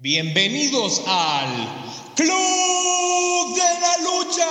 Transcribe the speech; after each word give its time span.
Bienvenidos 0.00 1.02
al 1.08 1.48
Club 2.14 3.56
de 3.56 3.80
la 3.80 3.96
Lucha. 4.04 4.46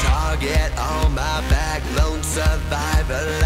Target 0.00 0.70
on 0.78 1.14
my 1.16 1.42
back, 1.50 1.82
lone 1.96 2.22
survivor 2.22 3.45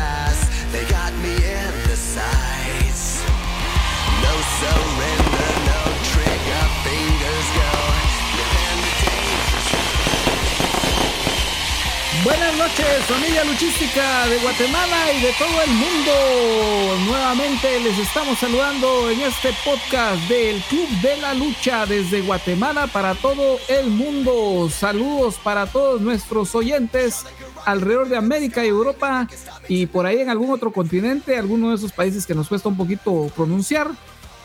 Buenas 12.22 12.54
noches, 12.58 13.04
familia 13.06 13.44
luchística 13.44 14.26
de 14.26 14.36
Guatemala 14.40 15.10
y 15.16 15.22
de 15.22 15.32
todo 15.38 15.62
el 15.62 15.70
mundo. 15.70 16.96
Nuevamente 17.06 17.80
les 17.80 17.98
estamos 17.98 18.38
saludando 18.38 19.08
en 19.08 19.20
este 19.22 19.54
podcast 19.64 20.20
del 20.28 20.60
Club 20.68 20.86
de 21.00 21.16
la 21.16 21.32
Lucha 21.32 21.86
desde 21.86 22.20
Guatemala 22.20 22.88
para 22.88 23.14
todo 23.14 23.58
el 23.68 23.88
mundo. 23.88 24.68
Saludos 24.68 25.38
para 25.42 25.66
todos 25.66 26.02
nuestros 26.02 26.54
oyentes 26.54 27.24
alrededor 27.64 28.10
de 28.10 28.18
América 28.18 28.66
y 28.66 28.68
Europa 28.68 29.26
y 29.66 29.86
por 29.86 30.04
ahí 30.04 30.20
en 30.20 30.28
algún 30.28 30.50
otro 30.50 30.72
continente, 30.72 31.38
alguno 31.38 31.70
de 31.70 31.76
esos 31.76 31.92
países 31.92 32.26
que 32.26 32.34
nos 32.34 32.48
cuesta 32.48 32.68
un 32.68 32.76
poquito 32.76 33.32
pronunciar. 33.34 33.92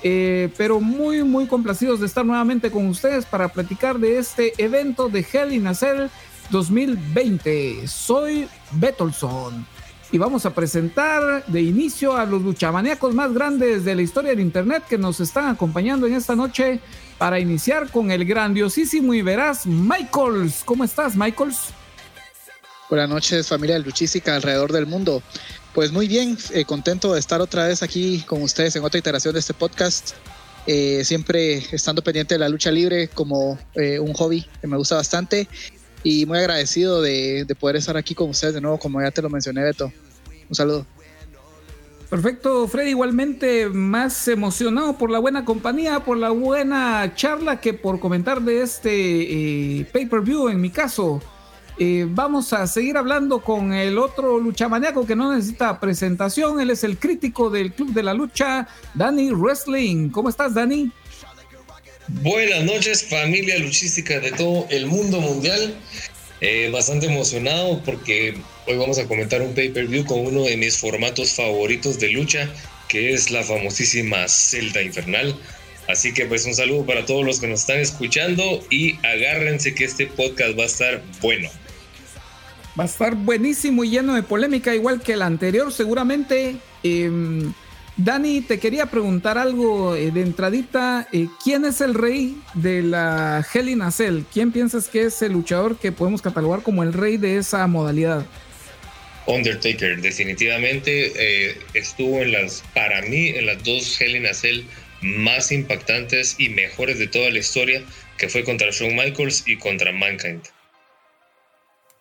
Eh, 0.08 0.50
pero 0.56 0.80
muy, 0.80 1.24
muy 1.24 1.48
complacidos 1.48 2.00
de 2.00 2.06
estar 2.06 2.24
nuevamente 2.24 2.70
con 2.70 2.88
ustedes 2.88 3.26
para 3.26 3.48
platicar 3.48 3.98
de 3.98 4.20
este 4.20 4.54
evento 4.60 5.10
de 5.10 5.26
Hell 5.30 5.52
in 5.52 5.66
a 5.66 5.74
Cell 5.74 6.10
2020. 6.50 7.88
Soy 7.88 8.48
Betolson 8.72 9.66
y 10.12 10.18
vamos 10.18 10.46
a 10.46 10.54
presentar 10.54 11.46
de 11.48 11.62
inicio 11.62 12.16
a 12.16 12.26
los 12.26 12.42
luchamaníacos 12.42 13.14
más 13.14 13.34
grandes 13.34 13.84
de 13.84 13.96
la 13.96 14.02
historia 14.02 14.32
del 14.32 14.40
Internet 14.40 14.84
que 14.88 14.98
nos 14.98 15.20
están 15.20 15.48
acompañando 15.48 16.08
en 16.08 16.14
esta 16.14 16.36
noche 16.36 16.80
para 17.18 17.40
iniciar 17.40 17.90
con 17.90 18.12
el 18.12 18.26
grandiosísimo 18.26 19.14
y 19.14 19.22
veraz 19.22 19.66
Michaels. 19.66 20.64
¿Cómo 20.64 20.84
estás, 20.84 21.16
Michaels? 21.16 21.70
Buenas 22.90 23.10
noches, 23.10 23.48
familia 23.48 23.80
luchística 23.80 24.36
alrededor 24.36 24.72
del 24.72 24.86
mundo. 24.86 25.24
Pues 25.74 25.92
muy 25.92 26.08
bien, 26.08 26.38
eh, 26.52 26.64
contento 26.64 27.14
de 27.14 27.20
estar 27.20 27.42
otra 27.42 27.68
vez 27.68 27.84
aquí 27.84 28.24
con 28.28 28.42
ustedes 28.42 28.76
en 28.76 28.84
otra 28.84 29.00
iteración 29.00 29.34
de 29.34 29.40
este 29.40 29.54
podcast. 29.54 30.12
Eh, 30.68 31.04
siempre 31.04 31.58
estando 31.72 32.02
pendiente 32.02 32.36
de 32.36 32.40
la 32.40 32.50
lucha 32.50 32.72
libre 32.72 33.08
como 33.10 33.60
eh, 33.76 34.00
un 34.00 34.14
hobby 34.14 34.48
que 34.62 34.68
me 34.68 34.78
gusta 34.78 34.96
bastante 34.96 35.48
y 36.06 36.28
muy 36.28 36.38
agradecido 36.38 37.02
de, 37.02 37.46
de 37.46 37.56
poder 37.56 37.78
estar 37.78 37.98
aquí 37.98 38.14
con 38.14 38.30
ustedes 38.30 38.54
de 38.54 38.62
nuevo, 38.62 38.78
como 38.78 39.02
ya 39.02 39.10
te 39.10 39.24
lo 39.24 39.30
mencioné, 39.30 39.64
Beto. 39.64 39.92
Un 40.48 40.56
saludo. 40.56 40.86
Perfecto, 42.12 42.68
Freddy, 42.68 42.92
igualmente 42.92 43.70
más 43.70 44.28
emocionado 44.28 44.96
por 45.00 45.10
la 45.10 45.18
buena 45.18 45.44
compañía, 45.44 46.02
por 46.02 46.18
la 46.18 46.30
buena 46.30 47.12
charla 47.16 47.60
que 47.60 47.74
por 47.74 48.00
comentar 48.00 48.40
de 48.40 48.62
este 48.62 49.80
eh, 49.80 49.86
pay-per-view 49.92 50.50
en 50.50 50.62
mi 50.62 50.70
caso. 50.70 51.20
Eh, 51.80 52.08
vamos 52.08 52.54
a 52.54 52.68
seguir 52.68 52.98
hablando 52.98 53.40
con 53.40 53.74
el 53.74 53.98
otro 53.98 54.40
luchamaniaco 54.40 55.08
que 55.08 55.16
no 55.16 55.34
necesita 55.34 55.80
presentación. 55.80 56.62
Él 56.62 56.70
es 56.70 56.84
el 56.84 57.00
crítico 57.00 57.50
del 57.50 57.74
Club 57.74 57.94
de 57.94 58.04
la 58.04 58.14
Lucha, 58.14 58.68
Danny 58.94 59.32
Wrestling. 59.32 60.10
¿Cómo 60.10 60.30
estás, 60.30 60.54
Danny? 60.54 60.92
Buenas 62.08 62.64
noches, 62.64 63.04
familia 63.10 63.58
luchística 63.58 64.20
de 64.20 64.32
todo 64.32 64.68
el 64.70 64.86
mundo 64.86 65.20
mundial. 65.22 65.76
Eh, 66.40 66.70
bastante 66.72 67.08
emocionado 67.08 67.82
porque 67.84 68.36
hoy 68.68 68.78
vamos 68.78 69.00
a 69.00 69.08
comentar 69.08 69.42
un 69.42 69.56
pay-per-view 69.56 70.06
con 70.06 70.20
uno 70.20 70.44
de 70.44 70.56
mis 70.56 70.78
formatos 70.78 71.34
favoritos 71.34 72.00
de 72.00 72.10
lucha, 72.10 72.48
que 72.90 73.14
es 73.14 73.32
la 73.32 73.44
famosísima 73.44 74.28
Celda 74.28 74.84
Infernal. 74.84 75.36
Así 75.88 76.14
que 76.14 76.26
pues 76.26 76.46
un 76.46 76.54
saludo 76.54 76.86
para 76.86 77.08
todos 77.08 77.26
los 77.26 77.40
que 77.40 77.48
nos 77.48 77.62
están 77.62 77.80
escuchando 77.80 78.64
y 78.70 78.98
agárrense 78.98 79.74
que 79.74 79.86
este 79.86 80.06
podcast 80.06 80.58
va 80.60 80.64
a 80.64 80.68
estar 80.68 81.04
bueno. 81.22 81.50
Va 82.80 82.84
a 82.84 82.88
estar 82.88 83.16
buenísimo 83.16 83.84
y 83.84 83.90
lleno 83.90 84.14
de 84.14 84.22
polémica, 84.22 84.76
igual 84.76 85.02
que 85.02 85.14
el 85.14 85.24
anterior, 85.24 85.74
seguramente. 85.74 86.58
Eh, 86.84 87.10
Dani, 87.98 88.42
te 88.42 88.60
quería 88.60 88.88
preguntar 88.88 89.38
algo 89.38 89.96
eh, 89.96 90.12
de 90.12 90.22
entradita. 90.22 91.08
Eh, 91.14 91.28
¿Quién 91.42 91.64
es 91.64 91.80
el 91.80 91.94
rey 91.94 92.38
de 92.54 92.84
la 92.84 93.46
Hell 93.54 93.70
in 93.70 93.82
a 93.82 93.92
Cell? 93.92 94.24
¿Quién 94.34 94.52
piensas 94.52 94.90
que 94.90 95.04
es 95.04 95.22
el 95.22 95.32
luchador 95.32 95.78
que 95.78 95.94
podemos 95.94 96.22
catalogar 96.22 96.62
como 96.62 96.84
el 96.84 96.92
rey 96.92 97.16
de 97.16 97.38
esa 97.38 97.66
modalidad? 97.68 98.26
Undertaker, 99.28 100.02
definitivamente 100.02 101.14
eh, 101.16 101.58
estuvo 101.74 102.20
en 102.20 102.34
las, 102.34 102.64
para 102.74 103.02
mí, 103.04 103.30
en 103.30 103.46
las 103.46 103.64
dos 103.64 104.00
Hell 104.00 104.18
in 104.18 104.28
a 104.28 104.34
Cell 104.34 104.66
más 105.02 105.52
impactantes 105.52 106.36
y 106.38 106.50
mejores 106.50 107.00
de 107.00 107.08
toda 107.08 107.30
la 107.30 107.40
historia, 107.40 107.82
que 108.18 108.28
fue 108.28 108.44
contra 108.44 108.70
Shawn 108.72 108.96
Michaels 108.96 109.48
y 109.48 109.58
contra 109.58 109.92
Mankind. 109.92 110.42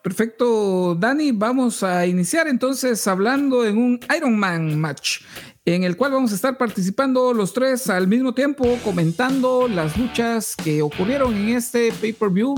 Perfecto, 0.03 0.95
Dani, 0.95 1.33
vamos 1.33 1.83
a 1.83 2.05
iniciar 2.05 2.47
entonces 2.47 3.07
hablando 3.07 3.67
en 3.67 3.79
un 3.79 4.01
Iron 4.15 4.39
Man 4.39 4.79
match, 4.79 5.21
en 5.67 5.85
el 5.85 5.97
cual 5.97 6.13
vamos 6.13 6.33
a 6.33 6.35
estar 6.35 6.59
participando 6.59 7.33
los 7.33 7.55
tres 7.55 7.89
al 7.89 8.07
mismo 8.07 8.35
tiempo, 8.35 8.79
comentando 8.85 9.67
las 9.67 9.97
luchas 9.97 10.55
que 10.57 10.83
ocurrieron 10.83 11.35
en 11.35 11.57
este 11.57 11.91
pay-per-view. 11.93 12.55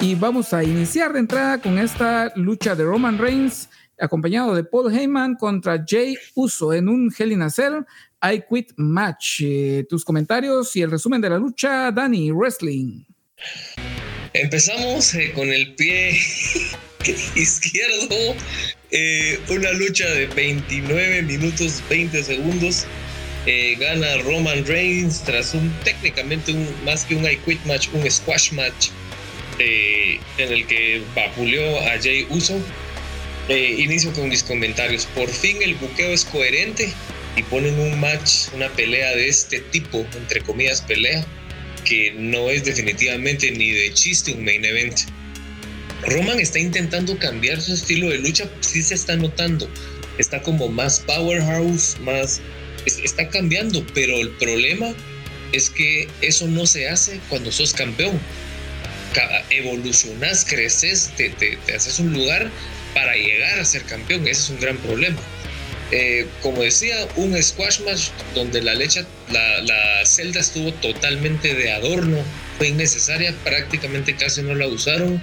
Y 0.00 0.16
vamos 0.16 0.52
a 0.52 0.64
iniciar 0.64 1.12
de 1.12 1.20
entrada 1.20 1.60
con 1.60 1.78
esta 1.78 2.32
lucha 2.34 2.74
de 2.74 2.84
Roman 2.84 3.18
Reigns, 3.18 3.68
acompañado 4.00 4.54
de 4.56 4.64
Paul 4.64 4.92
Heyman 4.92 5.36
contra 5.36 5.84
Jay 5.86 6.16
Uso 6.34 6.72
en 6.72 6.88
un 6.88 7.14
Hell 7.16 7.30
in 7.30 7.42
a 7.42 7.50
Cell 7.50 7.84
I 8.20 8.42
Quit 8.50 8.72
match. 8.76 9.42
Eh, 9.42 9.86
tus 9.88 10.04
comentarios 10.04 10.74
y 10.74 10.82
el 10.82 10.90
resumen 10.90 11.20
de 11.20 11.30
la 11.30 11.38
lucha, 11.38 11.92
Dani, 11.92 12.32
Wrestling. 12.32 13.04
Empezamos 14.32 15.14
eh, 15.14 15.32
con 15.32 15.48
el 15.48 15.76
pie 15.76 16.10
izquierdo, 17.36 18.34
eh, 18.92 19.40
una 19.48 19.72
lucha 19.72 20.08
de 20.10 20.26
29 20.26 21.22
minutos 21.22 21.82
20 21.88 22.22
segundos. 22.22 22.86
Eh, 23.46 23.76
gana 23.80 24.18
Roman 24.18 24.64
Reigns 24.66 25.24
tras 25.24 25.52
un 25.54 25.74
técnicamente 25.82 26.52
un, 26.52 26.68
más 26.84 27.04
que 27.04 27.16
un 27.16 27.24
I 27.24 27.36
Quit 27.38 27.64
match, 27.64 27.88
un 27.92 28.08
squash 28.08 28.52
match 28.52 28.90
eh, 29.58 30.20
en 30.38 30.52
el 30.52 30.64
que 30.66 31.02
vapuleó 31.16 31.80
a 31.80 32.00
Jay 32.00 32.26
Uso. 32.30 32.60
Eh, 33.48 33.76
inicio 33.78 34.12
con 34.12 34.28
mis 34.28 34.42
comentarios. 34.44 35.06
Por 35.16 35.28
fin 35.28 35.60
el 35.62 35.74
buqueo 35.74 36.12
es 36.12 36.24
coherente 36.24 36.92
y 37.36 37.42
ponen 37.42 37.78
un 37.80 37.98
match, 37.98 38.48
una 38.54 38.68
pelea 38.68 39.16
de 39.16 39.28
este 39.28 39.58
tipo, 39.58 40.06
entre 40.14 40.42
comillas, 40.42 40.80
pelea, 40.82 41.26
que 41.84 42.12
no 42.16 42.50
es 42.50 42.64
definitivamente 42.64 43.50
ni 43.50 43.72
de 43.72 43.92
chiste 43.94 44.32
un 44.32 44.44
main 44.44 44.64
event. 44.64 45.00
Roman 46.02 46.40
está 46.40 46.58
intentando 46.58 47.16
cambiar 47.18 47.60
su 47.60 47.74
estilo 47.74 48.08
de 48.10 48.18
lucha, 48.18 48.48
sí 48.60 48.82
se 48.82 48.94
está 48.94 49.16
notando. 49.16 49.68
Está 50.18 50.42
como 50.42 50.68
más 50.68 51.00
powerhouse, 51.00 51.96
más. 52.00 52.40
es- 52.86 52.98
Está 52.98 53.28
cambiando, 53.28 53.86
pero 53.94 54.16
el 54.18 54.30
problema 54.30 54.92
es 55.52 55.70
que 55.70 56.08
eso 56.20 56.46
no 56.48 56.66
se 56.66 56.88
hace 56.88 57.20
cuando 57.28 57.52
sos 57.52 57.72
campeón. 57.72 58.18
Ca- 59.14 59.44
Evolucionás, 59.50 60.44
creces, 60.48 61.10
te, 61.16 61.28
te- 61.30 61.58
te 61.66 61.74
haces 61.74 61.98
un 61.98 62.12
lugar 62.12 62.50
para 62.94 63.14
llegar 63.14 63.58
a 63.60 63.64
ser 63.64 63.82
campeón. 63.82 64.22
Ese 64.26 64.42
es 64.42 64.50
un 64.50 64.60
gran 64.60 64.76
problema. 64.78 65.18
Eh, 65.92 66.26
como 66.40 66.62
decía, 66.62 66.96
un 67.16 67.40
squash 67.42 67.80
match 67.80 68.08
donde 68.34 68.62
la 68.62 68.74
leche, 68.74 69.04
la, 69.30 69.60
la 69.62 70.06
celda 70.06 70.40
estuvo 70.40 70.72
totalmente 70.74 71.54
de 71.54 71.70
adorno, 71.72 72.16
fue 72.56 72.68
innecesaria, 72.68 73.34
prácticamente 73.44 74.16
casi 74.16 74.42
no 74.42 74.54
la 74.54 74.66
usaron. 74.66 75.22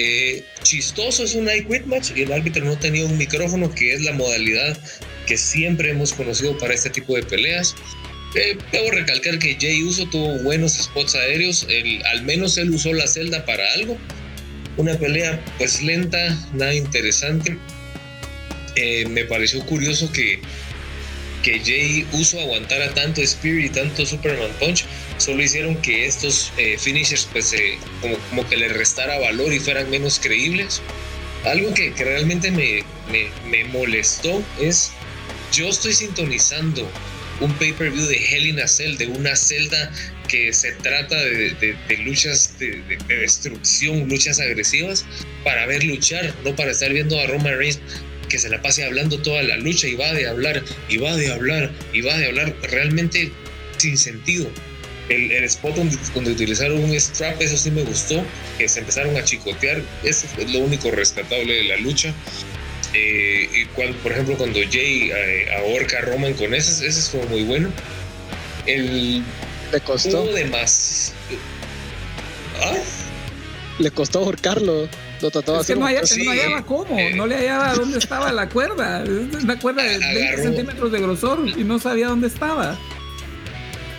Eh, 0.00 0.44
chistoso 0.62 1.24
es 1.24 1.34
un 1.34 1.48
I 1.50 1.64
Quit 1.64 1.86
match 1.86 2.12
y 2.14 2.22
el 2.22 2.32
árbitro 2.32 2.64
no 2.64 2.78
tenía 2.78 3.04
un 3.04 3.18
micrófono, 3.18 3.74
que 3.74 3.92
es 3.92 4.02
la 4.02 4.12
modalidad 4.12 4.78
que 5.26 5.36
siempre 5.36 5.90
hemos 5.90 6.12
conocido 6.12 6.56
para 6.56 6.72
este 6.72 6.88
tipo 6.88 7.16
de 7.16 7.24
peleas. 7.24 7.74
Eh, 8.36 8.56
debo 8.70 8.92
recalcar 8.92 9.40
que 9.40 9.56
Jay 9.60 9.82
Uso 9.82 10.06
tuvo 10.08 10.38
buenos 10.44 10.74
spots 10.74 11.16
aéreos, 11.16 11.66
al 12.12 12.22
menos 12.22 12.56
él 12.58 12.70
usó 12.70 12.92
la 12.92 13.08
celda 13.08 13.44
para 13.44 13.64
algo. 13.72 13.98
Una 14.76 14.96
pelea 14.96 15.44
pues 15.58 15.82
lenta, 15.82 16.38
nada 16.52 16.72
interesante. 16.74 17.58
Eh, 18.76 19.04
me 19.08 19.24
pareció 19.24 19.66
curioso 19.66 20.12
que, 20.12 20.38
que 21.42 21.60
Jay 21.60 22.06
Uso 22.12 22.40
aguantara 22.40 22.92
tanto 22.94 23.20
Spirit 23.22 23.66
y 23.66 23.68
tanto 23.70 24.04
Superman 24.06 24.50
Punch. 24.58 24.84
Solo 25.18 25.42
hicieron 25.42 25.76
que 25.82 26.06
estos 26.06 26.52
eh, 26.58 26.76
finishers 26.78 27.28
pues 27.32 27.52
eh, 27.52 27.78
como, 28.30 28.48
que 28.48 28.56
le 28.56 28.68
restara 28.68 29.18
valor 29.18 29.52
y 29.52 29.58
fueran 29.60 29.90
menos 29.90 30.18
creíbles. 30.18 30.80
Algo 31.44 31.72
que, 31.74 31.92
que 31.94 32.04
realmente 32.04 32.50
me, 32.50 32.82
me, 33.10 33.64
molestó 33.64 34.42
es, 34.60 34.90
yo 35.52 35.68
estoy 35.68 35.92
sintonizando 35.94 36.90
un 37.40 37.52
pay-per-view 37.54 38.04
de 38.06 38.16
Hell 38.16 38.46
in 38.46 38.60
a 38.60 38.66
Cell, 38.66 38.96
de 38.96 39.06
una 39.06 39.36
celda 39.36 39.92
que 40.26 40.52
se 40.52 40.72
trata 40.72 41.16
de, 41.16 41.54
de- 41.88 41.96
luchas 41.98 42.58
de, 42.58 42.82
de- 42.82 42.98
de 43.06 43.16
destrucción, 43.18 44.08
luchas 44.08 44.40
agresivas, 44.40 45.04
para 45.44 45.64
ver 45.66 45.84
luchar, 45.84 46.34
no 46.44 46.54
para 46.56 46.72
estar 46.72 46.92
viendo 46.92 47.18
a 47.20 47.26
Roman 47.28 47.56
Reigns 47.56 47.78
que 48.28 48.38
se 48.38 48.48
la 48.48 48.60
pase 48.62 48.84
hablando 48.84 49.20
toda 49.20 49.42
la 49.42 49.56
lucha 49.56 49.86
y 49.86 49.94
va 49.94 50.12
de 50.12 50.26
hablar, 50.26 50.62
y 50.88 50.98
va 50.98 51.16
de 51.16 51.32
hablar, 51.32 51.70
y 51.92 52.00
va 52.00 52.16
de 52.16 52.26
hablar, 52.26 52.54
realmente 52.62 53.32
sin 53.76 53.96
sentido. 53.98 54.48
El, 55.08 55.32
el 55.32 55.44
spot 55.44 55.74
donde, 55.74 55.96
donde 56.14 56.32
utilizaron 56.32 56.84
un 56.84 56.92
strap, 57.00 57.40
eso 57.40 57.56
sí 57.56 57.70
me 57.70 57.82
gustó, 57.82 58.22
que 58.58 58.68
se 58.68 58.80
empezaron 58.80 59.16
a 59.16 59.24
chicotear, 59.24 59.80
eso 60.04 60.26
es 60.38 60.52
lo 60.52 60.58
único 60.60 60.90
rescatable 60.90 61.54
de 61.54 61.64
la 61.64 61.76
lucha. 61.78 62.12
Eh, 62.94 63.48
y 63.52 63.64
cuando, 63.66 63.96
por 63.98 64.12
ejemplo, 64.12 64.36
cuando 64.36 64.60
Jay 64.70 65.10
eh, 65.14 65.46
ahorca 65.58 65.98
a 65.98 66.00
Roman 66.02 66.34
con 66.34 66.54
eso, 66.54 66.84
eso 66.84 66.98
estuvo 66.98 67.24
muy 67.24 67.42
bueno. 67.44 67.70
El 68.66 69.22
Le 69.72 69.80
costó, 69.80 70.22
hubo 70.22 70.32
de 70.32 70.44
más. 70.46 71.12
¿Ah? 72.62 72.76
le 73.78 73.90
costó 73.90 74.20
ahorcarlo. 74.20 74.88
Lo 75.20 75.60
Es 75.60 75.66
que 75.66 75.74
no, 75.76 75.86
haya- 75.86 76.06
Sí, 76.06 76.24
no 76.24 76.30
hallaba 76.30 76.64
cómo, 76.64 76.98
eh, 76.98 77.12
no 77.14 77.26
le 77.26 77.36
hallaba 77.36 77.74
dónde 77.74 77.98
estaba 77.98 78.32
la 78.32 78.48
cuerda. 78.48 79.02
Es 79.02 79.42
una 79.42 79.58
cuerda 79.58 79.82
de 79.82 79.98
20 79.98 80.06
Agarró. 80.28 80.42
centímetros 80.42 80.92
de 80.92 81.00
grosor 81.00 81.48
y 81.48 81.64
no 81.64 81.78
sabía 81.78 82.08
dónde 82.08 82.28
estaba. 82.28 82.78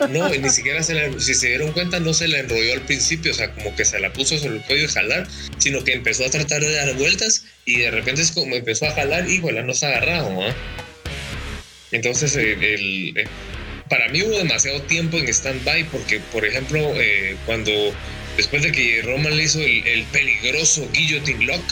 No, 0.09 0.33
y 0.33 0.39
ni 0.39 0.49
siquiera 0.49 0.81
se 0.81 0.93
la, 0.93 1.19
si 1.19 1.33
se 1.33 1.47
dieron 1.49 1.73
cuenta, 1.73 1.99
no 1.99 2.13
se 2.13 2.29
la 2.29 2.39
enrolló 2.39 2.71
al 2.73 2.81
principio, 2.81 3.31
o 3.33 3.35
sea, 3.35 3.53
como 3.53 3.75
que 3.75 3.83
se 3.83 3.99
la 3.99 4.13
puso 4.13 4.37
sobre 4.37 4.55
el 4.57 4.61
cuello 4.63 4.85
y 4.85 4.87
jalar, 4.87 5.27
sino 5.57 5.83
que 5.83 5.91
empezó 5.93 6.23
a 6.25 6.29
tratar 6.29 6.61
de 6.61 6.71
dar 6.73 6.93
vueltas 6.95 7.43
y 7.65 7.79
de 7.79 7.91
repente 7.91 8.21
es 8.21 8.31
como 8.31 8.55
empezó 8.55 8.85
a 8.85 8.91
jalar, 8.93 9.29
híjole, 9.29 9.61
no 9.63 9.73
se 9.73 9.87
ha 9.87 9.89
agarrado, 9.89 10.29
¿ah? 10.41 10.53
Entonces, 11.91 12.35
eh, 12.37 12.53
el, 12.53 13.17
eh, 13.17 13.25
para 13.89 14.07
mí 14.09 14.21
hubo 14.21 14.37
demasiado 14.37 14.81
tiempo 14.83 15.17
en 15.17 15.27
stand-by, 15.27 15.83
porque, 15.89 16.19
por 16.31 16.45
ejemplo, 16.45 16.79
eh, 16.95 17.35
cuando 17.45 17.71
después 18.37 18.63
de 18.63 18.71
que 18.71 19.01
Roman 19.03 19.35
le 19.35 19.43
hizo 19.43 19.59
el, 19.59 19.85
el 19.87 20.03
peligroso 20.05 20.87
guillotine 20.93 21.45
lock, 21.45 21.63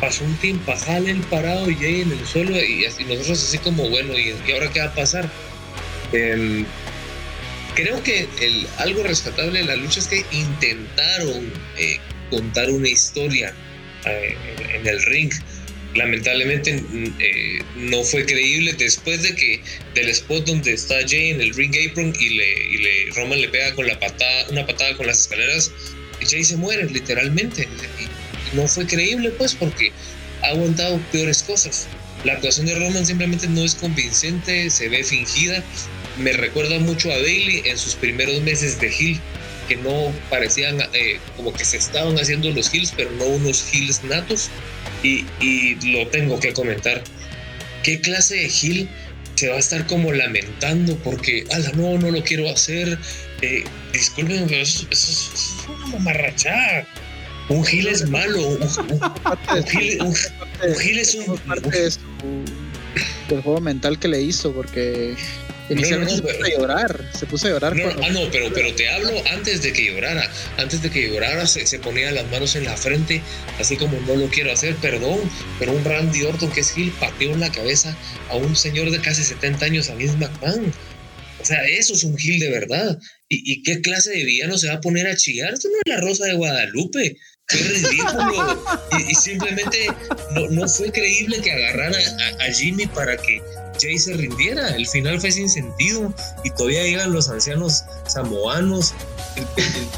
pasó 0.00 0.24
un 0.24 0.36
tiempo, 0.36 0.74
jale 0.76 1.10
el 1.10 1.20
parado 1.20 1.70
y 1.70 1.76
Jay 1.76 2.02
en 2.02 2.12
el 2.12 2.26
suelo, 2.26 2.56
y, 2.62 2.86
nosotros 3.06 3.42
así 3.42 3.58
como, 3.58 3.88
bueno, 3.88 4.18
¿y, 4.18 4.34
ahora 4.52 4.70
qué 4.70 4.80
va 4.80 4.86
a 4.86 4.94
pasar? 4.94 5.30
Em, 6.12 6.64
creo 7.74 8.02
que 8.02 8.28
algo 8.78 9.02
rescatable 9.02 9.60
de 9.60 9.64
la 9.64 9.76
lucha 9.76 10.00
es 10.00 10.08
que 10.08 10.24
intentaron 10.32 11.52
eh, 11.78 11.98
contar 12.30 12.70
una 12.70 12.88
historia 12.88 13.54
eh, 14.04 14.36
en 14.74 14.86
el 14.86 15.02
ring. 15.06 15.32
Lamentablemente 15.94 16.82
eh, 17.20 17.62
no 17.76 18.02
fue 18.02 18.26
creíble 18.26 18.72
después 18.72 19.22
de 19.22 19.34
que 19.34 19.60
del 19.94 20.08
spot 20.08 20.46
donde 20.46 20.72
está 20.72 20.96
Jay 21.06 21.30
en 21.30 21.40
el 21.40 21.54
ring 21.54 21.74
apron 21.88 22.12
y 22.18 22.30
le, 22.30 22.64
y 22.70 22.78
le 22.78 23.10
Roman 23.14 23.40
le 23.40 23.48
pega 23.48 23.74
con 23.74 23.86
la 23.86 23.98
patada, 24.00 24.48
una 24.50 24.66
patada 24.66 24.96
con 24.96 25.06
las 25.06 25.20
escaleras, 25.20 25.70
Jay 26.28 26.44
se 26.44 26.56
muere 26.56 26.84
literalmente. 26.90 27.68
Y 28.00 28.56
no 28.56 28.66
fue 28.66 28.86
creíble 28.86 29.30
pues 29.30 29.54
porque 29.54 29.92
ha 30.42 30.48
aguantado 30.48 30.98
peores 31.12 31.42
cosas. 31.42 31.86
La 32.24 32.32
actuación 32.34 32.66
de 32.66 32.74
Roman 32.74 33.04
simplemente 33.04 33.46
no 33.46 33.64
es 33.64 33.74
convincente, 33.74 34.70
se 34.70 34.88
ve 34.88 35.04
fingida 35.04 35.62
me 36.18 36.32
recuerda 36.32 36.78
mucho 36.78 37.12
a 37.12 37.16
Bailey 37.16 37.62
en 37.64 37.78
sus 37.78 37.94
primeros 37.94 38.40
meses 38.42 38.80
de 38.80 38.88
heel, 38.88 39.20
que 39.68 39.76
no 39.76 40.12
parecían 40.30 40.80
eh, 40.92 41.18
como 41.36 41.52
que 41.52 41.64
se 41.64 41.76
estaban 41.76 42.18
haciendo 42.18 42.50
los 42.50 42.72
heels, 42.72 42.92
pero 42.96 43.10
no 43.12 43.24
unos 43.24 43.72
heels 43.72 44.04
natos. 44.04 44.48
Y, 45.04 45.24
y 45.40 45.92
lo 45.92 46.08
tengo 46.08 46.40
que 46.40 46.52
comentar. 46.52 47.04
¿Qué 47.84 48.00
clase 48.00 48.34
de 48.36 48.46
heel 48.48 48.88
se 49.36 49.48
va 49.48 49.56
a 49.56 49.58
estar 49.58 49.86
como 49.86 50.12
lamentando 50.12 50.96
porque, 50.98 51.44
ala, 51.52 51.70
no, 51.76 51.98
no 51.98 52.10
lo 52.10 52.22
quiero 52.24 52.48
hacer? 52.50 52.98
Eh, 53.42 53.64
disculpen, 53.92 54.46
pero 54.48 54.62
eso, 54.62 54.86
eso 54.90 55.12
es 55.12 55.30
eso 55.34 55.54
es 55.62 55.68
una 55.68 55.86
mamarrachada. 55.98 56.86
Un 57.50 57.64
heel 57.66 57.86
es 57.88 58.08
malo, 58.08 58.40
un, 58.40 58.62
un- 58.62 60.14
heel 60.80 60.98
es 60.98 61.14
un... 61.14 61.36
parte 61.38 61.68
de 61.82 61.90
su- 61.90 62.00
del 63.28 63.42
juego 63.42 63.60
mental 63.60 63.98
que 63.98 64.08
le 64.08 64.22
hizo, 64.22 64.52
porque 64.52 65.14
inicialmente 65.70 66.12
no, 66.14 66.28
se 66.28 66.34
puso 66.34 66.44
a 66.44 66.48
llorar, 66.58 67.10
se 67.18 67.26
puso 67.26 67.46
a 67.46 67.50
llorar. 67.50 67.76
No, 67.76 67.84
cuando- 67.84 68.02
ah, 68.04 68.08
no, 68.10 68.30
pero, 68.30 68.52
pero 68.52 68.74
te 68.74 68.88
hablo 68.88 69.10
antes 69.32 69.62
de 69.62 69.72
que 69.72 69.86
llorara. 69.86 70.30
Antes 70.58 70.82
de 70.82 70.90
que 70.90 71.08
llorara 71.08 71.46
se, 71.46 71.66
se 71.66 71.78
ponía 71.78 72.10
las 72.12 72.30
manos 72.30 72.54
en 72.56 72.64
la 72.64 72.76
frente, 72.76 73.22
así 73.58 73.76
como 73.76 73.98
no 74.00 74.16
lo 74.16 74.28
quiero 74.28 74.52
hacer, 74.52 74.74
perdón. 74.76 75.20
Pero 75.58 75.72
un 75.72 75.84
Randy 75.84 76.22
Orton 76.22 76.50
que 76.50 76.60
es 76.60 76.72
Gil 76.72 76.92
pateó 77.00 77.32
en 77.32 77.40
la 77.40 77.50
cabeza 77.52 77.96
a 78.30 78.36
un 78.36 78.54
señor 78.56 78.90
de 78.90 79.00
casi 79.00 79.22
70 79.24 79.64
años, 79.66 79.88
a 79.90 79.94
Vince 79.94 80.16
McMahon. 80.16 80.72
O 81.40 81.44
sea, 81.46 81.62
eso 81.66 81.92
es 81.94 82.04
un 82.04 82.16
Gil 82.16 82.40
de 82.40 82.50
verdad. 82.50 82.98
¿Y, 83.28 83.52
y 83.52 83.62
qué 83.62 83.80
clase 83.80 84.10
de 84.10 84.24
villano 84.24 84.56
se 84.58 84.68
va 84.68 84.74
a 84.74 84.80
poner 84.80 85.06
a 85.06 85.16
chillar? 85.16 85.52
Esto 85.54 85.68
no 85.68 85.74
es 85.76 85.82
la 85.94 86.00
Rosa 86.00 86.24
de 86.26 86.34
Guadalupe. 86.34 87.16
Qué 87.46 87.58
ridículo. 87.58 88.64
y, 88.98 89.12
y 89.12 89.14
simplemente 89.14 89.86
no, 90.34 90.48
no 90.48 90.66
fue 90.68 90.90
creíble 90.90 91.40
que 91.42 91.52
agarrara 91.52 91.98
a, 91.98 92.44
a 92.44 92.52
Jimmy 92.52 92.86
para 92.86 93.16
que 93.18 93.42
Jay 93.80 93.98
se 93.98 94.14
rindiera. 94.14 94.74
El 94.76 94.86
final 94.86 95.20
fue 95.20 95.30
sin 95.32 95.48
sentido 95.48 96.12
y 96.44 96.50
todavía 96.50 96.82
llegan 96.84 97.12
los 97.12 97.28
ancianos 97.28 97.84
samoanos. 98.06 98.92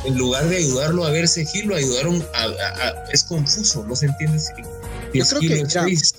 En, 0.07 0.17
lugar 0.17 0.49
de 0.49 0.57
ayudarlo 0.57 1.05
a 1.05 1.11
verse 1.11 1.45
Gil, 1.45 1.67
lo 1.69 1.77
ayudaron 1.77 2.23
a, 2.35 2.45
a- 2.45 2.89
a- 2.89 3.05
Es 3.13 3.25
confuso, 3.25 3.85
no 3.87 3.95
se 3.95 4.07
entiende 4.07 4.39
si, 4.39 4.47
si 4.55 4.63
Yo 5.19 5.23
es 5.23 5.29
creo 5.29 5.41
que, 5.41 5.65
face. 5.67 6.15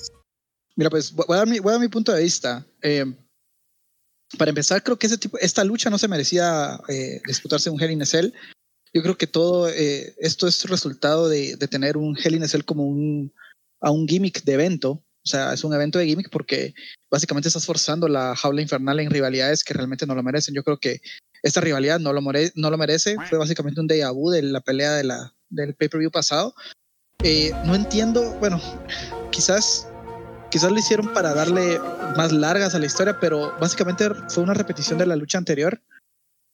Mira, 0.76 0.90
pues 0.92 1.12
voy 1.12 1.26
a 1.30 1.38
dar 1.38 1.48
mi, 1.48 1.60
voy 1.60 1.72
a 1.72 1.74
dar 1.74 1.82
mi 1.82 1.88
punto 1.88 2.12
de 2.14 2.22
vista. 2.22 2.66
Eh, 2.84 3.06
para 4.38 4.50
empezar, 4.50 4.84
creo 4.84 5.00
que 5.00 5.08
ese 5.08 5.18
tipo, 5.18 5.38
esta 5.40 5.64
lucha 5.64 5.90
no 5.90 5.98
se 5.98 6.08
merecía 6.08 6.80
eh, 6.90 7.22
disputarse 7.26 7.70
un 7.70 7.82
Hell 7.82 7.92
in 7.92 8.02
a 8.02 8.06
Cell. 8.06 8.32
Yo 8.94 9.02
creo 9.02 9.18
que 9.18 9.28
todo 9.28 9.70
eh, 9.70 10.16
esto 10.20 10.48
es 10.48 10.64
resultado 10.70 11.28
de, 11.30 11.56
de 11.56 11.68
tener 11.68 11.98
un 11.98 12.18
Hell 12.18 12.36
in 12.36 12.44
a 12.44 12.48
Cell 12.48 12.64
como 12.64 12.86
un, 12.86 13.34
a 13.82 13.90
un 13.92 14.08
gimmick 14.08 14.44
de 14.44 14.54
evento. 14.54 15.04
O 15.28 15.30
sea, 15.30 15.52
es 15.52 15.66
un 15.66 15.74
evento 15.74 16.00
de 16.00 16.06
gimmick 16.06 16.30
porque 16.30 16.74
básicamente 17.12 17.50
estás 17.50 17.66
forzando 17.66 18.08
la 18.08 18.34
jaula 18.34 18.62
infernal 18.62 18.98
en 19.02 19.12
rivalidades 19.12 19.66
que 19.66 19.74
realmente 19.74 20.06
no 20.08 20.16
lo 20.16 20.24
merecen. 20.24 20.56
Yo 20.56 20.64
creo 20.64 20.78
que 20.78 21.02
esta 21.44 21.60
rivalidad 21.60 22.00
no 22.00 22.14
lo, 22.14 22.22
more- 22.22 22.54
no 22.56 22.70
lo 22.72 22.78
merece. 22.78 23.18
Fue 23.28 23.38
básicamente 23.38 23.82
un 23.82 23.90
déjà 23.90 24.10
vu 24.14 24.30
de 24.30 24.42
la 24.42 24.62
pelea 24.62 24.94
de 24.94 25.04
la, 25.04 25.34
del 25.50 25.76
pay-per-view 25.76 26.12
pasado. 26.12 26.56
Eh, 27.24 27.52
no 27.66 27.76
entiendo, 27.76 28.38
bueno, 28.40 28.62
quizás 29.32 29.90
quizás 30.50 30.72
lo 30.72 30.80
hicieron 30.80 31.12
para 31.14 31.34
darle 31.34 31.78
más 32.16 32.32
largas 32.32 32.74
a 32.74 32.80
la 32.80 32.86
historia, 32.86 33.20
pero 33.20 33.54
básicamente 33.60 34.10
fue 34.30 34.44
una 34.44 34.54
repetición 34.54 34.98
de 34.98 35.08
la 35.08 35.18
lucha 35.18 35.38
anterior. 35.38 35.82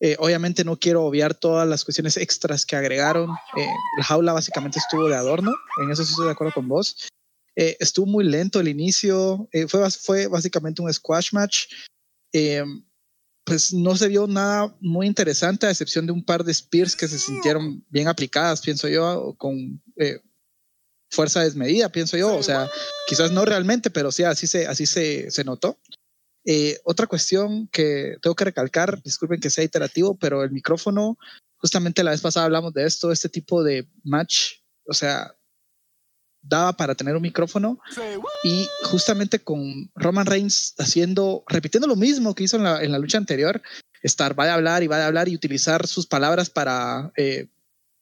Eh, 0.01 0.15
obviamente 0.17 0.63
no 0.63 0.77
quiero 0.77 1.03
obviar 1.03 1.35
todas 1.35 1.67
las 1.67 1.85
cuestiones 1.85 2.17
extras 2.17 2.65
que 2.65 2.75
agregaron. 2.75 3.29
Eh, 3.55 3.67
la 3.99 4.03
jaula 4.03 4.33
básicamente 4.33 4.79
estuvo 4.79 5.07
de 5.07 5.15
adorno, 5.15 5.53
en 5.83 5.91
eso 5.91 6.03
sí 6.03 6.09
estoy 6.09 6.25
de 6.25 6.31
acuerdo 6.31 6.53
con 6.55 6.67
vos. 6.67 7.07
Eh, 7.55 7.77
estuvo 7.79 8.05
muy 8.05 8.23
lento 8.23 8.59
el 8.59 8.67
inicio, 8.67 9.47
eh, 9.51 9.67
fue, 9.67 9.89
fue 9.91 10.27
básicamente 10.27 10.81
un 10.81 10.91
squash 10.91 11.33
match. 11.33 11.65
Eh, 12.33 12.63
pues 13.45 13.73
no 13.73 13.95
se 13.95 14.07
vio 14.07 14.25
nada 14.25 14.75
muy 14.79 15.05
interesante, 15.05 15.67
a 15.67 15.71
excepción 15.71 16.05
de 16.05 16.13
un 16.13 16.23
par 16.23 16.43
de 16.43 16.53
spears 16.53 16.95
que 16.95 17.07
se 17.07 17.19
sintieron 17.19 17.85
bien 17.89 18.07
aplicadas, 18.07 18.61
pienso 18.61 18.87
yo, 18.87 19.35
con 19.37 19.81
eh, 19.97 20.19
fuerza 21.11 21.43
desmedida, 21.43 21.89
pienso 21.89 22.15
yo. 22.15 22.35
O 22.35 22.43
sea, 22.43 22.69
quizás 23.05 23.31
no 23.31 23.43
realmente, 23.43 23.89
pero 23.89 24.11
sí, 24.11 24.23
así 24.23 24.47
se, 24.47 24.65
así 24.65 24.85
se, 24.85 25.29
se 25.29 25.43
notó. 25.43 25.77
Otra 26.85 27.05
cuestión 27.05 27.67
que 27.67 28.15
tengo 28.21 28.35
que 28.35 28.45
recalcar, 28.45 29.01
disculpen 29.03 29.41
que 29.41 29.49
sea 29.49 29.63
iterativo, 29.63 30.17
pero 30.17 30.43
el 30.43 30.51
micrófono, 30.51 31.17
justamente 31.57 32.03
la 32.03 32.11
vez 32.11 32.21
pasada 32.21 32.45
hablamos 32.45 32.73
de 32.73 32.85
esto, 32.85 33.11
este 33.11 33.27
tipo 33.27 33.61
de 33.61 33.89
match, 34.03 34.61
o 34.87 34.93
sea, 34.93 35.35
daba 36.43 36.73
para 36.73 36.93
tener 36.93 37.15
un 37.15 37.21
micrófono 37.21 37.79
y 38.43 38.67
justamente 38.83 39.39
con 39.39 39.89
Roman 39.95 40.25
Reigns 40.25 40.75
haciendo, 40.77 41.43
repitiendo 41.47 41.87
lo 41.87 41.95
mismo 41.95 42.35
que 42.35 42.43
hizo 42.43 42.57
en 42.57 42.63
la, 42.63 42.83
en 42.83 42.91
la 42.91 42.99
lucha 42.99 43.17
anterior, 43.17 43.61
estar, 44.01 44.37
va 44.37 44.45
a 44.45 44.53
hablar 44.53 44.83
y 44.83 44.87
va 44.87 44.97
a 44.97 45.07
hablar 45.07 45.29
y 45.29 45.35
utilizar 45.35 45.87
sus 45.87 46.05
palabras 46.05 46.49
para, 46.49 47.11
eh, 47.15 47.47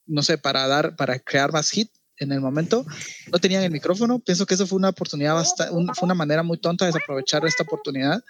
no 0.08 0.24
sé, 0.24 0.38
para 0.38 0.68
dar, 0.68 0.96
para 0.96 1.20
crear 1.20 1.54
más 1.54 1.70
hit 1.70 1.92
en 2.18 2.32
el 2.32 2.42
momento. 2.42 2.86
No 3.32 3.40
tenían 3.40 3.64
el 3.64 3.72
micrófono. 3.72 4.20
Pienso 4.20 4.46
que 4.46 4.56
eso 4.56 4.68
fue 4.68 4.78
una 4.78 4.90
oportunidad, 4.90 5.36
bastante, 5.36 5.74
fue 5.94 6.06
una 6.06 6.16
manera 6.16 6.44
muy 6.44 6.58
tonta 6.58 6.86
de 6.86 6.92
desaprovechar 6.92 7.46
esta 7.46 7.64
oportunidad. 7.64 8.24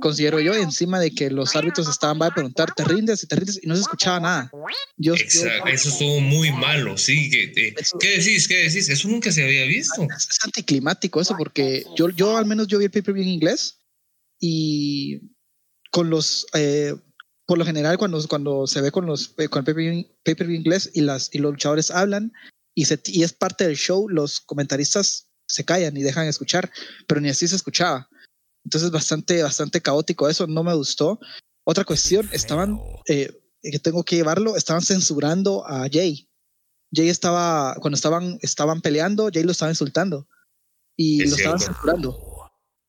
Considero 0.00 0.40
yo, 0.40 0.54
encima 0.54 0.98
de 0.98 1.10
que 1.10 1.30
los 1.30 1.54
árbitros 1.54 1.88
estaban 1.88 2.18
va 2.20 2.26
a 2.26 2.34
preguntar, 2.34 2.72
¿te 2.74 2.84
rindes? 2.84 3.22
¿Y 3.22 3.26
te 3.26 3.36
rindes? 3.36 3.60
Y 3.62 3.66
no 3.66 3.74
se 3.74 3.82
escuchaba 3.82 4.18
nada. 4.18 4.50
Yo, 4.96 5.14
yo- 5.14 5.22
Exacto, 5.22 5.68
eso 5.68 5.88
estuvo 5.90 6.20
muy 6.20 6.50
malo, 6.52 6.96
sí. 6.96 7.28
Que, 7.30 7.44
eh, 7.54 7.74
Eso- 7.76 7.98
¿Qué 7.98 8.18
decís? 8.18 8.48
¿Qué 8.48 8.56
decís? 8.64 8.88
Eso 8.88 9.08
nunca 9.08 9.30
se 9.30 9.44
había 9.44 9.64
visto. 9.64 10.02
es, 10.04 10.28
es 10.30 10.38
anticlimático 10.44 11.20
eso 11.20 11.34
porque 11.36 11.84
yo, 11.96 12.08
yo 12.10 12.36
al 12.38 12.46
menos 12.46 12.66
yo 12.66 12.78
vi 12.78 12.86
el 12.86 12.90
pay-per-view 12.90 13.22
en 13.24 13.28
inglés 13.30 13.78
y 14.40 15.20
con 15.90 16.08
los 16.10 16.46
eh, 16.54 16.94
por 17.46 17.58
lo 17.58 17.64
general 17.66 17.98
cuando, 17.98 18.26
cuando 18.28 18.66
se 18.66 18.80
ve 18.80 18.90
con 18.90 19.06
los 19.06 19.34
eh, 19.38 19.48
con 19.48 19.60
el 19.60 19.64
pay-per-view 19.64 20.06
pay-per-view 20.22 20.56
inglés 20.58 20.90
y 20.94 21.00
las 21.02 21.28
y 21.34 21.38
los 21.38 21.52
luchadores 21.52 21.90
hablan 21.90 22.32
y, 22.74 22.84
se, 22.86 23.00
y 23.06 23.22
es 23.22 23.32
parte 23.32 23.66
del 23.66 23.76
show 23.76 24.08
los 24.08 24.40
comentaristas 24.40 25.28
se 25.46 25.64
callan 25.64 25.96
y 25.96 26.02
dejan 26.02 26.24
de 26.24 26.30
escuchar 26.30 26.70
pero 27.06 27.20
ni 27.20 27.28
así 27.30 27.48
se 27.48 27.56
escuchaba 27.56 28.08
entonces 28.68 28.90
bastante 28.90 29.42
bastante 29.42 29.80
caótico 29.80 30.28
eso 30.28 30.46
no 30.46 30.62
me 30.62 30.74
gustó 30.74 31.18
otra 31.64 31.84
cuestión 31.84 32.28
estaban 32.32 32.78
eh, 33.08 33.30
eh, 33.62 33.72
que 33.72 33.78
tengo 33.78 34.04
que 34.04 34.16
llevarlo, 34.16 34.56
estaban 34.56 34.82
censurando 34.82 35.66
a 35.66 35.88
Jay. 35.90 36.28
Jay 36.94 37.08
estaba, 37.08 37.74
cuando 37.80 37.96
estaban, 37.96 38.38
estaban 38.40 38.80
peleando, 38.80 39.28
Jay 39.32 39.42
lo 39.42 39.52
estaba 39.52 39.70
insultando 39.70 40.26
y 40.96 41.22
Es 41.22 41.30
lo 41.30 41.36
estaban 41.36 41.58
cierto. 41.58 41.74
censurando. 41.74 42.18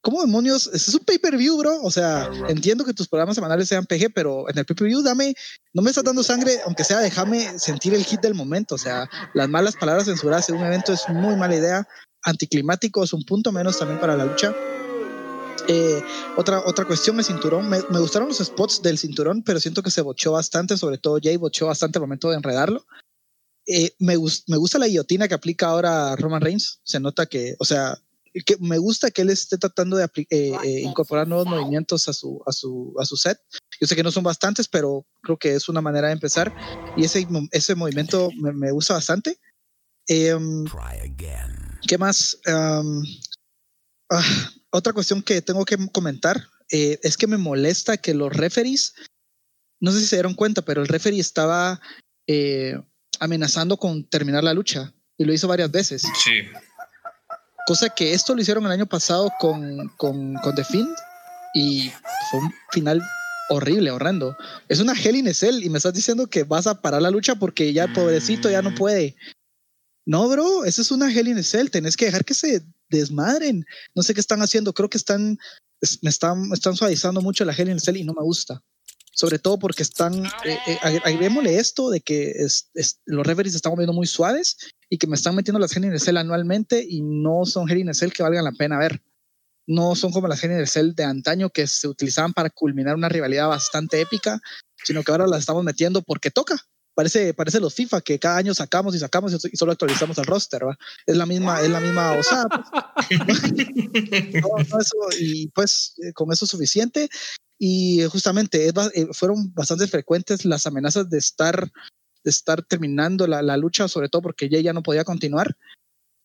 ¿Cómo 0.01 0.21
demonios? 0.21 0.67
Es 0.74 0.93
un 0.93 1.03
pay-per-view, 1.03 1.57
bro. 1.57 1.81
O 1.81 1.91
sea, 1.91 2.29
entiendo 2.48 2.86
que 2.86 2.93
tus 2.93 3.09
programas 3.09 3.36
semanales 3.36 3.67
sean 3.67 3.86
PG, 3.86 4.13
pero 4.15 4.50
en 4.50 4.57
el 4.57 4.65
pay-per-view 4.65 5.01
dame, 5.01 5.33
no 5.74 5.81
me 5.81 5.89
estás 5.89 6.05
dando 6.05 6.24
sangre, 6.24 6.59
aunque 6.65 6.86
sea 6.86 7.00
déjame 7.00 7.59
sentir 7.59 7.93
el 7.93 8.05
hit 8.05 8.21
del 8.21 8.33
momento. 8.33 8.75
O 8.75 8.77
sea, 8.77 9.09
las 9.33 9.50
malas 9.50 9.75
palabras 9.75 10.05
censuradas 10.05 10.48
en 10.48 10.55
un 10.55 10.63
evento 10.63 10.93
es 10.93 11.01
muy 11.09 11.36
mala 11.36 11.57
idea. 11.57 11.86
Anticlimático 12.24 13.03
es 13.03 13.12
un 13.12 13.24
punto 13.24 13.51
menos 13.51 13.77
también 13.77 14.00
para 14.00 14.15
la 14.15 14.24
lucha. 14.24 14.55
Eh, 15.72 16.04
otra, 16.36 16.64
otra 16.66 16.86
cuestión, 16.86 17.20
el 17.20 17.26
cinturón. 17.26 17.70
Me, 17.70 17.80
me 17.90 18.00
gustaron 18.00 18.28
los 18.28 18.40
spots 18.40 18.82
del 18.82 18.98
cinturón, 18.98 19.44
pero 19.44 19.60
siento 19.60 19.84
que 19.84 19.92
se 19.92 20.02
bochó 20.02 20.32
bastante, 20.32 20.76
sobre 20.78 20.98
todo 20.98 21.20
Jay 21.22 21.38
bochó 21.38 21.68
bastante 21.68 22.00
al 22.00 22.02
momento 22.02 22.30
de 22.30 22.38
enredarlo. 22.38 22.86
Eh, 23.68 23.92
me, 24.00 24.16
me 24.48 24.58
gusta 24.58 24.80
la 24.80 24.88
guillotina 24.88 25.28
que 25.28 25.36
aplica 25.36 25.68
ahora 25.68 26.16
Roman 26.16 26.42
Reigns. 26.42 26.82
Se 26.84 27.00
nota 27.00 27.28
que, 27.28 27.56
o 27.60 27.66
sea, 27.66 28.00
que 28.46 28.58
me 28.60 28.80
gusta 28.80 29.12
que 29.12 29.22
él 29.22 29.30
esté 29.30 29.60
tratando 29.60 29.96
de 29.96 30.06
eh, 30.06 30.54
eh, 30.64 30.82
incorporar 30.82 31.28
nuevos 31.28 31.46
movimientos 31.46 32.08
a 32.08 32.14
su, 32.14 32.42
a, 32.48 32.52
su, 32.52 32.96
a 33.00 33.06
su 33.06 33.16
set. 33.16 33.40
Yo 33.80 33.86
sé 33.86 33.96
que 33.96 34.02
no 34.02 34.12
son 34.12 34.24
bastantes, 34.24 34.68
pero 34.68 35.06
creo 35.22 35.38
que 35.38 35.54
es 35.54 35.70
una 35.70 35.82
manera 35.82 36.08
de 36.08 36.14
empezar. 36.14 36.52
Y 36.98 37.06
ese, 37.06 37.28
ese 37.52 37.76
movimiento 37.76 38.30
me, 38.42 38.54
me 38.54 38.72
gusta 38.72 38.96
bastante. 38.96 39.40
Em, 40.08 40.66
¿Qué 41.88 42.00
más? 42.00 42.40
Am, 42.48 43.04
ah, 44.10 44.52
otra 44.72 44.94
cuestión 44.94 45.22
que 45.22 45.42
tengo 45.42 45.66
que 45.66 45.78
comentar 45.92 46.48
eh, 46.72 47.00
es 47.04 47.18
que 47.18 47.28
me 47.28 47.38
molesta 47.38 47.98
que 47.98 48.14
los 48.14 48.32
referees, 48.32 48.94
no 49.80 49.92
sé 49.92 50.00
si 50.00 50.06
se 50.06 50.16
dieron 50.18 50.36
cuenta, 50.36 50.62
pero 50.62 50.82
el 50.82 50.88
referee 50.88 51.20
estaba 51.20 51.82
eh, 52.28 52.80
amenazando 53.20 53.78
con 53.78 54.08
terminar 54.08 54.44
la 54.44 54.54
lucha 54.54 54.94
y 55.18 55.26
lo 55.26 55.34
hizo 55.34 55.48
varias 55.48 55.72
veces. 55.72 56.04
Sí. 56.24 56.42
Cosa 57.66 57.90
que 57.90 58.14
esto 58.14 58.36
lo 58.36 58.42
hicieron 58.42 58.66
el 58.66 58.72
año 58.72 58.86
pasado 58.86 59.32
con, 59.40 59.90
con, 59.98 60.36
con 60.36 60.56
The 60.56 60.64
Fiend 60.64 60.96
y 61.54 61.92
fue 62.30 62.40
un 62.40 62.54
final 62.72 63.02
horrible, 63.50 63.92
horrendo. 63.92 64.38
Es 64.68 64.80
una 64.80 64.94
Hell 64.94 65.16
in 65.16 65.28
a 65.28 65.34
Cell 65.34 65.64
y 65.64 65.70
me 65.70 65.78
estás 65.78 65.94
diciendo 65.94 66.28
que 66.28 66.44
vas 66.44 66.68
a 66.68 66.82
parar 66.82 67.02
la 67.02 67.12
lucha 67.12 67.36
porque 67.36 67.74
ya 67.74 67.86
el 67.86 67.94
pobrecito 67.94 68.50
ya 68.50 68.62
no 68.62 68.74
puede. 68.76 69.16
No, 70.06 70.28
bro, 70.30 70.66
eso 70.66 70.82
es 70.82 70.92
una 70.92 71.12
Hell 71.12 71.28
in 71.28 71.40
a 71.40 71.44
Cell. 71.44 71.70
Tenés 71.70 71.98
que 71.98 72.06
dejar 72.06 72.24
que 72.24 72.34
se 72.34 72.64
desmadren. 72.89 73.65
No 73.96 74.03
sé 74.03 74.13
qué 74.13 74.19
están 74.19 74.41
haciendo. 74.41 74.74
Creo 74.74 74.89
que 74.89 74.98
están, 74.98 75.38
es- 75.81 76.00
me 76.03 76.10
están, 76.10 76.51
están 76.53 76.75
suavizando 76.75 77.22
mucho 77.22 77.46
la 77.46 77.53
Hell 77.53 77.69
in 77.69 77.77
a 77.77 77.79
Cell 77.79 77.98
y 77.98 78.03
no 78.03 78.13
me 78.13 78.22
gusta. 78.24 78.62
Sobre 79.13 79.39
todo 79.39 79.60
porque 79.60 79.84
están, 79.84 80.13
eh, 80.46 80.58
eh, 80.67 80.79
esto 81.58 81.89
de 81.89 82.00
que 82.01 82.31
es- 82.31 82.69
es- 82.74 83.00
los 83.05 83.25
referees 83.27 83.55
están 83.55 83.72
moviendo 83.72 83.93
muy 83.93 84.08
suaves 84.08 84.58
y 84.89 84.98
que 84.98 85.08
me 85.08 85.15
están 85.15 85.36
metiendo 85.36 85.60
las 85.60 85.75
Hell 85.75 85.86
in 85.86 85.93
a 85.93 86.00
Cell 86.00 86.17
anualmente 86.17 86.86
y 86.88 87.01
no 87.01 87.46
son 87.46 87.69
Hell 87.69 87.79
in 87.79 87.89
a 87.89 87.93
Cell 87.93 88.12
que 88.12 88.24
valgan 88.24 88.46
la 88.46 88.51
pena 88.53 88.77
ver. 88.77 89.01
No 89.67 89.96
son 89.96 90.12
como 90.12 90.27
las 90.27 90.43
Hell 90.43 90.51
in 90.51 90.62
a 90.62 90.65
Cell 90.65 90.93
de 90.96 91.03
antaño 91.03 91.50
que 91.50 91.67
se 91.67 91.88
utilizaban 91.88 92.34
para 92.34 92.50
culminar 92.50 92.96
una 92.96 93.10
rivalidad 93.10 93.48
bastante 93.50 94.00
épica, 94.01 94.39
sino 94.84 95.03
que 95.03 95.12
ahora 95.12 95.27
las 95.27 95.41
estamos 95.41 95.63
metiendo 95.63 96.01
porque 96.01 96.31
toca. 96.31 96.55
Parece, 97.00 97.34
parece 97.34 97.62
los 97.62 97.74
FIFA 97.74 98.01
que 98.01 98.20
cada 98.20 98.36
año 98.36 98.53
sacamos 98.53 98.94
y 98.94 99.00
sacamos 99.00 99.34
y 99.50 99.56
solo 99.56 99.72
actualizamos 99.72 100.18
el 100.18 100.25
roster, 100.25 100.68
¿va? 100.68 100.77
Es 101.06 101.15
la 101.15 101.25
misma, 101.25 101.62
es 101.62 101.70
la 101.70 101.79
misma 101.79 102.12
osada. 102.20 102.50
pues. 102.50 103.39
No, 104.44 104.50
no, 104.58 104.79
eso, 104.82 104.98
y 105.18 105.48
pues 105.48 105.94
eh, 106.03 106.12
con 106.12 106.29
eso 106.34 106.44
es 106.44 106.51
suficiente. 106.51 107.08
Y 107.58 108.03
justamente 108.12 108.68
eh, 108.68 108.74
fueron 109.13 109.53
bastante 109.53 109.88
frecuentes 109.88 110.44
las 110.44 110.68
amenazas 110.68 111.10
de 111.10 111.18
estar, 111.20 111.72
de 112.25 112.29
estar 112.29 112.63
terminando 112.63 113.27
la, 113.27 113.41
la 113.41 113.56
lucha, 113.56 113.88
sobre 113.88 114.10
todo 114.10 114.22
porque 114.22 114.50
Jay 114.50 114.62
ya 114.63 114.74
no 114.74 114.84
podía 114.84 115.06
continuar. 115.06 115.56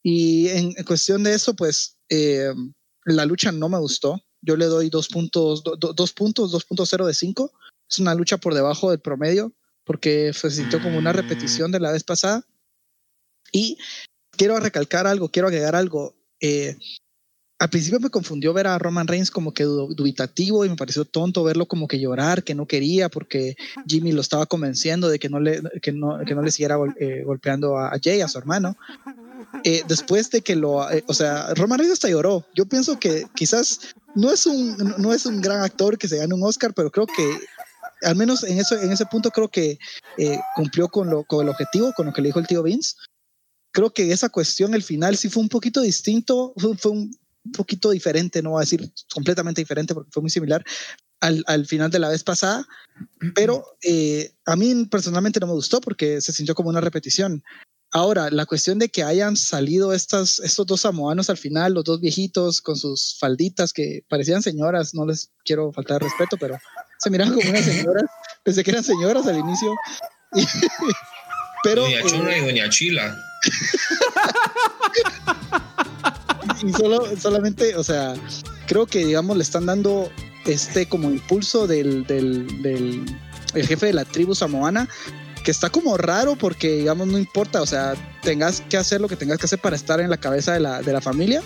Y 0.02 0.48
en, 0.48 0.72
en 0.76 0.84
cuestión 0.84 1.22
de 1.22 1.34
eso, 1.34 1.54
pues 1.54 1.98
eh, 2.08 2.52
la 3.04 3.24
lucha 3.26 3.52
no 3.52 3.68
me 3.68 3.78
gustó. 3.78 4.20
Yo 4.42 4.56
le 4.56 4.64
doy 4.66 4.90
dos 4.90 5.06
puntos, 5.06 5.62
do- 5.62 5.76
do- 5.76 5.92
dos 5.92 6.12
puntos, 6.12 6.52
2.0 6.52 7.06
de 7.06 7.14
5. 7.14 7.52
Es 7.88 8.00
una 8.00 8.14
lucha 8.16 8.38
por 8.38 8.54
debajo 8.54 8.90
del 8.90 8.98
promedio 9.00 9.52
porque 9.84 10.32
se 10.32 10.50
sintió 10.50 10.80
como 10.80 10.98
una 10.98 11.12
repetición 11.12 11.70
de 11.70 11.80
la 11.80 11.92
vez 11.92 12.04
pasada. 12.04 12.44
Y 13.52 13.78
quiero 14.36 14.58
recalcar 14.58 15.06
algo, 15.06 15.28
quiero 15.28 15.48
agregar 15.48 15.76
algo. 15.76 16.14
Eh, 16.40 16.76
al 17.60 17.70
principio 17.70 18.00
me 18.00 18.10
confundió 18.10 18.52
ver 18.52 18.66
a 18.66 18.78
Roman 18.78 19.06
Reigns 19.06 19.30
como 19.30 19.54
que 19.54 19.62
du- 19.62 19.94
dubitativo 19.94 20.64
y 20.64 20.68
me 20.68 20.76
pareció 20.76 21.04
tonto 21.04 21.44
verlo 21.44 21.66
como 21.66 21.86
que 21.86 22.00
llorar, 22.00 22.42
que 22.42 22.54
no 22.54 22.66
quería 22.66 23.08
porque 23.08 23.54
Jimmy 23.86 24.12
lo 24.12 24.20
estaba 24.20 24.44
convenciendo 24.46 25.08
de 25.08 25.18
que 25.18 25.28
no 25.28 25.38
le, 25.38 25.62
que 25.80 25.92
no, 25.92 26.18
que 26.26 26.34
no 26.34 26.42
le 26.42 26.50
siguiera 26.50 26.76
eh, 26.98 27.22
golpeando 27.24 27.78
a 27.78 27.92
Jay, 28.02 28.20
a 28.20 28.28
su 28.28 28.38
hermano. 28.38 28.76
Eh, 29.62 29.82
después 29.86 30.30
de 30.30 30.42
que 30.42 30.56
lo, 30.56 30.90
eh, 30.90 31.04
o 31.06 31.14
sea, 31.14 31.54
Roman 31.54 31.78
Reigns 31.78 31.92
hasta 31.94 32.10
lloró. 32.10 32.44
Yo 32.54 32.66
pienso 32.66 32.98
que 32.98 33.26
quizás 33.34 33.94
no 34.16 34.32
es 34.32 34.46
un, 34.46 34.76
no 34.98 35.12
es 35.12 35.24
un 35.24 35.40
gran 35.40 35.62
actor 35.62 35.96
que 35.96 36.08
se 36.08 36.18
gane 36.18 36.34
un 36.34 36.42
Oscar, 36.42 36.74
pero 36.74 36.90
creo 36.90 37.06
que 37.06 37.38
al 38.02 38.16
menos 38.16 38.44
en, 38.44 38.58
eso, 38.58 38.78
en 38.78 38.92
ese 38.92 39.06
punto 39.06 39.30
creo 39.30 39.48
que 39.48 39.78
eh, 40.18 40.38
cumplió 40.54 40.88
con, 40.88 41.10
lo, 41.10 41.24
con 41.24 41.44
el 41.44 41.50
objetivo, 41.50 41.92
con 41.94 42.06
lo 42.06 42.12
que 42.12 42.22
le 42.22 42.28
dijo 42.28 42.40
el 42.40 42.46
tío 42.46 42.62
Vince. 42.62 42.94
Creo 43.72 43.92
que 43.92 44.12
esa 44.12 44.28
cuestión, 44.28 44.74
el 44.74 44.82
final, 44.82 45.16
sí 45.16 45.28
fue 45.28 45.42
un 45.42 45.48
poquito 45.48 45.80
distinto, 45.80 46.54
fue, 46.56 46.92
un 46.92 47.10
poquito 47.52 47.90
diferente, 47.90 48.42
no 48.42 48.50
voy 48.50 48.60
a 48.60 48.66
decir 48.66 48.92
completamente 49.12 49.60
diferente 49.60 49.94
porque 49.94 50.10
fue 50.12 50.22
muy 50.22 50.30
similar 50.30 50.64
al, 51.20 51.42
al 51.46 51.66
final 51.66 51.90
de 51.90 51.98
la 51.98 52.08
vez 52.08 52.22
pasada, 52.22 52.66
pero 53.34 53.64
eh, 53.82 54.34
a 54.44 54.56
mí 54.56 54.86
personalmente 54.86 55.40
no 55.40 55.46
me 55.46 55.54
gustó 55.54 55.80
porque 55.80 56.20
se 56.20 56.32
sintió 56.32 56.54
como 56.54 56.68
una 56.68 56.80
repetición. 56.80 57.42
Ahora, 57.90 58.28
la 58.30 58.44
cuestión 58.44 58.80
de 58.80 58.88
que 58.88 59.04
hayan 59.04 59.36
salido 59.36 59.92
estas, 59.92 60.40
estos 60.40 60.66
dos 60.66 60.80
samoanos 60.80 61.30
al 61.30 61.38
final, 61.38 61.74
los 61.74 61.84
dos 61.84 62.00
viejitos 62.00 62.60
con 62.60 62.76
sus 62.76 63.16
falditas 63.20 63.72
que 63.72 64.04
parecían 64.08 64.42
señoras, 64.42 64.94
no 64.94 65.06
les 65.06 65.30
quiero 65.44 65.72
faltar 65.72 66.02
respeto, 66.02 66.36
pero 66.38 66.58
se 66.98 67.10
miraban 67.10 67.34
como 67.34 67.50
unas 67.50 67.64
señoras, 67.64 68.04
pensé 68.42 68.64
que 68.64 68.70
eran 68.70 68.84
señoras 68.84 69.26
al 69.26 69.38
inicio. 69.38 69.74
pero 71.62 71.82
Doña 71.82 72.00
eh, 72.00 72.04
Chona 72.06 72.36
y 72.36 72.40
Doña 72.44 72.68
Chila. 72.68 73.16
y 76.62 76.72
solo, 76.72 77.16
solamente, 77.16 77.76
o 77.76 77.84
sea, 77.84 78.14
creo 78.66 78.86
que, 78.86 79.04
digamos, 79.04 79.36
le 79.36 79.42
están 79.42 79.66
dando 79.66 80.10
este 80.44 80.86
como 80.86 81.10
impulso 81.10 81.66
del, 81.66 82.06
del, 82.06 82.62
del 82.62 83.04
el 83.54 83.66
jefe 83.66 83.86
de 83.86 83.92
la 83.92 84.04
tribu 84.04 84.34
samoana, 84.34 84.88
que 85.44 85.50
está 85.50 85.70
como 85.70 85.96
raro 85.96 86.36
porque, 86.36 86.78
digamos, 86.78 87.06
no 87.06 87.18
importa, 87.18 87.62
o 87.62 87.66
sea, 87.66 87.94
tengas 88.22 88.62
que 88.62 88.76
hacer 88.76 89.00
lo 89.00 89.08
que 89.08 89.16
tengas 89.16 89.38
que 89.38 89.46
hacer 89.46 89.58
para 89.58 89.76
estar 89.76 90.00
en 90.00 90.10
la 90.10 90.16
cabeza 90.16 90.54
de 90.54 90.60
la, 90.60 90.82
de 90.82 90.92
la 90.92 91.00
familia. 91.00 91.42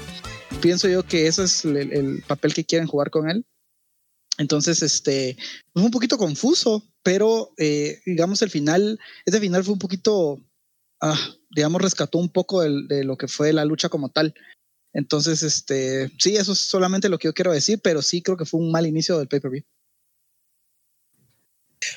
Pienso 0.60 0.88
yo 0.88 1.02
que 1.02 1.26
ese 1.26 1.44
es 1.44 1.64
el, 1.64 1.76
el 1.76 2.22
papel 2.26 2.54
que 2.54 2.64
quieren 2.64 2.88
jugar 2.88 3.10
con 3.10 3.28
él. 3.28 3.44
Entonces, 4.38 4.82
este, 4.82 5.30
es 5.30 5.36
un 5.74 5.90
poquito 5.90 6.16
confuso, 6.16 6.88
pero 7.02 7.52
eh, 7.58 8.00
digamos, 8.06 8.40
el 8.42 8.50
final, 8.50 8.98
ese 9.26 9.40
final 9.40 9.64
fue 9.64 9.74
un 9.74 9.80
poquito, 9.80 10.40
ah, 11.00 11.36
digamos, 11.50 11.82
rescató 11.82 12.18
un 12.18 12.28
poco 12.28 12.62
de 12.62 13.04
lo 13.04 13.18
que 13.18 13.28
fue 13.28 13.52
la 13.52 13.64
lucha 13.64 13.88
como 13.88 14.08
tal. 14.10 14.34
Entonces, 14.92 15.42
este, 15.42 16.10
sí, 16.18 16.36
eso 16.36 16.52
es 16.52 16.60
solamente 16.60 17.08
lo 17.08 17.18
que 17.18 17.28
yo 17.28 17.34
quiero 17.34 17.52
decir, 17.52 17.80
pero 17.82 18.00
sí 18.00 18.22
creo 18.22 18.36
que 18.36 18.46
fue 18.46 18.60
un 18.60 18.70
mal 18.70 18.86
inicio 18.86 19.18
del 19.18 19.28
pay-per-view. 19.28 19.64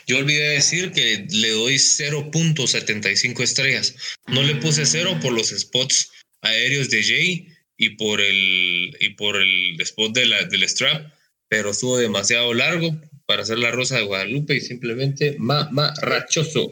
Yo 0.08 0.18
olvidé 0.18 0.50
decir 0.50 0.92
que 0.92 1.28
le 1.30 1.52
doy 1.52 1.76
0.75 1.76 3.42
estrellas. 3.42 3.96
No 4.28 4.44
le 4.44 4.56
puse 4.56 4.86
cero 4.86 5.18
por 5.22 5.34
los 5.34 5.50
spots 5.50 6.12
aéreos 6.42 6.90
de 6.90 7.04
Jay 7.04 7.48
y 7.78 7.90
por 7.92 8.22
el, 8.22 8.96
y 9.00 9.10
por 9.16 9.38
el 9.38 9.80
spot 9.80 10.14
de 10.14 10.26
la, 10.26 10.44
del 10.44 10.68
strap, 10.68 11.12
pero 11.52 11.72
estuvo 11.72 11.98
demasiado 11.98 12.54
largo 12.54 12.96
para 13.26 13.42
hacer 13.42 13.60
la 13.60 13.72
Rosa 13.72 13.98
de 13.98 14.06
Guadalupe 14.06 14.56
y 14.56 14.62
simplemente 14.62 15.36
mamarrachoso. 15.38 16.72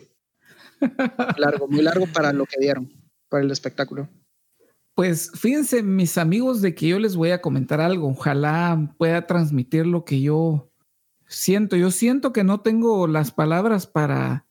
Largo, 1.37 1.67
muy 1.67 1.81
largo 1.81 2.07
para 2.07 2.31
lo 2.31 2.45
que 2.45 2.55
dieron, 2.61 2.89
para 3.27 3.43
el 3.43 3.51
espectáculo. 3.51 4.07
Pues 4.95 5.33
fíjense, 5.35 5.83
mis 5.83 6.17
amigos, 6.17 6.61
de 6.61 6.75
que 6.75 6.87
yo 6.87 6.97
les 6.97 7.17
voy 7.17 7.31
a 7.31 7.41
comentar 7.41 7.81
algo. 7.81 8.07
Ojalá 8.07 8.95
pueda 8.97 9.27
transmitir 9.27 9.85
lo 9.85 10.05
que 10.05 10.21
yo 10.21 10.71
siento. 11.27 11.75
Yo 11.75 11.91
siento 11.91 12.31
que 12.31 12.45
no 12.45 12.61
tengo 12.61 13.05
las 13.05 13.31
palabras 13.31 13.85
para 13.85 14.45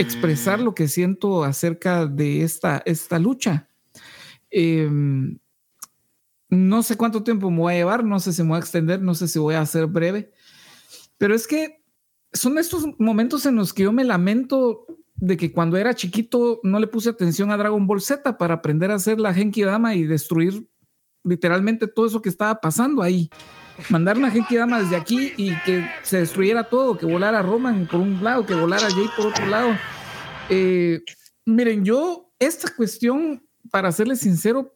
expresar 0.00 0.58
lo 0.58 0.74
que 0.74 0.88
siento 0.88 1.44
acerca 1.44 2.06
de 2.06 2.42
esta, 2.42 2.82
esta 2.84 3.20
lucha. 3.20 3.68
Eh, 4.50 4.90
no 6.50 6.82
sé 6.82 6.96
cuánto 6.96 7.22
tiempo 7.22 7.50
me 7.50 7.58
voy 7.58 7.74
a 7.74 7.76
llevar, 7.76 8.04
no 8.04 8.18
sé 8.20 8.32
si 8.32 8.42
me 8.42 8.50
voy 8.50 8.56
a 8.56 8.60
extender, 8.60 9.00
no 9.00 9.14
sé 9.14 9.28
si 9.28 9.38
voy 9.38 9.54
a 9.54 9.60
hacer 9.60 9.86
breve, 9.86 10.32
pero 11.16 11.34
es 11.34 11.46
que 11.46 11.82
son 12.32 12.58
estos 12.58 12.86
momentos 12.98 13.46
en 13.46 13.56
los 13.56 13.72
que 13.72 13.84
yo 13.84 13.92
me 13.92 14.04
lamento 14.04 14.86
de 15.14 15.36
que 15.36 15.52
cuando 15.52 15.76
era 15.76 15.94
chiquito 15.94 16.60
no 16.62 16.80
le 16.80 16.86
puse 16.86 17.10
atención 17.10 17.50
a 17.50 17.56
Dragon 17.56 17.86
Ball 17.86 18.00
Z 18.00 18.38
para 18.38 18.54
aprender 18.54 18.90
a 18.90 18.94
hacer 18.94 19.20
la 19.20 19.34
Genki 19.34 19.62
Dama 19.62 19.94
y 19.94 20.04
destruir 20.04 20.66
literalmente 21.24 21.86
todo 21.86 22.06
eso 22.06 22.22
que 22.22 22.28
estaba 22.28 22.60
pasando 22.60 23.02
ahí. 23.02 23.30
Mandar 23.88 24.18
una 24.18 24.30
gente 24.30 24.56
Dama 24.56 24.80
desde 24.80 24.96
aquí 24.96 25.32
y 25.36 25.54
que 25.64 25.86
se 26.02 26.18
destruyera 26.18 26.64
todo, 26.64 26.96
que 26.96 27.06
volara 27.06 27.42
Roman 27.42 27.86
por 27.86 28.00
un 28.00 28.22
lado, 28.22 28.44
que 28.44 28.54
volara 28.54 28.90
Jay 28.90 29.06
por 29.16 29.26
otro 29.26 29.46
lado. 29.46 29.70
Eh, 30.48 31.00
miren, 31.44 31.84
yo, 31.84 32.32
esta 32.38 32.74
cuestión, 32.74 33.42
para 33.70 33.92
serles 33.92 34.20
sincero, 34.20 34.74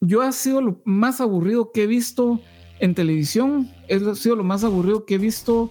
yo 0.00 0.22
ha 0.22 0.32
sido 0.32 0.60
lo 0.60 0.80
más 0.84 1.20
aburrido 1.20 1.72
que 1.72 1.84
he 1.84 1.86
visto 1.86 2.40
en 2.78 2.94
televisión, 2.94 3.70
ha 3.90 4.14
sido 4.14 4.36
lo 4.36 4.44
más 4.44 4.64
aburrido 4.64 5.04
que 5.04 5.16
he 5.16 5.18
visto 5.18 5.70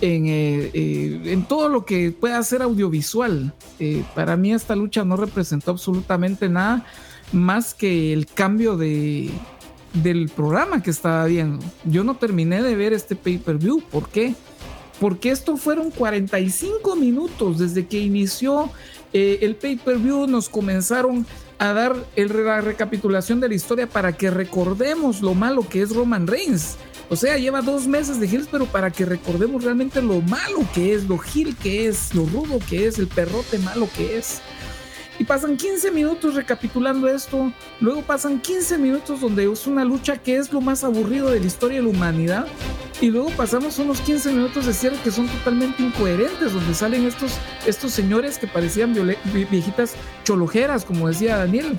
en, 0.00 0.26
eh, 0.26 0.70
eh, 0.74 1.22
en 1.26 1.44
todo 1.44 1.68
lo 1.68 1.84
que 1.84 2.10
pueda 2.10 2.42
ser 2.42 2.62
audiovisual. 2.62 3.52
Eh, 3.78 4.04
para 4.14 4.36
mí 4.36 4.52
esta 4.52 4.74
lucha 4.74 5.04
no 5.04 5.16
representó 5.16 5.70
absolutamente 5.70 6.48
nada 6.48 6.84
más 7.32 7.74
que 7.74 8.12
el 8.12 8.26
cambio 8.26 8.76
de, 8.76 9.30
del 9.94 10.28
programa 10.28 10.82
que 10.82 10.90
estaba 10.90 11.24
viendo. 11.26 11.64
Yo 11.84 12.02
no 12.02 12.16
terminé 12.16 12.62
de 12.62 12.74
ver 12.74 12.92
este 12.92 13.14
pay-per-view. 13.14 13.82
¿Por 13.90 14.08
qué? 14.08 14.34
Porque 15.00 15.30
esto 15.30 15.56
fueron 15.56 15.90
45 15.90 16.96
minutos 16.96 17.58
desde 17.58 17.86
que 17.86 18.00
inició 18.00 18.70
el 19.12 19.54
pay-per-view. 19.54 20.26
Nos 20.26 20.48
comenzaron 20.48 21.24
a 21.58 21.72
dar 21.72 21.96
el, 22.16 22.44
la 22.44 22.60
recapitulación 22.60 23.40
de 23.40 23.48
la 23.48 23.54
historia 23.54 23.88
para 23.88 24.12
que 24.12 24.30
recordemos 24.30 25.20
lo 25.20 25.34
malo 25.34 25.68
que 25.68 25.82
es 25.82 25.94
Roman 25.94 26.26
Reigns. 26.26 26.76
O 27.10 27.16
sea, 27.16 27.38
lleva 27.38 27.62
dos 27.62 27.86
meses 27.86 28.20
de 28.20 28.26
Hills, 28.26 28.48
pero 28.50 28.66
para 28.66 28.90
que 28.90 29.04
recordemos 29.04 29.64
realmente 29.64 30.02
lo 30.02 30.20
malo 30.20 30.60
que 30.74 30.92
es, 30.94 31.04
lo 31.04 31.18
Gil 31.18 31.56
que 31.56 31.88
es, 31.88 32.14
lo 32.14 32.26
rudo 32.26 32.58
que 32.68 32.86
es, 32.86 32.98
el 32.98 33.06
perrote 33.06 33.58
malo 33.58 33.88
que 33.96 34.18
es. 34.18 34.42
Y 35.18 35.24
pasan 35.24 35.56
15 35.56 35.90
minutos 35.90 36.34
recapitulando 36.34 37.08
esto, 37.08 37.52
luego 37.80 38.02
pasan 38.02 38.40
15 38.40 38.78
minutos 38.78 39.20
donde 39.20 39.50
es 39.50 39.66
una 39.66 39.84
lucha 39.84 40.16
que 40.16 40.36
es 40.36 40.52
lo 40.52 40.60
más 40.60 40.84
aburrido 40.84 41.30
de 41.30 41.40
la 41.40 41.46
historia 41.46 41.78
de 41.78 41.84
la 41.84 41.90
humanidad, 41.90 42.46
y 43.00 43.10
luego 43.10 43.30
pasamos 43.30 43.78
unos 43.78 44.00
15 44.00 44.32
minutos 44.32 44.66
de 44.66 44.72
cierre 44.72 44.96
que 45.04 45.10
son 45.10 45.28
totalmente 45.28 45.82
incoherentes, 45.82 46.52
donde 46.52 46.74
salen 46.74 47.06
estos, 47.06 47.32
estos 47.64 47.92
señores 47.92 48.38
que 48.38 48.48
parecían 48.48 48.92
viejitas 49.32 49.94
cholojeras, 50.24 50.84
como 50.84 51.06
decía 51.08 51.36
Daniel. 51.36 51.78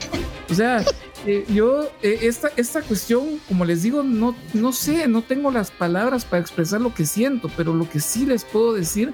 O 0.49 0.53
sea, 0.53 0.83
eh, 1.25 1.45
yo, 1.49 1.89
eh, 2.01 2.19
esta, 2.21 2.49
esta 2.55 2.81
cuestión, 2.81 3.41
como 3.49 3.65
les 3.65 3.83
digo, 3.83 4.01
no, 4.01 4.33
no 4.53 4.71
sé, 4.71 5.09
no 5.09 5.21
tengo 5.21 5.51
las 5.51 5.71
palabras 5.71 6.23
para 6.23 6.41
expresar 6.41 6.79
lo 6.79 6.93
que 6.93 7.05
siento, 7.05 7.49
pero 7.57 7.73
lo 7.73 7.89
que 7.89 7.99
sí 7.99 8.25
les 8.25 8.45
puedo 8.45 8.73
decir 8.73 9.13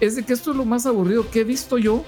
es 0.00 0.14
de 0.16 0.24
que 0.24 0.34
esto 0.34 0.50
es 0.50 0.58
lo 0.58 0.66
más 0.66 0.84
aburrido 0.84 1.30
que 1.30 1.40
he 1.40 1.44
visto 1.44 1.78
yo 1.78 2.04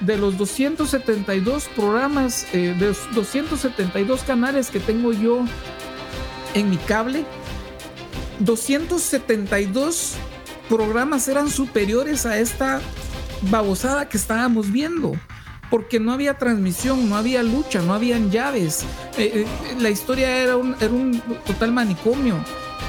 de 0.00 0.16
los 0.16 0.38
272 0.38 1.68
programas, 1.76 2.46
eh, 2.52 2.74
de 2.78 2.86
los 2.86 3.14
272 3.14 4.22
canales 4.22 4.70
que 4.70 4.80
tengo 4.80 5.12
yo 5.12 5.44
en 6.54 6.70
mi 6.70 6.76
cable, 6.78 7.24
272 8.38 10.14
programas 10.68 11.28
eran 11.28 11.50
superiores 11.50 12.24
a 12.26 12.38
esta 12.38 12.80
babosada 13.42 14.08
que 14.08 14.16
estábamos 14.16 14.72
viendo. 14.72 15.12
Porque 15.70 16.00
no 16.00 16.12
había 16.12 16.36
transmisión, 16.36 17.08
no 17.08 17.16
había 17.16 17.44
lucha, 17.44 17.80
no 17.80 17.94
habían 17.94 18.30
llaves. 18.32 18.84
Eh, 19.16 19.44
eh, 19.44 19.46
la 19.78 19.88
historia 19.88 20.38
era 20.38 20.56
un, 20.56 20.74
era 20.80 20.90
un 20.90 21.22
total 21.46 21.70
manicomio. 21.70 22.34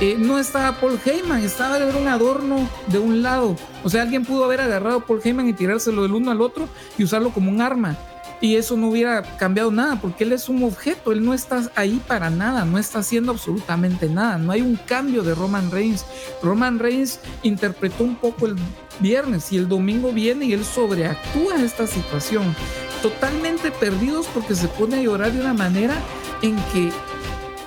Eh, 0.01 0.15
no 0.17 0.39
estaba 0.39 0.79
Paul 0.79 0.99
Heyman, 1.05 1.43
estaba 1.43 1.77
era 1.77 1.95
un 1.95 2.07
adorno 2.07 2.67
de 2.87 2.97
un 2.97 3.21
lado. 3.21 3.55
O 3.83 3.89
sea, 3.89 4.01
alguien 4.01 4.25
pudo 4.25 4.45
haber 4.45 4.59
agarrado 4.59 4.97
a 4.97 5.05
Paul 5.05 5.21
Heyman 5.23 5.47
y 5.47 5.53
tirárselo 5.53 6.01
del 6.01 6.13
uno 6.13 6.31
al 6.31 6.41
otro 6.41 6.67
y 6.97 7.03
usarlo 7.03 7.29
como 7.29 7.51
un 7.51 7.61
arma. 7.61 7.95
Y 8.41 8.55
eso 8.55 8.75
no 8.75 8.89
hubiera 8.89 9.21
cambiado 9.37 9.69
nada, 9.69 10.01
porque 10.01 10.23
él 10.23 10.31
es 10.31 10.49
un 10.49 10.63
objeto, 10.63 11.11
él 11.11 11.23
no 11.23 11.35
está 11.35 11.69
ahí 11.75 12.01
para 12.07 12.31
nada, 12.31 12.65
no 12.65 12.79
está 12.79 12.97
haciendo 12.97 13.31
absolutamente 13.31 14.09
nada. 14.09 14.39
No 14.39 14.51
hay 14.51 14.61
un 14.61 14.75
cambio 14.75 15.21
de 15.21 15.35
Roman 15.35 15.69
Reigns. 15.69 16.03
Roman 16.41 16.79
Reigns 16.79 17.19
interpretó 17.43 18.03
un 18.03 18.15
poco 18.15 18.47
el 18.47 18.55
viernes 18.99 19.51
y 19.51 19.57
el 19.57 19.69
domingo 19.69 20.11
viene 20.11 20.45
y 20.45 20.53
él 20.53 20.65
sobreactúa 20.65 21.61
esta 21.61 21.85
situación. 21.85 22.55
Totalmente 23.03 23.69
perdidos 23.69 24.25
porque 24.33 24.55
se 24.55 24.67
pone 24.67 24.95
a 24.95 25.01
llorar 25.03 25.31
de 25.31 25.41
una 25.41 25.53
manera 25.53 25.93
en 26.41 26.55
que 26.73 26.89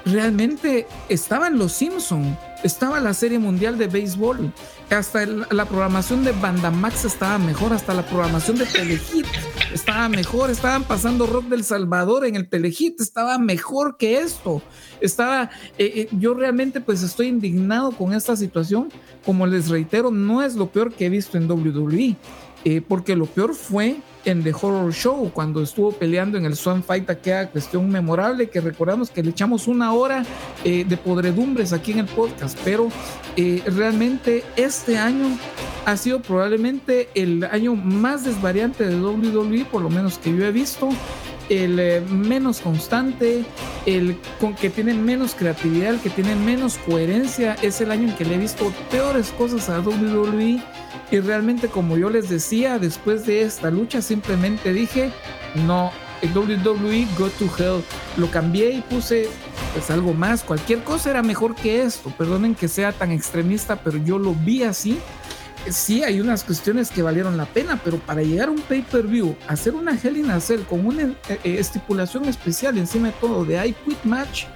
realmente 0.05 0.87
estaban 1.09 1.59
los 1.59 1.73
Simpson, 1.73 2.37
estaba 2.63 3.01
la 3.01 3.15
Serie 3.15 3.39
Mundial 3.39 3.79
de 3.79 3.87
Béisbol, 3.87 4.53
hasta 4.91 5.27
la 5.27 5.65
programación 5.65 6.25
de 6.25 6.33
Bandamax 6.33 7.05
estaba 7.05 7.39
mejor, 7.39 7.73
hasta 7.73 7.95
la 7.95 8.07
programación 8.07 8.59
de 8.59 8.67
Telehit 8.67 9.27
estaba 9.75 10.09
mejor, 10.09 10.51
estaban 10.51 10.85
pasando 10.85 11.27
rock 11.27 11.47
del 11.47 11.65
Salvador 11.65 12.25
en 12.25 12.37
el 12.37 12.49
Telehit, 12.49 13.01
estaba 13.01 13.39
mejor 13.39 13.97
que 13.97 14.19
esto. 14.19 14.63
Estaba, 15.01 15.51
eh, 15.79 15.93
eh, 15.97 16.09
yo 16.13 16.33
realmente 16.35 16.81
pues 16.81 17.03
estoy 17.03 17.27
indignado 17.27 17.91
con 17.91 18.15
esta 18.15 18.37
situación, 18.37 18.91
como 19.27 19.47
les 19.47 19.69
reitero, 19.69 20.13
no 20.13 20.43
es 20.43 20.55
lo 20.55 20.69
peor 20.69 20.93
que 20.93 21.07
he 21.07 21.09
visto 21.09 21.37
en 21.37 21.51
WWE, 21.51 22.17
eh, 22.65 22.83
porque 22.87 23.17
lo 23.17 23.27
peor 23.27 23.55
fue 23.55 23.99
en 24.25 24.43
The 24.43 24.53
Horror 24.53 24.93
Show, 24.93 25.31
cuando 25.33 25.63
estuvo 25.63 25.93
peleando 25.93 26.39
en 26.39 26.45
el 26.45 26.57
Swan 26.57 26.83
Fight, 26.83 27.09
aquella 27.11 27.49
cuestión 27.49 27.89
memorable 27.91 28.49
que 28.49 28.61
recordamos 28.61 29.11
que 29.11 29.23
le 29.23 29.31
echamos 29.31 29.69
una 29.69 29.93
hora 29.93 30.25
eh, 30.65 30.85
de 30.87 30.97
podredumbres 30.97 31.73
aquí 31.73 31.93
en 31.93 32.01
el 32.01 32.07
podcast, 32.07 32.59
pero 32.65 32.89
eh, 33.37 33.63
realmente 33.67 34.45
este 34.57 34.97
año 34.99 35.39
ha 35.85 35.97
sido 35.97 36.21
probablemente 36.21 37.09
el 37.15 37.45
año 37.45 37.75
más 37.75 38.25
desvariante 38.25 38.85
de 38.85 39.01
WWE, 39.01 39.67
por 39.67 39.83
lo 39.83 39.91
menos 39.91 40.19
que 40.19 40.35
yo 40.35 40.45
he 40.45 40.53
visto 40.53 40.89
el 41.51 41.79
eh, 41.79 42.01
menos 42.01 42.61
constante, 42.61 43.45
el 43.85 44.17
con 44.41 44.55
que 44.55 44.71
tiene 44.71 44.95
menos 44.95 45.35
creatividad, 45.35 45.95
el 45.95 46.01
que 46.01 46.09
tiene 46.09 46.35
menos 46.35 46.79
coherencia, 46.79 47.55
es 47.61 47.83
el 47.83 47.91
año 47.91 48.09
en 48.09 48.17
que 48.17 48.25
le 48.25 48.37
he 48.37 48.39
visto 48.39 48.73
peores 48.91 49.31
cosas 49.33 49.69
a 49.69 49.81
WWE 49.81 50.63
y 51.15 51.21
realmente 51.21 51.69
como 51.69 51.97
yo 51.97 52.11
les 52.11 52.29
decía, 52.29 52.81
después 52.81 53.25
de 53.25 53.43
esta 53.43 53.71
lucha 53.71 54.03
simplemente 54.03 54.73
dije, 54.73 55.13
no, 55.65 55.93
el 56.23 56.37
WWE 56.37 57.07
Go 57.17 57.29
to 57.29 57.45
Hell. 57.57 57.85
Lo 58.17 58.29
cambié 58.33 58.73
y 58.73 58.81
puse 58.81 59.29
pues 59.75 59.93
algo 59.93 60.13
más, 60.13 60.43
cualquier 60.43 60.83
cosa 60.83 61.11
era 61.11 61.23
mejor 61.23 61.55
que 61.55 61.83
esto. 61.83 62.11
Perdonen 62.11 62.57
que 62.57 62.67
sea 62.67 62.91
tan 62.91 63.13
extremista, 63.13 63.77
pero 63.77 63.99
yo 63.99 64.19
lo 64.19 64.35
vi 64.35 64.65
así. 64.65 64.99
Sí, 65.71 66.03
hay 66.03 66.21
unas 66.21 66.43
cuestiones 66.43 66.91
que 66.91 67.03
valieron 67.03 67.37
la 67.37 67.47
pena, 67.47 67.81
pero 67.85 67.99
para 67.99 68.25
llegar 68.25 68.49
a 68.49 68.51
un 68.51 68.61
pay-per-view, 68.63 69.37
hacer 69.47 69.77
una 69.77 69.97
Hell 69.97 70.17
in 70.17 70.31
a 70.33 70.41
Cell 70.41 70.63
con 70.63 70.85
una 70.85 71.03
eh, 71.03 71.17
eh, 71.29 71.57
estipulación 71.61 72.25
especial 72.25 72.77
encima 72.77 73.09
de 73.09 73.15
todo 73.21 73.45
de 73.45 73.65
I 73.69 73.73
Quit 73.73 74.03
Match, 74.03 74.47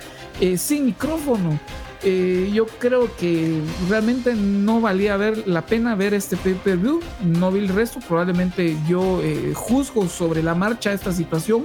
eh, 0.41 0.59
sin 0.59 0.87
micrófono, 0.87 1.61
eh, 2.03 2.51
yo 2.53 2.67
creo 2.67 3.15
que 3.17 3.61
realmente 3.89 4.35
no 4.35 4.81
valía 4.81 5.19
la 5.19 5.67
pena 5.67 5.95
ver 5.95 6.15
este 6.15 6.37
pay-per-view. 6.37 7.01
No 7.23 7.51
vi 7.51 7.61
el 7.61 7.69
resto. 7.69 8.01
Probablemente 8.07 8.77
yo 8.87 9.21
eh, 9.23 9.53
juzgo 9.55 10.09
sobre 10.09 10.43
la 10.43 10.55
marcha 10.55 10.93
esta 10.93 11.13
situación. 11.13 11.65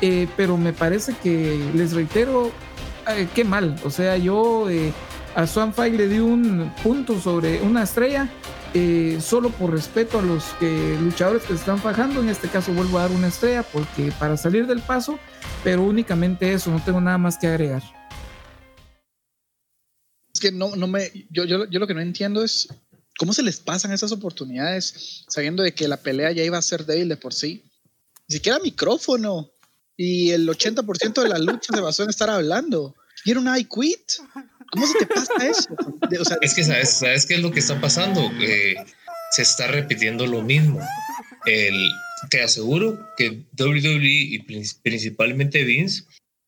Eh, 0.00 0.28
pero 0.36 0.56
me 0.56 0.72
parece 0.72 1.14
que, 1.22 1.58
les 1.74 1.92
reitero, 1.92 2.50
qué 3.34 3.44
mal. 3.44 3.76
O 3.84 3.90
sea, 3.90 4.16
yo 4.16 4.66
a 5.34 5.46
Swan 5.46 5.72
le 5.76 6.08
di 6.08 6.18
un 6.18 6.72
punto 6.82 7.20
sobre 7.20 7.62
una 7.62 7.82
estrella. 7.82 8.28
solo 9.20 9.50
por 9.50 9.70
respeto 9.70 10.18
a 10.18 10.22
los 10.22 10.44
luchadores 11.00 11.42
que 11.42 11.48
se 11.48 11.54
están 11.54 11.78
fajando, 11.78 12.20
en 12.20 12.28
este 12.28 12.48
caso 12.48 12.72
vuelvo 12.72 12.98
a 12.98 13.02
dar 13.02 13.12
una 13.12 13.28
estrella 13.28 13.62
porque 13.62 14.12
para 14.18 14.36
salir 14.36 14.66
del 14.66 14.80
paso, 14.80 15.18
pero 15.62 15.82
únicamente 15.82 16.52
eso, 16.52 16.70
no 16.70 16.80
tengo 16.80 17.00
nada 17.00 17.18
más 17.18 17.38
que 17.38 17.46
agregar 17.46 17.82
que 20.40 20.52
no, 20.52 20.76
no 20.76 20.86
me, 20.86 21.10
yo, 21.30 21.44
yo, 21.44 21.68
yo 21.68 21.78
lo 21.78 21.86
que 21.86 21.94
no 21.94 22.00
entiendo 22.00 22.42
es 22.42 22.68
cómo 23.18 23.32
se 23.32 23.42
les 23.42 23.58
pasan 23.58 23.92
esas 23.92 24.12
oportunidades 24.12 25.24
sabiendo 25.28 25.62
de 25.62 25.72
que 25.72 25.88
la 25.88 25.98
pelea 25.98 26.32
ya 26.32 26.42
iba 26.42 26.58
a 26.58 26.62
ser 26.62 26.84
débil 26.86 27.08
de 27.08 27.16
por 27.16 27.34
sí. 27.34 27.62
Ni 28.28 28.36
siquiera 28.36 28.58
micrófono. 28.58 29.50
Y 29.96 30.30
el 30.30 30.48
80% 30.48 31.22
de 31.22 31.28
la 31.28 31.38
lucha 31.38 31.72
se 31.72 31.80
basó 31.80 32.02
en 32.02 32.10
estar 32.10 32.28
hablando. 32.28 32.96
Y 33.24 33.30
era 33.30 33.40
un 33.40 33.56
I 33.56 33.64
quit. 33.64 34.12
¿Cómo 34.72 34.86
se 34.86 34.98
te 34.98 35.06
pasa 35.06 35.34
eso? 35.46 35.68
es 36.40 36.54
que 36.54 36.64
sabes, 36.64 36.90
sabes 36.90 37.26
qué 37.26 37.34
es 37.34 37.40
lo 37.40 37.52
que 37.52 37.60
está 37.60 37.80
pasando. 37.80 38.20
Eh, 38.40 38.74
se 39.30 39.42
está 39.42 39.68
repitiendo 39.68 40.26
lo 40.26 40.42
mismo. 40.42 40.80
El, 41.46 41.88
te 42.30 42.42
aseguro 42.42 42.98
que 43.16 43.44
WWE 43.56 44.00
y 44.02 44.38
principalmente 44.82 45.62
Vince 45.62 46.04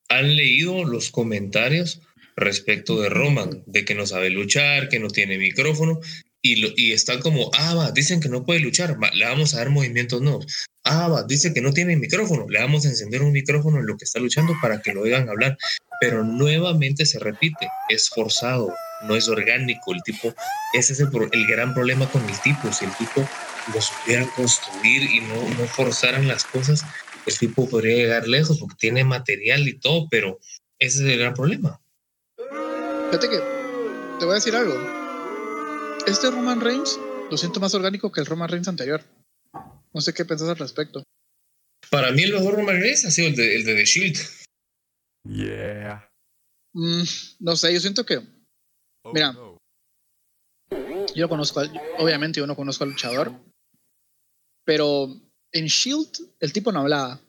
han 0.09 0.35
leído 0.35 0.85
los 0.85 1.11
comentarios 1.11 2.01
respecto 2.37 3.01
de 3.01 3.09
Roman, 3.09 3.63
de 3.67 3.85
que 3.85 3.95
no 3.95 4.07
sabe 4.07 4.31
luchar, 4.31 4.89
que 4.89 4.99
no 4.99 5.09
tiene 5.09 5.39
micrófono, 5.39 6.01
y, 6.43 6.57
lo, 6.57 6.69
y 6.77 6.93
está 6.93 7.19
como, 7.19 7.51
ah, 7.59 7.75
va, 7.75 7.91
dicen 7.91 8.21
que 8.21 8.29
no 8.29 8.45
puede 8.45 8.61
luchar, 8.61 8.97
le 9.13 9.25
vamos 9.25 9.55
a 9.55 9.59
dar 9.59 9.71
movimientos 9.71 10.21
nuevos. 10.21 10.47
Ah, 10.85 11.09
va, 11.09 11.25
dice 11.25 11.53
que 11.53 11.61
no 11.61 11.73
tiene 11.73 11.97
micrófono, 11.97 12.47
le 12.49 12.61
vamos 12.61 12.87
a 12.87 12.89
encender 12.91 13.23
un 13.23 13.33
micrófono 13.33 13.81
en 13.81 13.87
lo 13.87 13.97
que 13.97 14.05
está 14.05 14.21
luchando 14.21 14.55
para 14.63 14.81
que 14.81 14.93
lo 14.93 15.03
oigan 15.03 15.29
hablar. 15.29 15.59
Pero 16.01 16.23
nuevamente 16.23 17.07
se 17.07 17.19
repite, 17.19 17.69
es 17.89 18.09
forzado, 18.11 18.73
no 19.09 19.17
es 19.17 19.29
orgánico. 19.29 19.93
El 19.93 20.03
tipo, 20.03 20.35
ese 20.75 20.93
es 20.93 21.01
el, 21.01 21.09
el 21.33 21.47
gran 21.47 21.75
problema 21.75 22.09
con 22.11 22.23
el 22.29 22.41
tipo. 22.43 22.73
Si 22.73 22.85
el 22.85 22.95
tipo 22.97 23.29
lo 23.75 23.81
supieran 23.81 24.29
construir 24.37 25.03
y 25.11 25.21
no, 25.21 25.43
no 25.59 25.67
forzaran 25.67 26.29
las 26.29 26.45
cosas, 26.45 26.85
el 27.27 27.37
tipo 27.37 27.69
podría 27.69 27.97
llegar 27.97 28.29
lejos 28.29 28.59
porque 28.59 28.77
tiene 28.79 29.05
material 29.05 29.67
y 29.67 29.79
todo, 29.79 30.07
pero 30.11 30.39
Ese 30.79 30.99
es 31.05 31.13
el 31.13 31.19
gran 31.19 31.35
problema. 31.35 31.81
Fíjate 33.11 33.29
que 33.31 33.39
te 34.19 34.25
voy 34.25 34.33
a 34.33 34.35
decir 34.35 34.55
algo. 34.57 34.75
Este 36.07 36.31
Roman 36.31 36.61
Reigns 36.61 36.99
lo 37.31 37.37
siento 37.37 37.61
más 37.61 37.75
orgánico 37.75 38.11
que 38.13 38.21
el 38.21 38.27
Roman 38.27 38.49
Reigns 38.49 38.69
anterior. 38.69 39.03
No 39.93 40.01
sé 40.01 40.13
qué 40.13 40.25
pensás 40.25 40.49
al 40.49 40.57
respecto. 40.57 41.03
Para 41.91 42.11
mí 42.13 42.23
el 42.23 42.33
mejor 42.35 42.55
Roman 42.55 42.81
Reigns 42.81 43.05
ha 43.05 43.11
sido 43.11 43.29
el 43.29 43.37
de, 43.37 43.57
el 43.57 43.65
de 43.65 43.75
The 43.75 43.85
Shield. 43.85 44.19
Yeah. 45.25 46.09
Mm, 46.75 47.03
no 47.41 47.57
sé, 47.57 47.73
yo 47.73 47.81
siento 47.81 48.05
que 48.05 48.19
Oh, 49.05 49.13
Mira. 49.13 49.33
no. 49.33 49.57
yo 51.15 51.29
conozco, 51.29 51.61
al- 51.61 51.81
obviamente 51.99 52.41
yo 52.41 52.47
no 52.47 52.57
conozco 52.57 52.83
al 52.83 52.91
luchador, 52.91 53.33
pero 54.65 55.09
en 55.53 55.67
Shield 55.67 56.35
el 56.41 56.53
tipo 56.53 56.73
no 56.73 56.81
hablaba. 56.81 57.21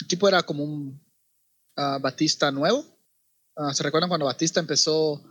El 0.00 0.06
tipo 0.08 0.26
era 0.28 0.42
como 0.42 0.64
un 0.64 1.00
ah, 1.76 1.98
Batista 2.02 2.50
nuevo. 2.50 2.84
Ah, 3.56 3.74
¿Se 3.74 3.82
recuerdan 3.82 4.08
cuando 4.08 4.26
Batista 4.26 4.60
empezó 4.60 5.22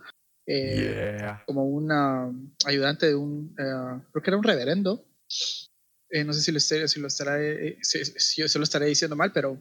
eh, 0.48 1.16
Yeah. 1.20 1.44
como 1.46 1.66
un 1.66 1.92
ayudante 2.66 3.08
de 3.08 3.16
un, 3.16 3.56
eh, 3.58 4.04
creo 4.12 4.24
que 4.24 4.30
era 4.30 4.38
un 4.38 4.44
reverendo? 4.44 5.06
Eh, 6.10 6.24
no 6.24 6.34
sé 6.34 6.42
si 6.42 6.52
lo, 6.52 6.58
estaré, 6.58 6.88
si, 6.88 7.00
lo 7.00 7.08
estaré, 7.08 7.78
si, 7.82 8.58
lo 8.58 8.64
estaré 8.64 8.86
diciendo 8.88 9.16
mal, 9.16 9.32
pero 9.32 9.58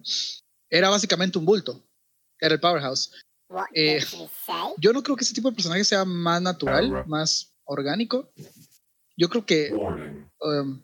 era 0.69 0.89
básicamente 0.91 1.39
un 1.39 1.45
bulto. 1.45 1.83
Era 2.41 2.55
el 2.55 2.61
powerhouse. 2.61 3.13
Eh, 3.75 4.01
yo 4.79 4.93
no 4.93 5.03
creo 5.03 5.17
que 5.17 5.25
ese 5.25 5.35
tipo 5.35 5.51
de 5.51 5.57
personaje 5.57 5.85
sea 5.85 6.05
más 6.05 6.41
natural, 6.41 7.05
más 7.07 7.53
orgánico. 7.65 8.33
Yo 9.17 9.29
creo 9.29 9.45
que 9.45 9.73
um, 9.73 10.81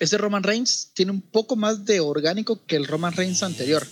ese 0.00 0.18
Roman 0.18 0.42
Reigns 0.42 0.90
tiene 0.94 1.12
un 1.12 1.22
poco 1.22 1.54
más 1.56 1.84
de 1.84 2.00
orgánico 2.00 2.64
que 2.66 2.76
el 2.76 2.86
Roman 2.86 3.12
Reigns 3.14 3.42
anterior. 3.42 3.86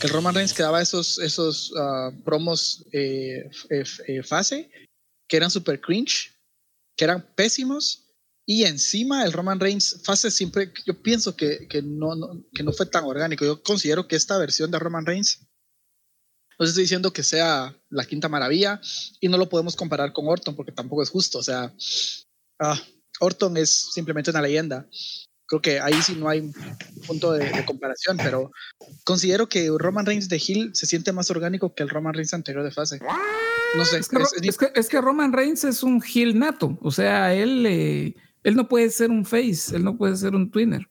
Que 0.00 0.06
el 0.06 0.12
Roman 0.12 0.34
Reigns 0.34 0.52
que 0.52 0.62
daba 0.62 0.82
esos, 0.82 1.18
esos 1.18 1.72
ah, 1.78 2.10
promos 2.24 2.84
eh, 2.92 3.48
f- 3.70 4.02
eh, 4.06 4.22
fase, 4.22 4.70
que 5.28 5.36
eran 5.36 5.50
super 5.50 5.80
cringe, 5.80 6.32
que 6.96 7.04
eran 7.04 7.26
pésimos. 7.34 8.02
Y 8.48 8.62
encima 8.64 9.24
el 9.24 9.32
Roman 9.32 9.58
Reigns 9.58 10.02
fase 10.04 10.30
siempre, 10.30 10.72
yo 10.86 11.02
pienso 11.02 11.34
que, 11.34 11.66
que 11.68 11.82
no, 11.82 12.14
no- 12.14 12.44
que 12.54 12.62
no 12.62 12.72
fue 12.72 12.86
tan 12.86 13.04
orgánico. 13.04 13.44
Yo 13.44 13.62
considero 13.62 14.06
que 14.06 14.16
esta 14.16 14.38
versión 14.38 14.70
de 14.70 14.78
Roman 14.78 15.06
Reigns, 15.06 15.40
no 16.58 16.64
estoy 16.64 16.84
diciendo 16.84 17.12
que 17.12 17.22
sea 17.22 17.76
la 17.90 18.04
quinta 18.04 18.28
maravilla, 18.28 18.80
y 19.20 19.28
no 19.28 19.36
lo 19.36 19.48
podemos 19.48 19.76
comparar 19.76 20.12
con 20.12 20.26
Orton 20.28 20.54
porque 20.56 20.72
tampoco 20.72 21.02
es 21.02 21.10
justo. 21.10 21.38
O 21.38 21.42
sea, 21.42 21.74
ah, 22.60 22.80
Orton 23.20 23.56
es 23.56 23.70
simplemente 23.92 24.30
una 24.30 24.42
leyenda. 24.42 24.86
Creo 25.48 25.62
que 25.62 25.78
ahí 25.80 25.94
sí 26.02 26.16
no 26.18 26.28
hay 26.28 26.50
punto 27.06 27.32
de, 27.32 27.48
de 27.50 27.64
comparación, 27.64 28.16
pero 28.16 28.50
considero 29.04 29.48
que 29.48 29.70
Roman 29.78 30.04
Reigns 30.04 30.28
de 30.28 30.42
Hill 30.44 30.70
se 30.74 30.86
siente 30.86 31.12
más 31.12 31.30
orgánico 31.30 31.74
que 31.74 31.82
el 31.84 31.88
Roman 31.88 32.14
Reigns 32.14 32.34
anterior 32.34 32.64
de 32.64 32.72
fase. 32.72 32.98
No 33.76 33.84
sé, 33.84 33.98
Es 33.98 34.08
que, 34.08 34.16
es- 34.48 34.56
que- 34.58 34.72
es 34.74 34.88
que 34.88 35.00
Roman 35.00 35.32
Reigns 35.32 35.64
es 35.64 35.82
un 35.82 36.02
heel 36.02 36.38
nato. 36.38 36.76
O 36.82 36.90
sea, 36.90 37.32
él, 37.34 37.64
eh, 37.66 38.14
él 38.42 38.56
no 38.56 38.66
puede 38.68 38.90
ser 38.90 39.10
un 39.10 39.24
face, 39.24 39.76
él 39.76 39.84
no 39.84 39.96
puede 39.96 40.16
ser 40.16 40.34
un 40.34 40.50
twinner. 40.50 40.88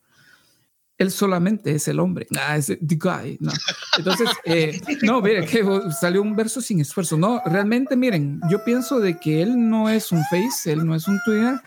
Él 0.97 1.11
solamente 1.11 1.75
es 1.75 1.89
el 1.89 1.99
hombre. 1.99 2.25
Ah, 2.39 2.55
es 2.55 2.67
the 2.67 2.95
guy. 2.95 3.37
No. 3.41 3.51
Entonces, 3.97 4.29
eh, 4.45 4.79
no, 5.01 5.21
mire, 5.21 5.45
que 5.45 5.65
salió 5.99 6.21
un 6.21 6.33
verso 6.37 6.61
sin 6.61 6.79
esfuerzo. 6.79 7.17
No, 7.17 7.41
realmente, 7.45 7.97
miren, 7.97 8.39
yo 8.49 8.63
pienso 8.63 9.01
de 9.01 9.19
que 9.19 9.41
él 9.41 9.69
no 9.69 9.89
es 9.89 10.13
un 10.13 10.23
face, 10.29 10.71
él 10.71 10.85
no 10.85 10.95
es 10.95 11.05
un 11.09 11.19
twinner. 11.25 11.59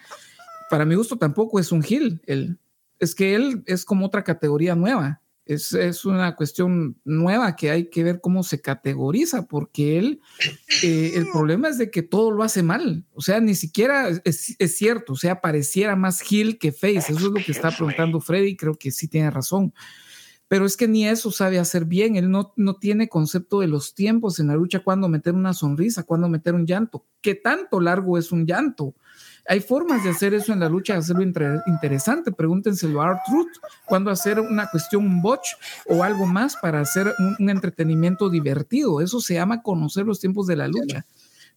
Para 0.71 0.87
mi 0.87 0.95
gusto 0.95 1.17
tampoco 1.17 1.61
es 1.61 1.71
un 1.73 1.85
heel. 1.87 2.23
Él, 2.27 2.59
es 2.99 3.15
que 3.15 3.35
él 3.35 3.63
es 3.67 3.85
como 3.85 4.07
otra 4.07 4.25
categoría 4.25 4.75
nueva. 4.75 5.23
Es, 5.45 5.73
es 5.73 6.05
una 6.05 6.37
cuestión 6.37 7.01
nueva 7.07 7.57
que 7.57 7.71
hay 7.71 7.89
que 7.89 8.05
ver 8.05 8.21
cómo 8.21 8.43
se 8.43 8.61
categoriza, 8.61 9.47
porque 9.47 9.99
él 9.99 10.21
eh, 10.83 11.13
el 11.15 11.27
problema 11.33 11.69
es 11.69 11.79
de 11.79 11.91
que 11.91 12.03
todo 12.03 12.31
lo 12.31 12.43
hace 12.43 12.63
mal. 12.63 13.07
O 13.15 13.23
sea, 13.23 13.41
ni 13.41 13.55
siquiera 13.55 14.11
es, 14.25 14.57
cierto. 14.77 15.15
O 15.15 15.17
sea, 15.17 15.41
pareciera 15.41 15.97
más 15.97 16.21
heel 16.21 16.59
que 16.59 16.71
face. 16.71 17.13
Eso 17.13 17.15
es 17.15 17.23
lo 17.23 17.33
que 17.35 17.53
está 17.53 17.71
preguntando 17.71 18.21
Freddy. 18.21 18.57
Creo 18.57 18.75
que 18.75 18.91
sí 18.91 19.09
tiene 19.09 19.31
razón. 19.31 19.73
Pero 20.49 20.67
es 20.67 20.77
que 20.77 20.87
ni 20.87 21.09
eso 21.09 21.31
sabe 21.31 21.59
hacer 21.59 21.87
bien. 21.87 22.17
Él 22.17 22.31
no, 22.31 22.53
no 22.57 22.77
tiene 22.77 23.09
concepto 23.09 23.61
de 23.61 23.69
los 23.69 23.95
tiempos 23.95 24.41
en 24.41 24.49
la 24.49 24.55
lucha, 24.55 24.81
cuándo 24.81 25.09
meter 25.09 25.33
una 25.35 25.55
sonrisa, 25.55 26.03
cuándo 26.03 26.29
meter 26.29 26.55
un 26.55 26.67
llanto. 26.67 27.07
¿Qué 27.23 27.35
tanto 27.35 27.81
largo 27.81 28.19
es 28.19 28.33
un 28.33 28.47
llanto? 28.47 28.95
Hay 29.49 29.61
formas 29.61 30.05
de 30.05 30.11
hacer 30.11 30.35
eso 30.35 30.53
en 30.53 30.61
la 30.61 30.69
lucha, 30.69 30.93
de 30.93 30.99
hacerlo 31.01 31.23
inter- 31.23 31.63
interesante. 31.67 32.31
Pregúntenselo 32.33 33.01
a 33.01 33.09
Art-Truth, 33.13 33.49
cuándo 33.87 34.11
hacer 34.11 34.39
una 34.41 34.69
cuestión, 34.71 35.07
un 35.07 35.23
botch 35.23 35.49
o 35.87 36.05
algo 36.05 36.27
más 36.27 36.55
para 36.57 36.81
hacer 36.81 37.07
un, 37.19 37.37
un 37.39 37.51
entretenimiento 37.51 38.29
divertido. 38.31 39.01
Eso 39.01 39.21
se 39.21 39.35
llama 39.35 39.63
conocer 39.63 40.05
los 40.05 40.21
tiempos 40.21 40.47
de 40.47 40.57
la 40.57 40.69
lucha. 40.69 41.07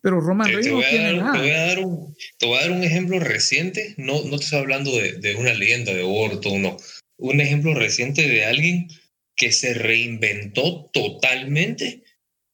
Pero 0.02 0.20
Roman 0.20 0.48
Reigns 0.48 0.64
te 0.66 0.70
no 0.72 0.76
voy 0.78 0.86
a 0.86 0.90
tiene 0.90 1.04
dar, 1.20 1.32
te 1.34 1.38
voy 1.40 1.50
nada. 1.50 1.64
a 1.64 1.68
dar 1.68 1.80
un, 1.80 2.16
te 2.40 2.46
voy 2.48 2.58
a 2.58 2.62
dar 2.62 2.72
un 2.72 2.84
ejemplo 2.84 3.20
reciente. 3.20 3.94
No, 3.98 4.24
no 4.24 4.38
te 4.38 4.44
estoy 4.46 4.60
hablando 4.60 4.92
de, 4.92 5.14
de 5.20 5.36
una 5.36 5.54
leyenda 5.54 5.94
de 5.94 6.02
Orton, 6.04 6.62
no. 6.62 6.78
Un 7.18 7.40
ejemplo 7.42 7.74
reciente 7.76 8.28
de 8.28 8.46
alguien 8.46 8.88
que 9.36 9.52
se 9.52 9.74
reinventó 9.76 10.90
totalmente 10.94 12.04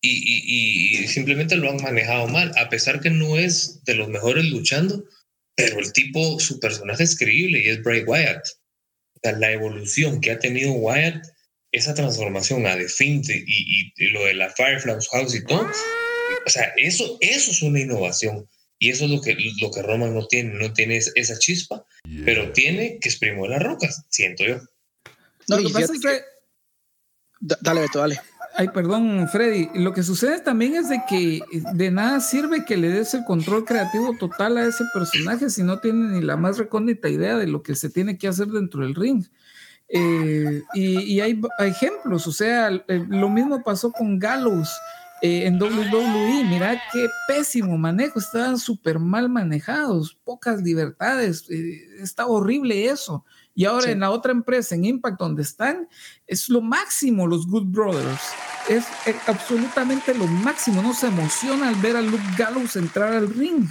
y, 0.02 0.10
y- 0.10 1.04
y 1.04 1.08
simplemente 1.08 1.56
lo 1.56 1.69
han 1.69 1.78
manejado 1.82 2.28
mal, 2.28 2.52
a 2.58 2.69
pesar 2.69 3.00
que 3.02 3.10
no 3.10 3.38
es 3.38 3.84
de 3.86 3.95
los 3.95 4.10
mejores 4.10 4.45
luchando, 4.45 5.04
pero 5.58 5.80
el 5.80 5.91
tipo, 5.91 6.39
su 6.39 6.60
personaje 6.60 7.04
es 7.04 7.17
creíble 7.17 7.60
y 7.63 7.70
es 7.70 7.84
Bray 7.84 8.04
Wyatt. 8.04 8.46
O 9.15 9.20
sea, 9.24 9.32
la 9.34 9.52
evolución 9.52 10.22
que 10.22 10.32
ha 10.32 10.39
tenido 10.39 10.72
Wyatt, 10.74 11.26
esa 11.72 11.93
transformación 11.93 12.65
a 12.67 12.78
The 12.78 12.88
Fiend 12.88 13.30
y, 13.30 13.43
y- 13.48 13.93
y 13.98 14.06
lo 14.12 14.24
de 14.26 14.36
la 14.36 14.50
Firefly 14.52 14.93
House 15.12 15.36
y 15.36 15.43
todo, 15.43 15.70
o 16.46 16.50
sea, 16.50 16.72
eso, 16.78 17.17
eso 17.20 17.52
es 17.52 17.62
una 17.63 17.80
innovación. 17.82 18.48
Y 18.80 18.91
eso 18.91 19.06
es 19.06 19.12
lo 19.12 19.20
que, 19.22 19.36
lo 19.60 19.72
que 19.72 19.82
Roman 19.82 20.13
no 20.13 20.28
tiene, 20.28 20.54
no 20.54 20.72
tiene 20.72 20.98
es- 20.98 21.12
esa 21.15 21.38
chispa, 21.39 21.84
pero 22.24 22.52
tiene 22.54 23.00
que 23.00 23.10
exprimir 23.10 23.50
las 23.50 23.63
rocas, 23.63 24.06
siento 24.10 24.46
yo. 24.46 24.60
no, 25.48 25.58
lo 25.60 25.67
que 25.67 25.74
pasa 25.74 25.93
es 25.93 26.00
que- 26.02 26.08
que 26.08 26.22
da- 27.39 27.58
dale, 27.62 27.82
Beto, 27.82 28.00
dale. 28.00 28.20
Ay, 28.60 28.70
perdón, 28.70 29.30
Freddy. 29.30 29.70
Lo 29.76 29.93
que 29.93 30.02
sucede 30.02 30.39
también 30.39 30.74
es 30.74 30.89
de 30.89 31.04
que 31.08 31.41
de 31.74 31.91
nada 31.91 32.20
sirve 32.20 32.65
que 32.65 32.76
le 32.76 32.89
des 32.89 33.13
el 33.13 33.24
control 33.24 33.65
creativo 33.65 34.15
total 34.17 34.58
a 34.58 34.65
ese 34.65 34.84
personaje 34.96 35.52
si 35.52 35.62
no 35.62 35.80
tiene 35.80 36.08
ni 36.08 36.22
la 36.22 36.38
más 36.38 36.58
recóndita 36.58 37.08
idea 37.08 37.38
de 37.38 37.46
lo 37.46 37.62
que 37.62 37.76
se 37.76 37.91
tiene 37.91 38.17
que 38.17 38.28
hacer 38.28 38.48
dentro 38.48 38.82
del 38.82 38.96
ring. 38.96 39.24
Eh, 39.89 40.63
y, 40.74 41.20
hay 41.20 41.39
ejemplos, 41.60 42.26
o 42.26 42.32
sea, 42.32 42.70
eh, 42.70 43.06
lo 43.08 43.30
mismo 43.30 43.63
pasó 43.63 43.91
con 43.91 44.17
Gallows 44.17 44.76
eh, 45.22 45.46
en 45.46 45.62
WWE. 45.62 46.43
Mira 46.46 46.82
qué 46.91 47.08
pésimo 47.28 47.78
manejo, 47.78 48.17
estaban 48.17 48.58
súper 48.58 48.98
mal 48.98 49.30
manejados, 49.30 50.17
pocas 50.24 50.63
libertades, 50.63 51.48
está 52.02 52.26
horrible 52.26 52.86
eso. 52.86 53.24
Y 53.58 53.65
ahora 53.65 53.86
Sí. 53.86 53.91
en 53.91 54.02
la 54.02 54.12
otra 54.12 54.32
empresa, 54.32 54.76
en 54.76 54.86
Impact, 54.86 55.20
donde 55.20 55.41
están, 55.41 55.89
es 56.28 56.48
lo 56.48 56.62
máximo 56.62 57.26
los 57.26 57.48
Good 57.48 57.65
Brothers. 57.72 58.22
Es 58.70 58.86
eh, 59.08 59.15
absolutamente 59.26 60.13
lo 60.13 60.28
máximo. 60.28 60.84
No 60.84 60.93
se 60.93 61.08
emociona 61.08 61.67
al 61.70 61.76
ver 61.76 61.96
a 61.98 62.02
Luke 62.04 62.24
Gallows 62.38 62.76
entrar 62.76 63.13
al 63.13 63.28
ring. 63.34 63.65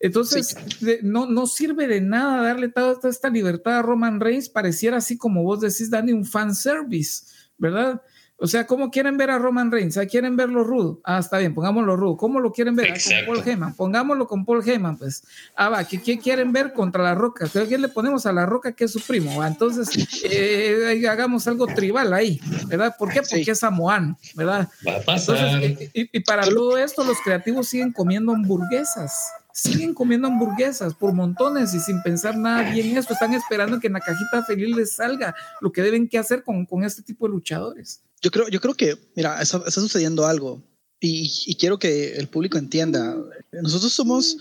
Entonces, 0.00 0.56
de- 0.80 1.00
no, 1.02 1.26
no 1.26 1.46
sirve 1.46 1.86
de 1.86 2.00
nada 2.00 2.42
darle 2.42 2.68
toda 2.70 2.92
esta, 2.94 3.08
esta 3.10 3.28
libertad 3.28 3.80
a 3.80 3.82
Roman 3.82 4.18
Reigns. 4.18 4.48
Pareciera 4.48 4.96
así 4.96 5.18
como 5.18 5.42
vos 5.42 5.60
decís, 5.60 5.90
Dani, 5.90 6.12
un 6.12 6.24
fan 6.24 6.54
service, 6.54 7.26
¿verdad? 7.58 8.00
O 8.42 8.48
sea, 8.48 8.66
¿cómo 8.66 8.90
quieren 8.90 9.16
ver 9.16 9.30
a 9.30 9.38
Roman 9.38 9.70
Reigns? 9.70 9.96
¿Ah, 9.98 10.04
¿Quieren 10.06 10.34
verlo 10.36 10.64
rudo? 10.64 11.00
Ah, 11.04 11.20
está 11.20 11.38
bien, 11.38 11.54
pongámoslo 11.54 11.94
rudo. 11.96 12.16
¿Cómo 12.16 12.40
lo 12.40 12.50
quieren 12.50 12.74
ver? 12.74 12.88
Ah, 12.90 12.94
Exacto. 12.96 13.26
con 13.26 13.36
Paul 13.36 13.48
Heyman. 13.48 13.74
Pongámoslo 13.74 14.26
con 14.26 14.44
Paul 14.44 14.68
Heyman, 14.68 14.98
pues. 14.98 15.22
Ah, 15.54 15.68
va, 15.68 15.84
¿qué, 15.84 16.02
qué 16.02 16.18
quieren 16.18 16.52
ver 16.52 16.72
contra 16.72 17.04
la 17.04 17.14
roca? 17.14 17.48
¿Qué, 17.48 17.78
le 17.78 17.88
ponemos 17.88 18.26
a 18.26 18.32
la 18.32 18.44
roca 18.44 18.72
que 18.72 18.84
es 18.86 18.90
su 18.90 19.00
primo? 19.00 19.38
Va, 19.38 19.46
entonces, 19.46 19.88
eh, 20.24 21.06
hagamos 21.08 21.46
algo 21.46 21.68
tribal 21.68 22.12
ahí, 22.12 22.40
¿verdad? 22.66 22.96
¿Por 22.98 23.12
qué? 23.12 23.20
Porque 23.20 23.44
Sí. 23.44 23.50
es 23.52 23.60
samoano, 23.60 24.18
¿verdad? 24.34 24.68
Va 24.84 24.96
a 24.96 25.00
pasar. 25.02 25.36
Entonces, 25.36 25.90
y, 25.94 26.00
y- 26.02 26.10
y 26.12 26.20
para 26.20 26.42
todo 26.44 26.76
esto, 26.78 27.04
los 27.04 27.18
creativos 27.20 27.68
siguen 27.68 27.92
comiendo 27.92 28.32
hamburguesas. 28.32 29.14
Siguen 29.54 29.94
comiendo 29.94 30.28
hamburguesas 30.28 30.94
por 30.94 31.12
montones 31.12 31.74
y 31.74 31.80
sin 31.80 32.02
pensar 32.02 32.36
nada 32.36 32.70
bien 32.70 32.96
esto. 32.96 33.12
Están 33.12 33.34
esperando 33.34 33.78
que 33.78 33.88
en 33.88 33.92
la 33.94 34.00
cajita 34.00 34.44
feliz 34.44 34.74
les 34.74 34.94
salga 34.94 35.34
lo 35.60 35.72
que 35.72 35.82
deben 35.82 36.08
que 36.08 36.18
hacer 36.18 36.42
con, 36.42 36.64
con 36.64 36.84
este 36.84 37.02
tipo 37.02 37.26
de 37.26 37.32
luchadores. 37.32 38.02
Yo 38.22 38.30
creo, 38.30 38.48
yo 38.48 38.60
creo 38.60 38.74
que, 38.74 38.96
mira, 39.14 39.40
está, 39.42 39.58
está 39.58 39.80
sucediendo 39.80 40.26
algo 40.26 40.62
y, 41.00 41.30
y 41.46 41.56
quiero 41.56 41.78
que 41.78 42.14
el 42.14 42.28
público 42.28 42.56
entienda. 42.56 43.16
Nosotros 43.50 43.92
somos 43.92 44.38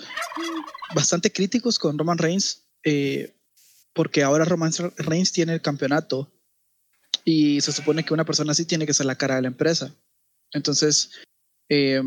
bastante 0.94 1.32
críticos 1.32 1.80
con 1.80 1.98
Roman 1.98 2.18
Reigns 2.18 2.64
eh, 2.84 3.34
porque 3.94 4.24
ahora 4.24 4.46
Roman 4.46 4.72
Reigns 4.98 5.32
tiene 5.32 5.54
el 5.54 5.62
campeonato 5.62 6.32
y 7.24 7.62
se 7.62 7.72
supone 7.72 8.04
que 8.04 8.14
una 8.14 8.26
persona 8.26 8.52
así 8.52 8.66
tiene 8.66 8.86
que 8.86 8.94
ser 8.94 9.06
la 9.06 9.18
cara 9.18 9.36
de 9.36 9.44
la 9.44 9.48
empresa. 9.50 9.94
Entonces, 10.54 11.12
eh, 11.70 12.02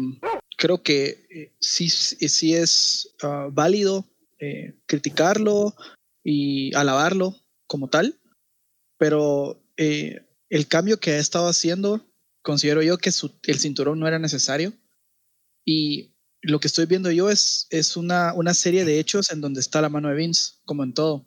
creo 0.64 0.83
que 0.83 1.27
eh, 1.29 1.53
sí, 1.61 1.90
sí 1.90 2.27
sí 2.31 2.55
es 2.55 3.14
ah, 3.22 3.48
válido 3.53 4.07
eh, 4.38 4.74
criticarlo 4.87 5.74
y 6.22 6.74
alabarlo 6.74 7.37
como 7.66 7.88
tal, 7.88 8.18
pero 8.96 9.62
eh, 9.77 10.24
el 10.48 10.66
cambio 10.68 10.98
que 10.98 11.11
ha 11.12 11.18
estado 11.18 11.48
haciendo 11.48 12.03
Considero 12.44 12.83
yo 12.83 12.98
que 12.98 13.11
su- 13.11 13.33
el 13.44 13.59
cinturón 13.59 13.98
no 13.98 14.07
era 14.07 14.18
necesario. 14.18 14.74
Y 15.64 16.12
lo 16.42 16.61
que 16.61 16.68
estoy 16.68 16.85
viendo 16.85 17.11
yo 17.11 17.31
es, 17.31 17.66
es 17.70 17.96
una, 17.96 18.35
una 18.35 18.53
serie 18.53 18.85
de 18.85 19.00
hechos 19.00 19.33
en 19.33 19.40
donde 19.40 19.61
está 19.61 19.81
la 19.81 19.88
mano 19.88 20.11
de 20.11 20.14
Vince, 20.14 20.57
como 20.66 20.85
en 20.85 20.92
todo. 20.92 21.27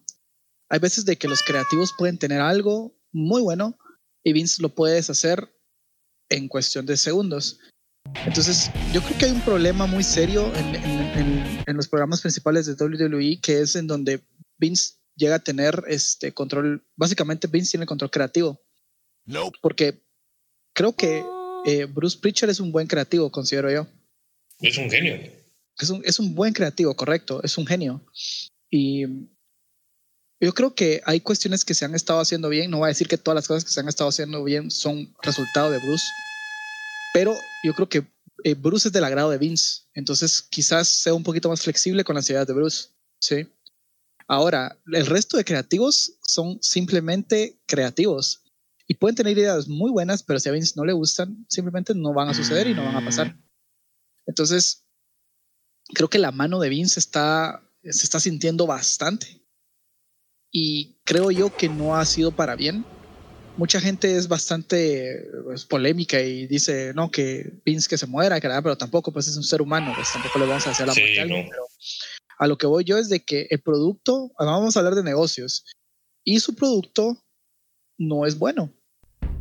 Hay 0.69 0.77
veces 0.77 1.05
de 1.05 1.17
que 1.17 1.27
los 1.27 1.41
creativos 1.41 1.91
pueden 1.97 2.19
tener 2.19 2.39
algo 2.39 2.95
muy 3.11 3.41
bueno 3.41 3.79
y 4.23 4.31
Vince 4.33 4.61
lo 4.61 4.69
puede 4.69 4.93
deshacer 4.93 5.51
en 6.29 6.47
cuestión 6.47 6.85
de 6.85 6.97
segundos. 6.97 7.59
Entonces, 8.25 8.71
yo 8.93 9.01
creo 9.01 9.17
que 9.17 9.25
hay 9.25 9.31
un 9.31 9.41
problema 9.41 9.85
muy 9.85 10.03
serio 10.03 10.51
en, 10.55 10.75
en- 10.75 11.17
en- 11.17 11.63
en 11.65 11.75
los 11.77 11.87
programas 11.87 12.21
principales 12.21 12.65
de 12.65 12.73
WWE, 12.73 13.39
que 13.41 13.61
es 13.61 13.75
en 13.75 13.87
donde 13.87 14.21
Vince 14.57 14.95
llega 15.15 15.35
a 15.35 15.39
tener 15.39 15.83
este 15.87 16.33
control, 16.33 16.85
básicamente 16.95 17.47
Vince 17.47 17.71
tiene 17.71 17.85
control 17.85 18.11
creativo, 18.11 18.61
Nope. 19.25 19.57
porque 19.61 20.03
creo 20.73 20.95
que 20.95 21.23
eh, 21.65 21.85
Bruce 21.85 22.17
Pritchard 22.19 22.49
es 22.49 22.59
un 22.59 22.71
buen 22.71 22.87
creativo, 22.87 23.31
considero 23.31 23.71
yo. 23.71 23.87
Es 24.61 24.77
un 24.77 24.89
genio. 24.89 25.15
Es 25.79 25.89
un, 25.89 26.01
es 26.05 26.19
un 26.19 26.33
buen 26.35 26.53
creativo, 26.53 26.95
correcto, 26.95 27.41
es 27.43 27.57
un 27.57 27.65
genio. 27.67 28.03
Y 28.69 29.05
yo 30.39 30.53
creo 30.53 30.73
que 30.75 31.01
hay 31.05 31.19
cuestiones 31.21 31.65
que 31.65 31.73
se 31.73 31.85
han 31.85 31.95
estado 31.95 32.19
haciendo 32.19 32.49
bien, 32.49 32.69
no 32.71 32.77
voy 32.79 32.85
a 32.85 32.89
decir 32.89 33.07
que 33.07 33.17
todas 33.17 33.35
las 33.35 33.47
cosas 33.47 33.63
que 33.65 33.71
se 33.71 33.79
han 33.79 33.87
estado 33.87 34.09
haciendo 34.09 34.43
bien 34.43 34.69
son 34.71 35.13
resultado 35.23 35.71
de 35.71 35.79
Bruce, 35.79 36.13
pero 37.17 37.35
yo 37.63 37.73
creo 37.73 37.89
que 37.89 38.13
eh, 38.43 38.53
Bruce 38.53 38.89
es 38.89 38.93
del 38.93 39.03
agrado 39.03 39.31
de 39.31 39.39
Vince, 39.39 39.85
entonces 39.95 40.39
quizás 40.39 40.87
sea 40.87 41.15
un 41.15 41.23
poquito 41.23 41.49
más 41.49 41.63
flexible 41.63 42.03
con 42.03 42.15
las 42.15 42.29
ideas 42.29 42.45
de 42.45 42.53
Bruce, 42.53 42.89
¿sí? 43.19 43.47
Ahora, 44.27 44.79
el 44.93 45.07
resto 45.07 45.35
de 45.35 45.43
creativos 45.43 46.19
son 46.27 46.59
simplemente 46.61 47.59
creativos 47.65 48.43
y 48.87 48.93
pueden 48.93 49.15
tener 49.15 49.35
ideas 49.35 49.67
muy 49.67 49.89
buenas, 49.89 50.21
pero 50.21 50.39
si 50.39 50.47
a 50.47 50.51
Vince 50.51 50.73
no 50.75 50.85
le 50.85 50.93
gustan, 50.93 51.43
simplemente 51.49 51.95
no 51.95 52.13
van 52.13 52.29
a 52.29 52.35
suceder 52.35 52.67
y 52.67 52.75
no 52.75 52.85
van 52.85 52.97
a 52.97 53.03
pasar. 53.03 53.35
Entonces, 54.27 54.85
creo 55.95 56.11
que 56.11 56.19
la 56.19 56.31
mano 56.31 56.59
de 56.59 56.69
Vince 56.69 56.99
está, 56.99 57.67
se 57.81 58.03
está 58.03 58.19
sintiendo 58.19 58.67
bastante. 58.67 59.43
Y 60.51 60.99
creo 61.03 61.31
yo 61.31 61.49
que 61.57 61.67
no 61.67 61.95
ha 61.95 62.05
sido 62.05 62.29
para 62.31 62.55
bien. 62.55 62.85
Mucha 63.57 63.81
gente 63.81 64.15
es 64.15 64.27
bastante 64.27 65.29
pues, 65.43 65.65
polémica 65.65 66.21
y 66.21 66.45
dice, 66.45 66.93
no, 66.93 67.09
que 67.09 67.51
Vince 67.65 67.89
que 67.89 67.97
se 67.97 68.05
muera, 68.05 68.39
que 68.39 68.47
nada, 68.47 68.61
pero 68.61 68.77
tampoco, 68.77 69.11
pues 69.11 69.27
es 69.27 69.35
un 69.35 69.43
ser 69.43 69.61
humano, 69.61 69.91
pues 69.95 70.13
tampoco 70.13 70.37
le 70.39 70.45
vamos 70.45 70.67
a 70.67 70.71
hacer 70.71 70.85
la 70.85 70.93
Sí, 70.93 71.01
muerte 71.01 71.19
a 71.19 71.23
alguien, 71.23 71.45
no. 71.45 71.49
pero 71.49 71.63
a 72.39 72.47
lo 72.47 72.57
que 72.57 72.67
voy 72.67 72.83
yo 72.83 72.99
es 72.99 73.09
de 73.09 73.25
que 73.25 73.47
el 73.49 73.59
producto, 73.59 74.31
vamos 74.37 74.75
a 74.77 74.79
hablar 74.79 74.93
de 74.93 75.03
negocios, 75.03 75.65
y 76.23 76.39
su 76.39 76.53
producto 76.55 77.17
no 77.97 78.27
es 78.27 78.37
bueno. 78.37 78.71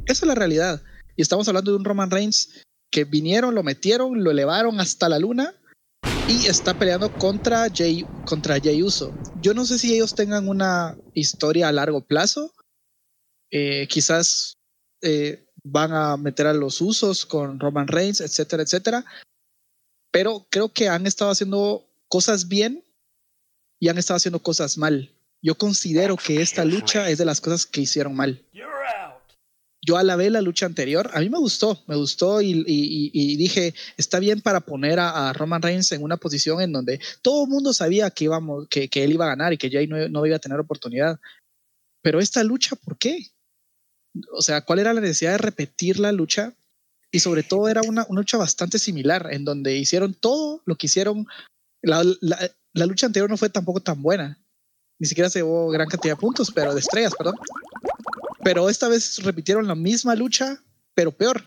Esa 0.06 0.24
es 0.24 0.28
la 0.28 0.34
realidad. 0.34 0.82
Y 1.14 1.22
estamos 1.22 1.46
hablando 1.48 1.72
de 1.72 1.76
un 1.76 1.84
Roman 1.84 2.10
Reigns 2.10 2.62
que 2.90 3.04
vinieron, 3.04 3.54
lo 3.54 3.62
metieron, 3.62 4.24
lo 4.24 4.30
elevaron 4.30 4.80
hasta 4.80 5.08
la 5.10 5.18
luna 5.18 5.52
y 6.28 6.46
está 6.46 6.72
peleando 6.78 7.12
contra 7.12 7.66
Jay, 7.74 8.06
contra 8.24 8.58
Jay 8.60 8.82
Uso. 8.82 9.12
Yo 9.42 9.52
no 9.52 9.66
sé 9.66 9.78
si 9.78 9.94
ellos 9.94 10.14
tengan 10.14 10.48
una 10.48 10.96
historia 11.12 11.68
a 11.68 11.72
largo 11.72 12.00
plazo. 12.00 12.52
Eh, 13.50 13.86
quizás 13.88 14.54
eh, 15.02 15.46
van 15.62 15.92
a 15.92 16.16
meter 16.16 16.46
a 16.46 16.52
los 16.52 16.80
usos 16.80 17.26
con 17.26 17.60
Roman 17.60 17.88
Reigns, 17.88 18.20
etcétera, 18.20 18.62
etcétera. 18.62 19.04
Pero 20.10 20.46
creo 20.50 20.72
que 20.72 20.88
han 20.88 21.06
estado 21.06 21.30
haciendo 21.30 21.84
cosas 22.08 22.48
bien 22.48 22.84
y 23.80 23.88
han 23.88 23.98
estado 23.98 24.16
haciendo 24.16 24.42
cosas 24.42 24.78
mal. 24.78 25.12
Yo 25.42 25.56
considero 25.56 26.16
que 26.16 26.40
esta 26.40 26.64
lucha 26.64 27.10
es 27.10 27.18
de 27.18 27.24
las 27.24 27.40
cosas 27.40 27.66
que 27.66 27.82
hicieron 27.82 28.14
mal 28.14 28.42
yo 29.86 29.96
alabé 29.96 30.30
la 30.30 30.42
lucha 30.42 30.66
anterior. 30.66 31.08
A 31.14 31.20
mí 31.20 31.30
me 31.30 31.38
gustó, 31.38 31.80
me 31.86 31.94
gustó 31.94 32.42
y, 32.42 33.36
dije, 33.36 33.72
está 33.96 34.18
bien 34.18 34.40
para 34.40 34.60
poner 34.60 34.98
a, 34.98 35.32
Roman 35.32 35.62
Reigns 35.62 35.92
en 35.92 36.02
una 36.02 36.16
posición 36.16 36.60
en 36.60 36.72
donde 36.72 37.00
todo 37.22 37.44
el 37.44 37.50
mundo 37.50 37.72
sabía 37.72 38.10
que, 38.10 38.24
íbamos, 38.24 38.66
que, 38.68 38.90
él 38.92 39.12
iba 39.12 39.26
a 39.26 39.28
ganar 39.28 39.52
y 39.52 39.58
que 39.58 39.70
Jay 39.70 39.86
no 39.86 40.26
iba 40.26 40.36
a 40.36 40.40
tener 40.40 40.58
oportunidad. 40.58 41.20
Pero 42.02 42.18
esta 42.18 42.42
lucha, 42.42 42.74
¿por 42.74 42.98
qué? 42.98 43.28
O 44.32 44.42
sea, 44.42 44.60
¿cuál 44.62 44.78
era 44.78 44.94
la 44.94 45.00
necesidad 45.00 45.32
de 45.32 45.38
repetir 45.38 45.98
la 45.98 46.12
lucha? 46.12 46.52
Y 47.10 47.20
sobre 47.20 47.42
todo 47.42 47.68
era 47.68 47.80
una, 47.86 48.04
una 48.08 48.20
lucha 48.20 48.36
bastante 48.36 48.78
similar, 48.78 49.28
en 49.32 49.44
donde 49.44 49.76
hicieron 49.76 50.14
todo 50.14 50.62
lo 50.66 50.76
que 50.76 50.86
hicieron. 50.86 51.26
La, 51.82 52.02
la- 52.20 52.50
la 52.74 52.86
lucha 52.86 53.06
anterior 53.06 53.30
no 53.30 53.36
fue 53.38 53.48
tampoco 53.48 53.80
tan 53.80 54.02
buena. 54.02 54.38
Ni 54.98 55.08
siquiera 55.08 55.30
se 55.30 55.38
llevó 55.38 55.70
gran 55.70 55.88
cantidad 55.88 56.14
de 56.14 56.20
puntos, 56.20 56.50
pero 56.50 56.74
de 56.74 56.80
estrellas, 56.80 57.14
perdón. 57.16 57.36
Pero 58.44 58.68
esta 58.68 58.88
vez 58.88 59.18
repitieron 59.22 59.66
la 59.66 59.74
misma 59.74 60.14
lucha, 60.14 60.62
pero 60.94 61.10
peor. 61.10 61.42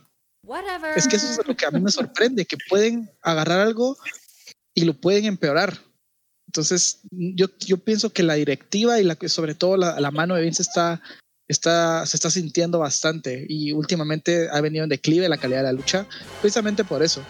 Whatever. 0.45 0.97
Es 0.97 1.08
que 1.08 1.17
eso 1.17 1.39
es 1.41 1.47
lo 1.47 1.55
que 1.55 1.65
a 1.65 1.71
mí 1.71 1.79
me 1.79 1.91
sorprende, 1.91 2.45
que 2.45 2.58
pueden 2.67 3.10
agarrar 3.21 3.60
algo 3.60 3.97
y 4.73 4.86
lo 4.86 4.93
pueden 4.99 5.25
empeorar. 5.25 5.77
Entonces, 6.47 7.01
yo, 7.12 7.45
yo 7.60 7.77
pienso 7.77 8.10
que 8.12 8.23
la 8.23 8.34
directiva 8.34 8.99
y 8.99 9.03
la, 9.03 9.17
sobre 9.27 9.53
todo 9.53 9.77
la, 9.77 9.99
la 9.99 10.10
mano 10.10 10.34
de 10.36 10.41
Vince 10.41 10.63
está, 10.63 10.99
está, 11.49 12.05
se 12.05 12.15
está 12.15 12.29
sintiendo 12.29 12.79
bastante 12.79 13.45
y 13.49 13.73
últimamente 13.73 14.47
ha 14.49 14.62
venido 14.62 14.83
en 14.83 14.89
declive 14.89 15.27
la 15.27 15.38
calidad 15.38 15.59
de 15.59 15.63
la 15.63 15.73
lucha, 15.73 16.07
precisamente 16.39 16.85
por 16.85 17.03
eso. 17.03 17.21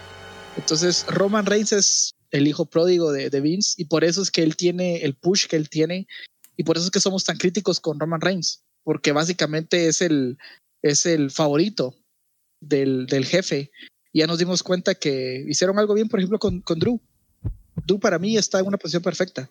Entonces, 0.57 1.05
Roman 1.07 1.45
Reigns 1.45 1.71
es 1.71 2.11
el 2.31 2.47
hijo 2.47 2.65
pródigo 2.65 3.11
de, 3.11 3.29
de 3.29 3.41
Vince 3.41 3.75
y 3.77 3.85
por 3.85 4.03
eso 4.03 4.21
es 4.21 4.29
que 4.29 4.43
él 4.43 4.55
tiene 4.55 4.97
el 4.97 5.15
push 5.15 5.47
que 5.47 5.55
él 5.55 5.69
tiene 5.69 6.05
y 6.57 6.63
por 6.63 6.77
eso 6.77 6.85
es 6.85 6.91
que 6.91 6.99
somos 6.99 7.23
tan 7.23 7.37
críticos 7.37 7.79
con 7.79 7.99
Roman 7.99 8.21
Reigns, 8.21 8.61
porque 8.83 9.13
básicamente 9.13 9.87
es 9.87 10.01
el, 10.01 10.37
es 10.83 11.05
el 11.05 11.31
favorito 11.31 11.95
del, 12.61 13.05
del 13.07 13.25
jefe. 13.25 13.71
Ya 14.13 14.27
nos 14.27 14.39
dimos 14.39 14.63
cuenta 14.63 14.95
que 14.95 15.45
hicieron 15.47 15.79
algo 15.79 15.93
bien, 15.93 16.09
por 16.09 16.19
ejemplo, 16.19 16.39
con, 16.39 16.59
con 16.61 16.77
Drew. 16.77 16.99
Drew 17.85 17.99
para 17.99 18.19
mí 18.19 18.35
está 18.35 18.59
en 18.59 18.67
una 18.67 18.77
posición 18.77 19.01
perfecta. 19.01 19.49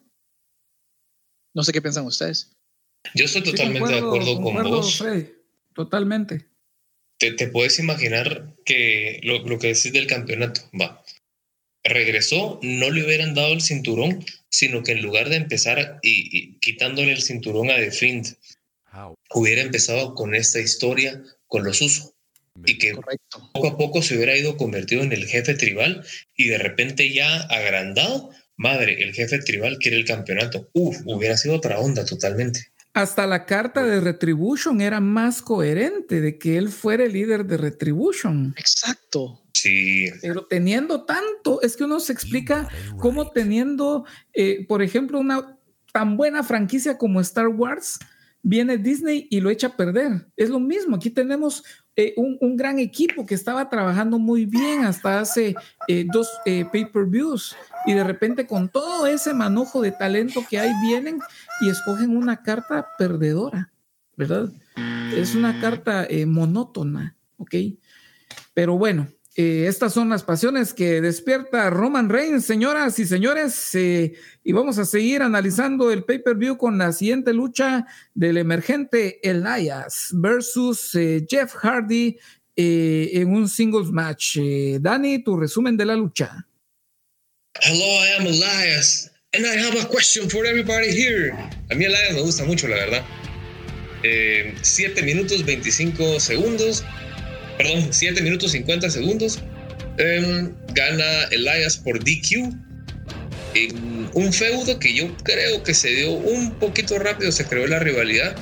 No 1.55 1.63
sé 1.63 1.73
qué 1.73 1.81
piensan 1.81 2.05
ustedes. 2.05 2.58
Yo 3.15 3.25
estoy 3.25 3.43
Sí, 3.43 3.51
totalmente 3.51 3.93
de 3.93 3.99
acuerdo 3.99 4.41
con 4.41 4.63
vos. 4.63 4.99
Freddy, 4.99 5.29
totalmente. 5.75 6.47
Te, 7.19 7.33
te 7.33 7.49
puedes 7.49 7.79
imaginar 7.79 8.55
que 8.65 9.21
lo, 9.23 9.41
lo 9.41 9.59
que 9.59 9.69
decís 9.69 9.93
del 9.93 10.07
campeonato, 10.07 10.63
va. 10.81 11.03
Regresó, 11.83 12.61
no 12.63 12.91
le 12.91 13.05
hubieran 13.05 13.35
dado 13.35 13.53
el 13.53 13.63
cinturón, 13.63 14.25
sino 14.51 14.83
que 14.83 14.93
en 14.93 15.03
lugar 15.03 15.29
de 15.29 15.37
empezar 15.37 15.99
y, 16.03 16.37
y 16.37 16.59
quitándole 16.59 17.13
el 17.13 17.23
cinturón 17.23 17.71
a 17.71 17.77
The 17.77 17.91
Fiend, 17.91 18.37
hubiera 19.35 19.63
empezado 19.63 20.15
con 20.15 20.35
esta 20.35 20.61
historia 20.61 21.23
con 21.47 21.65
los 21.65 21.81
usos 21.81 22.15
y 22.65 22.79
que 22.79 22.93
Correcto. 22.93 23.51
poco 23.53 23.69
a 23.69 23.79
poco 23.79 24.03
se 24.03 24.17
hubiera 24.17 24.37
ido 24.37 24.57
convertido 24.57 25.03
en 25.03 25.13
el 25.13 25.27
jefe 25.27 25.55
tribal 25.55 26.05
y 26.37 26.49
de 26.49 26.59
repente 26.59 27.13
ya 27.13 27.43
agrandado, 27.43 28.31
madre, 28.57 29.03
el 29.03 29.15
jefe 29.15 29.39
tribal 29.39 29.79
quiere 29.79 29.97
el 29.97 30.05
campeonato. 30.05 30.69
Uf, 30.73 30.99
hubiera 31.05 31.37
sido 31.37 31.55
otra 31.55 31.79
onda 31.79 32.05
totalmente. 32.05 32.73
Hasta 32.99 33.29
la 33.29 33.47
carta 33.47 33.85
de 33.85 34.01
Retribution 34.01 34.81
era 34.81 34.99
más 34.99 35.41
coherente 35.41 36.21
de 36.21 36.37
que 36.37 36.59
él 36.59 36.69
fuera 36.69 37.05
el 37.05 37.13
líder 37.13 37.47
de 37.47 37.57
Retribution. 37.57 38.53
Exacto. 38.57 39.41
Sí, 39.53 40.07
Pero 40.21 40.47
teniendo 40.47 41.05
tanto, 41.05 41.63
es 41.63 41.77
que 41.77 41.85
uno 41.85 42.01
se 42.01 42.13
explica 42.13 42.69
cómo 42.99 43.31
teniendo, 43.31 44.05
eh, 44.33 44.67
por 44.67 44.83
ejemplo, 44.83 45.21
una 45.21 45.57
tan 45.93 46.17
buena 46.17 46.43
franquicia 46.43 46.99
como 46.99 47.21
Star 47.21 47.47
Wars, 47.47 48.01
viene 48.43 48.79
Disney 48.79 49.29
y 49.31 49.43
lo 49.43 49.51
echa 49.51 49.69
a 49.69 49.77
perder. 49.77 50.27
Es 50.37 50.49
lo 50.49 50.59
mismo, 50.59 50.97
aquí 50.97 51.11
tenemos 51.11 51.63
eh, 52.01 52.15
un, 52.17 52.39
un 52.41 52.57
gran 52.57 52.79
equipo 52.79 53.27
que 53.27 53.35
estaba 53.35 53.69
trabajando 53.69 54.21
muy 54.21 54.45
bien 54.47 54.85
hasta 54.85 55.19
hace 55.19 55.57
eh, 55.89 56.07
dos 56.13 56.29
eh, 56.47 56.65
pay-per-views 56.71 57.57
y 57.87 57.95
de 57.95 58.05
repente 58.05 58.47
con 58.47 58.69
todo 58.69 59.09
ese 59.09 59.35
manojo 59.35 59.83
de 59.83 59.91
talento 59.91 60.45
que 60.49 60.61
hay 60.61 60.71
vienen 60.81 61.19
y 61.61 61.71
escogen 61.71 62.17
una 62.17 62.43
carta 62.43 62.89
perdedora, 62.99 63.73
¿verdad? 64.17 64.51
Es 65.15 65.35
una 65.35 65.61
carta 65.61 66.07
eh, 66.09 66.27
monótona, 66.27 67.17
¿ok? 67.37 67.55
Pero 68.55 68.77
bueno, 68.77 69.09
eh, 69.37 69.67
estas 69.69 69.93
son 69.93 70.09
las 70.09 70.25
pasiones 70.25 70.75
que 70.75 71.01
despierta 71.01 71.71
Roman 71.71 72.09
Reigns, 72.09 72.45
señoras 72.45 72.99
y 72.99 73.07
señores, 73.07 73.75
eh, 73.75 74.15
y 74.43 74.53
vamos 74.53 74.79
a 74.79 74.85
seguir 74.85 75.23
analizando 75.23 75.93
el 75.93 76.05
pay-per-view 76.05 76.57
con 76.57 76.77
la 76.77 76.93
siguiente 76.93 77.33
lucha 77.33 77.87
del 78.15 78.37
emergente 78.37 79.21
Elias 79.23 80.09
versus 80.13 80.95
eh, 80.97 81.25
Jeff 81.29 81.55
Hardy 81.55 82.19
eh, 82.61 83.11
en 83.13 83.33
un 83.33 83.49
singles 83.49 83.93
match. 83.93 84.39
Eh, 84.41 84.79
Dani, 84.81 85.23
tu 85.23 85.37
resumen 85.37 85.77
de 85.77 85.85
la 85.85 85.95
lucha. 85.95 86.45
Hello, 87.61 87.85
I 87.85 88.19
am 88.19 88.27
Elias, 88.27 89.13
and 89.35 89.45
I 89.45 89.57
have 89.57 89.75
a 89.77 89.87
question 89.87 90.29
for 90.31 90.47
everybody 90.47 90.91
here. 90.91 91.33
A 91.71 91.75
mí 91.75 91.85
Elias 91.85 92.15
me 92.15 92.23
gusta 92.23 92.45
mucho, 92.45 92.67
la 92.67 92.77
verdad. 92.77 93.05
7 94.63 95.03
minutos 95.03 95.45
25 95.45 96.21
segundos, 96.21 96.85
perdón, 97.59 97.93
7 97.93 98.23
minutos 98.23 98.53
50 98.53 98.89
segundos. 98.91 99.41
Em, 99.99 100.55
gana 100.73 101.25
Elias 101.31 101.77
por 101.77 101.99
DQ. 101.99 102.55
En 103.55 104.09
un 104.15 104.33
feudo 104.33 104.79
que 104.79 104.95
yo 104.95 105.15
creo 105.25 105.63
que 105.63 105.75
se 105.75 105.89
dio 105.89 106.13
un 106.13 106.55
poquito 106.59 106.99
rápido, 106.99 107.33
se 107.33 107.45
creó 107.45 107.67
la 107.67 107.81
rivalidad. 107.81 108.35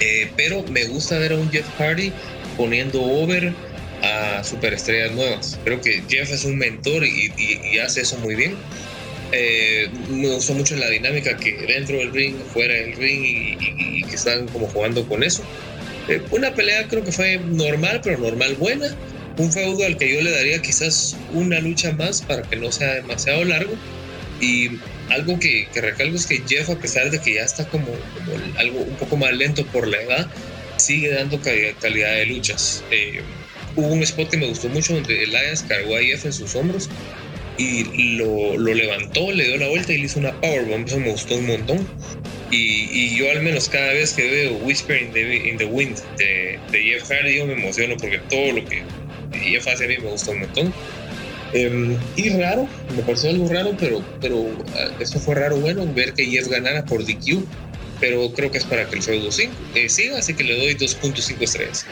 Eh, 0.00 0.30
pero 0.36 0.64
me 0.64 0.84
gusta 0.84 1.18
ver 1.18 1.32
a 1.32 1.36
un 1.36 1.50
Jeff 1.50 1.66
Hardy 1.78 2.12
poniendo 2.56 3.00
over 3.02 3.54
a 4.02 4.42
superestrellas 4.44 5.12
nuevas. 5.12 5.58
Creo 5.64 5.80
que 5.80 6.02
Jeff 6.08 6.30
es 6.30 6.44
un 6.44 6.58
mentor 6.58 7.06
y 7.06 7.78
hace 7.78 8.02
eso 8.02 8.18
muy 8.18 8.34
bien. 8.34 8.56
Eh, 9.36 9.88
me 10.10 10.28
gustó 10.28 10.54
mucho 10.54 10.76
la 10.76 10.88
dinámica 10.88 11.36
que 11.36 11.52
dentro 11.66 11.96
del 11.96 12.12
ring, 12.12 12.36
fuera 12.52 12.72
del 12.74 12.94
ring 12.94 13.58
y, 13.60 14.02
que 14.04 14.14
están 14.14 14.46
como 14.48 14.68
jugando 14.68 15.06
con 15.08 15.24
eso. 15.24 15.42
Eh, 16.08 16.22
una 16.30 16.54
pelea 16.54 16.86
creo 16.86 17.02
que 17.02 17.10
fue 17.10 17.38
normal, 17.38 18.00
pero 18.02 18.18
normal 18.18 18.54
buena. 18.54 18.86
Un 19.36 19.52
feudo 19.52 19.84
al 19.84 19.96
que 19.96 20.14
yo 20.14 20.22
le 20.22 20.30
daría 20.30 20.62
quizás 20.62 21.16
una 21.32 21.58
lucha 21.58 21.90
más 21.92 22.22
para 22.22 22.42
que 22.42 22.54
no 22.54 22.70
sea 22.70 22.94
demasiado 22.94 23.44
largo. 23.44 23.74
Y 24.40 24.78
algo 25.10 25.38
que, 25.40 25.66
que 25.72 25.80
recalco 25.80 26.14
es 26.14 26.26
que 26.26 26.40
Jeff, 26.46 26.70
a 26.70 26.78
pesar 26.78 27.10
de 27.10 27.18
que 27.18 27.34
ya 27.34 27.42
está 27.42 27.66
como, 27.66 27.88
algo 28.56 28.80
un 28.80 28.96
poco 28.96 29.16
más 29.16 29.32
lento 29.32 29.66
por 29.66 29.88
la 29.88 30.00
edad, 30.00 30.28
sigue 30.76 31.10
dando 31.10 31.40
calidad, 31.40 31.72
calidad 31.80 32.14
de 32.14 32.26
luchas. 32.26 32.84
Eh, 32.92 33.20
hubo 33.74 33.88
un 33.88 34.02
spot 34.04 34.30
que 34.30 34.36
me 34.36 34.46
gustó 34.46 34.68
mucho 34.68 34.94
donde 34.94 35.24
Elias 35.24 35.64
cargó 35.66 35.96
a 35.96 36.00
Jeff 36.00 36.24
en 36.24 36.32
sus 36.32 36.54
hombros 36.54 36.88
y 37.56 38.16
lo, 38.16 38.56
lo 38.58 38.74
levantó, 38.74 39.30
le 39.32 39.44
dio 39.44 39.56
la 39.58 39.68
vuelta 39.68 39.92
y 39.92 39.98
le 39.98 40.06
hizo 40.06 40.18
una 40.18 40.32
powerbomb. 40.40 40.86
Eso 40.86 40.98
me 40.98 41.10
gustó 41.10 41.36
un 41.36 41.46
montón. 41.46 41.88
Y, 42.50 42.88
y 42.92 43.16
yo 43.16 43.30
al 43.30 43.42
menos 43.42 43.68
cada 43.68 43.92
vez 43.92 44.12
que 44.12 44.28
veo 44.30 44.54
Whisper 44.58 45.02
in 45.02 45.12
the, 45.12 45.48
in 45.48 45.56
the 45.56 45.64
Wind 45.64 45.98
de, 46.18 46.58
de 46.70 46.82
Jeff 46.82 47.10
Hardy, 47.10 47.36
yo 47.36 47.46
me 47.46 47.54
emociono 47.54 47.96
porque 47.96 48.18
todo 48.30 48.52
lo 48.52 48.64
que 48.64 48.82
Jeff 49.42 49.66
hace 49.66 49.84
a 49.84 49.88
mí 49.88 49.96
me 49.98 50.10
gusta 50.10 50.30
un 50.32 50.40
montón. 50.40 50.74
Em, 51.52 51.96
y 52.16 52.30
raro, 52.30 52.68
me 52.96 53.02
pareció 53.02 53.30
algo 53.30 53.48
raro, 53.48 53.76
pero, 53.78 54.04
pero 54.20 54.46
ah, 54.76 54.88
eso 55.00 55.20
fue 55.20 55.36
raro 55.36 55.56
bueno, 55.56 55.86
ver 55.94 56.12
que 56.14 56.26
Jeff 56.26 56.48
ganara 56.48 56.84
por 56.84 57.04
DQ. 57.04 57.44
Pero 58.00 58.32
creo 58.34 58.50
que 58.50 58.58
es 58.58 58.64
para 58.64 58.88
que 58.88 58.96
el 58.96 59.02
feudo 59.02 59.30
sí- 59.30 59.48
eh, 59.74 59.88
siga, 59.88 60.18
así 60.18 60.34
que 60.34 60.42
le 60.44 60.56
doy 60.56 60.74
2.5 60.74 61.40
estrellas. 61.42 61.86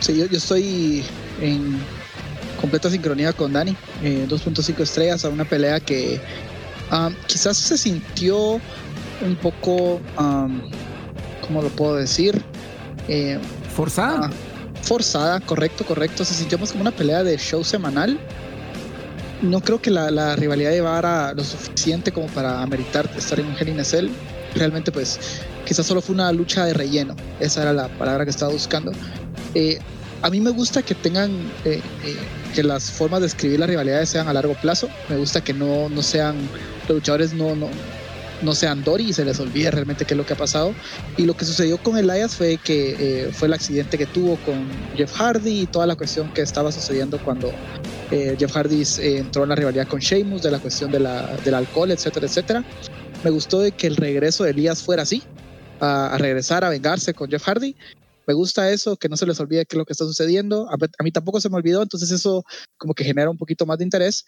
Sí, 0.00 0.16
yo, 0.16 0.26
yo 0.26 0.38
estoy 0.38 1.04
en 1.42 1.80
completa 2.60 2.90
sincronía 2.90 3.32
con 3.32 3.52
Dani. 3.52 3.76
eh, 4.02 4.26
2.5 4.28 4.80
estrellas 4.80 5.24
a 5.24 5.28
una 5.28 5.44
pelea 5.44 5.80
que 5.80 6.20
ah, 6.90 7.10
quizás 7.26 7.56
se 7.56 7.76
sintió 7.78 8.60
un 9.22 9.36
poco, 9.40 10.00
am, 10.16 10.62
¿cómo 11.46 11.62
lo 11.62 11.68
puedo 11.68 11.96
decir? 11.96 12.40
Eh, 13.08 13.38
Forzada. 13.74 14.26
Ah, 14.26 14.30
forzada, 14.82 15.40
correcto, 15.40 15.84
correcto. 15.84 16.24
Se 16.24 16.34
sintió 16.34 16.58
más 16.58 16.72
como 16.72 16.82
una 16.82 16.90
pelea 16.90 17.22
de 17.22 17.36
show 17.38 17.62
semanal. 17.64 18.18
No 19.42 19.60
creo 19.60 19.80
que 19.80 19.90
la, 19.90 20.10
la 20.10 20.36
rivalidad 20.36 20.70
llevara 20.70 21.32
lo 21.34 21.42
suficiente 21.44 22.12
como 22.12 22.26
para 22.28 22.62
ameritar 22.62 23.08
estar 23.16 23.40
en 23.40 23.46
un 23.46 23.56
Hell 23.58 23.68
in 23.68 23.80
a 23.80 23.84
Cell. 23.84 24.08
Realmente, 24.54 24.90
pues, 24.92 25.18
quizás 25.64 25.86
solo 25.86 26.02
fue 26.02 26.14
una 26.14 26.30
lucha 26.32 26.64
de 26.66 26.74
relleno. 26.74 27.14
Esa 27.38 27.62
era 27.62 27.72
la 27.72 27.88
palabra 27.88 28.24
que 28.24 28.30
estaba 28.30 28.52
buscando. 28.52 28.92
Eh, 29.54 29.78
a 30.22 30.28
mí 30.30 30.40
me 30.40 30.50
gusta 30.50 30.82
que 30.82 30.94
tengan, 30.94 31.30
eh, 31.64 31.80
eh, 32.04 32.16
que 32.54 32.62
las 32.62 32.90
formas 32.90 33.20
de 33.20 33.26
escribir 33.26 33.60
las 33.60 33.68
rivalidades 33.68 34.10
sean 34.10 34.28
a 34.28 34.32
largo 34.32 34.54
plazo. 34.60 34.88
Me 35.08 35.16
gusta 35.16 35.40
que 35.40 35.52
no, 35.52 35.88
no 35.88 36.02
sean, 36.02 36.36
los 36.88 36.98
luchadores 36.98 37.32
no, 37.32 37.54
no, 37.54 37.68
no 38.42 38.54
sean 38.54 38.82
Dory 38.84 39.10
y 39.10 39.12
se 39.12 39.24
les 39.24 39.38
olvide 39.40 39.70
realmente 39.70 40.04
qué 40.04 40.14
es 40.14 40.18
lo 40.18 40.26
que 40.26 40.34
ha 40.34 40.36
pasado. 40.36 40.74
Y 41.16 41.26
lo 41.26 41.34
que 41.36 41.44
sucedió 41.44 41.78
con 41.78 41.96
Elias 41.96 42.36
fue 42.36 42.58
que 42.58 42.96
eh, 42.98 43.30
fue 43.32 43.48
el 43.48 43.54
accidente 43.54 43.98
que 43.98 44.06
tuvo 44.06 44.36
con 44.38 44.68
Jeff 44.96 45.12
Hardy 45.12 45.62
y 45.62 45.66
toda 45.66 45.86
la 45.86 45.96
cuestión 45.96 46.32
que 46.32 46.42
estaba 46.42 46.72
sucediendo 46.72 47.18
cuando 47.22 47.52
eh, 48.10 48.36
Jeff 48.38 48.52
Hardy 48.52 48.82
eh, 48.82 49.18
entró 49.18 49.42
en 49.44 49.50
la 49.50 49.54
rivalidad 49.54 49.86
con 49.86 50.00
Sheamus, 50.00 50.42
de 50.42 50.50
la 50.50 50.58
cuestión 50.58 50.90
de 50.90 51.00
la, 51.00 51.36
del 51.44 51.54
alcohol, 51.54 51.90
etcétera, 51.90 52.26
etcétera. 52.26 52.64
Me 53.24 53.30
gustó 53.30 53.60
de 53.60 53.72
que 53.72 53.86
el 53.86 53.96
regreso 53.96 54.44
de 54.44 54.50
Elias 54.50 54.82
fuera 54.82 55.02
así, 55.02 55.22
a, 55.80 56.14
a 56.14 56.18
regresar 56.18 56.64
a 56.64 56.68
vengarse 56.70 57.14
con 57.14 57.30
Jeff 57.30 57.44
Hardy. 57.44 57.76
Me 58.30 58.34
gusta 58.34 58.70
eso, 58.70 58.96
que 58.96 59.08
no 59.08 59.16
se 59.16 59.26
les 59.26 59.40
olvide 59.40 59.66
qué 59.66 59.74
es 59.74 59.78
lo 59.78 59.84
que 59.84 59.92
está 59.92 60.04
sucediendo. 60.04 60.68
A, 60.70 60.74
a 60.74 61.02
mí 61.02 61.10
tampoco 61.10 61.40
se 61.40 61.48
me 61.48 61.56
olvidó, 61.56 61.82
entonces 61.82 62.12
eso 62.12 62.44
como 62.78 62.94
que 62.94 63.02
genera 63.02 63.28
un 63.28 63.36
poquito 63.36 63.66
más 63.66 63.76
de 63.78 63.82
interés. 63.82 64.24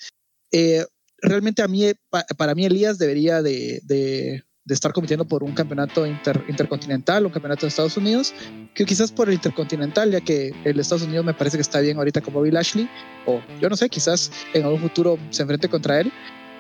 Eh, 0.51 0.85
realmente 1.19 1.63
a 1.63 1.69
mí, 1.69 1.93
pa- 2.11 2.27
para 2.37 2.53
mí 2.57 2.65
Elías 2.67 2.99
debería 2.99 3.43
de, 3.43 3.81
de- 3.85 4.43
de 4.65 4.75
estar 4.75 4.93
compitiendo 4.93 5.25
por 5.25 5.45
un 5.45 5.53
campeonato 5.55 6.05
inter- 6.05 6.45
intercontinental, 6.49 7.25
un 7.27 7.31
campeonato 7.33 7.61
de 7.65 7.69
Estados 7.69 7.97
Unidos, 7.97 8.35
que 8.75 8.85
quizás 8.85 9.13
por 9.13 9.29
el 9.29 9.35
intercontinental, 9.35 10.11
ya 10.11 10.21
que 10.21 10.53
el 10.65 10.81
Estados 10.81 11.05
Unidos 11.05 11.25
me 11.25 11.35
parece 11.35 11.57
que 11.57 11.63
está 11.63 11.79
bien 11.79 11.97
ahorita 11.97 12.21
con 12.23 12.35
Bobby 12.35 12.51
Lashley, 12.51 12.89
o 13.27 13.41
yo 13.61 13.69
no 13.69 13.77
sé, 13.77 13.89
quizás 13.89 14.33
en 14.53 14.65
algún 14.65 14.81
futuro 14.81 15.17
se 15.31 15.43
enfrente 15.43 15.69
contra 15.69 16.01
él. 16.01 16.11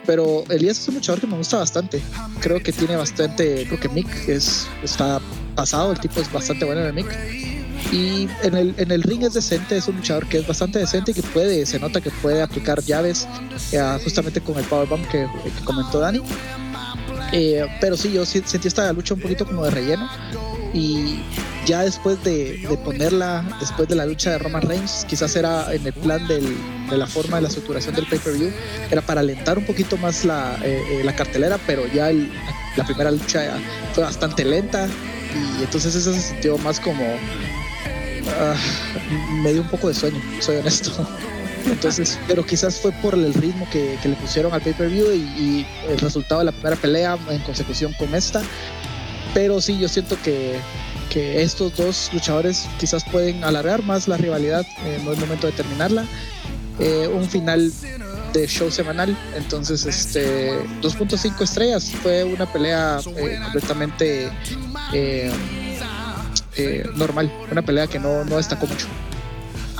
Pero 0.07 0.45
Elías 0.49 0.81
es 0.81 0.89
un 0.89 0.97
luchador 0.97 1.21
que 1.21 1.27
me 1.27 1.37
gusta 1.37 1.59
bastante. 1.59 2.03
Creo 2.41 2.61
que 2.63 2.73
tiene 2.73 2.97
bastante. 2.97 3.67
Creo 3.67 3.81
que 3.81 3.89
Mick 3.89 4.29
es, 4.29 4.67
está 4.83 5.21
pasado. 5.55 5.93
El 5.93 6.01
tipo 6.01 6.21
es 6.21 6.33
bastante 6.33 6.65
bueno 6.65 6.81
en 6.81 6.87
el 6.89 6.93
Mick. 6.93 7.19
Y 7.93 8.29
en 8.43 8.55
el, 8.55 8.75
en 8.79 8.91
el 8.91 9.03
ring 9.03 9.23
es 9.23 9.35
decente, 9.35 9.77
es 9.77 9.87
un 9.89 9.97
luchador 9.97 10.27
que 10.27 10.39
es 10.39 10.47
bastante 10.47 10.79
decente 10.79 11.11
y 11.11 11.15
que 11.15 11.23
puede, 11.23 11.67
se 11.67 11.79
nota 11.79 12.01
que 12.01 12.11
puede 12.11 12.41
aplicar 12.41 12.81
llaves 12.83 13.27
eh, 13.73 13.99
justamente 14.03 14.41
con 14.41 14.57
el 14.57 14.65
powerbomb 14.65 15.07
que, 15.09 15.27
que 15.45 15.65
comentó 15.65 15.99
Dani. 15.99 16.23
Eh, 17.33 17.67
pero 17.81 17.97
sí, 17.97 18.13
yo 18.13 18.25
sentí 18.25 18.69
esta 18.69 18.93
lucha 18.93 19.15
un 19.15 19.21
poquito 19.21 19.47
como 19.47 19.65
de 19.65 19.71
relleno. 19.71 20.09
Y 20.75 21.21
ya 21.67 21.83
después 21.83 22.23
de, 22.25 22.57
de 22.59 22.77
ponerla, 22.79 23.45
después 23.61 23.89
de 23.89 23.95
la 23.95 24.07
lucha 24.07 24.31
de 24.31 24.39
Roman 24.39 24.63
Reigns, 24.63 25.05
quizás 25.09 25.37
era 25.37 25.73
en 25.75 25.87
el 25.87 25.93
plan 25.93 26.27
del- 26.27 26.57
de 26.91 26.97
la 26.97 27.07
forma 27.07 27.37
de 27.37 27.43
la 27.43 27.49
estructuración 27.49 27.95
del 27.95 28.07
pay-per-view, 28.07 28.51
era 28.91 29.01
para 29.03 29.21
alentar 29.21 29.59
un 29.59 29.65
poquito 29.67 29.97
más 29.99 30.25
la, 30.25 30.57
eh, 30.63 30.83
eh, 30.91 31.05
la 31.05 31.15
cartelera, 31.15 31.59
pero 31.67 31.87
ya 31.93 32.11
el- 32.11 32.31
la 32.77 32.85
primera 32.85 33.11
lucha 33.11 33.59
fue 33.95 34.03
bastante 34.05 34.45
lenta 34.45 34.89
y 35.59 35.63
entonces 35.63 35.95
eso 35.95 36.13
se 36.13 36.21
sintió 36.21 36.57
más 36.59 36.81
como 36.81 37.05
ah, 38.41 38.55
me 39.43 39.53
dio 39.53 39.63
un 39.63 39.69
poco 39.69 39.89
de 39.89 39.95
sueño, 39.95 40.21
soy 40.41 40.57
honesto. 40.57 40.91
Entonces, 41.67 42.19
pero 42.27 42.45
quizás 42.45 42.81
fue 42.81 42.91
por 42.91 43.15
el 43.15 43.33
ritmo 43.35 43.69
que, 43.71 43.97
que 44.03 44.09
le 44.09 44.17
pusieron 44.17 44.53
al 44.53 44.61
pay-per-view 44.63 45.13
y, 45.13 45.19
y 45.19 45.67
el 45.89 45.97
resultado 46.01 46.41
de 46.41 46.47
la 46.47 46.53
primera 46.53 46.75
pelea 46.75 47.17
en 47.31 47.39
consecución 47.43 47.93
con 47.93 48.13
esta. 48.17 48.43
Pero 49.35 49.61
sí, 49.61 49.79
yo 49.79 49.89
siento 49.89 50.17
que, 50.23 50.59
que 51.11 51.43
estos 51.43 51.77
dos 51.77 52.11
luchadores 52.13 52.69
quizás 52.79 53.05
pueden 53.05 53.45
alargar 53.45 53.83
más 53.83 54.09
la 54.09 54.17
rivalidad, 54.17 54.67
eh, 54.85 55.01
no 55.05 55.13
es 55.13 55.19
momento 55.19 55.47
de 55.47 55.53
terminarla. 55.53 56.05
Eh, 56.79 57.09
un 57.09 57.29
final 57.29 57.71
de 58.33 58.47
show 58.47 58.71
semanal, 58.71 59.17
entonces 59.37 59.85
este 59.85 60.53
2.5 60.81 61.43
estrellas 61.43 61.93
fue 62.03 62.25
una 62.25 62.51
pelea 62.51 62.99
eh, 63.17 63.39
completamente 63.43 64.31
eh, 64.93 65.31
eh, 66.57 66.85
normal, 66.97 67.31
una 67.51 67.63
pelea 67.63 67.87
que 67.87 67.99
no, 67.99 68.25
no 68.25 68.37
destacó 68.37 68.67
mucho. 68.67 68.87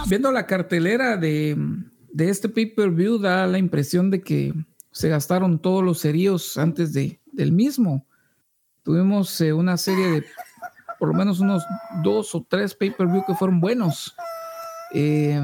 Viendo 0.07 0.31
la 0.33 0.47
cartelera 0.47 1.17
de, 1.17 1.57
de 2.13 2.29
este 2.29 2.49
pay-per-view 2.49 3.19
da 3.19 3.47
la 3.47 3.59
impresión 3.59 4.11
de 4.11 4.21
que 4.23 4.53
se 4.91 5.09
gastaron 5.09 5.61
todos 5.61 5.83
los 5.83 6.01
cerillos 6.01 6.59
antes 6.59 6.93
de, 6.93 7.21
del 7.33 7.53
mismo. 7.53 8.07
Tuvimos 8.83 9.41
eh, 9.41 9.53
una 9.53 9.77
serie 9.77 10.09
de 10.09 10.25
por 10.99 11.09
lo 11.09 11.15
menos 11.15 11.41
unos 11.41 11.65
dos 12.03 12.35
o 12.35 12.47
tres 12.49 12.75
pay-per-view 12.75 13.25
que 13.27 13.35
fueron 13.35 13.61
buenos. 13.61 14.15
Eh, 14.95 15.41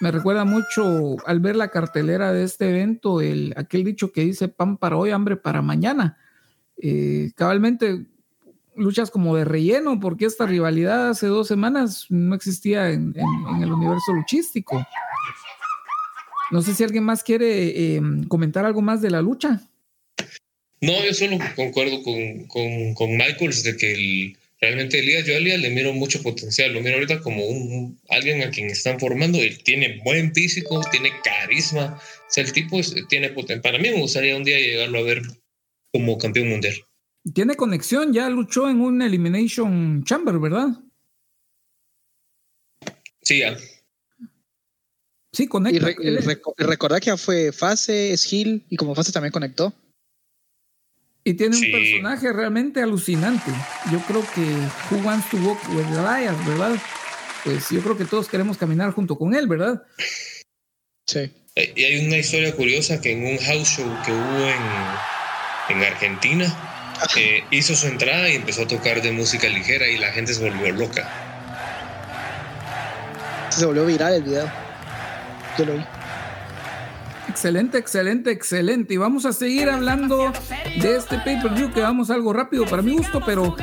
me 0.00 0.10
recuerda 0.10 0.44
mucho 0.44 1.16
al 1.26 1.40
ver 1.40 1.56
la 1.56 1.68
cartelera 1.68 2.32
de 2.32 2.44
este 2.44 2.68
evento, 2.68 3.20
el, 3.20 3.54
aquel 3.56 3.84
dicho 3.84 4.12
que 4.12 4.22
dice 4.22 4.48
pan 4.48 4.76
para 4.76 4.96
hoy, 4.96 5.10
hambre 5.10 5.36
para 5.36 5.62
mañana. 5.62 6.18
Eh, 6.76 7.32
cabalmente 7.34 8.06
luchas 8.74 9.10
como 9.10 9.34
de 9.36 9.44
relleno, 9.44 9.98
porque 10.00 10.26
esta 10.26 10.46
rivalidad 10.46 11.10
hace 11.10 11.28
dos 11.28 11.48
semanas 11.48 12.06
no 12.10 12.34
existía 12.34 12.90
en, 12.90 13.14
el 13.16 13.72
universo 13.72 14.12
luchístico. 14.12 14.86
No 16.50 16.60
sé 16.60 16.74
si 16.74 16.84
alguien 16.84 17.04
más 17.04 17.22
quiere 17.22 17.96
eh, 17.96 18.02
comentar 18.28 18.66
algo 18.66 18.82
más 18.82 19.00
de 19.00 19.10
la 19.10 19.22
lucha. 19.22 19.62
No, 20.86 21.04
yo 21.04 21.12
solo 21.14 21.38
concuerdo 21.56 22.02
con, 22.02 22.44
con, 22.46 22.94
con 22.94 23.10
Michaels 23.16 23.62
de 23.64 23.76
que 23.76 23.92
el, 23.92 24.36
realmente 24.60 24.98
Elías, 25.00 25.26
yo 25.26 25.34
a 25.34 25.38
Elías 25.38 25.60
le 25.60 25.70
miro 25.70 25.92
mucho 25.92 26.22
potencial, 26.22 26.72
lo 26.72 26.80
miro 26.80 26.94
ahorita 26.94 27.20
como 27.20 27.44
un, 27.44 27.98
alguien 28.08 28.42
a 28.42 28.50
quien 28.50 28.70
están 28.70 28.98
formando, 29.00 29.38
él 29.38 29.62
tiene 29.62 30.00
buen 30.04 30.32
físico, 30.34 30.80
tiene 30.90 31.10
carisma, 31.24 31.98
o 32.00 32.30
sea, 32.30 32.44
el 32.44 32.52
tipo 32.52 32.78
es- 32.78 32.94
tiene 33.08 33.30
potencial. 33.30 33.62
Para 33.62 33.78
mí 33.78 33.90
me 33.90 34.00
gustaría 34.00 34.36
un 34.36 34.44
día 34.44 34.58
llegarlo 34.58 34.98
a 34.98 35.02
ver 35.02 35.22
como 35.92 36.16
campeón 36.18 36.48
mundial. 36.48 36.74
Tiene 37.34 37.56
conexión, 37.56 38.12
ya 38.12 38.28
luchó 38.30 38.70
en 38.70 38.80
un 38.80 39.02
Elimination 39.02 40.04
Chamber, 40.04 40.38
¿verdad? 40.38 40.68
Sí, 43.22 43.40
ya. 43.40 43.56
Sí, 45.32 45.42
Y, 45.42 45.46
conecta. 45.48 45.86
re- 45.86 45.96
y 46.00 46.08
y 46.08 46.64
recordar 46.64 47.00
que 47.00 47.06
ya 47.06 47.16
fue 47.16 47.50
fase, 47.52 48.12
es 48.12 48.32
Hill 48.32 48.64
y 48.70 48.76
como 48.76 48.94
fase 48.94 49.10
también 49.12 49.32
conectó. 49.32 49.74
Y 51.28 51.34
tiene 51.34 51.56
Sí. 51.56 51.66
un 51.66 51.72
personaje 51.72 52.32
realmente 52.32 52.80
alucinante. 52.80 53.50
Yo 53.90 53.98
creo 54.06 54.24
que 54.32 54.42
Who 54.94 54.98
Wants 55.04 55.28
to 55.30 55.36
Walk 55.38 55.58
with 55.70 55.86
Elias, 55.88 56.46
¿verdad? 56.46 56.76
Pues 57.42 57.68
yo 57.68 57.80
creo 57.82 57.98
que 57.98 58.04
todos 58.04 58.28
queremos 58.28 58.56
caminar 58.56 58.92
junto 58.92 59.18
con 59.18 59.34
él, 59.34 59.48
¿verdad? 59.48 59.82
Sí. 61.04 61.32
Eh, 61.56 61.72
Y 61.74 61.82
hay 61.82 62.06
una 62.06 62.18
historia 62.18 62.54
curiosa 62.54 63.00
que 63.00 63.10
en 63.10 63.26
un 63.26 63.38
house 63.38 63.68
show 63.76 63.96
que 64.04 64.12
hubo 64.12 64.48
en, 64.48 65.76
en 65.76 65.82
Argentina, 65.82 66.46
eh, 67.16 67.42
hizo 67.50 67.74
su 67.74 67.88
entrada 67.88 68.30
y 68.30 68.36
empezó 68.36 68.62
a 68.62 68.68
tocar 68.68 69.02
de 69.02 69.10
música 69.10 69.48
ligera 69.48 69.88
y 69.88 69.98
la 69.98 70.12
gente 70.12 70.32
se 70.32 70.48
volvió 70.48 70.72
loca. 70.72 71.10
se 73.50 73.64
volvió 73.66 73.84
viral 73.86 74.14
el 74.14 74.22
video. 74.22 74.48
Yo 75.58 75.64
lo 75.64 75.72
vi. 75.74 75.84
Excelente, 77.36 77.76
excelente, 77.76 78.30
excelente. 78.30 78.94
Y 78.94 78.96
vamos 78.96 79.26
a 79.26 79.32
seguir 79.34 79.68
hablando 79.68 80.32
de 80.80 80.96
este 80.96 81.18
pay-per-view 81.18 81.70
que 81.70 81.82
vamos 81.82 82.08
algo 82.10 82.32
rápido 82.32 82.64
para 82.64 82.80
mi 82.80 82.92
gusto, 82.96 83.20
pero 83.26 83.54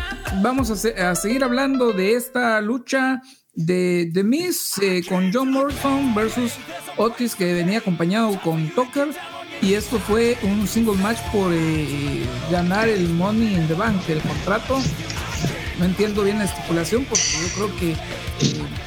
vamos 0.44 0.70
a, 0.70 0.76
se- 0.76 0.94
a 1.02 1.16
seguir 1.16 1.44
hablando 1.44 1.92
de 1.92 2.14
esta 2.14 2.62
lucha 2.62 3.24
de 3.56 4.12
The 4.14 4.24
Miz 4.24 4.78
eh, 4.80 5.02
con 5.10 5.34
John 5.34 5.50
Morrison 5.52 6.14
versus 6.14 6.54
Otis 6.98 7.34
que 7.34 7.52
venía 7.56 7.80
acompañado 7.80 8.40
con 8.42 8.70
Tucker. 8.76 9.08
Y 9.64 9.74
esto 9.74 9.98
fue 9.98 10.38
un 10.44 10.68
single 10.68 10.98
match 11.02 11.18
por 11.32 11.52
eh, 11.52 12.24
ganar 12.52 12.88
el 12.88 13.10
Money 13.10 13.56
in 13.56 13.68
the 13.68 13.74
Bank, 13.74 14.08
el 14.08 14.20
contrato. 14.22 14.78
No 15.80 15.86
entiendo 15.86 16.22
bien 16.22 16.38
la 16.38 16.46
estipulación 16.46 17.06
porque 17.06 17.24
yo 17.42 17.48
creo 17.56 17.76
que 17.80 17.96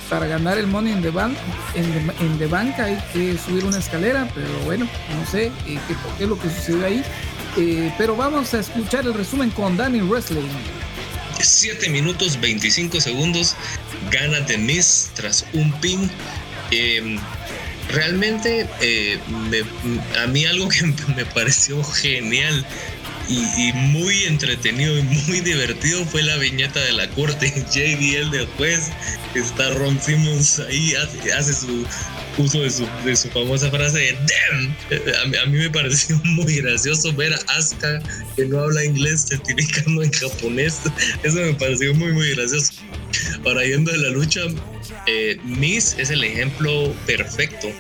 para 0.08 0.26
ganar 0.26 0.58
el 0.58 0.66
Money 0.66 0.92
in 0.92 1.02
the 1.02 1.10
Bank, 1.10 1.36
en 1.74 1.92
the, 1.92 2.44
en 2.44 2.50
bank 2.50 2.78
hay 2.78 2.98
que 3.12 3.36
subir 3.38 3.64
una 3.64 3.78
escalera, 3.78 4.28
pero 4.34 4.48
bueno, 4.64 4.86
no 5.18 5.26
sé 5.30 5.46
eh, 5.46 5.52
qué, 5.66 5.96
qué 6.18 6.24
es 6.24 6.28
lo 6.28 6.38
que 6.38 6.48
sucedió 6.48 6.86
ahí. 6.86 7.02
Eh, 7.56 7.90
pero 7.96 8.14
vamos 8.14 8.52
a 8.52 8.60
escuchar 8.60 9.06
el 9.06 9.14
resumen 9.14 9.50
con 9.50 9.76
Danny 9.76 10.00
Wrestling. 10.00 10.46
7 11.40 11.88
minutos 11.88 12.38
25 12.40 13.00
segundos 13.00 13.56
gana 14.10 14.44
The 14.44 14.58
Miz 14.58 15.10
tras 15.14 15.46
un 15.54 15.72
pin. 15.80 16.10
Eh, 16.70 17.18
realmente 17.92 18.68
eh, 18.80 19.18
a 20.22 20.26
mí 20.26 20.44
algo 20.44 20.68
que 20.68 20.84
me 21.16 21.24
pareció 21.24 21.82
genial 21.82 22.66
y, 23.28 23.68
y 23.68 23.72
muy 23.72 24.24
entretenido 24.24 24.98
y 24.98 25.02
muy 25.02 25.40
divertido 25.40 26.04
fue 26.06 26.22
la 26.22 26.36
viñeta 26.36 26.80
de 26.80 26.92
la 26.92 27.08
corte. 27.10 27.48
JDL 27.72 28.30
de 28.30 28.46
juez, 28.56 28.90
está 29.34 29.70
Ron 29.74 30.00
Simmons 30.00 30.60
ahí, 30.60 30.94
hace, 30.94 31.32
hace 31.32 31.52
su 31.54 31.84
uso 32.38 32.60
de 32.60 32.70
su, 32.70 32.86
de 33.04 33.16
su 33.16 33.28
famosa 33.30 33.70
frase 33.70 33.98
de 33.98 34.12
damn. 34.12 34.76
Eh, 34.90 35.12
A, 35.16 35.42
a 35.42 35.46
mí 35.46 35.58
me 35.58 35.70
pareció 35.70 36.20
muy 36.24 36.56
gracioso 36.56 37.12
ver 37.12 37.32
a 37.34 37.56
Asuka 37.56 38.02
que 38.36 38.46
no 38.46 38.60
habla 38.60 38.84
inglés 38.84 39.26
certificando 39.28 40.02
en 40.02 40.12
japonés. 40.12 40.80
Eso 41.22 41.36
me 41.36 41.54
pareció 41.54 41.94
muy, 41.94 42.12
muy 42.12 42.34
gracioso. 42.34 42.72
Ahora 43.44 43.64
yendo 43.64 43.92
de 43.92 43.98
la 43.98 44.10
lucha, 44.10 44.40
eh, 45.06 45.38
Miz 45.44 45.96
es 45.98 46.10
el 46.10 46.22
ejemplo 46.24 46.94
perfecto 47.06 47.72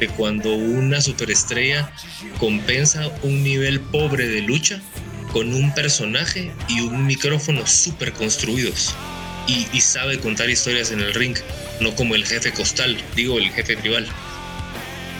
de 0.00 0.08
cuando 0.08 0.54
una 0.54 1.00
superestrella 1.00 1.90
compensa 2.38 3.08
un 3.22 3.42
nivel 3.42 3.80
pobre 3.80 4.28
de 4.28 4.42
lucha 4.42 4.80
con 5.32 5.54
un 5.54 5.74
personaje 5.74 6.52
y 6.68 6.80
un 6.80 7.06
micrófono 7.06 7.66
súper 7.66 8.12
construidos 8.12 8.94
y, 9.46 9.80
sabe 9.80 10.18
contar 10.18 10.50
historias 10.50 10.90
en 10.90 11.00
el 11.00 11.14
ring, 11.14 11.36
no 11.80 11.94
como 11.94 12.14
el 12.14 12.26
jefe 12.26 12.52
costal, 12.52 12.96
digo 13.14 13.38
el 13.38 13.50
jefe 13.50 13.76
tribal. 13.76 14.06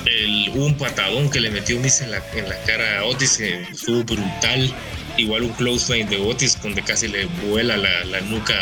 El, 0.04 0.50
hubo 0.50 0.66
un 0.66 0.76
patadón 0.76 1.30
que 1.30 1.40
le 1.40 1.50
metió 1.50 1.78
Miz 1.78 2.00
en 2.00 2.10
la, 2.10 2.22
en 2.34 2.48
la 2.48 2.56
cara 2.62 3.00
a 3.00 3.04
Otis, 3.04 3.38
que 3.38 3.62
estuvo 3.62 4.04
brutal. 4.04 4.72
Igual 5.16 5.42
un 5.42 5.52
close 5.52 5.92
line 5.94 6.08
de 6.08 6.18
Otis, 6.18 6.60
donde 6.60 6.82
casi 6.82 7.08
le 7.08 7.26
vuela 7.48 7.76
la, 7.76 8.04
la 8.04 8.20
nuca, 8.22 8.54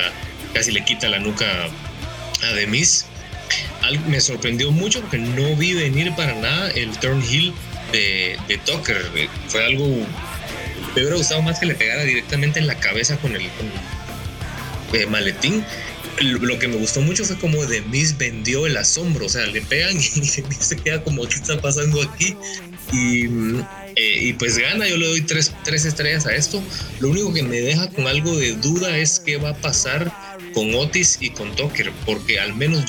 casi 0.52 0.70
le 0.72 0.84
quita 0.84 1.08
la 1.08 1.18
nuca 1.18 1.46
a. 1.46 2.48
Al- 2.48 2.58
me 4.06 4.20
sorprendió 4.20 4.70
mucho 4.72 5.00
porque 5.00 5.18
no 5.18 5.56
vi 5.56 5.74
venir 5.74 6.12
para 6.16 6.34
nada 6.34 6.70
el 6.70 6.90
turn 6.98 7.22
heel 7.22 7.52
de, 7.92 8.38
de 8.48 8.58
Tucker. 8.58 9.10
Eh, 9.14 9.28
Fue 9.48 9.64
algo. 9.64 9.86
Me 10.94 11.02
hubiera 11.02 11.16
gustado 11.16 11.42
más 11.42 11.58
que 11.58 11.66
le 11.66 11.74
pegara 11.74 12.04
directamente 12.04 12.60
en 12.60 12.66
la 12.66 12.78
cabeza 12.78 13.16
con 13.16 13.34
el, 13.34 13.48
con 13.50 13.66
el, 14.92 15.02
eh, 15.02 15.06
maletín. 15.06 15.64
Lo 16.20 16.58
que 16.60 16.68
me 16.68 16.76
gustó 16.76 17.00
mucho 17.00 17.24
fue 17.24 17.36
como 17.38 17.66
The 17.66 17.80
Miz 17.82 18.16
vendió 18.16 18.66
el 18.66 18.76
asombro. 18.76 19.26
O 19.26 19.28
sea, 19.28 19.46
le 19.46 19.60
pegan 19.62 19.96
y 19.98 20.00
se 20.02 20.76
queda 20.76 21.02
como, 21.02 21.26
¿qué 21.26 21.34
está 21.34 21.60
pasando 21.60 22.00
aquí? 22.02 22.36
Y, 22.92 23.26
eh, 23.96 24.18
y 24.20 24.32
pues 24.34 24.58
gana, 24.58 24.86
yo 24.86 24.96
le 24.96 25.08
doy 25.08 25.22
tres, 25.22 25.52
tres 25.64 25.84
estrellas 25.84 26.26
a 26.26 26.34
esto. 26.34 26.62
Lo 27.00 27.08
único 27.08 27.32
que 27.32 27.42
me 27.42 27.60
deja 27.60 27.88
con 27.90 28.06
algo 28.06 28.36
de 28.36 28.52
duda 28.52 28.96
es 28.96 29.20
qué 29.20 29.36
va 29.36 29.50
a 29.50 29.54
pasar 29.54 30.12
con 30.52 30.72
Otis 30.74 31.18
y 31.20 31.30
con 31.30 31.54
Tucker, 31.56 31.90
porque 32.06 32.38
al 32.38 32.54
menos 32.54 32.84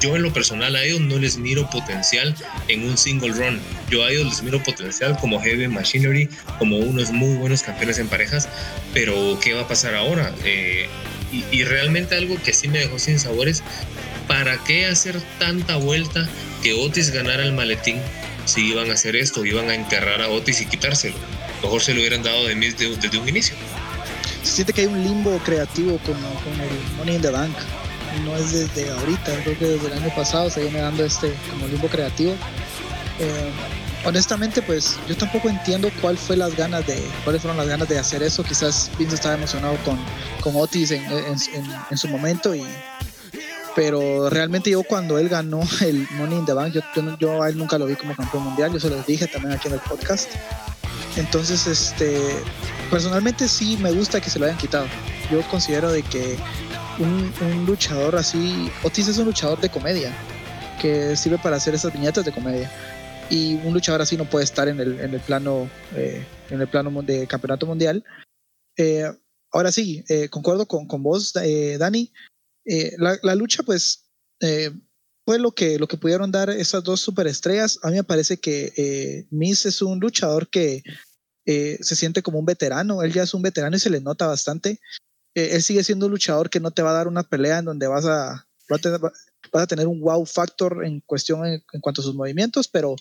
yo 0.00 0.16
en 0.16 0.22
lo 0.22 0.32
personal 0.32 0.76
a 0.76 0.84
ellos 0.84 1.00
no 1.00 1.18
les 1.18 1.36
miro 1.38 1.68
potencial 1.70 2.34
en 2.68 2.84
un 2.84 2.96
single 2.96 3.32
run. 3.32 3.60
Yo 3.90 4.04
a 4.04 4.10
ellos 4.10 4.26
les 4.26 4.42
miro 4.42 4.62
potencial 4.62 5.16
como 5.18 5.40
Heavy 5.40 5.68
Machinery, 5.68 6.28
como 6.58 6.78
unos 6.78 7.10
muy 7.10 7.36
buenos 7.36 7.62
campeones 7.62 7.98
en 7.98 8.08
parejas, 8.08 8.48
pero 8.94 9.38
¿qué 9.42 9.54
va 9.54 9.62
a 9.62 9.68
pasar 9.68 9.94
ahora? 9.94 10.32
Eh, 10.44 10.86
y, 11.52 11.64
realmente 11.64 12.16
algo 12.16 12.40
que 12.42 12.54
sí 12.54 12.68
me 12.68 12.78
dejó 12.78 12.98
sin 12.98 13.18
sabores, 13.18 13.62
¿para 14.26 14.56
qué 14.64 14.86
hacer 14.86 15.20
tanta 15.38 15.76
vuelta 15.76 16.26
que 16.62 16.72
Otis 16.72 17.10
ganara 17.10 17.44
el 17.44 17.52
maletín 17.52 18.00
si 18.46 18.70
iban 18.70 18.90
a 18.90 18.94
hacer 18.94 19.14
esto, 19.14 19.44
iban 19.44 19.68
a 19.68 19.74
enterrar 19.74 20.22
a 20.22 20.28
Otis 20.28 20.62
y 20.62 20.66
quitárselo? 20.66 21.16
Mejor 21.62 21.82
se 21.82 21.92
lo 21.92 22.00
hubieran 22.00 22.22
dado 22.22 22.46
de 22.46 22.54
mí 22.54 22.70
desde, 22.70 22.96
desde 22.96 23.18
un 23.18 23.28
inicio. 23.28 23.54
Se 24.42 24.52
siente 24.52 24.72
que 24.72 24.82
hay 24.82 24.86
un 24.86 25.02
limbo 25.02 25.36
creativo 25.44 25.98
con, 25.98 26.14
con 26.14 26.60
el 26.60 26.96
Money 26.96 27.16
in 27.16 27.22
the 27.22 27.30
Bank. 27.30 27.54
No 28.24 28.36
es 28.36 28.52
desde 28.52 28.90
ahorita, 28.90 29.32
creo 29.44 29.58
que 29.58 29.64
desde 29.66 29.86
el 29.88 29.92
año 30.02 30.14
pasado 30.14 30.50
se 30.50 30.60
viene 30.62 30.80
dando 30.80 31.04
este 31.04 31.34
como 31.50 31.66
limbo 31.66 31.88
creativo. 31.88 32.32
Eh, 33.20 33.50
honestamente, 34.04 34.62
pues 34.62 34.96
yo 35.08 35.16
tampoco 35.16 35.48
entiendo 35.48 35.90
cuál 36.00 36.16
fue 36.18 36.36
las 36.36 36.56
ganas 36.56 36.86
de, 36.86 37.02
cuáles 37.24 37.42
fueron 37.42 37.56
las 37.58 37.68
ganas 37.68 37.88
de 37.88 37.98
hacer 37.98 38.22
eso. 38.22 38.42
Quizás 38.42 38.90
Vince 38.98 39.14
estaba 39.16 39.34
emocionado 39.34 39.76
con, 39.84 39.98
con 40.40 40.56
Otis 40.56 40.90
en, 40.90 41.04
en- 41.04 41.98
su 41.98 42.08
momento 42.08 42.54
y 42.54 42.64
pero 43.76 44.28
realmente 44.28 44.70
yo 44.70 44.82
cuando 44.82 45.18
él 45.18 45.28
ganó 45.28 45.60
el 45.82 46.06
Money 46.12 46.38
in 46.38 46.44
the 46.46 46.52
Bank, 46.52 46.72
yo, 46.72 46.80
yo 47.20 47.42
a 47.42 47.48
él 47.48 47.56
nunca 47.56 47.78
lo 47.78 47.86
vi 47.86 47.94
como 47.94 48.14
campeón 48.16 48.42
mundial, 48.44 48.72
yo 48.72 48.80
se 48.80 48.90
los 48.90 49.06
dije 49.06 49.26
también 49.28 49.54
aquí 49.54 49.68
en 49.68 49.74
el 49.74 49.80
podcast. 49.80 50.28
Entonces, 51.16 51.66
este, 51.66 52.20
personalmente 52.90 53.48
sí 53.48 53.76
me 53.80 53.92
gusta 53.92 54.20
que 54.20 54.30
se 54.30 54.38
lo 54.38 54.46
hayan 54.46 54.58
quitado. 54.58 54.86
Yo 55.30 55.42
considero 55.48 55.90
de 55.92 56.02
que 56.02 56.36
un, 57.00 57.66
luchador 57.66 58.16
así, 58.16 58.70
Otis 58.82 59.08
es 59.08 59.18
un 59.18 59.26
luchador 59.26 59.60
de 59.60 59.68
comedia, 59.68 60.12
que 60.80 61.16
sirve 61.16 61.38
para 61.38 61.56
hacer 61.56 61.74
esas 61.74 61.92
viñetas 61.92 62.24
de 62.24 62.32
comedia. 62.32 62.70
Y 63.30 63.54
un 63.56 63.74
luchador 63.74 64.00
así 64.00 64.16
no 64.16 64.28
puede 64.28 64.44
estar 64.44 64.68
en 64.68 64.80
el, 64.80 65.00
en 65.00 65.14
el 65.14 65.20
plano, 65.20 65.68
eh, 65.94 66.24
en 66.50 66.60
el 66.60 66.68
plano 66.68 67.02
de 67.02 67.26
campeonato 67.26 67.66
mundial. 67.66 68.04
Eh, 68.76 69.04
ahora 69.52 69.70
sí, 69.70 70.04
eh, 70.08 70.28
concuerdo 70.28 70.66
con, 70.66 70.86
con 70.86 71.02
vos, 71.02 71.32
Dani. 71.32 72.12
La, 72.96 73.34
lucha, 73.34 73.62
pues, 73.62 74.06
fue 75.24 75.38
lo 75.38 75.52
que, 75.52 75.78
lo 75.78 75.88
que 75.88 75.98
pudieron 75.98 76.30
dar 76.30 76.48
esas 76.50 76.82
dos 76.84 77.00
superestrellas. 77.00 77.78
A 77.82 77.88
mí 77.88 77.96
me 77.96 78.04
parece 78.04 78.38
que 78.38 79.26
Miz 79.30 79.66
es 79.66 79.82
un 79.82 80.00
luchador 80.00 80.48
que 80.48 80.82
se 81.44 81.96
siente 81.96 82.22
como 82.22 82.38
un 82.38 82.46
veterano. 82.46 83.02
Él 83.02 83.12
ya 83.12 83.24
es 83.24 83.34
un 83.34 83.42
veterano 83.42 83.76
y 83.76 83.80
se 83.80 83.90
le 83.90 84.00
nota 84.00 84.26
bastante. 84.26 84.80
Eh, 85.38 85.54
él 85.54 85.62
sigue 85.62 85.84
siendo 85.84 86.06
un 86.06 86.12
luchador 86.12 86.50
que 86.50 86.58
no 86.58 86.72
te 86.72 86.82
va 86.82 86.90
a 86.90 86.94
dar 86.94 87.06
una 87.06 87.22
pelea 87.22 87.58
en 87.58 87.66
donde 87.66 87.86
vas 87.86 88.04
a, 88.06 88.48
va 88.70 88.76
a 88.76 88.78
tener, 88.78 89.00
vas 89.00 89.12
a 89.62 89.66
tener 89.68 89.86
un 89.86 90.00
wow 90.00 90.26
factor 90.26 90.84
en 90.84 91.00
cuestión 91.00 91.46
en, 91.46 91.64
en 91.72 91.80
cuanto 91.80 92.00
a 92.00 92.04
sus 92.04 92.16
movimientos, 92.16 92.66
pero 92.66 92.96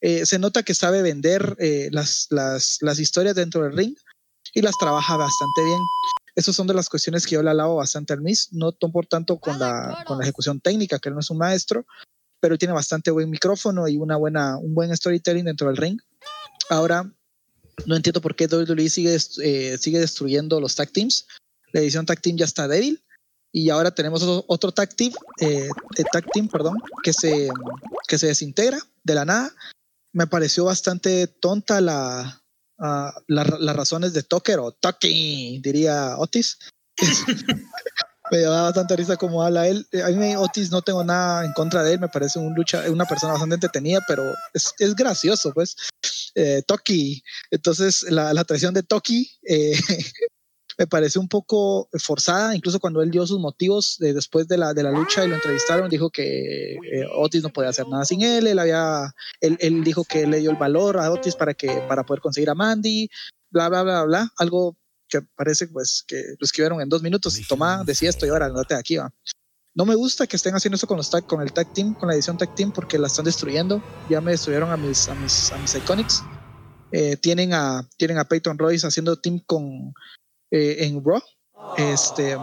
eh, 0.00 0.24
se 0.24 0.38
nota 0.38 0.62
que 0.62 0.74
sabe 0.74 1.02
vender 1.02 1.56
eh, 1.58 1.88
las, 1.90 2.28
las, 2.30 2.78
las 2.82 3.00
historias 3.00 3.34
dentro 3.34 3.64
del 3.64 3.76
ring 3.76 3.96
y 4.54 4.62
las 4.62 4.78
trabaja 4.78 5.16
bastante 5.16 5.64
bien. 5.64 5.80
Esas 6.36 6.54
son 6.54 6.68
de 6.68 6.74
las 6.74 6.88
cuestiones 6.88 7.26
que 7.26 7.34
yo 7.34 7.42
le 7.42 7.50
alabo 7.50 7.76
bastante 7.76 8.12
al 8.12 8.20
Miz, 8.20 8.48
no 8.52 8.72
por 8.72 9.06
tanto 9.06 9.38
con 9.38 9.58
la, 9.58 10.04
con 10.06 10.18
la 10.18 10.24
ejecución 10.24 10.60
técnica, 10.60 11.00
que 11.00 11.08
él 11.08 11.16
no 11.16 11.20
es 11.20 11.30
un 11.30 11.38
maestro, 11.38 11.84
pero 12.40 12.58
tiene 12.58 12.74
bastante 12.74 13.10
buen 13.10 13.28
micrófono 13.28 13.88
y 13.88 13.96
una 13.96 14.16
buena, 14.16 14.56
un 14.56 14.72
buen 14.72 14.96
storytelling 14.96 15.46
dentro 15.46 15.66
del 15.66 15.76
ring. 15.76 16.00
Ahora, 16.70 17.12
no 17.86 17.96
entiendo 17.96 18.20
por 18.20 18.34
qué 18.34 18.46
WWE 18.46 18.88
sigue, 18.88 19.16
eh, 19.42 19.78
sigue 19.78 19.98
destruyendo 19.98 20.60
los 20.60 20.74
tag 20.74 20.92
teams. 20.92 21.26
La 21.72 21.80
edición 21.80 22.06
tag 22.06 22.20
team 22.20 22.36
ya 22.36 22.44
está 22.44 22.68
débil 22.68 23.02
y 23.52 23.68
ahora 23.70 23.90
tenemos 23.90 24.22
otro, 24.46 24.72
tag 24.72 24.94
team, 24.94 25.12
eh, 25.40 25.68
eh, 25.98 26.04
tag 26.12 26.24
team, 26.32 26.48
perdón, 26.48 26.78
que 27.02 27.12
se, 27.12 27.48
que 28.08 28.18
se 28.18 28.28
desintegra 28.28 28.78
de 29.04 29.14
la 29.14 29.24
nada. 29.24 29.54
Me 30.14 30.26
pareció 30.26 30.64
bastante 30.64 31.26
tonta 31.26 31.80
la, 31.80 32.42
ah, 32.78 33.14
la- 33.28 33.56
las 33.60 33.76
razones 33.76 34.12
de 34.14 34.22
Tucker 34.22 34.58
o 34.58 34.72
Tucky, 34.72 35.60
diría 35.62 36.16
Otis. 36.18 36.58
me 38.30 38.38
da 38.40 38.62
bastante 38.62 38.96
risa 38.96 39.16
como 39.16 39.42
habla 39.42 39.68
él. 39.68 39.86
A 40.04 40.08
mí 40.10 40.36
Otis 40.36 40.70
no 40.70 40.80
tengo 40.82 41.04
nada 41.04 41.44
en 41.44 41.52
contra 41.52 41.82
de 41.82 41.94
él, 41.94 42.00
me 42.00 42.08
parece 42.08 42.38
un 42.38 42.54
lucha, 42.54 42.84
una 42.90 43.04
persona 43.04 43.32
bastante 43.32 43.56
entretenida, 43.56 44.00
pero 44.08 44.22
es, 44.54 44.72
es 44.78 44.94
gracioso, 44.94 45.52
pues. 45.52 45.76
Eh, 46.34 46.62
Toki. 46.66 47.22
Entonces, 47.50 48.02
la, 48.08 48.32
la 48.32 48.44
traición 48.44 48.72
de 48.72 48.82
Toki 48.82 49.30
eh, 49.42 49.72
me 50.78 50.86
parece 50.86 51.18
un 51.18 51.28
poco 51.28 51.88
forzada, 51.92 52.54
incluso 52.54 52.80
cuando 52.80 53.02
él 53.02 53.10
dio 53.10 53.26
sus 53.26 53.38
motivos 53.38 54.00
eh, 54.00 54.12
después 54.12 54.48
de 54.48 54.58
la, 54.58 54.74
de 54.74 54.82
la 54.82 54.90
lucha 54.90 55.24
y 55.24 55.28
lo 55.28 55.34
entrevistaron, 55.34 55.88
dijo 55.88 56.10
que 56.10 56.74
eh, 56.74 57.06
Otis 57.16 57.42
no 57.42 57.50
podía 57.50 57.70
hacer 57.70 57.86
nada 57.88 58.04
sin 58.04 58.22
él, 58.22 58.46
él, 58.46 58.58
había, 58.58 59.12
él, 59.40 59.56
él 59.60 59.84
dijo 59.84 60.04
que 60.04 60.22
él 60.22 60.30
le 60.30 60.40
dio 60.40 60.50
el 60.50 60.56
valor 60.56 60.98
a 60.98 61.10
Otis 61.10 61.36
para, 61.36 61.54
que, 61.54 61.82
para 61.88 62.04
poder 62.04 62.20
conseguir 62.20 62.50
a 62.50 62.54
Mandy, 62.54 63.08
bla, 63.50 63.68
bla, 63.68 63.82
bla, 63.82 64.04
bla, 64.04 64.32
algo 64.38 64.76
que 65.08 65.20
parece 65.36 65.68
pues 65.68 66.04
que 66.06 66.16
lo 66.38 66.44
escribieron 66.44 66.80
en 66.80 66.88
dos 66.88 67.02
minutos, 67.02 67.38
toma, 67.46 67.84
decía 67.84 68.08
esto 68.08 68.24
y 68.24 68.30
ahora 68.30 68.46
andate 68.46 68.74
de 68.74 68.80
aquí, 68.80 68.96
va. 68.96 69.12
no 69.74 69.84
me 69.84 69.94
gusta 69.94 70.26
que 70.26 70.36
estén 70.36 70.54
haciendo 70.54 70.76
eso 70.76 70.86
con 70.86 70.96
los 70.96 71.10
tag, 71.10 71.26
con 71.26 71.42
el 71.42 71.52
tag 71.52 71.70
team, 71.74 71.94
con 71.94 72.08
la 72.08 72.14
edición 72.14 72.38
tag 72.38 72.54
team, 72.54 72.72
porque 72.72 72.98
la 72.98 73.08
están 73.08 73.26
destruyendo. 73.26 73.82
Ya 74.08 74.22
me 74.22 74.30
destruyeron 74.30 74.70
a 74.70 74.76
mis, 74.78 75.08
a 75.08 75.14
mis, 75.14 75.52
a 75.52 75.58
mis 75.58 75.74
Iconics. 75.74 76.22
Eh, 76.92 77.16
tienen 77.16 77.54
a 77.54 77.88
tienen 77.96 78.18
a 78.18 78.24
Peyton 78.24 78.58
Royce 78.58 78.86
haciendo 78.86 79.16
team 79.16 79.40
con 79.46 79.94
eh, 80.52 80.76
en 80.86 81.02
Raw. 81.04 81.20
Este 81.76 82.36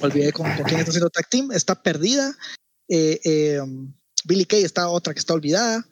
olvidé 0.00 0.32
con, 0.32 0.46
con 0.56 0.64
quién 0.64 0.80
está 0.80 0.90
haciendo 0.90 1.10
tag 1.10 1.28
team. 1.28 1.52
Está 1.52 1.80
perdida. 1.80 2.34
Eh, 2.88 3.20
eh, 3.24 3.60
Billy 4.24 4.44
Kay 4.44 4.64
está 4.64 4.88
otra 4.88 5.12
que 5.12 5.20
está 5.20 5.34
olvidada. 5.34 5.86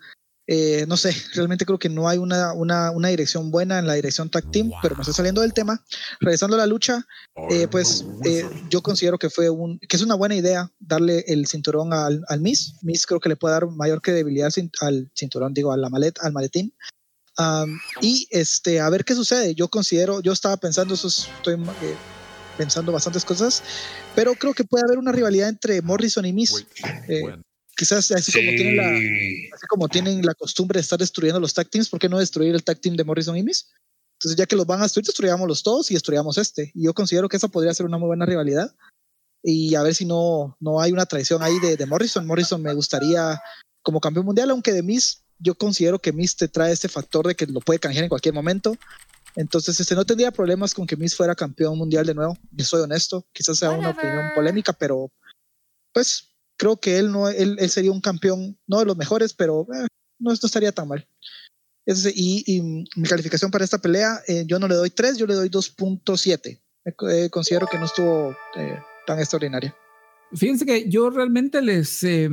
Eh, 0.47 0.85
no 0.87 0.99
sé, 0.99 1.15
realmente 1.35 1.65
creo 1.65 1.79
que 1.79 1.89
no 1.89 2.07
hay 2.07 2.19
una, 2.19 2.53
una, 2.53 2.91
una, 2.91 3.09
dirección 3.09 3.51
buena 3.51 3.79
en 3.79 3.87
la 3.87 3.95
dirección 3.95 4.29
tag 4.29 4.51
team, 4.51 4.71
pero 4.83 4.95
me 4.95 5.01
estoy 5.01 5.15
saliendo 5.15 5.41
del 5.41 5.55
tema. 5.55 5.83
Regresando 6.21 6.57
a 6.57 6.59
la 6.59 6.67
lucha, 6.67 7.07
eh, 7.51 7.67
pues 7.67 8.05
eh, 8.25 8.45
yo 8.69 8.83
considero 8.83 9.19
que 9.19 9.31
fue 9.31 9.49
un, 9.49 9.79
que 9.79 9.97
es 9.97 10.03
una 10.03 10.15
buena 10.17 10.35
idea 10.35 10.71
darle 10.79 11.25
el 11.29 11.47
cinturón 11.47 11.95
al, 11.95 12.23
al 12.29 12.41
Miss. 12.41 12.75
Miss 12.83 13.07
creo 13.07 13.21
que 13.21 13.31
le 13.31 13.37
puede 13.37 13.55
dar 13.55 13.67
mayor 13.69 14.03
credibilidad 14.03 14.51
al 14.81 15.11
cinturón, 15.15 15.55
digo, 15.55 15.73
a 15.73 15.79
la 15.79 15.89
maleta, 15.89 16.21
al 16.25 16.33
maletín. 16.33 16.75
Um, 17.39 17.78
y 18.01 18.28
este, 18.30 18.80
a 18.80 18.89
ver 18.91 19.05
qué 19.05 19.14
sucede. 19.14 19.55
Yo 19.55 19.68
considero, 19.68 20.20
yo 20.20 20.32
estaba 20.32 20.57
pensando, 20.57 20.95
eso 20.95 21.09
es, 21.09 21.28
estoy 21.37 21.55
eh, 21.55 21.97
pensando 22.57 22.93
bastantes 22.93 23.24
cosas, 23.24 23.62
pero 24.14 24.35
creo 24.35 24.55
que 24.55 24.64
puede 24.64 24.85
haber 24.85 24.99
una 24.99 25.12
rivalidad 25.12 25.49
entre 25.49 25.82
Morrison 25.82 26.24
y 26.24 26.32
Miss. 26.32 26.64
Eh, 27.09 27.22
quizás 27.76 28.11
así 28.12 28.30
Sí. 28.30 28.39
como 28.39 28.57
tienen 28.57 28.76
la 28.76 28.89
así 29.57 29.66
como 29.68 29.89
tienen 29.89 30.24
la 30.24 30.35
costumbre 30.35 30.78
de 30.78 30.82
estar 30.82 30.99
destruyendo 30.99 31.41
los 31.41 31.53
tag 31.55 31.68
teams, 31.68 31.89
¿por 31.89 31.99
qué 31.99 32.09
no 32.09 32.18
destruir 32.18 32.55
el 32.55 32.62
tag 32.62 32.80
team 32.80 32.95
de 32.97 33.03
Morrison 33.05 33.37
y 33.37 33.43
Miss? 33.43 33.68
Entonces, 34.20 34.39
ya 34.39 34.47
que 34.47 34.55
los 34.57 34.64
van 34.64 34.78
a 34.78 34.85
destruir, 34.85 35.05
destruyámoslos 35.05 35.62
todos 35.64 35.91
y 35.91 35.95
destruyamos 35.95 36.39
este. 36.39 36.70
Y 36.74 36.85
yo 36.85 36.95
considero 36.95 37.28
que 37.28 37.37
esa 37.37 37.49
podría 37.49 37.74
ser 37.74 37.85
una 37.85 37.99
muy 37.99 38.07
buena 38.07 38.24
rivalidad. 38.24 38.74
Y 39.43 39.74
a 39.74 39.82
ver 39.82 39.95
si 39.95 40.07
no, 40.07 40.57
no 40.61 40.80
hay 40.80 40.93
una 40.93 41.05
traición 41.05 41.43
ahí 41.43 41.59
de, 41.59 41.76
de 41.76 41.85
Morrison. 41.85 42.24
Morrison 42.26 42.62
me 42.62 42.72
gustaría 42.72 43.43
como 43.82 44.01
campeón 44.01 44.24
mundial, 44.24 44.51
aunque 44.51 44.72
de 44.72 44.82
Miss, 44.82 45.24
yo 45.39 45.55
considero 45.55 45.99
que 45.99 46.12
Miss 46.12 46.37
te 46.37 46.49
trae 46.49 46.72
este 46.72 46.89
factor 46.89 47.26
de 47.26 47.35
que 47.35 47.47
lo 47.47 47.61
puede 47.61 47.78
canjear 47.80 48.05
en 48.05 48.09
cualquier 48.09 48.35
momento. 48.35 48.76
Entonces, 49.37 49.78
este, 49.80 49.95
no 49.95 50.05
tendría 50.05 50.30
problemas 50.30 50.74
con 50.74 50.87
que 50.87 50.97
Miss 50.97 51.16
fuera 51.16 51.35
campeón 51.35 51.76
mundial 51.76 52.07
de 52.07 52.14
nuevo. 52.14 52.37
Yo 52.53 52.64
soy 52.64 52.82
honesto. 52.82 53.26
Quizás 53.32 53.59
sea 53.59 53.70
una 53.70 53.91
opinión 53.91 54.22
polémica, 54.35 54.72
pero 54.72 55.11
pues 55.93 56.30
creo 56.57 56.76
que 56.76 56.99
él 56.99 57.11
no 57.11 57.28
él, 57.28 57.57
él 57.59 57.70
sería 57.70 57.91
un 57.93 58.01
campeón, 58.01 58.59
no 58.66 58.78
de 58.78 58.85
los 58.85 58.97
mejores, 58.97 59.32
pero 59.35 59.62
eh, 59.74 59.87
no, 60.18 60.30
no 60.30 60.32
estaría 60.32 60.72
tan 60.72 60.89
mal. 60.89 61.07
Ese- 61.87 62.12
y, 62.14 62.45
y 62.47 62.62
mi 62.62 63.09
calificación 63.09 63.51
para 63.51 63.64
esta 63.64 63.78
pelea, 63.78 64.20
eh, 64.28 64.45
yo 64.47 64.59
no 64.59 64.68
le 64.68 64.74
doy 64.76 64.91
3, 64.91 65.16
yo 65.18 65.26
le 65.26 65.35
doy 65.35 65.49
2.7. 65.51 66.47
Eh, 66.87 66.95
eh, 67.11 67.30
considero 67.30 67.66
que 67.66 67.78
no 67.78 67.87
estuvo 67.87 68.37
eh, 68.57 68.78
tan 69.07 69.18
extraordinaria. 69.18 69.74
Fíjense 70.35 70.64
que 70.64 70.89
yo 70.89 71.11
realmente 71.11 71.61
les, 71.61 72.03
eh, 72.05 72.30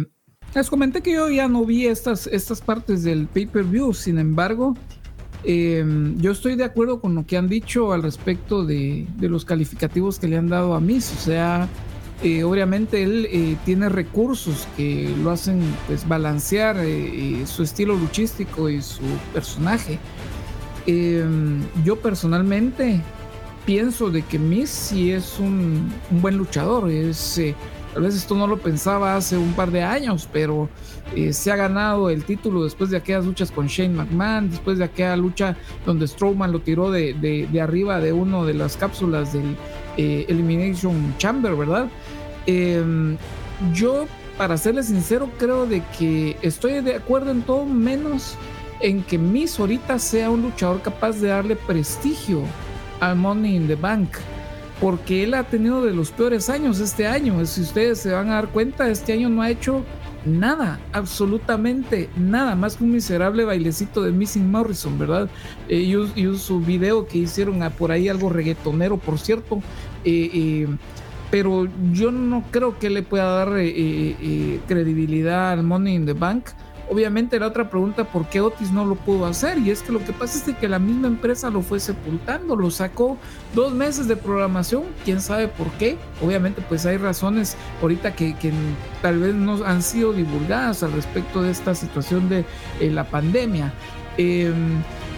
les 0.54 0.70
comenté 0.70 1.02
que 1.02 1.14
yo 1.14 1.30
ya 1.30 1.48
no 1.48 1.66
vi 1.66 1.88
estas, 1.88 2.28
estas 2.28 2.62
partes 2.62 3.04
del 3.04 3.28
pay-per-view, 3.28 3.94
sin 3.94 4.18
embargo, 4.18 4.76
eh, 5.44 5.84
yo 6.18 6.32
estoy 6.32 6.56
de 6.56 6.64
acuerdo 6.64 7.00
con 7.00 7.16
lo 7.16 7.26
que 7.26 7.38
han 7.38 7.48
dicho 7.48 7.94
al 7.94 8.04
respecto 8.04 8.64
de, 8.64 9.08
de 9.18 9.30
los 9.30 9.46
calificativos 9.46 10.20
que 10.20 10.28
le 10.28 10.38
han 10.38 10.50
dado 10.50 10.76
a 10.76 10.80
Miss, 10.80 11.14
o 11.18 11.20
sea, 11.20 11.68
eh, 12.24 12.44
obviamente 12.44 13.02
él 13.02 13.28
eh, 13.32 13.58
tiene 13.66 13.90
recursos 13.90 14.68
que 14.78 15.12
lo 15.24 15.32
hacen 15.32 15.60
pues 15.88 16.08
balancear 16.08 16.78
eh, 16.80 17.44
su 17.48 17.64
estilo 17.64 17.96
luchístico 17.96 18.70
y 18.70 18.82
su 18.82 19.02
personaje. 19.34 19.98
Eh, 20.86 21.26
yo 21.84 22.00
personalmente 22.00 23.02
pienso 23.66 24.12
de 24.12 24.22
que 24.22 24.38
Miss 24.38 24.70
sí 24.70 25.12
es 25.12 25.40
un, 25.40 25.92
un 26.12 26.22
buen 26.22 26.38
luchador. 26.38 26.92
Tal 27.94 28.04
vez 28.04 28.16
esto 28.16 28.36
no 28.36 28.48
lo 28.48 28.58
pensaba 28.58 29.16
hace 29.16 29.38
un 29.38 29.54
par 29.54 29.72
de 29.72 29.84
años, 29.84 30.28
pero 30.32 30.70
eh, 31.16 31.34
se 31.34 31.52
ha 31.52 31.56
ganado 31.56 32.10
el 32.10 32.24
título 32.24 32.64
después 32.64 32.90
de 32.90 32.98
aquellas 32.98 33.26
luchas 33.26 33.52
con 33.52 33.68
Shane 33.68 33.96
McMahon, 33.96 34.50
después 34.50 34.78
de 34.78 34.86
aquella 34.86 35.16
lucha 35.16 35.58
donde 35.86 36.08
Strowman 36.08 36.52
lo 36.52 36.62
tiró 36.62 36.92
de, 36.92 37.14
de, 37.14 37.62
arriba 37.62 38.00
de 38.00 38.14
una 38.14 38.44
de 38.44 38.54
las 38.54 38.78
cápsulas 38.78 39.34
del 39.34 39.56
eh, 39.98 40.26
Elimination 40.30 41.16
Chamber, 41.18 41.56
¿verdad? 41.56 41.88
Eh, 42.48 43.18
yo, 43.74 44.06
para 44.38 44.58
serles 44.58 44.88
sincero, 44.88 45.30
creo 45.38 45.66
de 45.66 45.84
que 45.98 46.38
estoy 46.42 46.82
de 46.82 46.96
acuerdo 46.96 47.32
en 47.32 47.42
todo 47.44 47.66
menos 47.66 48.36
en 48.80 49.04
que 49.04 49.18
Miss 49.18 49.60
ahorita 49.60 50.00
sea 50.00 50.30
un 50.30 50.42
luchador 50.42 50.82
capaz 50.82 51.20
de 51.20 51.28
darle 51.28 51.56
prestigio 51.56 52.42
al 53.00 53.16
Money 53.16 53.56
in 53.56 53.68
the 53.68 53.76
Bank. 53.76 54.10
Porque 54.82 55.24
él 55.24 55.36
ha 55.36 55.44
tenido 55.44 55.86
de 55.86 55.94
los 55.94 56.12
peores 56.12 56.50
años 56.50 56.80
este 56.80 57.08
año. 57.08 57.46
Si 57.46 57.62
ustedes 57.62 58.00
se 58.00 58.12
van 58.12 58.30
a 58.30 58.34
dar 58.36 58.50
cuenta, 58.50 58.90
este 58.90 59.14
año 59.14 59.30
no 59.30 59.44
ha 59.44 59.50
hecho 59.50 59.86
nada, 60.26 60.80
absolutamente 60.92 62.10
nada, 62.16 62.56
más 62.56 62.78
que 62.78 62.84
un 62.84 62.92
miserable 62.92 63.44
bailecito 63.44 64.04
de 64.04 64.12
Missing 64.12 64.50
Morrison, 64.52 64.98
¿verdad? 64.98 65.30
Eh, 65.68 65.96
y, 66.16 66.38
su 66.38 66.60
video 66.60 67.08
que 67.08 67.20
hicieron 67.20 67.60
por 67.78 67.92
ahí, 67.92 68.10
algo 68.10 68.30
reggaetonero, 68.30 68.98
por 68.98 69.20
cierto. 69.20 69.62
Eh, 70.04 70.30
eh, 70.34 70.68
pero 71.30 71.68
yo 71.94 72.12
no 72.12 72.44
creo 72.52 72.78
que 72.78 72.90
le 72.90 73.04
pueda 73.04 73.46
dar 73.46 73.50
credibilidad 74.68 75.52
al 75.52 75.64
Money 75.64 75.96
in 75.96 76.06
the 76.06 76.14
Bank. 76.14 76.48
Obviamente 76.92 77.40
la 77.40 77.48
otra 77.48 77.70
pregunta, 77.70 78.04
¿por 78.04 78.28
qué 78.28 78.42
Otis 78.42 78.74
no 78.74 78.84
lo 78.84 78.96
pudo 78.96 79.26
hacer? 79.26 79.58
Y 79.60 79.72
es 79.72 79.82
que 79.82 79.94
lo 79.94 80.04
que 80.04 80.12
pasa 80.12 80.38
es 80.38 80.58
que 80.58 80.68
la 80.68 80.78
misma 80.78 81.08
empresa 81.08 81.50
lo 81.50 81.62
fue 81.62 81.80
sepultando, 81.80 82.58
lo 82.58 82.70
sacó 82.70 83.18
dos 83.56 83.72
meses 83.72 84.10
de 84.10 84.18
programación, 84.18 84.84
quién 85.06 85.22
sabe 85.22 85.48
por 85.48 85.72
qué. 85.72 85.98
Obviamente 86.22 86.62
pues 86.68 86.86
hay 86.86 86.98
razones 86.98 87.56
ahorita 87.82 88.14
que, 88.14 88.36
que 88.36 88.52
tal 89.02 89.20
vez 89.20 89.34
no 89.34 89.64
han 89.64 89.82
sido 89.82 90.12
divulgadas 90.12 90.84
al 90.84 90.92
respecto 90.92 91.42
de 91.42 91.52
esta 91.52 91.76
situación 91.76 92.28
de 92.28 92.44
eh, 92.82 92.92
la 92.92 93.06
pandemia. 93.06 93.72
Eh, 94.18 94.52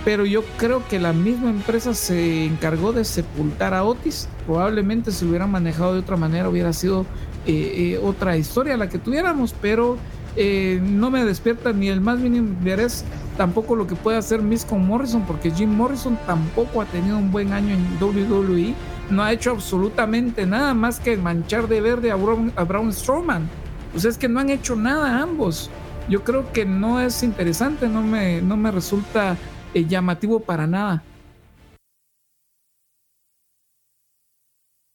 pero 0.05 0.25
yo 0.25 0.43
creo 0.57 0.87
que 0.87 0.99
la 0.99 1.11
misma 1.11 1.49
empresa 1.49 1.95
se 1.95 2.45
encargó 2.45 2.93
de 2.93 3.03
sepultar 3.03 3.73
a 3.73 3.83
Otis. 3.83 4.27
Probablemente 4.45 5.11
si 5.11 5.25
lo 5.25 5.31
hubieran 5.31 5.49
manejado 5.49 5.93
de 5.93 6.01
otra 6.01 6.17
manera 6.17 6.49
hubiera 6.49 6.71
sido 6.71 7.07
eh, 7.45 7.93
eh, 7.95 7.99
otra 8.01 8.37
historia 8.37 8.77
la 8.77 8.87
que 8.87 8.99
tuviéramos, 8.99 9.53
pero 9.61 9.97
eh, 10.35 10.79
no 10.81 11.11
me 11.11 11.23
despierta 11.25 11.73
ni 11.73 11.89
el 11.89 12.01
más 12.01 12.19
mínimo 12.19 12.47
interés 12.47 13.05
tampoco 13.37 13.75
lo 13.75 13.87
que 13.87 13.95
puede 13.95 14.17
hacer 14.17 14.41
Miss 14.41 14.65
con 14.65 14.85
Morrison, 14.85 15.23
porque 15.23 15.51
Jim 15.51 15.69
Morrison 15.69 16.17
tampoco 16.25 16.81
ha 16.81 16.85
tenido 16.85 17.17
un 17.17 17.31
buen 17.31 17.53
año 17.53 17.73
en 17.75 17.85
WWE, 18.01 18.73
no 19.09 19.23
ha 19.23 19.31
hecho 19.31 19.51
absolutamente 19.51 20.45
nada 20.45 20.73
más 20.73 20.99
que 20.99 21.17
manchar 21.17 21.67
de 21.67 21.81
verde 21.81 22.11
a 22.11 22.15
Braun, 22.15 22.51
a 22.55 22.63
Braun 22.63 22.93
Strowman. 22.93 23.49
O 23.95 23.99
sea, 23.99 24.09
es 24.09 24.17
que 24.17 24.27
no 24.27 24.39
han 24.39 24.49
hecho 24.49 24.75
nada 24.75 25.21
ambos. 25.21 25.69
Yo 26.09 26.23
creo 26.23 26.51
que 26.51 26.65
no 26.65 26.99
es 26.99 27.23
interesante, 27.23 27.87
no 27.87 28.01
me, 28.01 28.41
no 28.41 28.57
me 28.57 28.71
resulta 28.71 29.37
eh, 29.73 29.85
llamativo 29.85 30.39
para 30.39 30.67
nada. 30.67 31.03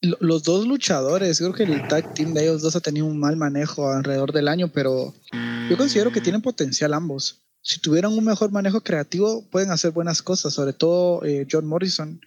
Los 0.00 0.44
dos 0.44 0.66
luchadores, 0.66 1.38
creo 1.38 1.52
que 1.52 1.64
el 1.64 1.86
tag 1.88 2.14
team 2.14 2.32
de 2.32 2.42
ellos 2.44 2.62
dos 2.62 2.76
ha 2.76 2.80
tenido 2.80 3.06
un 3.06 3.18
mal 3.18 3.36
manejo 3.36 3.90
alrededor 3.90 4.32
del 4.32 4.46
año, 4.46 4.68
pero 4.68 5.12
yo 5.68 5.76
considero 5.76 6.12
que 6.12 6.20
tienen 6.20 6.40
potencial 6.40 6.94
ambos. 6.94 7.42
Si 7.62 7.80
tuvieran 7.80 8.12
un 8.12 8.24
mejor 8.24 8.52
manejo 8.52 8.80
creativo, 8.82 9.44
pueden 9.50 9.70
hacer 9.72 9.90
buenas 9.90 10.22
cosas, 10.22 10.54
sobre 10.54 10.72
todo 10.72 11.24
eh, 11.24 11.46
John 11.50 11.66
Morrison, 11.66 12.20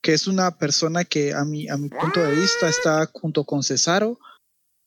que 0.00 0.12
es 0.14 0.28
una 0.28 0.56
persona 0.58 1.04
que 1.04 1.34
a 1.34 1.44
mi, 1.44 1.68
a 1.68 1.76
mi 1.76 1.88
punto 1.88 2.22
de 2.22 2.32
vista 2.34 2.68
está 2.68 3.06
junto 3.12 3.42
con 3.44 3.64
Cesaro, 3.64 4.18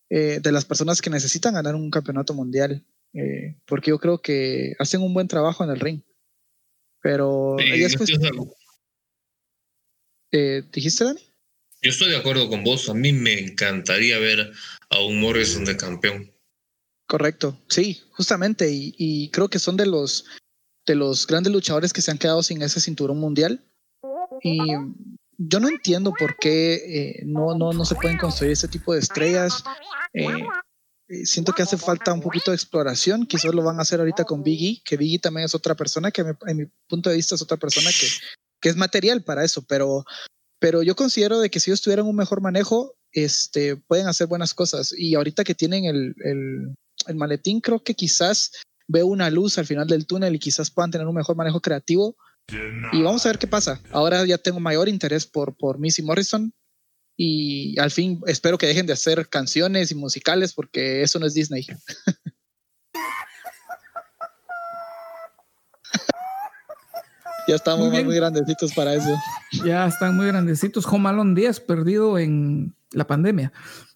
eh, 0.09 0.39
de 0.41 0.51
las 0.53 0.63
personas 0.63 1.01
que 1.01 1.09
necesitan 1.09 1.53
ganar 1.53 1.75
un 1.75 1.91
campeonato 1.91 2.33
mundial, 2.33 2.85
eh, 3.13 3.57
porque 3.67 3.89
yo 3.89 3.99
creo 3.99 4.21
que 4.21 4.73
hacen 4.79 5.01
un 5.01 5.13
buen 5.13 5.27
trabajo 5.27 5.65
en 5.65 5.69
el 5.71 5.79
ring. 5.81 6.01
Pero 7.01 7.57
Sí, 7.59 7.83
es 7.83 7.97
cuestión- 7.97 8.21
¿dijiste, 10.71 11.03
Dani? 11.03 11.19
Yo 11.81 11.89
estoy 11.89 12.11
de 12.11 12.17
acuerdo 12.17 12.49
con 12.49 12.63
vos. 12.63 12.89
A 12.89 12.93
mí 12.93 13.11
me 13.11 13.39
encantaría 13.39 14.19
ver 14.19 14.51
a 14.89 14.99
un 15.03 15.19
Morrison 15.19 15.65
de 15.65 15.77
campeón. 15.77 16.31
Correcto, 17.07 17.57
sí, 17.67 18.01
justamente, 18.11 18.69
y, 18.71 19.29
creo 19.31 19.49
que 19.49 19.59
son 19.59 19.75
de 19.75 19.85
los 19.85 20.25
de 20.87 20.95
los 20.95 21.27
grandes 21.27 21.51
luchadores 21.51 21.91
que 21.91 22.01
se 22.01 22.09
han 22.09 22.17
quedado 22.17 22.41
sin 22.41 22.61
ese 22.61 22.79
cinturón 22.79 23.19
mundial. 23.19 23.63
Y 24.41 24.57
yo 25.37 25.59
no 25.59 25.67
entiendo 25.67 26.13
por 26.17 26.37
qué 26.37 26.73
eh, 26.73 27.23
no, 27.25 27.57
no, 27.57 27.73
no 27.73 27.85
se 27.85 27.95
pueden 27.95 28.17
construir 28.17 28.53
ese 28.53 28.67
tipo 28.67 28.93
de 28.93 28.99
estrellas. 28.99 29.63
Eh, 30.13 30.25
eh, 31.09 31.25
siento 31.25 31.51
que 31.51 31.63
hace 31.63 31.77
falta 31.77 32.13
un 32.13 32.21
poquito 32.21 32.51
de 32.51 32.55
exploración. 32.55 33.25
Quizás 33.25 33.53
lo 33.53 33.61
van 33.61 33.79
a 33.79 33.81
hacer 33.81 33.99
ahorita 33.99 34.23
con 34.23 34.41
Biggie, 34.41 34.81
que 34.83 34.97
Biggie 34.97 35.19
también 35.19 35.45
es 35.45 35.53
otra 35.53 35.75
persona 35.75 36.11
que, 36.11 36.21
en 36.47 36.57
mi 36.57 36.65
punto 36.87 37.09
de 37.09 37.17
vista, 37.17 37.35
es 37.35 37.41
otra 37.41 37.57
persona 37.57 37.89
que, 37.91 38.07
que 38.61 38.69
es 38.69 38.77
material 38.77 39.21
para 39.21 39.43
eso. 39.43 39.63
Pero, 39.67 40.05
pero 40.61 40.83
yo 40.83 40.95
considero 40.95 41.39
de 41.39 41.49
que 41.49 41.59
si 41.59 41.71
ellos 41.71 41.81
tuvieran 41.81 42.05
un 42.05 42.15
mejor 42.15 42.39
manejo, 42.39 42.95
este, 43.13 43.77
pueden 43.77 44.07
hacer 44.07 44.27
buenas 44.27 44.53
cosas. 44.53 44.93
Y 44.95 45.15
ahorita 45.15 45.43
que 45.43 45.55
tienen 45.55 45.85
el, 45.85 46.13
el, 46.23 47.15
maletín, 47.15 47.61
creo 47.61 47.83
que 47.83 47.95
quizás 47.95 48.51
veo 48.87 49.07
una 49.07 49.31
luz 49.31 49.57
al 49.57 49.65
final 49.65 49.87
del 49.87 50.05
túnel 50.05 50.35
y 50.35 50.39
quizás 50.39 50.69
puedan 50.69 50.91
tener 50.91 51.07
un 51.07 51.15
mejor 51.15 51.35
manejo 51.35 51.61
creativo. 51.61 52.15
Y 52.93 53.01
vamos 53.01 53.25
a 53.25 53.29
ver 53.29 53.39
qué 53.39 53.47
pasa. 53.47 53.81
Ahora 53.89 54.23
ya 54.23 54.37
tengo 54.37 54.59
mayor 54.59 54.87
interés 54.87 55.25
por, 55.25 55.57
por 55.57 55.79
Missy 55.79 56.03
Morrison 56.03 56.53
y 57.17 57.79
al 57.79 57.89
fin 57.89 58.21
espero 58.27 58.59
que 58.59 58.67
dejen 58.67 58.85
de 58.85 58.93
hacer 58.93 59.29
canciones 59.29 59.91
y 59.91 59.95
musicales 59.95 60.53
porque 60.53 61.01
eso 61.01 61.17
no 61.17 61.25
es 61.25 61.33
Disney. 61.33 61.65
ya 67.47 67.55
estamos 67.55 67.89
Muy 67.89 68.03
muy, 68.03 68.15
grandecitos 68.15 68.73
para 68.73 68.93
eso. 68.95 69.15
Ya 69.65 69.85
están 69.87 70.15
muy 70.15 70.27
grandecitos. 70.27 70.85
Home 70.85 71.09
Alone 71.09 71.33
10 71.35 71.59
perdido 71.61 72.17
en 72.17 72.75
la 72.91 73.05
pandemia. 73.05 73.51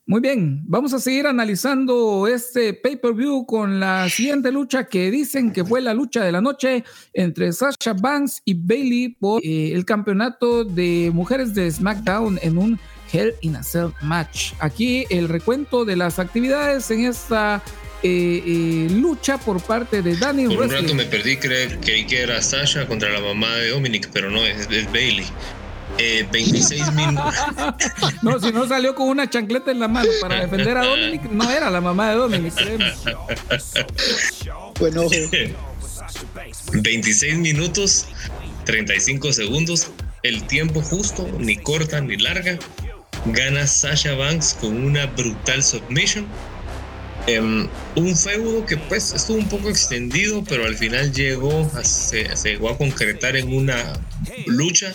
Muy 0.08 0.22
bien, 0.22 0.64
vamos 0.68 0.94
a 0.94 1.00
seguir 1.00 1.26
analizando 1.26 2.28
este 2.28 2.76
pay-per-view 2.76 3.48
con 3.48 3.80
la 3.80 4.08
siguiente 4.08 4.52
lucha 4.52 4.84
que 4.84 5.10
dicen 5.10 5.52
que 5.52 5.66
fue 5.66 5.82
la 5.82 5.96
lucha 5.96 6.24
de 6.24 6.32
la 6.32 6.42
noche 6.42 6.84
entre 7.12 7.52
Sasha 7.52 7.94
Banks 7.94 8.40
y 8.46 8.54
Bailey 8.54 9.10
por 9.20 9.42
eh, 9.44 9.72
el 9.74 9.84
campeonato 9.84 10.64
de 10.64 11.10
mujeres 11.12 11.56
de 11.56 11.72
SmackDown 11.72 12.38
en 12.44 12.60
un 12.60 12.80
Hell 13.12 13.34
in 13.42 13.56
a 13.56 13.64
Cell 13.64 13.90
match. 14.04 14.54
Aquí 14.60 15.06
el 15.10 15.28
recuento 15.28 15.86
de 15.86 15.96
las 15.96 16.20
actividades 16.20 16.92
en 16.92 17.06
esta 17.06 17.64
eh, 18.08 18.44
eh, 18.46 18.88
lucha 18.92 19.38
por 19.40 19.60
parte 19.62 20.02
de 20.04 20.16
Danny 20.16 20.48
Por 20.48 20.64
un 20.66 20.70
rato 20.70 20.94
me 20.94 21.06
perdí, 21.06 21.38
cre- 21.38 21.80
creí 21.82 22.06
que 22.06 22.22
era 22.22 22.42
Sasha 22.42 22.86
contra 22.88 23.10
la 23.10 23.20
mamá 23.20 23.56
de 23.56 23.70
Dominic, 23.70 24.10
pero 24.14 24.30
no, 24.30 24.46
es, 24.46 24.68
es 24.70 24.86
Bailey. 24.92 25.26
Eh, 25.98 26.28
26 26.32 26.92
minutos. 26.94 27.34
No, 28.22 28.40
si 28.40 28.52
no 28.52 28.68
salió 28.68 28.94
con 28.96 29.08
una 29.10 29.30
chancleta 29.30 29.72
en 29.72 29.80
la 29.80 29.88
mano 29.88 30.10
para 30.22 30.42
defender 30.42 30.78
a 30.78 30.86
Dominic, 30.86 31.24
no 31.32 31.50
era 31.50 31.70
la 31.70 31.80
mamá 31.82 32.10
de 32.12 32.16
Dominic. 32.18 32.54
Bueno, 34.80 35.04
26 36.74 37.38
minutos, 37.38 38.08
35 38.66 39.34
segundos, 39.34 39.88
el 40.24 40.44
tiempo 40.48 40.82
justo, 40.82 41.28
ni 41.40 41.56
corta 41.58 42.02
ni 42.02 42.18
larga. 42.18 42.58
Gana 43.28 43.66
Sasha 43.66 44.14
Banks 44.16 44.56
con 44.60 44.84
una 44.86 45.06
brutal 45.08 45.64
submission. 45.64 46.26
Em, 47.28 47.68
un 47.96 48.16
feudo 48.16 48.66
que 48.68 48.78
pues 48.78 49.12
estuvo 49.14 49.38
un 49.38 49.50
poco 49.50 49.70
extendido, 49.70 50.44
pero 50.48 50.66
al 50.66 50.76
final 50.76 51.12
llegó 51.12 51.70
a- 51.74 51.84
se, 51.84 52.28
llegó 52.44 52.70
a 52.70 52.78
concretar 52.78 53.36
en 53.36 53.52
una 53.54 53.94
lucha 54.46 54.94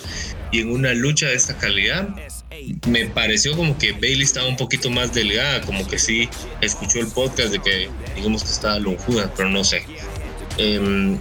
y 0.53 0.61
en 0.61 0.71
una 0.71 0.95
lucha 0.95 1.27
de 1.27 1.35
esta 1.35 1.57
calidad. 1.59 2.09
Me 2.87 3.07
pareció 3.07 3.57
como 3.57 3.77
que 3.79 3.93
Bailey 3.93 4.23
estaba 4.23 4.47
un 4.47 4.57
poquito 4.57 4.91
más 4.91 5.13
delgada, 5.13 5.61
como 5.63 5.87
que 5.89 5.99
sí 5.99 6.29
escuchó 6.61 7.01
el 7.01 7.09
podcast 7.09 7.51
de 7.51 7.59
que 7.61 7.89
digamos 8.15 8.45
que 8.45 8.51
estaba 8.51 8.79
lonjuda, 8.79 9.33
pero 9.37 9.49
no 9.49 9.65
sé. 9.65 9.83
Em, 10.59 11.19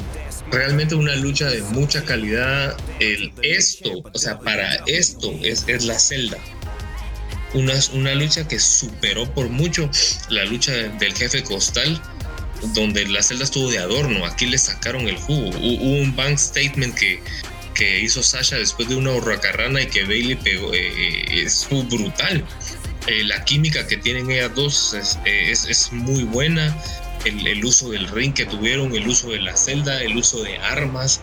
realmente 0.52 0.96
una 0.96 1.16
lucha 1.16 1.48
de 1.50 1.62
mucha 1.62 2.04
calidad. 2.04 2.76
El, 3.00 3.32
esto, 3.42 4.04
o 4.14 4.18
sea, 4.20 4.38
para 4.40 4.76
esto 4.86 5.32
es, 5.42 5.64
es 5.68 5.86
la 5.86 5.98
celda. 5.98 6.38
Una, 7.54 7.74
una 7.94 8.14
lucha 8.16 8.48
que 8.48 8.60
superó 8.60 9.32
por 9.34 9.50
mucho 9.50 9.90
la 10.30 10.46
lucha 10.46 10.72
del 10.72 11.14
jefe 11.16 11.44
costal, 11.44 12.00
donde 12.76 13.08
la 13.08 13.24
celda 13.24 13.44
estuvo 13.46 13.70
de 13.72 13.80
adorno. 13.80 14.26
Aquí 14.26 14.46
le 14.46 14.58
sacaron 14.58 15.08
el 15.08 15.18
jugo. 15.18 15.50
Hu- 15.52 15.80
Hubo 15.82 16.02
un 16.02 16.16
bank 16.16 16.38
statement 16.38 16.94
que, 16.96 17.22
que 17.74 18.02
hizo 18.02 18.22
Sasha 18.22 18.58
después 18.58 18.88
de 18.90 18.96
una 18.96 19.12
hurracarrana 19.12 19.82
y 19.82 19.88
que 19.88 20.04
Bailey 20.04 20.36
pegó. 20.36 20.74
eh, 20.74 20.92
eh, 20.98 21.44
estuvo 21.46 21.84
brutal. 21.84 22.46
Eh, 23.08 23.24
la 23.24 23.44
química 23.46 23.88
que 23.88 23.98
tienen 23.98 24.30
ellas 24.30 24.52
dos 24.54 24.94
es, 24.94 25.18
es- 25.26 25.66
es 25.66 25.92
muy 25.92 26.24
buena. 26.24 26.76
El, 27.26 27.46
el 27.48 27.66
uso 27.66 27.90
del 27.90 28.08
ring 28.08 28.34
que 28.34 28.46
tuvieron, 28.46 28.96
el 28.96 29.08
uso 29.08 29.30
de 29.32 29.42
la 29.42 29.58
celda, 29.58 30.02
el 30.04 30.16
uso 30.16 30.44
de 30.44 30.58
armas. 30.60 31.20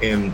em, 0.00 0.32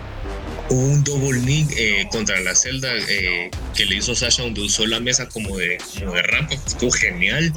hubo 0.71 0.81
un 0.81 1.05
double 1.05 1.41
knee 1.41 1.67
eh, 1.77 2.07
contra 2.11 2.41
la 2.41 2.55
celda 2.55 2.91
eh, 3.09 3.51
que 3.77 3.85
le 3.87 3.97
hizo 3.97 4.15
Sasha 4.15 4.43
donde 4.43 4.63
usó 4.63 4.87
la 4.87 5.01
mesa 5.01 5.29
como 5.29 5.57
de, 5.57 5.79
como 5.99 6.15
de 6.15 6.23
rampa. 6.23 6.55
Estuvo 6.55 6.91
genial. 6.91 7.53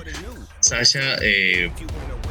Sasha 0.60 1.16
eh, 1.22 1.70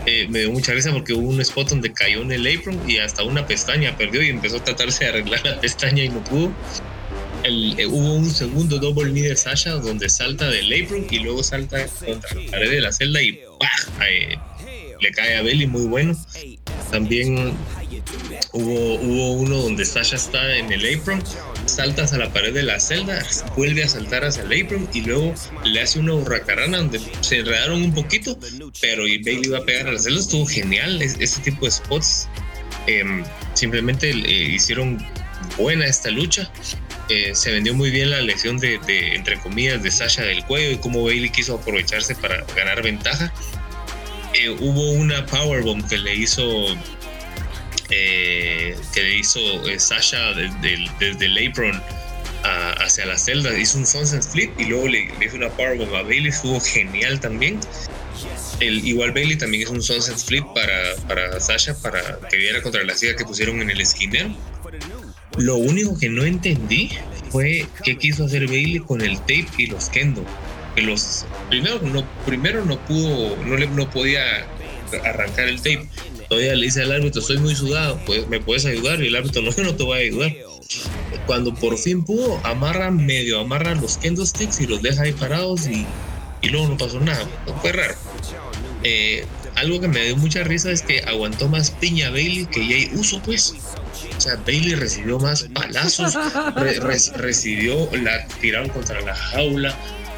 eh, 0.06 0.26
me 0.28 0.40
dio 0.40 0.50
mucha 0.52 0.72
risa 0.72 0.92
porque 0.92 1.12
hubo 1.14 1.28
un 1.28 1.40
spot 1.40 1.70
donde 1.70 1.92
cayó 1.92 2.22
en 2.22 2.32
el 2.32 2.46
apron 2.58 2.78
y 2.88 2.98
hasta 2.98 3.22
una 3.22 3.46
pestaña 3.46 3.96
perdió 3.96 4.22
y 4.22 4.28
empezó 4.28 4.56
a 4.58 4.64
tratarse 4.64 5.04
de 5.04 5.10
arreglar 5.10 5.44
la 5.46 5.60
pestaña 5.60 6.04
y 6.04 6.08
no 6.08 6.22
pudo. 6.24 6.52
El- 7.44 7.78
eh, 7.78 7.86
hubo 7.86 8.14
un 8.14 8.28
segundo 8.30 8.78
double 8.78 9.10
knee 9.12 9.22
de 9.22 9.36
Sasha 9.36 9.70
donde 9.72 10.08
salta 10.08 10.48
del 10.50 10.72
apron 10.84 11.06
y 11.10 11.18
luego 11.20 11.42
salta 11.42 11.86
contra 12.04 12.34
la 12.34 12.50
pared 12.50 12.70
de 12.70 12.80
la 12.80 12.92
celda 12.92 13.22
y 13.22 13.38
¡pah! 13.60 14.04
Eh, 14.06 14.36
le 15.00 15.10
cae 15.12 15.36
a 15.36 15.42
Belly 15.42 15.66
muy 15.66 15.86
bueno. 15.86 16.16
También 16.90 17.52
hubo, 18.52 19.32
uno 19.32 19.56
donde 19.58 19.84
Sasha 19.84 20.16
está 20.16 20.56
en 20.56 20.72
el 20.72 20.98
apron, 20.98 21.22
salta 21.66 22.04
hacia 22.04 22.18
la 22.18 22.32
pared 22.32 22.52
de 22.54 22.62
la 22.62 22.78
celda, 22.80 23.24
vuelve 23.56 23.84
a 23.84 23.88
saltar 23.88 24.24
hacia 24.24 24.42
el 24.42 24.64
apron 24.64 24.88
y 24.94 25.02
luego 25.02 25.34
le 25.64 25.80
hace 25.82 25.98
una 25.98 26.14
hurracarana 26.14 26.78
donde 26.78 27.00
se 27.20 27.38
enredaron 27.38 27.82
un 27.82 27.94
poquito, 27.94 28.38
pero 28.80 29.02
Bailey 29.02 29.40
iba 29.44 29.58
a 29.58 29.64
pegar 29.64 29.88
a 29.88 29.92
la 29.92 29.98
celda. 29.98 30.20
Estuvo 30.20 30.46
genial 30.46 31.02
es- 31.02 31.16
ese 31.20 31.40
tipo 31.42 31.64
de 31.66 31.70
spots. 31.72 32.28
Em, 32.86 33.24
simplemente 33.54 34.10
eh, 34.10 34.14
hicieron 34.54 35.04
buena 35.58 35.86
esta 35.86 36.10
lucha. 36.10 36.50
Eh, 37.08 37.32
se 37.34 37.50
vendió 37.52 37.72
muy 37.74 37.90
bien 37.90 38.10
la 38.10 38.20
lesión 38.20 38.58
de, 38.58 38.78
de, 38.86 39.14
entre 39.14 39.38
comillas, 39.38 39.82
de 39.82 39.90
Sasha 39.90 40.22
del 40.22 40.44
cuello 40.44 40.72
y 40.72 40.76
cómo 40.78 41.04
Bailey 41.04 41.30
quiso 41.30 41.54
aprovecharse 41.56 42.14
para 42.16 42.44
ganar 42.56 42.82
ventaja. 42.82 43.32
Eh, 44.34 44.50
hubo 44.50 44.90
una 44.90 45.24
powerbomb 45.26 45.88
que 45.88 45.98
le 45.98 46.14
hizo 46.14 46.44
eh, 47.90 48.76
que 48.92 49.16
hizo 49.16 49.40
eh, 49.68 49.78
Sasha 49.78 50.32
desde 50.32 51.26
el 51.26 51.48
apron 51.48 51.80
a- 52.44 52.72
hacia 52.84 53.06
la 53.06 53.16
celda. 53.18 53.56
Hizo 53.58 53.78
un 53.78 53.86
sunset 53.86 54.22
flip 54.22 54.50
y 54.58 54.64
luego 54.66 54.88
le, 54.88 55.10
le 55.18 55.26
hizo 55.26 55.36
una 55.36 55.48
powerbomb 55.50 55.94
a 55.94 56.02
Bailey. 56.02 56.28
Estuvo 56.28 56.60
genial 56.60 57.20
también. 57.20 57.60
El, 58.60 58.86
igual 58.86 59.12
Bailey 59.12 59.36
también 59.36 59.62
hizo 59.64 59.72
un 59.72 59.82
sunset 59.82 60.16
flip 60.16 60.44
para, 60.54 60.96
para 61.06 61.38
Sasha 61.40 61.74
para 61.82 62.18
que 62.30 62.36
viera 62.38 62.62
contra 62.62 62.82
la 62.84 62.94
silla 62.94 63.14
que 63.14 63.24
pusieron 63.24 63.60
en 63.60 63.70
el 63.70 63.80
esquinero. 63.80 64.34
Lo 65.36 65.56
único 65.56 65.98
que 65.98 66.08
no 66.08 66.24
entendí 66.24 66.90
fue 67.30 67.66
qué 67.84 67.98
quiso 67.98 68.24
hacer 68.24 68.46
Bailey 68.46 68.78
con 68.80 69.02
el 69.02 69.18
tape 69.20 69.46
y 69.58 69.66
los 69.66 69.90
kendo. 69.90 70.24
Que 70.74 70.82
los 70.82 71.26
primero 71.50 71.80
no 71.82 72.06
primero 72.24 72.64
no 72.64 72.78
pudo 72.86 73.36
no 73.44 73.56
le 73.56 73.66
no 73.66 73.90
podía 73.90 74.46
arrancar 75.04 75.48
el 75.48 75.56
tape. 75.58 75.86
Todavía 76.28 76.54
le 76.54 76.64
dice 76.66 76.82
al 76.82 76.92
árbitro, 76.92 77.20
estoy 77.20 77.38
muy 77.38 77.54
sudado, 77.54 78.00
pues 78.06 78.26
me 78.28 78.40
puedes 78.40 78.64
ayudar 78.66 79.00
y 79.02 79.06
el 79.08 79.16
árbitro 79.16 79.42
no, 79.42 79.50
no 79.62 79.74
te 79.76 79.82
voy 79.82 79.98
a 79.98 80.02
ayudar. 80.02 80.32
Cuando 81.26 81.54
por 81.54 81.78
fin 81.78 82.04
pudo, 82.04 82.40
amarra 82.44 82.90
medio 82.90 83.40
amarra 83.40 83.74
los 83.74 83.96
kendo 83.98 84.24
sticks 84.26 84.60
y 84.60 84.66
los 84.66 84.82
deja 84.82 85.02
ahí 85.04 85.12
parados 85.12 85.66
y, 85.68 85.86
y 86.42 86.48
luego 86.48 86.68
no 86.68 86.76
pasó 86.76 86.98
nada. 87.00 87.26
Fue 87.62 87.72
raro. 87.72 87.94
Eh, 88.82 89.24
algo 89.54 89.80
que 89.80 89.88
me 89.88 90.04
dio 90.04 90.16
mucha 90.16 90.42
risa 90.44 90.70
es 90.70 90.82
que 90.82 91.02
aguantó 91.02 91.48
más 91.48 91.70
piña 91.70 92.10
Bailey 92.10 92.46
que 92.46 92.64
Jay 92.66 92.90
Uso, 92.94 93.20
pues. 93.22 93.54
O 94.16 94.20
sea, 94.20 94.36
Bailey 94.46 94.74
recibió 94.74 95.18
más 95.18 95.44
palazos, 95.54 96.14
re- 96.56 96.80
re- 96.80 96.98
recibió, 97.16 97.88
la 98.02 98.26
tiraron 98.40 98.68
contra 98.68 99.00
la 99.00 99.14
jaula, 99.14 99.74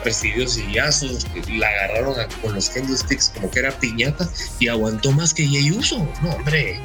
recibió 0.09 0.47
sillazos, 0.49 1.27
la 1.49 1.69
agarraron 1.69 2.19
a- 2.21 2.29
con 2.43 2.55
los 2.55 2.71
kendo 2.71 2.97
sticks 2.97 3.31
como 3.35 3.51
que 3.51 3.59
era 3.61 3.71
piñata 3.79 4.29
y 4.59 4.69
aguantó 4.69 5.13
más 5.13 5.35
que 5.35 5.47
Jay 5.47 5.71
Uso. 5.71 5.99
No, 6.23 6.31
hombre. 6.31 6.81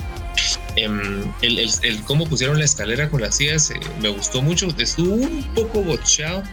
Em, 0.76 1.24
el, 1.41 1.59
el- 1.59 1.71
el 1.84 2.01
cómo 2.03 2.26
pusieron 2.28 2.57
la 2.57 2.65
escalera 2.65 3.09
con 3.09 3.21
las 3.21 3.36
sillas 3.36 3.69
eh, 3.71 3.76
me 4.01 4.09
gustó 4.09 4.41
mucho. 4.41 4.67
Estuvo 4.78 5.13
un 5.13 5.43
poco 5.53 5.82
bocheado 5.84 6.43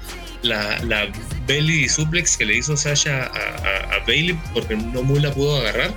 la, 0.43 0.79
la 0.85 1.07
belly 1.47 1.89
suplex 1.89 2.37
que 2.37 2.45
le 2.45 2.57
hizo 2.59 2.77
Sasha 2.77 3.25
a, 3.25 3.27
a- 3.27 3.95
a 3.97 3.99
Bailey 4.07 4.39
porque 4.55 4.77
no 4.77 5.03
muy 5.03 5.21
la 5.21 5.33
pudo 5.33 5.57
agarrar. 5.57 5.93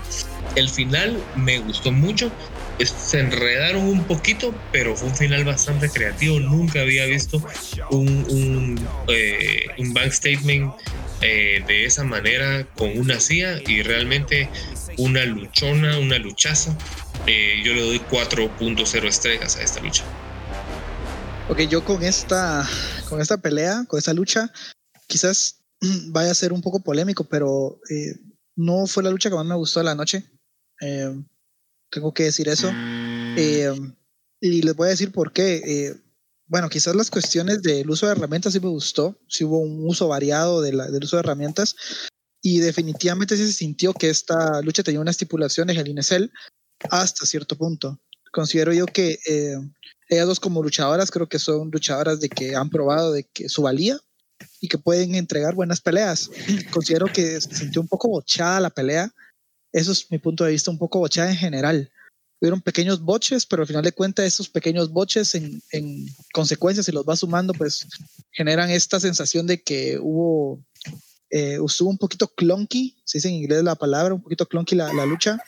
El 0.56 0.70
final 0.70 1.18
me 1.36 1.60
gustó 1.60 1.92
mucho. 1.92 2.32
Se 2.80 3.20
enredaron 3.20 3.84
un 3.84 4.04
poquito, 4.04 4.54
pero 4.72 4.96
fue 4.96 5.10
un 5.10 5.16
final 5.16 5.46
bastante 5.46 5.90
creativo. 5.90 6.40
Nunca 6.40 6.82
había 6.82 7.06
visto 7.06 7.42
un, 7.92 8.08
un, 8.30 8.88
eh, 9.08 9.68
un 9.78 9.94
bank 9.94 10.12
statement 10.12 10.74
eh, 11.22 11.64
de 11.68 11.86
esa 11.86 12.04
manera 12.04 12.68
con 12.76 12.98
una 12.98 13.20
silla 13.20 13.60
y 13.66 13.82
realmente 13.84 14.50
una 14.98 15.24
luchona, 15.26 15.98
una 16.00 16.18
luchaza. 16.18 16.78
Eh, 17.28 17.62
yo 17.64 17.74
le 17.74 17.82
doy 17.82 18.00
4.0 18.12 19.08
estrellas 19.08 19.56
a 19.56 19.62
esta 19.62 19.80
lucha. 19.82 20.04
Ok, 21.50 21.62
yo 21.70 21.84
con 21.86 22.04
esta, 22.04 22.68
con 23.08 23.22
esta 23.22 23.38
pelea, 23.38 23.86
con 23.88 23.98
esta 23.98 24.14
lucha, 24.14 24.52
quizás 25.08 25.62
vaya 26.08 26.32
a 26.32 26.36
ser 26.36 26.52
un 26.52 26.62
poco 26.62 26.82
polémico, 26.82 27.24
pero 27.24 27.80
eh, 27.90 28.16
no 28.56 28.88
fue 28.88 29.04
la 29.04 29.10
lucha 29.10 29.30
que 29.30 29.36
más 29.36 29.46
me 29.46 29.56
gustó 29.56 29.80
de 29.80 29.86
la 29.86 29.96
noche. 29.96 30.24
Eh, 30.82 31.14
tengo 31.94 32.14
que 32.14 32.24
decir 32.24 32.48
eso. 32.48 32.72
Eh, 33.38 33.74
y 34.42 34.62
les 34.62 34.76
voy 34.76 34.88
a 34.88 34.92
decir 34.92 35.12
por 35.12 35.32
qué. 35.32 35.62
Eh, 35.66 35.96
bueno, 36.48 36.70
quizás 36.70 36.96
las 36.96 37.10
cuestiones 37.10 37.62
del 37.62 37.90
uso 37.90 38.06
de 38.06 38.12
herramientas 38.12 38.54
sí 38.54 38.60
me 38.60 38.68
gustó, 38.70 39.18
sí 39.28 39.44
hubo 39.44 39.60
un 39.60 39.88
uso 39.88 40.08
variado 40.08 40.62
de 40.62 40.74
la- 40.74 40.92
del 40.92 41.04
uso 41.04 41.16
de 41.16 41.22
herramientas 41.22 41.76
y 42.42 42.60
definitivamente 42.60 43.38
sí 43.38 43.46
se 43.46 43.54
sintió 43.54 43.94
que 43.94 44.10
esta 44.10 44.62
lucha 44.62 44.84
tenía 44.84 45.00
una 45.00 45.12
estipulación 45.12 45.68
de 45.68 45.74
Hell 45.74 45.88
in 45.88 46.00
a 46.00 46.04
Cell 46.04 46.28
hasta 46.90 47.26
cierto 47.26 47.56
punto. 47.58 48.00
Considero 48.32 48.74
yo 48.74 48.86
que 48.86 49.20
eh, 49.28 49.56
ellas 50.10 50.28
dos 50.28 50.40
como 50.40 50.62
luchadoras 50.62 51.10
creo 51.12 51.28
que 51.30 51.40
son 51.40 51.72
luchadoras 51.72 52.20
de 52.20 52.30
que 52.30 52.56
han 52.56 52.70
probado 52.70 53.14
de 53.14 53.24
que 53.24 53.48
su 53.48 53.62
valía 53.62 53.98
y 54.60 54.68
que 54.68 54.78
pueden 54.78 55.16
entregar 55.16 55.56
buenas 55.56 55.80
peleas. 55.80 56.30
Considero 56.72 57.06
que 57.08 57.40
se 57.40 57.56
sintió 57.56 57.82
un 57.82 57.88
poco 57.88 58.10
bochada 58.10 58.60
la 58.60 58.70
pelea. 58.70 59.12
Eso 59.74 59.92
es 59.92 60.10
mi 60.12 60.20
punto 60.20 60.44
de 60.44 60.52
vista, 60.52 60.72
un 60.72 60.78
poco 60.78 61.00
bochada 61.00 61.32
en 61.32 61.36
general. 61.36 61.92
Hubieron 62.40 62.62
pequeños 62.62 63.02
boches, 63.02 63.46
pero 63.46 63.64
al 63.64 63.68
final 63.68 63.84
de 63.84 63.92
cuentas 63.92 64.26
esos 64.26 64.48
pequeños 64.48 64.92
boches 64.92 65.34
en, 65.34 65.62
en 65.72 66.06
consecuencias, 66.32 66.86
si 66.86 66.92
los 66.92 67.06
vas 67.06 67.20
sumando, 67.20 67.54
pues 67.54 67.88
generan 68.32 68.70
esta 68.70 69.00
sensación 69.00 69.48
de 69.48 69.62
que 69.62 69.98
hubo, 70.00 70.64
eh, 71.32 71.58
estuvo 71.66 71.90
un 71.90 71.98
poquito 71.98 72.28
clunky, 72.28 72.96
se 73.06 73.18
dice 73.18 73.30
en 73.30 73.36
inglés 73.36 73.64
la 73.64 73.76
palabra, 73.76 74.14
un 74.14 74.22
poquito 74.22 74.46
clunky 74.46 74.76
la, 74.76 74.92
lucha. 75.06 75.40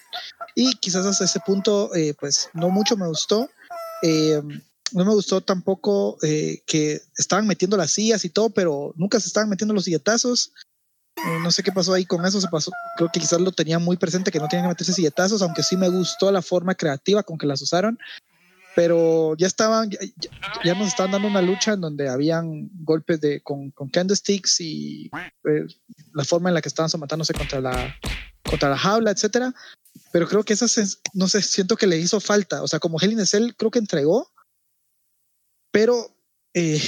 Y 0.55 0.73
quizás 0.77 1.05
hasta 1.05 1.25
ese 1.25 1.39
punto, 1.45 1.93
eh, 1.93 2.15
pues 2.19 2.49
no 2.53 2.69
mucho 2.69 2.97
me 2.97 3.07
gustó. 3.07 3.49
Eh, 4.01 4.41
no 4.91 5.05
me 5.05 5.13
gustó 5.13 5.41
tampoco 5.41 6.17
que 6.21 7.01
estaban 7.17 7.47
metiendo 7.47 7.75
las 7.75 7.91
sillas 7.91 8.23
y 8.23 8.29
todo, 8.29 8.51
pero 8.51 8.93
nunca 8.95 9.19
se 9.19 9.27
estaban 9.27 9.49
metiendo 9.49 9.73
los 9.73 9.83
silletazos. 9.83 10.53
Eh, 11.17 11.39
no 11.41 11.49
sé 11.51 11.63
qué 11.63 11.71
pasó 11.71 11.93
ahí 11.93 12.05
con 12.05 12.25
eso, 12.25 12.41
se 12.41 12.47
pasó, 12.49 12.71
creo 12.97 13.09
que 13.11 13.19
quizás 13.19 13.39
lo 13.39 13.51
tenía 13.51 13.79
muy 13.79 13.95
presente 13.97 14.31
que 14.31 14.39
no 14.39 14.47
tenían 14.47 14.65
que 14.65 14.69
meterse 14.69 14.93
silletazos, 14.93 15.41
aunque 15.41 15.63
sí 15.63 15.77
me 15.77 15.87
gustó 15.89 16.31
la 16.31 16.41
forma 16.41 16.75
creativa 16.75 17.23
con 17.23 17.37
que 17.37 17.47
las 17.47 17.61
usaron. 17.61 17.97
Pero 18.75 19.35
ya 19.37 19.47
estaban, 19.47 19.89
ya, 19.89 19.99
ya- 20.63 20.75
nos 20.75 20.89
estaban 20.89 21.11
dando 21.11 21.29
una 21.29 21.41
lucha 21.41 21.73
en 21.73 21.81
donde 21.81 22.09
habían 22.09 22.69
golpes 22.83 23.21
de, 23.21 23.41
con, 23.41 23.71
con 23.71 23.89
candlesticks 23.89 24.59
y 24.59 25.09
eh, 25.45 25.65
la 26.13 26.25
forma 26.25 26.49
en 26.49 26.55
la 26.55 26.61
que 26.61 26.67
estaban 26.67 26.89
somatándose 26.89 27.33
contra 27.33 27.61
la, 27.61 27.95
contra 28.45 28.69
la 28.69 28.77
jaula, 28.77 29.11
etcétera. 29.11 29.53
Pero 30.11 30.27
creo 30.27 30.43
que 30.43 30.53
esa, 30.53 30.65
no 31.13 31.29
sé, 31.29 31.41
siento 31.41 31.77
que 31.77 31.87
le 31.87 31.97
hizo 31.97 32.19
falta. 32.19 32.61
O 32.63 32.67
sea, 32.67 32.79
como 32.79 32.97
a 32.97 33.25
Cell 33.25 33.51
creo 33.57 33.71
que 33.71 33.79
entregó, 33.79 34.29
pero 35.71 36.13
eh, 36.53 36.81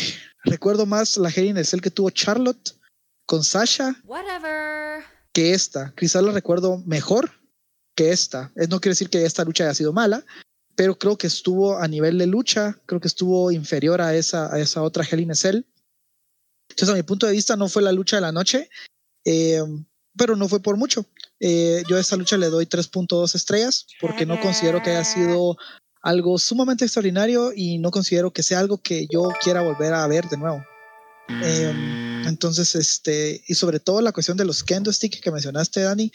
recuerdo 0.43 0.85
más 0.85 1.15
la 1.15 1.29
a 1.29 1.63
Cell 1.63 1.81
que 1.81 1.91
tuvo 1.91 2.09
Charlotte 2.09 2.77
con 3.27 3.43
Sasha 3.43 3.95
Whatever. 4.05 5.03
que 5.33 5.53
esta. 5.53 5.93
Quizás 5.95 6.23
la 6.23 6.31
recuerdo 6.31 6.81
mejor 6.87 7.29
que 7.93 8.11
esta. 8.11 8.51
Es 8.55 8.69
no 8.69 8.79
quiere 8.79 8.93
decir 8.93 9.09
que 9.09 9.23
esta 9.23 9.43
lucha 9.43 9.65
haya 9.65 9.75
sido 9.75 9.93
mala, 9.93 10.25
pero 10.75 10.97
creo 10.97 11.17
que 11.17 11.27
estuvo 11.27 11.77
a 11.77 11.87
nivel 11.87 12.17
de 12.17 12.25
lucha, 12.25 12.79
creo 12.85 12.99
que 12.99 13.07
estuvo 13.07 13.51
inferior 13.51 14.01
a 14.01 14.15
esa, 14.15 14.51
a 14.53 14.59
esa 14.59 14.81
otra 14.81 15.03
Hell 15.03 15.19
in 15.19 15.31
a 15.31 15.35
Cell. 15.35 15.63
Entonces, 16.69 16.93
a 16.93 16.97
mi 16.97 17.03
punto 17.03 17.27
de 17.27 17.33
vista, 17.33 17.55
no 17.55 17.69
fue 17.69 17.81
la 17.81 17.91
lucha 17.91 18.17
de 18.17 18.21
la 18.21 18.31
noche, 18.31 18.69
eh, 19.25 19.61
pero 20.15 20.35
no 20.35 20.47
fue 20.47 20.61
por 20.61 20.77
mucho. 20.77 21.05
Eh, 21.39 21.83
yo 21.87 21.97
a 21.97 21.99
esta 21.99 22.15
lucha 22.15 22.37
le 22.37 22.49
doy 22.49 22.65
3.2 22.65 23.35
estrellas 23.35 23.87
porque 24.01 24.25
no 24.25 24.39
considero 24.39 24.81
que 24.81 24.91
haya 24.91 25.03
sido 25.03 25.57
algo 26.01 26.37
sumamente 26.37 26.85
extraordinario 26.85 27.51
y 27.53 27.77
no 27.77 27.91
considero 27.91 28.31
que 28.31 28.43
sea 28.43 28.59
algo 28.59 28.77
que 28.77 29.07
yo 29.11 29.29
quiera 29.43 29.61
volver 29.61 29.93
a 29.93 30.07
ver 30.07 30.29
de 30.29 30.37
nuevo. 30.37 30.63
Eh, 31.29 31.73
entonces, 32.25 32.75
este, 32.75 33.43
y 33.47 33.55
sobre 33.55 33.79
todo 33.79 34.01
la 34.01 34.11
cuestión 34.11 34.37
de 34.37 34.45
los 34.45 34.63
candlesticks 34.63 35.21
que 35.21 35.31
mencionaste, 35.31 35.81
Dani, 35.81 36.11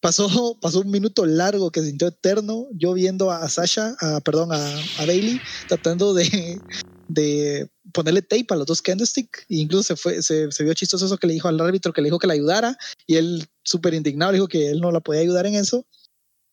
pasó, 0.00 0.28
pasó 0.60 0.80
un 0.80 0.90
minuto 0.90 1.24
largo 1.26 1.70
que 1.70 1.82
sintió 1.82 2.08
eterno, 2.08 2.66
yo 2.72 2.92
viendo 2.92 3.30
a 3.30 3.48
Sasha, 3.48 3.96
a, 4.00 4.20
perdón, 4.20 4.52
a, 4.52 4.78
a 4.98 5.06
Bailey, 5.06 5.40
tratando 5.68 6.14
de, 6.14 6.60
de 7.08 7.70
ponerle 7.92 8.22
tape 8.22 8.46
a 8.50 8.56
los 8.56 8.66
dos 8.66 8.82
candlesticks, 8.82 9.40
e 9.48 9.56
incluso 9.56 9.82
se, 9.82 9.96
fue, 9.96 10.22
se, 10.22 10.50
se 10.50 10.64
vio 10.64 10.74
chistoso 10.74 11.06
eso 11.06 11.18
que 11.18 11.26
le 11.26 11.34
dijo 11.34 11.48
al 11.48 11.60
árbitro, 11.60 11.92
que 11.92 12.02
le 12.02 12.06
dijo 12.06 12.18
que 12.18 12.26
la 12.26 12.34
ayudara, 12.34 12.76
y 13.06 13.16
él 13.16 13.46
súper 13.64 13.94
indignado 13.94 14.32
dijo 14.32 14.48
que 14.48 14.70
él 14.70 14.80
no 14.80 14.92
la 14.92 15.00
podía 15.00 15.22
ayudar 15.22 15.46
en 15.46 15.54
eso. 15.54 15.86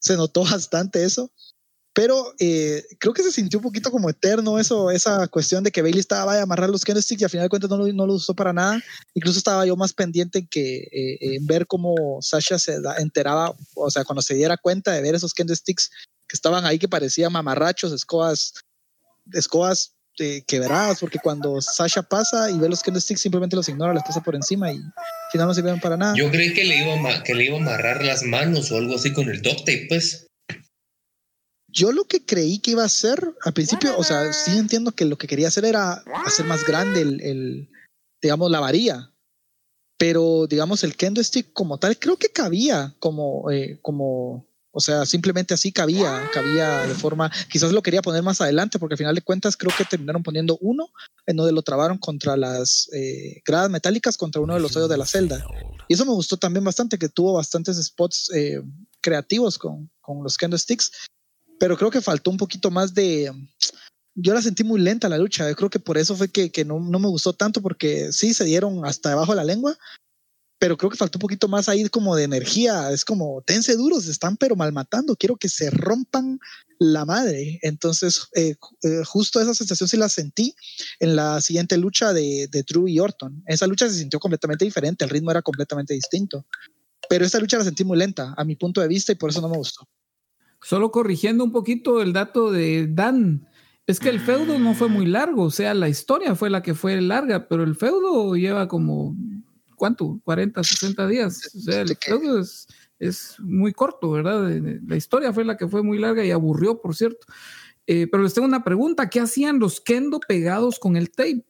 Se 0.01 0.15
notó 0.15 0.43
bastante 0.45 1.03
eso 1.03 1.31
pero 1.93 2.33
eh, 2.39 2.83
creo 2.99 3.13
que 3.13 3.23
se 3.23 3.31
sintió 3.31 3.59
un 3.59 3.63
poquito 3.63 3.91
como 3.91 4.09
eterno 4.09 4.59
eso, 4.59 4.91
esa 4.91 5.27
cuestión 5.27 5.63
de 5.63 5.71
que 5.71 5.81
Bailey 5.81 5.99
estaba 5.99 6.25
vaya 6.25 6.41
a 6.41 6.43
amarrar 6.43 6.69
los 6.69 6.85
candlesticks 6.85 7.21
y 7.21 7.23
al 7.23 7.29
final 7.29 7.45
de 7.45 7.49
cuentas 7.49 7.69
no 7.69 7.77
lo, 7.77 7.91
no 7.91 8.05
lo 8.05 8.13
usó 8.13 8.33
para 8.35 8.53
nada. 8.53 8.81
Incluso 9.15 9.39
estaba 9.39 9.65
yo 9.65 9.75
más 9.75 9.93
pendiente 9.93 10.39
en 10.39 10.47
que 10.47 10.77
eh, 10.91 11.17
en 11.35 11.45
ver 11.47 11.65
cómo 11.67 12.19
Sasha 12.21 12.59
se 12.59 12.77
enteraba, 12.99 13.55
o 13.75 13.89
sea, 13.89 14.03
cuando 14.05 14.21
se 14.21 14.35
diera 14.35 14.57
cuenta 14.57 14.91
de 14.91 15.01
ver 15.01 15.15
esos 15.15 15.33
candlesticks 15.33 15.89
que 16.27 16.35
estaban 16.35 16.65
ahí 16.65 16.77
que 16.77 16.87
parecían 16.87 17.31
mamarrachos, 17.31 17.91
escobas, 17.91 18.53
escobas 19.33 19.93
eh, 20.19 20.43
quebradas, 20.45 20.99
porque 20.99 21.17
cuando 21.17 21.59
Sasha 21.59 22.03
pasa 22.03 22.51
y 22.51 22.59
ve 22.59 22.69
los 22.69 22.83
candlesticks 22.83 23.21
simplemente 23.21 23.55
los 23.55 23.67
ignora, 23.67 23.93
les 23.93 24.03
pasa 24.03 24.21
por 24.21 24.35
encima 24.35 24.71
y 24.71 24.77
al 24.77 25.31
final 25.31 25.47
no 25.47 25.53
sirvieron 25.53 25.79
para 25.79 25.97
nada. 25.97 26.13
Yo 26.15 26.29
creí 26.29 26.53
que 26.53 26.65
le 26.65 26.77
iba 26.77 27.09
a, 27.09 27.23
que 27.23 27.33
le 27.33 27.45
iba 27.45 27.57
a 27.57 27.61
amarrar 27.61 28.03
las 28.03 28.23
manos 28.23 28.71
o 28.71 28.77
algo 28.77 28.95
así 28.95 29.11
con 29.11 29.29
el 29.29 29.41
duct 29.41 29.59
tape, 29.59 29.85
pues. 29.89 30.28
Yo 31.71 31.91
lo 31.91 32.05
que 32.05 32.25
creí 32.25 32.59
que 32.59 32.71
iba 32.71 32.83
a 32.83 32.87
hacer 32.87 33.33
al 33.43 33.53
principio, 33.53 33.97
o 33.97 34.03
sea, 34.03 34.33
sí 34.33 34.57
entiendo 34.57 34.91
que 34.91 35.05
lo 35.05 35.17
que 35.17 35.27
quería 35.27 35.47
hacer 35.47 35.65
era 35.65 36.03
hacer 36.25 36.45
más 36.45 36.65
grande 36.65 37.01
el, 37.01 37.21
el, 37.21 37.69
digamos, 38.21 38.49
la 38.49 38.59
varilla. 38.59 39.13
Pero, 39.97 40.47
digamos, 40.47 40.83
el 40.83 40.95
kendo 40.95 41.23
stick 41.23 41.51
como 41.53 41.77
tal, 41.77 41.99
creo 41.99 42.17
que 42.17 42.29
cabía 42.29 42.95
como, 42.99 43.51
eh, 43.51 43.79
como, 43.81 44.47
o 44.71 44.79
sea, 44.79 45.05
simplemente 45.05 45.53
así 45.53 45.71
cabía, 45.73 46.29
cabía 46.33 46.87
de 46.87 46.95
forma, 46.95 47.29
quizás 47.51 47.73
lo 47.73 47.83
quería 47.83 48.01
poner 48.01 48.23
más 48.23 48.39
adelante, 48.39 48.79
porque 48.79 48.93
al 48.93 48.99
final 48.99 49.15
de 49.15 49.21
cuentas 49.21 49.57
creo 49.57 49.73
que 49.77 49.83
terminaron 49.83 50.23
poniendo 50.23 50.57
uno 50.61 50.89
en 51.25 51.35
donde 51.35 51.51
lo 51.51 51.61
trabaron 51.63 51.97
contra 51.97 52.37
las 52.37 52.89
eh, 52.93 53.41
gradas 53.45 53.69
metálicas, 53.69 54.15
contra 54.15 54.41
uno 54.41 54.53
de 54.53 54.61
los 54.61 54.75
hoyos 54.75 54.89
de 54.89 54.97
la 54.97 55.05
celda. 55.05 55.45
Y 55.89 55.95
eso 55.95 56.05
me 56.05 56.13
gustó 56.13 56.37
también 56.37 56.63
bastante, 56.63 56.97
que 56.97 57.09
tuvo 57.09 57.33
bastantes 57.33 57.77
spots 57.83 58.31
eh, 58.33 58.61
creativos 59.01 59.57
con, 59.57 59.91
con 59.99 60.23
los 60.23 60.37
kendo 60.37 60.57
sticks 60.57 60.91
pero 61.59 61.77
creo 61.77 61.91
que 61.91 62.01
faltó 62.01 62.31
un 62.31 62.37
poquito 62.37 62.71
más 62.71 62.93
de... 62.93 63.31
Yo 64.15 64.33
la 64.33 64.41
sentí 64.41 64.63
muy 64.63 64.81
lenta 64.81 65.07
la 65.07 65.17
lucha, 65.17 65.47
yo 65.47 65.55
creo 65.55 65.69
que 65.69 65.79
por 65.79 65.97
eso 65.97 66.15
fue 66.15 66.29
que, 66.29 66.51
que 66.51 66.65
no, 66.65 66.79
no, 66.79 66.99
me 66.99 67.07
gustó 67.07 67.31
tanto, 67.33 67.61
porque 67.61 68.11
sí 68.11 68.33
se 68.33 68.43
dieron 68.43 68.83
hasta 68.85 69.09
debajo 69.09 69.31
de 69.31 69.37
la 69.37 69.43
lengua, 69.43 69.77
pero 70.59 70.75
creo 70.75 70.89
que 70.89 70.97
faltó 70.97 71.17
un 71.17 71.21
poquito 71.21 71.47
más 71.47 71.69
ahí 71.69 71.87
como 71.87 72.15
de 72.15 72.23
energía, 72.23 72.91
es 72.91 73.05
como, 73.05 73.41
tense 73.45 73.77
duros, 73.77 74.07
están 74.07 74.35
pero 74.35 74.57
mal 74.57 74.73
matando, 74.73 75.15
quiero 75.15 75.37
que 75.37 75.47
se 75.47 75.69
rompan 75.69 76.39
la 76.79 77.05
madre. 77.05 77.59
Entonces, 77.61 78.27
eh, 78.35 78.55
eh, 78.83 79.03
justo 79.05 79.39
esa 79.39 79.53
sensación 79.53 79.87
sí 79.87 79.95
la 79.95 80.09
sentí 80.09 80.53
en 80.99 81.15
la 81.15 81.39
siguiente 81.39 81.77
lucha 81.77 82.11
de, 82.11 82.47
de 82.51 82.63
Drew 82.63 82.89
y 82.89 82.99
Orton. 82.99 83.41
Esa 83.45 83.67
lucha 83.67 83.87
se 83.87 83.99
sintió 83.99 84.19
completamente 84.19 84.65
diferente, 84.65 85.05
el 85.05 85.11
ritmo 85.11 85.31
era 85.31 85.41
completamente 85.41 85.93
distinto, 85.93 86.45
pero 87.09 87.25
esta 87.25 87.39
lucha 87.39 87.57
la 87.57 87.63
sentí 87.63 87.85
muy 87.85 87.97
lenta, 87.97 88.33
a 88.35 88.43
mi 88.43 88.57
punto 88.57 88.81
de 88.81 88.89
vista, 88.89 89.13
y 89.13 89.15
por 89.15 89.29
eso 89.29 89.39
no 89.39 89.47
me 89.47 89.57
gustó. 89.57 89.87
Solo 90.61 90.91
corrigiendo 90.91 91.43
un 91.43 91.51
poquito 91.51 92.01
el 92.01 92.13
dato 92.13 92.51
de 92.51 92.87
Dan, 92.89 93.47
es 93.87 93.99
que 93.99 94.09
el 94.09 94.19
feudo 94.19 94.59
no 94.59 94.75
fue 94.75 94.87
muy 94.87 95.05
largo, 95.05 95.43
o 95.43 95.51
sea, 95.51 95.73
la 95.73 95.89
historia 95.89 96.35
fue 96.35 96.49
la 96.49 96.61
que 96.61 96.75
fue 96.75 97.01
larga, 97.01 97.47
pero 97.47 97.63
el 97.63 97.75
feudo 97.75 98.35
lleva 98.35 98.67
como, 98.67 99.15
¿cuánto? 99.75 100.19
40, 100.25 100.63
60 100.63 101.07
días. 101.07 101.55
O 101.55 101.59
sea, 101.59 101.81
el 101.81 101.97
feudo 101.97 102.39
es, 102.39 102.67
es 102.99 103.35
muy 103.39 103.73
corto, 103.73 104.11
¿verdad? 104.11 104.47
La 104.85 104.95
historia 104.95 105.33
fue 105.33 105.43
la 105.43 105.57
que 105.57 105.67
fue 105.67 105.81
muy 105.81 105.97
larga 105.97 106.23
y 106.23 106.31
aburrió, 106.31 106.81
por 106.81 106.95
cierto. 106.95 107.25
Eh, 107.87 108.05
pero 108.11 108.21
les 108.21 108.35
tengo 108.35 108.47
una 108.47 108.63
pregunta, 108.63 109.09
¿qué 109.09 109.21
hacían 109.21 109.57
los 109.57 109.81
kendo 109.81 110.19
pegados 110.19 110.77
con 110.77 110.95
el 110.95 111.09
tape? 111.09 111.45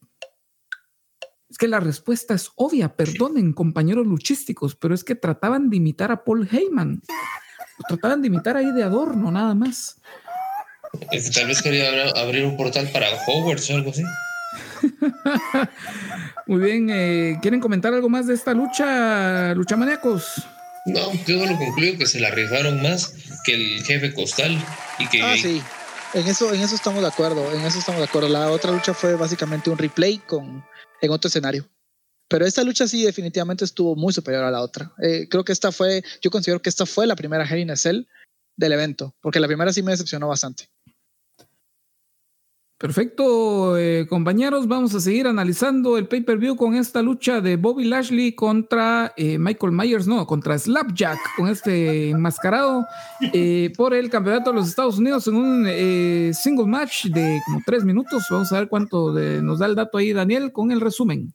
Es 1.50 1.58
que 1.58 1.68
la 1.68 1.82
respuesta 1.82 2.36
es 2.36 2.52
obvia, 2.56 2.96
perdonen 2.96 3.52
compañeros 3.52 4.08
luchísticos, 4.08 4.76
pero 4.76 4.94
es 4.94 5.04
que 5.04 5.16
trataban 5.16 5.70
de 5.70 5.76
imitar 5.76 6.12
a 6.14 6.24
Paul 6.24 6.48
Heyman 6.50 7.02
trataban 7.88 8.22
de 8.22 8.28
imitar 8.28 8.58
ahí 8.58 8.72
de 8.72 8.84
adorno, 8.84 9.32
nada 9.32 9.54
más. 9.54 9.98
Tal 11.34 11.48
vez 11.48 11.62
quería 11.62 12.10
abrir 12.16 12.46
un 12.46 12.58
portal 12.58 12.90
para 12.92 13.08
Hogwarts 13.28 13.70
o 13.70 13.76
algo 13.76 13.92
así. 13.92 14.04
Muy 16.48 16.60
bien, 16.60 16.90
eh, 16.90 17.38
¿quieren 17.42 17.60
comentar 17.60 17.94
algo 17.94 18.10
más 18.10 18.28
de 18.28 18.34
esta 18.34 18.54
lucha, 18.54 19.54
luchamaníacos? 19.54 20.44
No, 20.86 21.14
yo 21.28 21.40
solo 21.40 21.58
concluyo 21.58 21.98
que 21.98 22.08
se 22.08 22.20
la 22.20 22.32
rifaron 22.32 22.82
más 22.82 23.14
que 23.44 23.54
el 23.54 23.84
jefe 23.84 24.14
costal 24.14 24.58
y 24.98 25.08
que... 25.08 25.22
Ah, 25.22 25.36
sí. 25.38 25.62
En 26.14 26.28
eso, 26.28 26.52
en 26.54 26.62
eso 26.62 26.74
estamos 26.74 27.02
de 27.02 27.08
acuerdo, 27.08 27.54
en 27.54 27.62
eso 27.62 27.78
estamos 27.78 28.02
de 28.02 28.08
acuerdo. 28.08 28.30
La 28.30 28.50
otra 28.50 28.72
lucha 28.72 28.96
fue 28.96 29.16
básicamente 29.16 29.70
un 29.70 29.78
replay 29.78 30.18
con, 30.18 30.66
en 31.02 31.12
otro 31.12 31.28
escenario. 31.28 31.68
Pero 32.30 32.46
esta 32.46 32.64
lucha 32.64 32.88
sí 32.88 33.04
definitivamente 33.04 33.66
estuvo 33.66 33.96
muy 33.96 34.14
superior 34.14 34.44
a 34.44 34.52
la 34.52 34.62
otra. 34.62 34.94
Eh, 35.02 35.28
creo 35.30 35.44
que 35.44 35.52
esta 35.52 35.72
fue, 35.72 36.04
yo 36.22 36.32
considero 36.32 36.62
que 36.62 36.70
esta 36.70 36.86
fue 36.86 37.08
la 37.08 37.16
primera 37.16 37.44
Hell 37.44 37.60
in 37.60 37.76
Cell 37.76 38.04
del 38.56 38.72
evento, 38.72 39.16
porque 39.20 39.40
la 39.40 39.48
primera 39.48 39.74
sí 39.74 39.82
me 39.82 39.92
decepcionó 39.92 40.28
bastante. 40.28 40.70
Perfecto, 42.80 43.78
eh, 43.78 44.08
compañeros, 44.08 44.66
vamos 44.66 44.96
a 44.96 45.02
seguir 45.02 45.28
analizando 45.28 45.98
el 45.98 46.08
pay-per-view 46.08 46.56
con 46.56 46.76
esta 46.76 47.02
lucha 47.02 47.42
de 47.42 47.58
Bobby 47.58 47.84
Lashley 47.84 48.32
contra 48.32 49.12
eh, 49.18 49.38
Michael 49.38 49.74
Myers, 49.74 50.08
no, 50.08 50.26
contra 50.26 50.58
Slapjack, 50.58 51.20
con 51.36 51.50
este 51.50 52.12
enmascarado 52.12 52.86
eh, 53.34 53.74
por 53.76 53.94
el 53.94 54.10
campeonato 54.10 54.52
de 54.52 54.56
los 54.56 54.70
Estados 54.70 54.98
Unidos 54.98 55.28
en 55.28 55.36
un 55.36 56.34
single 56.34 56.68
match 56.68 57.08
de 57.08 57.42
como 57.46 57.60
tres 57.66 57.84
minutos. 57.84 58.24
Vamos 58.30 58.50
a 58.54 58.60
ver 58.60 58.70
cuánto 58.70 59.14
de, 59.14 59.42
nos 59.42 59.60
da 59.60 59.66
el 59.66 59.76
dato 59.76 59.98
ahí, 59.98 60.14
Daniel, 60.14 60.54
con 60.54 60.72
el 60.72 60.80
resumen. 60.80 61.34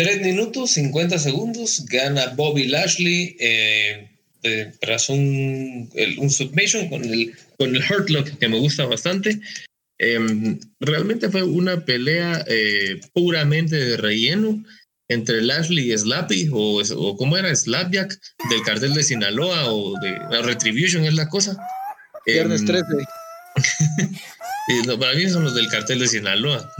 Tres 0.00 0.22
minutos, 0.22 0.70
50 0.70 1.18
segundos, 1.18 1.84
gana 1.84 2.28
Bobby 2.28 2.68
Lashley 2.68 3.36
eh, 3.38 4.08
eh, 4.42 4.72
tras 4.80 5.10
un, 5.10 5.90
el, 5.94 6.18
un 6.18 6.30
submission 6.30 6.88
con 6.88 7.04
el, 7.04 7.34
con 7.58 7.76
el 7.76 7.82
Hurt 7.82 8.08
Lock 8.08 8.38
que 8.38 8.48
me 8.48 8.58
gusta 8.58 8.86
bastante. 8.86 9.38
Eh, 9.98 10.56
realmente 10.80 11.28
fue 11.28 11.42
una 11.42 11.84
pelea 11.84 12.42
eh, 12.48 12.98
puramente 13.12 13.76
de 13.76 13.96
relleno. 13.98 14.64
entre 15.08 15.42
Lashley 15.42 15.92
y 15.92 15.98
Slappy, 15.98 16.48
o, 16.50 16.80
o 16.96 17.16
cómo 17.18 17.36
era, 17.36 17.54
Slapjack, 17.54 18.18
del 18.48 18.62
cartel 18.64 18.94
de 18.94 19.02
Sinaloa, 19.02 19.70
o 19.70 20.00
de 20.00 20.12
la 20.30 20.40
Retribution 20.40 21.04
es 21.04 21.12
la 21.12 21.28
cosa. 21.28 21.58
Viernes 22.24 22.62
Em, 22.62 22.66
13. 22.68 22.86
eh, 24.68 24.82
no, 24.86 24.98
para 24.98 25.14
mí 25.14 25.28
son 25.28 25.44
los 25.44 25.54
del 25.54 25.68
cartel 25.68 25.98
de 25.98 26.08
Sinaloa. 26.08 26.72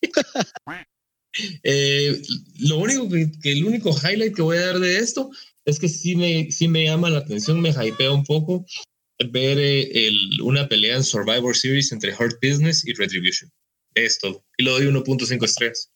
Eh, 1.62 2.22
lo 2.58 2.78
único 2.78 3.08
que, 3.08 3.30
que 3.42 3.52
el 3.52 3.64
único 3.64 3.90
highlight 3.90 4.34
que 4.34 4.42
voy 4.42 4.58
a 4.58 4.66
dar 4.66 4.78
de 4.78 4.98
esto 4.98 5.30
es 5.64 5.78
que 5.78 5.88
sí 5.88 6.16
me, 6.16 6.50
sí 6.50 6.68
me 6.68 6.84
llama 6.84 7.10
la 7.10 7.18
atención, 7.18 7.60
me 7.60 7.70
hypea 7.70 8.10
un 8.12 8.24
poco 8.24 8.66
ver 9.30 9.58
eh, 9.58 10.06
el, 10.08 10.40
una 10.42 10.68
pelea 10.68 10.96
en 10.96 11.04
Survivor 11.04 11.56
Series 11.56 11.92
entre 11.92 12.12
Hurt 12.12 12.38
Business 12.42 12.86
y 12.86 12.92
Retribution. 12.94 13.50
Es 13.94 14.18
todo. 14.18 14.44
Y 14.58 14.64
le 14.64 14.70
doy 14.70 14.86
1.5 14.86 15.44
estrellas. 15.44 15.90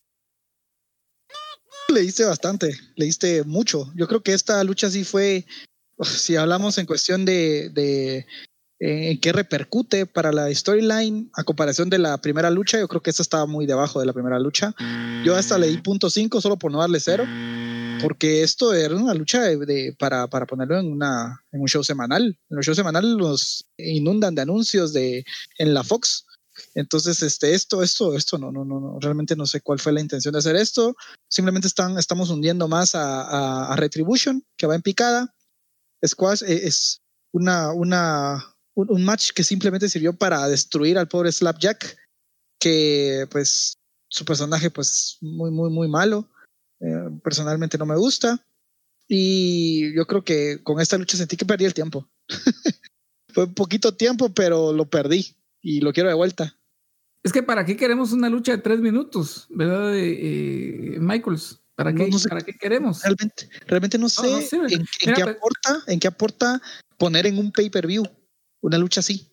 Leíste 1.89 2.25
bastante, 2.25 2.79
leíste 2.97 3.45
mucho. 3.45 3.93
Yo 3.95 4.07
creo 4.07 4.23
que 4.23 4.35
esta 4.35 4.63
lucha 4.65 4.91
sí 4.91 5.05
fue, 5.05 5.47
si 6.03 6.37
hablamos 6.37 6.79
en 6.79 6.87
cuestión 6.87 7.25
de, 7.25 7.71
de 7.71 8.27
en 8.79 9.19
qué 9.21 9.33
repercute 9.33 10.05
para 10.07 10.33
la 10.33 10.53
storyline 10.55 11.31
a 11.35 11.45
comparación 11.45 11.89
de 11.89 11.99
la 11.99 12.19
primera 12.19 12.51
lucha, 12.51 12.79
yo 12.79 12.89
creo 12.89 13.01
que 13.03 13.11
esta 13.11 13.23
estaba 13.23 13.47
muy 13.47 13.65
debajo 13.67 14.01
de 14.01 14.07
la 14.07 14.13
primera 14.13 14.39
lucha. 14.39 14.75
Yo 15.25 15.35
hasta 15.35 15.57
leí 15.59 15.79
punto 15.79 16.09
.5 16.09 16.41
solo 16.41 16.59
por 16.59 16.71
no 16.71 16.81
darle 16.81 17.01
cero, 17.01 17.25
porque 18.03 18.43
esto 18.43 18.75
era 18.75 18.95
una 18.95 19.15
lucha 19.15 19.43
de, 19.43 19.57
de- 19.65 19.97
para, 19.99 20.27
para 20.29 20.45
ponerlo 20.47 20.79
en, 20.79 20.93
una, 20.93 21.41
en 21.53 21.61
un 21.63 21.67
show 21.69 21.83
semanal. 21.83 22.39
En 22.51 22.57
los 22.57 22.67
shows 22.67 22.77
semanales 22.77 23.17
nos 23.17 23.65
inundan 23.79 24.35
de 24.35 24.43
anuncios 24.43 24.93
de, 24.93 25.25
en 25.59 25.73
la 25.73 25.83
Fox. 25.83 26.27
Entonces, 26.75 27.23
este, 27.23 27.55
esto, 27.55 27.83
esto, 27.83 28.15
esto, 28.15 28.37
no, 28.39 28.53
no, 28.53 28.65
no, 28.65 28.81
no, 28.81 28.99
realmente 29.01 29.37
no 29.37 29.47
sé 29.47 29.61
cuál 29.63 29.79
fue 29.79 29.93
la 29.93 30.01
intención 30.03 30.33
de 30.33 30.39
hacer 30.39 30.57
esto. 30.57 30.95
Simplemente 31.29 31.69
están, 31.69 31.99
estamos 31.99 32.29
hundiendo 32.31 32.69
más 32.69 32.95
a, 32.95 33.23
a- 33.23 33.73
a 33.73 33.77
Retribution, 33.77 34.45
que 34.59 34.67
va 34.67 34.75
en 34.75 34.83
picada. 34.83 35.35
Squash 36.07 36.43
eh, 36.43 36.67
es 36.67 37.01
una, 37.33 37.73
una, 37.73 38.45
un, 38.77 38.91
un 38.91 39.05
match 39.05 39.31
que 39.33 39.43
simplemente 39.43 39.89
sirvió 39.89 40.13
para 40.13 40.47
destruir 40.49 40.99
al 40.99 41.09
pobre 41.09 41.33
Slapjack, 41.33 41.97
que 42.61 43.27
pues 43.31 43.75
su 44.09 44.25
personaje 44.25 44.71
pues 44.71 45.19
muy, 45.21 45.51
muy, 45.51 45.71
muy 45.71 45.89
malo. 45.89 46.29
Eh, 46.81 47.11
personalmente 47.25 47.79
no 47.79 47.87
me 47.87 47.97
gusta. 47.97 48.45
Y 49.09 49.95
yo 49.95 50.07
creo 50.07 50.23
que 50.23 50.63
con 50.63 50.81
esta 50.81 50.99
lucha 50.99 51.17
sentí 51.17 51.37
que 51.37 51.47
perdí 51.47 51.65
el 51.65 51.75
tiempo. 51.75 52.09
Fue 53.33 53.49
poquito 53.53 53.95
tiempo, 53.95 54.33
pero 54.33 54.73
lo 54.73 54.89
perdí 54.89 55.35
y 55.63 55.81
lo 55.81 55.93
quiero 55.93 56.09
de 56.09 56.15
vuelta. 56.15 56.57
Es 57.23 57.33
que 57.33 57.43
para 57.43 57.65
qué 57.65 57.77
queremos 57.77 58.13
una 58.13 58.29
lucha 58.29 58.53
de 58.53 58.59
tres 58.59 58.79
minutos, 58.81 59.47
¿verdad, 59.51 59.97
eh, 59.97 60.95
eh, 60.95 60.99
Michaels? 61.01 61.61
¿Para 61.75 61.93
qué, 61.95 62.09
no 62.09 62.19
sé. 62.19 62.29
¿Para 62.29 62.41
qué 62.41 62.55
queremos? 62.55 63.03
Realmente, 63.03 63.51
realmente 63.67 63.99
no 63.99 64.09
sé 64.09 64.23
no 64.57 64.67
en, 64.67 64.73
en 64.73 64.87
Mira, 65.05 65.15
qué 65.15 65.25
pues- 65.25 65.37
aporta, 65.37 65.83
en 65.93 66.01
qué 66.01 66.09
aporta 66.09 66.63
poner 66.97 67.27
en 67.27 67.39
un 67.39 67.53
pay-per-view 67.53 68.05
una 68.67 68.79
lucha 68.79 69.01
así. 69.01 69.33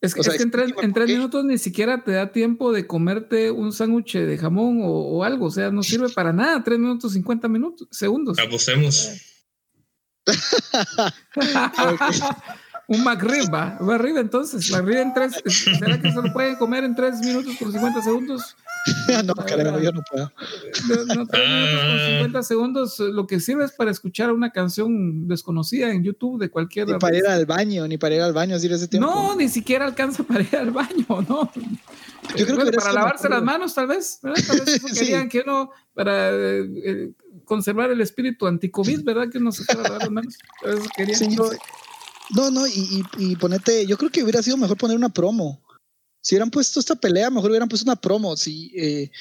Es 0.00 0.12
que, 0.12 0.20
O 0.20 0.22
sea, 0.22 0.32
es 0.32 0.38
que 0.38 0.44
en 0.44 0.50
tres, 0.50 0.72
en 0.82 0.92
tres 0.92 1.08
minutos 1.08 1.44
ni 1.44 1.56
siquiera 1.56 2.04
te 2.04 2.12
da 2.12 2.30
tiempo 2.30 2.72
de 2.72 2.86
comerte 2.86 3.50
un 3.50 3.72
sándwich 3.72 4.18
de 4.18 4.36
jamón 4.36 4.82
o, 4.82 4.90
o 4.90 5.24
algo. 5.24 5.46
O 5.46 5.50
sea, 5.50 5.70
no 5.70 5.82
sirve 5.82 6.10
para 6.10 6.32
nada. 6.32 6.62
Tres 6.62 6.78
minutos, 6.78 7.14
cincuenta 7.14 7.48
minutos, 7.48 7.88
segundos. 7.90 8.38
Apostemos. 8.38 9.10
un 12.88 13.04
McRib, 13.04 13.52
va. 13.52 13.78
McRib, 13.80 14.18
entonces. 14.18 14.70
McRib 14.70 14.98
en 14.98 15.14
tres. 15.14 15.42
¿Será 15.46 16.00
que 16.00 16.10
se 16.10 16.20
lo 16.20 16.32
pueden 16.32 16.56
comer 16.56 16.84
en 16.84 16.94
tres 16.94 17.20
minutos 17.20 17.56
por 17.56 17.72
50 17.72 18.02
segundos? 18.02 18.56
no, 19.24 19.34
caray, 19.34 19.82
yo 19.84 19.92
no 19.92 20.02
puedo. 20.10 20.32
No, 20.88 21.14
no, 21.14 21.26
con 21.26 21.38
50 21.38 22.42
segundos. 22.42 23.00
eh, 23.00 23.04
Lo 23.04 23.26
que 23.26 23.40
sirve 23.40 23.64
es 23.64 23.72
para 23.72 23.90
escuchar 23.90 24.32
una 24.32 24.50
canción 24.50 25.26
desconocida 25.28 25.90
en 25.90 26.02
YouTube 26.04 26.38
de 26.40 26.50
cualquier. 26.50 26.88
Ni 26.88 26.98
para 26.98 27.16
ir 27.16 27.26
al 27.26 27.46
baño, 27.46 27.86
ni 27.88 27.98
para 27.98 28.14
ir 28.14 28.20
al 28.22 28.32
baño 28.32 28.56
así 28.56 28.66
ese 28.66 28.88
tiempo. 28.88 29.08
No, 29.10 29.34
ni 29.36 29.48
siquiera 29.48 29.84
alcanza 29.86 30.22
para 30.24 30.42
ir 30.42 30.56
al 30.56 30.70
baño, 30.70 31.06
¿no? 31.28 31.50
Yo 32.36 32.44
creo 32.44 32.46
que 32.46 32.54
Bueno, 32.64 32.78
para 32.78 32.92
lavarse 32.92 33.28
las 33.28 33.42
manos, 33.42 33.74
tal 33.74 33.86
vez, 33.86 34.18
¿verdad? 34.22 34.42
Tal 34.46 34.60
vez 34.60 34.68
eso 34.68 34.88
Sí. 34.92 35.00
querían 35.00 35.28
que 35.28 35.40
uno, 35.46 35.70
para 35.94 36.30
eh, 36.30 36.64
eh, 36.84 37.10
conservar 37.44 37.90
el 37.90 38.00
espíritu 38.00 38.46
anti-COVID, 38.46 39.04
¿verdad? 39.04 39.28
Que 39.30 39.38
uno 39.38 39.52
se 39.52 39.64
fuera 39.64 39.80
a 39.80 39.84
lavar 39.84 40.00
las 40.02 40.10
manos. 40.10 40.38
Tal 40.62 40.70
vez 40.74 40.80
eso 40.80 40.90
querían. 40.96 41.18
Sí, 41.18 41.36
yo- 41.36 41.50
no, 42.34 42.50
no, 42.50 42.66
y, 42.66 42.72
y, 43.18 43.30
y 43.32 43.36
ponete, 43.36 43.86
yo 43.86 43.96
creo 43.96 44.10
que 44.10 44.22
hubiera 44.24 44.42
sido 44.42 44.56
mejor 44.56 44.76
poner 44.76 44.96
una 44.96 45.08
promo. 45.10 45.60
Si 46.26 46.34
hubieran 46.34 46.50
puesto 46.50 46.80
esta 46.80 46.96
pelea, 46.96 47.30
mejor 47.30 47.50
hubieran 47.50 47.68
puesto 47.68 47.84
una 47.88 47.94
promo. 47.94 48.36
Si, 48.36 48.72
eh, 48.76 49.12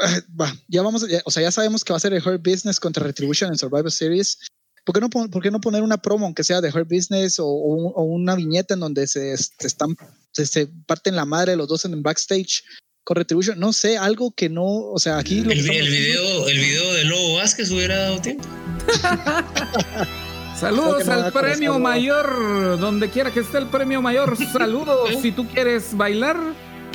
ah, 0.00 0.18
va, 0.40 0.52
ya 0.66 0.82
vamos, 0.82 1.06
ya- 1.08 1.22
o 1.24 1.30
sea, 1.30 1.44
ya 1.44 1.52
sabemos 1.52 1.84
que 1.84 1.92
va 1.92 1.96
a 1.98 2.00
ser 2.00 2.12
el 2.12 2.26
Hurt 2.26 2.42
Business 2.44 2.80
contra 2.80 3.04
Retribution 3.06 3.52
en 3.52 3.56
Survivor 3.56 3.92
Series. 3.92 4.36
¿Por 4.84 4.92
qué 4.96 5.00
no, 5.00 5.08
por 5.08 5.40
qué 5.40 5.52
no 5.52 5.60
poner 5.60 5.84
una 5.84 6.02
promo, 6.02 6.24
aunque 6.26 6.42
sea 6.42 6.60
de 6.60 6.70
Hurt 6.70 6.88
Business 6.90 7.38
o, 7.38 7.46
o 7.46 7.92
o 7.92 8.02
una 8.02 8.34
viñeta 8.34 8.74
en 8.74 8.80
donde 8.80 9.06
se, 9.06 9.36
se 9.36 9.52
están, 9.64 9.94
se, 10.32 10.44
se 10.44 10.66
parten 10.86 11.14
la 11.14 11.24
madre 11.24 11.54
los 11.54 11.68
dos 11.68 11.84
en 11.84 11.92
el 11.94 12.00
backstage 12.00 12.64
con 13.04 13.14
Retribution? 13.14 13.60
No 13.60 13.72
sé, 13.72 13.96
algo 13.96 14.32
que 14.32 14.48
no, 14.48 14.64
o 14.66 14.98
sea, 14.98 15.18
aquí 15.18 15.42
lo 15.42 15.50
que 15.50 15.60
El, 15.60 15.70
el 15.70 15.88
video, 15.88 16.48
el 16.48 16.58
video 16.58 16.94
de 16.94 17.04
Lobo 17.04 17.34
Vázquez 17.36 17.70
hubiera 17.70 17.96
dado 17.96 18.20
tiempo. 18.20 18.42
Saludos 20.60 21.06
no 21.06 21.12
al 21.14 21.32
premio 21.32 21.78
mayor, 21.78 22.78
donde 22.78 23.08
quiera 23.08 23.30
que 23.30 23.40
esté 23.40 23.56
el 23.56 23.68
premio 23.68 24.02
mayor. 24.02 24.36
Saludos 24.52 25.08
si 25.22 25.32
tú 25.32 25.48
quieres 25.48 25.96
bailar. 25.96 26.36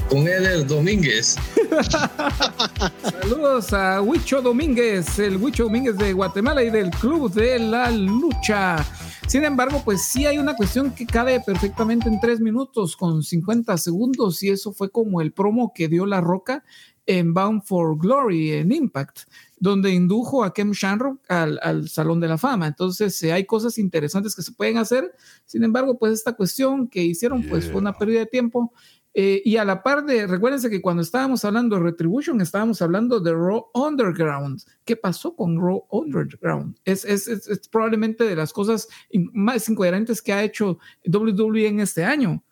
Con 0.07 0.28
Eder 0.28 0.68
Domínguez. 0.68 1.36
Saludos 3.01 3.74
a 3.74 4.03
Huicho 4.03 4.43
Domínguez, 4.43 5.18
el 5.18 5.38
Huicho 5.38 5.63
Domínguez 5.63 5.97
de 5.97 6.13
Guatemala 6.13 6.61
y 6.61 6.70
del 6.70 6.91
Club 6.91 7.34
de 7.34 7.57
la 7.57 7.89
Lucha. 7.89 8.86
Sin 9.26 9.43
embargo, 9.43 9.82
pues 9.84 10.03
sí 10.03 10.28
hay 10.28 10.38
una 10.38 10.55
cuestión 10.55 10.91
que 10.91 11.07
cabe 11.07 11.39
perfectamente 11.39 12.07
en 12.07 12.20
tres 12.20 12.39
minutos 12.39 12.95
con 12.95 13.24
50 13.24 13.76
segundos 13.80 14.43
y 14.43 14.49
eso 14.49 14.74
fue 14.74 14.91
como 14.91 15.22
el 15.22 15.32
promo 15.32 15.72
que 15.74 15.88
dio 15.88 16.05
La 16.05 16.22
Roca 16.22 16.63
en 17.07 17.34
Bound 17.34 17.63
for 17.63 17.97
Glory 17.97 18.51
en 18.51 18.72
Impact, 18.72 19.22
donde 19.66 19.89
indujo 19.91 20.43
a 20.43 20.53
Kem 20.53 20.72
Shamrock 20.72 21.20
al, 21.30 21.59
al 21.61 21.89
Salón 21.89 22.20
de 22.20 22.28
la 22.28 22.38
Fama. 22.38 22.68
Entonces 22.68 23.22
eh, 23.24 23.34
hay 23.34 23.45
cosas 23.45 23.78
interesantes 23.78 24.36
que 24.36 24.43
se 24.43 24.51
pueden 24.53 24.78
hacer. 24.78 25.13
Sin 25.45 25.63
embargo, 25.63 25.97
pues 25.97 26.13
esta 26.13 26.34
cuestión 26.34 26.88
que 26.88 27.03
hicieron 27.03 27.43
pues 27.49 27.70
fue 27.70 27.82
una 27.82 27.97
pérdida 27.97 28.20
de 28.20 28.26
tiempo. 28.28 28.72
Eh, 29.18 29.41
y 29.45 29.55
a 29.57 29.63
la 29.63 29.82
par 29.82 30.03
de, 30.05 30.28
recuérdense 30.28 30.70
que 30.70 30.82
cuando 30.82 31.01
estábamos 31.01 31.45
hablando 31.45 31.78
de 31.78 31.84
Retribution, 31.84 32.41
estábamos 32.41 32.82
hablando 32.82 33.20
de 33.22 33.32
Raw 33.32 33.68
Underground. 33.74 34.61
¿Qué 34.84 34.95
pasó 34.97 35.36
con 35.36 35.57
Raw 35.57 35.86
Underground? 35.89 36.78
Es, 36.84 37.05
es, 37.05 37.28
es, 37.30 37.47
es 37.47 37.68
probablemente 37.70 38.26
de 38.26 38.36
las 38.36 38.51
cosas 38.53 38.88
in- 39.09 39.32
más 39.34 39.68
incoherentes 39.70 40.22
que 40.22 40.34
ha 40.34 40.43
hecho 40.43 40.80
WWE 41.07 41.68
en 41.68 41.80
este 41.80 42.03
año. 42.03 42.43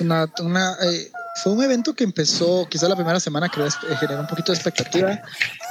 una, 0.00 0.26
una, 0.42 0.72
eh, 0.82 1.10
fue 1.42 1.52
un 1.52 1.62
evento 1.62 1.94
que 1.94 2.04
empezó, 2.04 2.66
quizás 2.70 2.88
la 2.88 2.94
primera 2.94 3.18
semana 3.18 3.48
creó, 3.48 3.66
eh, 3.66 3.96
generó 3.98 4.20
un 4.20 4.26
poquito 4.26 4.52
de 4.52 4.56
expectativa. 4.56 5.22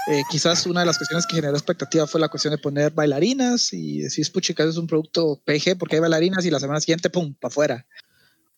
Eh, 0.08 0.22
quizás 0.30 0.66
una 0.66 0.82
de 0.82 0.86
las 0.86 0.98
cuestiones 0.98 1.26
que 1.26 1.36
generó 1.36 1.54
expectativa 1.54 2.06
fue 2.06 2.20
la 2.20 2.28
cuestión 2.28 2.52
de 2.52 2.58
poner 2.58 2.92
bailarinas 2.92 3.72
y 3.72 4.02
decir, 4.02 4.30
puchica, 4.32 4.64
es 4.64 4.78
un 4.78 4.88
producto 4.88 5.42
PG 5.46 5.78
porque 5.78 5.96
hay 5.96 6.02
bailarinas 6.02 6.46
y 6.46 6.52
la 6.52 6.60
semana 6.60 6.82
siguiente, 6.82 7.10
pum, 7.10 7.34
para 7.34 7.52
afuera. 7.52 7.88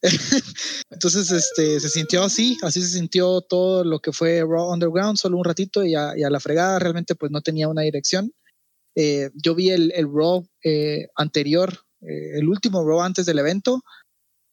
Entonces, 0.89 1.31
este, 1.31 1.79
se 1.79 1.89
sintió 1.89 2.23
así, 2.23 2.57
así 2.61 2.81
se 2.81 2.97
sintió 2.97 3.41
todo 3.41 3.83
lo 3.83 3.99
que 3.99 4.11
fue 4.11 4.41
Raw 4.41 4.71
Underground, 4.71 5.17
solo 5.17 5.37
un 5.37 5.45
ratito 5.45 5.83
y 5.83 5.95
a, 5.95 6.17
y 6.17 6.23
a 6.23 6.29
la 6.29 6.39
fregada 6.39 6.79
realmente 6.79 7.15
pues 7.15 7.31
no 7.31 7.41
tenía 7.41 7.67
una 7.67 7.81
dirección. 7.81 8.31
Eh, 8.95 9.29
yo 9.33 9.55
vi 9.55 9.71
el, 9.71 9.91
el 9.95 10.07
Raw 10.11 10.47
eh, 10.63 11.07
anterior, 11.15 11.73
eh, 12.01 12.37
el 12.37 12.47
último 12.47 12.83
Raw 12.87 13.01
antes 13.01 13.25
del 13.25 13.39
evento 13.39 13.83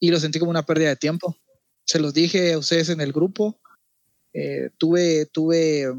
y 0.01 0.11
lo 0.11 0.19
sentí 0.19 0.39
como 0.39 0.51
una 0.51 0.65
pérdida 0.65 0.89
de 0.89 0.97
tiempo. 0.97 1.37
Se 1.85 1.99
los 1.99 2.15
dije 2.15 2.53
a 2.53 2.59
ustedes 2.59 2.89
en 2.89 3.01
el 3.01 3.13
grupo. 3.13 3.61
Eh, 4.33 4.71
tuve, 4.79 5.27
tuve, 5.27 5.93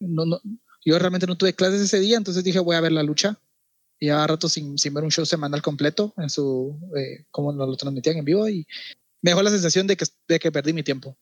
no, 0.00 0.26
no, 0.26 0.40
yo 0.84 0.98
realmente 0.98 1.26
no 1.26 1.36
tuve 1.36 1.54
clases 1.54 1.80
ese 1.80 1.98
día, 1.98 2.16
entonces 2.16 2.44
dije 2.44 2.60
voy 2.60 2.76
a 2.76 2.80
ver 2.80 2.92
la 2.92 3.02
lucha. 3.02 3.38
Y 3.98 4.08
a 4.08 4.26
rato 4.26 4.48
sin, 4.48 4.76
sin 4.76 4.92
ver 4.92 5.04
un 5.04 5.10
show 5.10 5.24
semanal 5.24 5.62
completo 5.62 6.12
en 6.18 6.28
su, 6.28 6.78
eh, 6.96 7.24
como 7.30 7.52
lo 7.52 7.76
transmitían 7.76 8.18
en 8.18 8.24
vivo 8.24 8.48
y 8.48 8.66
me 9.22 9.30
dejó 9.30 9.42
la 9.42 9.50
sensación 9.50 9.86
de 9.86 9.96
que, 9.96 10.04
de 10.28 10.38
que 10.38 10.52
perdí 10.52 10.72
mi 10.72 10.82
tiempo. 10.82 11.16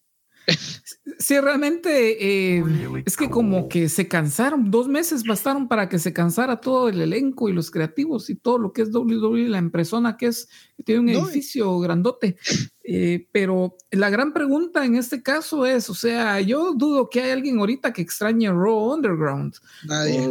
Sí, 1.18 1.38
realmente 1.38 2.56
eh, 2.58 2.64
es 3.06 3.16
que 3.16 3.30
como 3.30 3.68
que 3.68 3.88
se 3.88 4.08
cansaron, 4.08 4.70
dos 4.70 4.88
meses 4.88 5.22
bastaron 5.24 5.68
para 5.68 5.88
que 5.88 5.98
se 5.98 6.12
cansara 6.12 6.60
todo 6.60 6.88
el 6.88 7.00
elenco 7.00 7.48
y 7.48 7.52
los 7.52 7.70
creativos 7.70 8.28
y 8.30 8.34
todo 8.34 8.58
lo 8.58 8.72
que 8.72 8.82
es 8.82 8.92
WWE, 8.92 9.48
la 9.48 9.58
empresona 9.58 10.16
que 10.16 10.26
es, 10.26 10.48
que 10.76 10.82
tiene 10.82 11.00
un 11.00 11.06
No, 11.06 11.24
edificio 11.28 11.78
grandote. 11.78 12.36
Eh, 12.84 13.28
pero 13.30 13.76
la 13.92 14.10
gran 14.10 14.32
pregunta 14.32 14.84
en 14.84 14.96
este 14.96 15.22
caso 15.22 15.64
es, 15.64 15.88
o 15.88 15.94
sea, 15.94 16.40
yo 16.40 16.72
dudo 16.74 17.08
que 17.08 17.20
hay 17.22 17.30
alguien 17.30 17.58
ahorita 17.60 17.92
que 17.92 18.02
extrañe 18.02 18.50
Raw 18.50 18.92
Underground. 18.94 19.54
Nadie. 19.86 20.24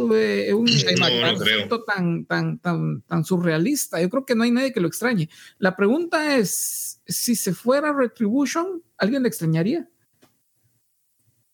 Eh, 0.48 0.52
un 0.52 0.66
No, 0.66 1.28
concepto 1.38 1.84
tan, 1.84 2.26
tan, 2.26 2.58
tan, 2.58 3.00
tan 3.02 3.24
surrealista. 3.24 4.00
Yo 4.02 4.10
creo 4.10 4.26
que 4.26 4.34
no 4.34 4.42
hay 4.44 4.50
nadie 4.50 4.72
que 4.72 4.80
lo 4.80 4.88
extrañe. 4.88 5.30
La 5.58 5.74
pregunta 5.76 6.36
es, 6.36 7.00
si 7.06 7.34
se 7.34 7.54
fuera 7.54 7.92
Retribution, 7.92 8.82
¿alguien 8.98 9.22
le 9.22 9.28
extrañaría? 9.28 9.88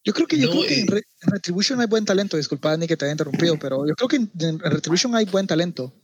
Yo 0.09 0.15
creo 0.15 0.27
que, 0.27 0.39
yo 0.39 0.47
No, 0.47 0.53
creo 0.53 0.67
que 0.67 0.75
y- 0.75 0.81
en, 0.81 0.87
Re- 0.87 1.05
en 1.23 1.31
Retribution 1.31 1.81
hay 1.81 1.87
buen 1.87 2.05
talento. 2.07 2.37
Disculpa, 2.39 2.75
ni 2.79 2.87
que 2.87 2.97
te 2.97 3.05
haya 3.05 3.13
interrumpido, 3.13 3.59
pero 3.59 3.87
yo 3.87 3.95
creo 3.95 4.09
que 4.09 4.17
en, 4.17 4.31
en 4.41 4.59
Retribution 4.59 5.15
hay 5.15 5.27
buen 5.27 5.47
talento. 5.47 5.95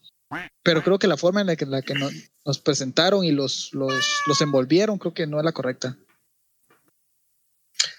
Pero 0.63 0.83
creo 0.83 0.99
que 0.99 1.07
la 1.07 1.17
forma 1.17 1.41
en 1.41 1.47
la 1.47 1.57
que, 1.57 1.65
en 1.65 1.71
la 1.71 1.81
que 1.83 1.95
no- 1.95 2.11
nos 2.45 2.59
presentaron 2.59 3.25
y 3.25 3.33
los, 3.33 3.71
los, 3.73 3.93
los 4.27 4.41
envolvieron, 4.43 4.99
creo 4.99 5.15
que 5.15 5.27
no 5.27 5.39
es 5.39 5.45
la 5.45 5.53
correcta. 5.53 5.97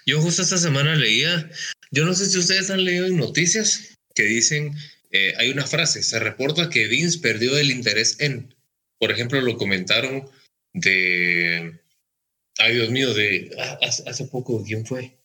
Yo 0.04 0.20
justo 0.20 0.42
esta 0.42 0.58
semana 0.58 0.94
leía, 0.94 1.50
yo 1.90 2.04
no 2.04 2.14
sé 2.14 2.26
si 2.26 2.38
ustedes 2.38 2.70
han 2.70 2.84
leído 2.84 3.06
en 3.06 3.16
noticias 3.16 3.96
que 4.14 4.22
dicen, 4.24 4.74
eh, 5.10 5.34
hay 5.38 5.50
una 5.50 5.66
frase, 5.66 6.02
se 6.02 6.18
reporta 6.20 6.70
que 6.70 6.86
Vince 6.86 7.18
perdió 7.18 7.56
el 7.58 7.70
interés 7.70 8.16
en, 8.20 8.54
por 9.00 9.10
ejemplo, 9.10 9.40
lo 9.40 9.56
comentaron 9.56 10.28
de, 10.72 11.80
ay 12.58 12.74
Dios 12.74 12.90
mío, 12.90 13.14
de 13.14 13.50
ah, 13.58 13.78
hace, 13.82 14.08
hace 14.08 14.26
poco, 14.26 14.62
¿quién 14.64 14.86
fue? 14.86 15.15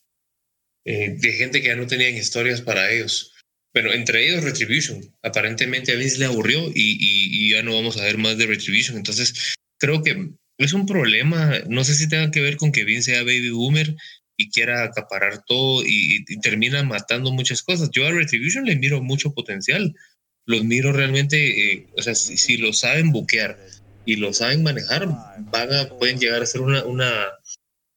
Eh, 0.84 1.14
de 1.18 1.32
gente 1.32 1.60
que 1.60 1.68
ya 1.68 1.76
no 1.76 1.86
tenían 1.86 2.16
historias 2.16 2.60
para 2.60 2.90
ellos. 2.90 3.32
Pero 3.72 3.92
entre 3.92 4.26
ellos 4.28 4.44
Retribution. 4.44 5.00
Aparentemente 5.22 5.92
a 5.92 5.96
Vince 5.96 6.18
le 6.18 6.26
aburrió 6.26 6.68
y, 6.74 6.98
y- 7.00 7.50
ya 7.50 7.62
no 7.62 7.74
vamos 7.74 7.96
a 7.96 8.04
ver 8.04 8.18
más 8.18 8.36
de 8.36 8.46
Retribution. 8.46 8.96
Entonces 8.96 9.54
creo 9.78 10.02
que 10.02 10.30
es 10.58 10.72
un 10.72 10.86
problema. 10.86 11.60
No 11.68 11.84
sé 11.84 11.94
si 11.94 12.08
tenga 12.08 12.30
que 12.30 12.40
ver 12.40 12.56
con 12.56 12.72
que 12.72 12.84
Vince 12.84 13.12
sea 13.12 13.22
baby 13.22 13.50
boomer 13.50 13.94
y 14.36 14.50
quiera 14.50 14.84
acaparar 14.84 15.42
todo 15.44 15.82
y, 15.86 16.24
termina 16.42 16.82
matando 16.82 17.32
muchas 17.32 17.62
cosas. 17.62 17.90
Yo 17.92 18.06
a 18.06 18.10
Retribution 18.10 18.64
le 18.64 18.76
miro 18.76 19.02
mucho 19.02 19.32
potencial. 19.32 19.94
Los 20.46 20.64
miro 20.64 20.92
realmente, 20.92 21.72
eh, 21.72 21.86
o 21.96 22.02
sea, 22.02 22.14
si, 22.14 22.36
si 22.36 22.56
lo 22.56 22.72
saben 22.72 23.12
buquear 23.12 23.58
y 24.04 24.16
lo 24.16 24.32
saben 24.32 24.62
manejar, 24.62 25.08
pueden 25.98 26.18
llegar 26.18 26.42
a 26.42 26.46
ser 26.46 26.62
una, 26.62 26.84
una, 26.84 27.26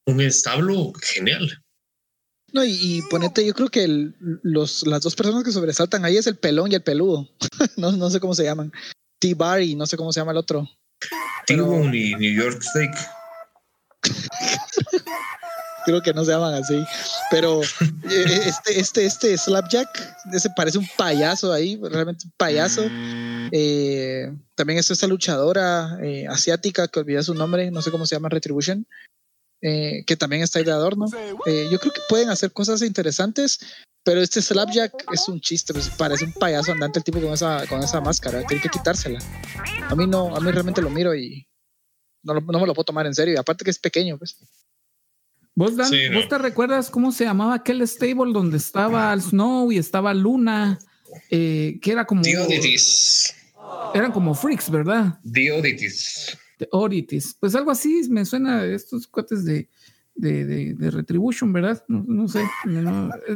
un 0.06 0.22
establo 0.22 0.94
genial. 1.02 1.65
No, 2.56 2.64
y, 2.64 2.72
y 2.80 3.02
ponete, 3.10 3.46
yo 3.46 3.54
creo 3.54 3.68
que 3.68 3.84
el- 3.84 4.16
los, 4.42 4.88
las 4.88 5.02
dos 5.02 5.14
personas 5.14 5.44
que 5.44 5.52
sobresaltan 5.52 6.06
ahí 6.06 6.16
es 6.16 6.26
el 6.26 6.38
pelón 6.38 6.72
y 6.72 6.76
el 6.76 6.82
peludo. 6.84 7.28
no, 7.76 7.92
no 7.92 8.10
sé 8.10 8.22
cómo 8.22 8.34
se 8.34 8.46
llaman. 8.46 8.72
T-Bar 9.20 9.62
y 9.62 9.76
no 9.76 9.86
sé 9.86 9.98
cómo 9.98 10.14
se 10.14 10.22
llama 10.22 10.32
el 10.32 10.38
otro. 10.38 10.66
Pero- 11.48 11.66
T-Bone 11.66 11.98
y 11.98 12.16
New 12.16 12.34
York 12.34 12.62
Steak. 12.62 12.96
Creo 15.86 16.02
que 16.02 16.14
no 16.14 16.24
se 16.24 16.32
llaman 16.32 16.54
así. 16.54 16.82
Pero 17.30 17.62
eh, 17.62 18.42
este, 18.46 18.80
este, 18.80 19.06
este 19.06 19.38
Slapjack, 19.38 19.88
ese 20.34 20.50
parece 20.56 20.78
un 20.78 20.88
payaso 20.98 21.52
ahí, 21.52 21.78
realmente 21.84 22.26
un 22.26 22.34
payaso. 22.38 22.84
Eh, 23.52 24.32
también 24.56 24.80
está 24.80 24.94
esta 24.94 25.08
luchadora 25.08 25.98
eh, 26.02 26.26
asiática 26.28 26.88
que 26.88 27.02
olvidé 27.02 27.22
su 27.22 27.36
nombre, 27.36 27.70
no 27.70 27.82
sé 27.84 27.92
cómo 27.92 28.06
se 28.06 28.16
llama, 28.16 28.30
Retribution, 28.30 28.88
eh, 29.62 30.04
que 30.06 30.16
también 30.16 30.42
está 30.44 30.60
ahí 30.60 30.66
de 30.66 30.72
adorno. 30.72 31.06
Eh, 31.46 31.68
yo 31.72 31.80
creo 31.80 31.94
que 31.94 32.02
pueden 32.10 32.30
hacer 32.30 32.52
cosas 32.52 32.82
interesantes, 32.82 33.60
pero 34.04 34.22
este 34.22 34.42
Slapjack 34.42 34.94
es 35.14 35.28
un 35.28 35.42
chiste, 35.42 35.74
pues, 35.74 35.90
parece 35.90 36.26
un 36.26 36.34
payaso 36.34 36.72
andante 36.72 37.00
el 37.00 37.04
tipo 37.04 37.20
con 37.20 37.34
esa, 37.34 37.66
con 37.68 37.82
esa 37.82 38.02
máscara, 38.02 38.46
tiene 38.46 38.62
que 38.62 38.70
quitársela. 38.70 39.20
A 39.90 39.96
mí 39.96 40.06
no, 40.08 40.36
a 40.36 40.40
mí 40.40 40.52
realmente 40.52 40.82
lo 40.82 40.90
miro 40.90 41.16
y 41.16 41.48
no, 42.24 42.34
lo- 42.36 42.42
no 42.42 42.60
me 42.60 42.68
lo 42.68 42.74
puedo 42.74 42.86
tomar 42.86 43.06
en 43.08 43.16
serio, 43.16 43.34
y 43.34 43.38
aparte 43.38 43.64
que 43.64 43.72
es 43.72 43.80
pequeño, 43.80 44.18
pues. 44.18 44.38
¿Vos, 45.58 45.76
Dan, 45.76 45.90
Sí, 45.90 46.10
no. 46.10 46.18
¿Vos 46.20 46.28
te 46.28 46.38
recuerdas 46.38 46.90
cómo 46.90 47.12
se 47.12 47.24
llamaba 47.24 47.56
aquel 47.56 47.88
stable 47.88 48.34
donde 48.34 48.58
estaba 48.58 49.14
el 49.14 49.22
Snow 49.22 49.72
y 49.72 49.78
estaba 49.78 50.14
Luna? 50.14 50.78
Eh, 51.30 51.80
que 51.82 51.92
era 51.94 52.06
como. 52.06 52.24
The 52.24 52.38
Oddities. 52.40 53.34
Eran 53.94 54.12
como 54.12 54.34
freaks, 54.36 54.70
¿verdad? 54.70 55.18
The 55.32 55.52
Oddities. 55.54 56.38
Oddities. 56.72 57.36
Pues 57.40 57.56
algo 57.56 57.72
así 57.72 58.02
me 58.10 58.26
suena 58.26 58.60
a 58.60 58.66
estos 58.66 59.08
cuates 59.08 59.44
de, 59.46 59.68
de, 60.16 60.74
de- 60.74 60.92
Retribution, 60.92 61.52
¿verdad? 61.52 61.84
No, 61.88 62.28
sé. 62.28 62.42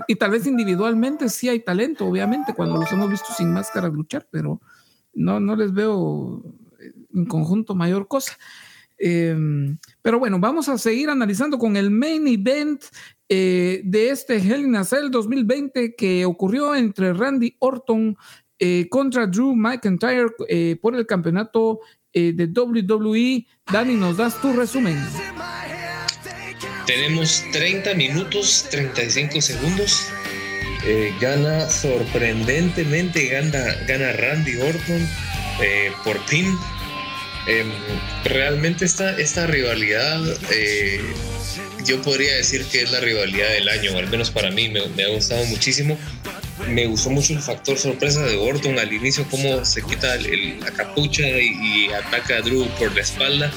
y 0.08 0.16
tal 0.16 0.32
vez 0.32 0.48
individualmente 0.48 1.30
sí 1.30 1.50
hay 1.50 1.60
talento, 1.60 2.06
obviamente, 2.06 2.54
cuando 2.54 2.78
los 2.78 2.92
hemos 2.92 3.10
visto 3.10 3.28
sin 3.38 3.52
máscaras 3.52 3.92
luchar, 3.94 4.28
pero 4.32 4.62
no, 5.14 5.40
no 5.40 5.56
les 5.56 5.74
veo 5.74 6.44
en 7.14 7.26
conjunto 7.26 7.76
mayor 7.76 8.08
cosa. 8.08 8.34
Eh, 8.98 9.36
pero 10.02 10.20
bueno, 10.20 10.40
vamos 10.40 10.68
a 10.70 10.78
seguir 10.78 11.10
analizando 11.10 11.58
con 11.58 11.78
el 11.78 11.90
main 11.90 12.28
event 12.28 12.84
eh, 13.30 13.82
de 13.86 14.10
este 14.10 14.38
Hell 14.38 14.66
in 14.66 14.76
a 14.76 14.84
Cell 14.84 15.10
2020 15.10 15.96
que 15.96 16.26
ocurrió 16.26 16.76
entre 16.76 17.14
Randy 17.14 17.56
Orton 17.60 18.18
eh, 18.58 18.88
contra 18.90 19.26
Drew 19.28 19.56
McIntyre 19.56 20.28
eh, 20.50 20.78
por 20.82 20.96
el 20.96 21.06
campeonato 21.06 21.80
eh, 22.14 22.34
de 22.34 22.46
WWE. 22.48 23.46
Dani, 23.72 23.96
nos 23.96 24.18
das 24.18 24.42
tu 24.42 24.54
resumen. 24.54 24.98
Tenemos 26.86 27.44
30 27.52 27.94
minutos, 27.94 28.66
35 28.72 29.42
segundos. 29.42 30.08
Eh, 30.86 31.14
gana 31.22 31.70
sorprendentemente, 31.70 33.28
gana, 33.28 33.76
gana 33.86 34.14
Randy 34.14 34.58
Orton 34.58 35.08
eh, 35.62 35.92
por 36.04 36.18
pin. 36.26 36.48
Em, 37.48 37.72
realmente 38.24 38.86
esta, 38.86 39.18
esta 39.20 39.46
rivalidad, 39.46 40.22
eh, 40.52 41.02
yo 41.86 42.02
podría 42.02 42.36
decir 42.36 42.66
que 42.66 42.82
es 42.82 42.92
la 42.92 43.00
rivalidad 43.00 43.50
del 43.50 43.70
año, 43.70 43.98
al 43.98 44.08
menos 44.08 44.32
para 44.32 44.52
mí, 44.52 44.70
me, 44.70 44.86
me 44.90 45.04
ha 45.04 45.08
gustado 45.10 45.44
muchísimo. 45.46 45.98
Me 46.68 46.86
gustó 46.88 47.10
mucho 47.10 47.34
el 47.34 47.40
factor 47.42 47.78
sorpresa 47.78 48.22
de 48.26 48.36
Orton 48.36 48.78
al 48.80 48.92
inicio, 48.92 49.26
cómo 49.32 49.64
se 49.66 49.82
quita 49.82 50.16
el- 50.16 50.26
el- 50.26 50.60
la 50.60 50.72
capucha 50.72 51.24
y, 51.28 51.88
y 51.88 51.94
ataca 51.94 52.38
a 52.38 52.42
Drew 52.42 52.68
por 52.78 52.94
la 52.94 53.02
espalda 53.02 53.52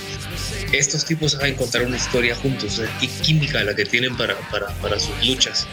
estos 0.73 1.05
tipos 1.05 1.35
van 1.37 1.45
a 1.45 1.49
encontrar 1.49 1.85
una 1.85 1.97
historia 1.99 2.35
juntos. 2.35 2.79
O 2.79 2.85
qué 2.99 3.07
química 3.23 3.63
la 3.63 3.77
que 3.77 3.85
tienen 3.85 4.17
para, 4.17 4.35
para, 4.51 4.69
para 4.79 4.99
sus 4.99 5.15
luchas. 5.27 5.67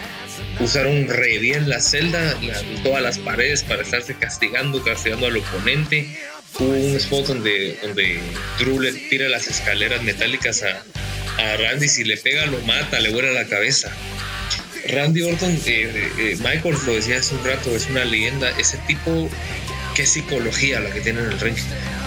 Usaron 0.60 1.08
re 1.08 1.38
bien 1.38 1.70
la 1.70 1.80
celda, 1.80 2.38
la- 2.42 2.62
todas 2.84 3.02
las 3.02 3.18
paredes 3.18 3.64
para 3.64 3.84
estarse 3.84 4.16
castigando, 4.16 4.84
castigando 4.84 5.28
al 5.28 5.38
oponente. 5.38 6.18
Hubo 6.60 6.68
un 6.74 6.96
spot 6.98 7.28
donde, 7.28 7.78
donde 7.82 8.20
Drew 8.60 8.82
le 8.82 8.92
tira 8.92 9.30
las 9.30 9.48
escaleras 9.48 10.02
metálicas 10.04 10.64
a, 10.64 10.84
a 11.40 11.58
Randy. 11.58 11.88
Si 11.88 12.04
le 12.04 12.18
pega, 12.18 12.46
lo 12.46 12.60
mata, 12.62 13.00
le 13.00 13.10
vuela 13.10 13.32
la 13.32 13.46
cabeza. 13.46 13.92
Randy 14.90 15.22
Orton, 15.22 15.52
eh, 15.66 16.12
eh, 16.18 16.38
Michael 16.40 16.76
lo 16.86 16.96
decía 16.96 17.18
hace 17.18 17.36
un 17.36 17.46
rato, 17.46 17.76
es 17.76 17.88
una 17.90 18.06
leyenda. 18.06 18.50
Ese 18.58 18.78
tipo, 18.88 19.30
qué 19.96 20.06
psicología 20.06 20.80
la 20.80 20.92
que 20.92 21.02
tiene 21.02 21.20
en 21.20 21.28
el 21.28 21.40
ring. 21.40 21.58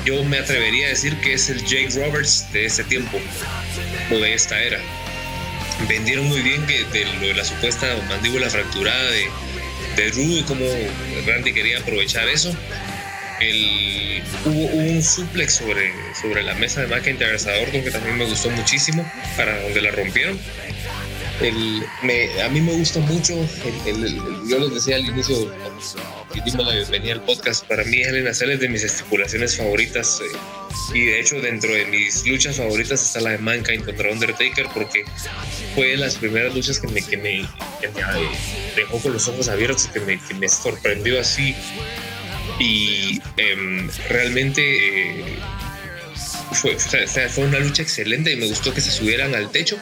Yo 0.05 0.23
me 0.25 0.39
atrevería 0.39 0.87
a 0.87 0.91
decir 0.91 1.17
que 1.21 1.35
es 1.35 1.49
el 1.49 1.65
Jake 1.65 1.91
Roberts 1.95 2.47
de 2.53 2.67
ese 2.67 2.83
tiempo 2.85 3.21
o 4.11 4.19
de 4.19 4.35
esta 4.35 4.61
era. 4.61 4.81
Vendieron 5.89 6.27
muy 6.27 6.41
bien 6.41 6.65
que 6.67 6.85
de 6.85 7.05
lo 7.05 7.21
de 7.29 7.35
la 7.35 7.45
supuesta 7.45 7.87
mandíbula 8.09 8.51
fracturada 8.51 9.11
de, 9.11 9.29
de 9.97 10.13
y 10.23 10.43
cómo 10.43 10.65
Randy 11.27 11.53
quería 11.53 11.79
aprovechar 11.79 12.29
eso. 12.29 12.55
El, 13.43 14.23
hubo, 14.45 14.67
un 14.67 15.03
suplex 15.03 15.55
sobre, 15.55 15.93
sobre 16.21 16.43
la 16.43 16.55
mesa 16.55 16.83
de 16.83 16.87
McIntyre 16.89 17.31
a 17.37 17.63
Orton 17.63 17.83
que 17.83 17.91
también 17.91 18.17
me 18.19 18.25
gustó 18.25 18.51
muchísimo 18.51 19.11
para 19.37 19.61
donde 19.63 19.81
la 19.83 19.91
rompieron. 19.91 20.39
El, 21.41 21.83
me- 22.03 22.41
a 22.43 22.49
mí 22.51 22.61
me 22.61 22.73
gusta 22.73 23.01
mucho, 23.01 23.35
el- 23.87 24.05
el- 24.05 24.21
yo 24.49 24.59
les 24.61 24.75
decía 24.75 24.97
al 24.97 25.07
inicio, 25.07 25.53
y 26.35 26.41
dimos 26.43 26.67
la 26.67 26.75
bienvenida 26.75 27.15
al 27.15 27.23
podcast, 27.25 27.65
para 27.67 27.83
mí 27.85 28.01
Helen 28.01 28.29
Hacer 28.29 28.51
es 28.51 28.61
de 28.61 28.69
mis 28.69 28.85
estipulaciones 28.85 29.57
favoritas 29.57 30.21
eh, 30.23 30.37
y 30.95 31.05
de 31.07 31.21
hecho 31.21 31.41
dentro 31.41 31.73
de 31.73 31.87
mis 31.87 32.25
luchas 32.27 32.57
favoritas 32.59 33.03
está 33.03 33.21
la 33.21 33.31
de 33.31 33.39
Mankind 33.39 33.85
contra 33.85 34.13
Undertaker 34.13 34.67
porque 34.73 35.05
fue 35.75 35.89
de 35.89 35.97
las 35.97 36.15
primeras 36.15 36.55
luchas 36.55 36.79
que 36.79 36.87
me, 36.89 37.03
que 37.03 37.17
me, 37.17 37.45
que 37.81 37.89
me, 37.89 38.01
eh, 38.01 38.29
dejó 38.77 38.99
con 39.01 39.13
los 39.13 39.27
ojos 39.27 39.49
abiertos, 39.49 39.89
que 39.89 40.01
me, 40.01 40.21
que 40.21 40.35
me 40.35 40.49
sorprendió 40.49 41.21
así 41.21 41.57
y 42.59 43.21
em, 43.37 43.89
realmente 44.09 45.21
eh, 45.21 45.39
fue, 46.53 46.77
fue 46.77 47.45
una 47.45 47.59
lucha 47.59 47.83
excelente 47.83 48.33
y 48.33 48.37
me 48.37 48.47
gustó 48.47 48.73
que 48.73 48.81
se 48.81 48.91
subieran 48.91 49.35
al 49.35 49.51
techo. 49.51 49.79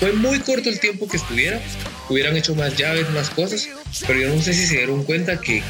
Fue 0.00 0.12
muy 0.12 0.40
corto 0.40 0.68
el 0.68 0.80
tiempo 0.80 1.08
que 1.08 1.16
estuvieran, 1.16 1.60
hubieran 2.08 2.36
hecho 2.36 2.54
más 2.54 2.76
llaves, 2.76 3.08
más 3.10 3.30
cosas, 3.30 3.68
pero 4.06 4.18
yo 4.18 4.34
no 4.34 4.42
sé 4.42 4.52
si 4.52 4.66
se 4.66 4.78
dieron 4.78 5.04
cuenta 5.04 5.40
que, 5.40 5.62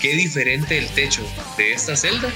que 0.00 0.14
diferente 0.14 0.78
el 0.78 0.86
techo 0.88 1.22
de 1.56 1.72
esta 1.72 1.96
celda 1.96 2.30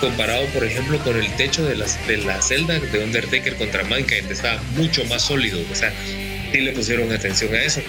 comparado, 0.00 0.44
por 0.46 0.64
ejemplo, 0.64 0.98
con 0.98 1.16
el 1.16 1.34
techo 1.36 1.64
de, 1.64 1.76
las, 1.76 2.06
de 2.06 2.18
la 2.18 2.42
celda 2.42 2.78
de 2.78 3.04
Undertaker 3.04 3.56
contra 3.56 3.84
Mankind, 3.84 4.30
estaba 4.30 4.60
mucho 4.76 5.04
más 5.04 5.22
sólido, 5.22 5.64
o 5.70 5.74
sea, 5.74 5.92
sí 6.52 6.60
le 6.60 6.72
pusieron 6.72 7.10
atención 7.12 7.54
a 7.54 7.62
eso. 7.62 7.80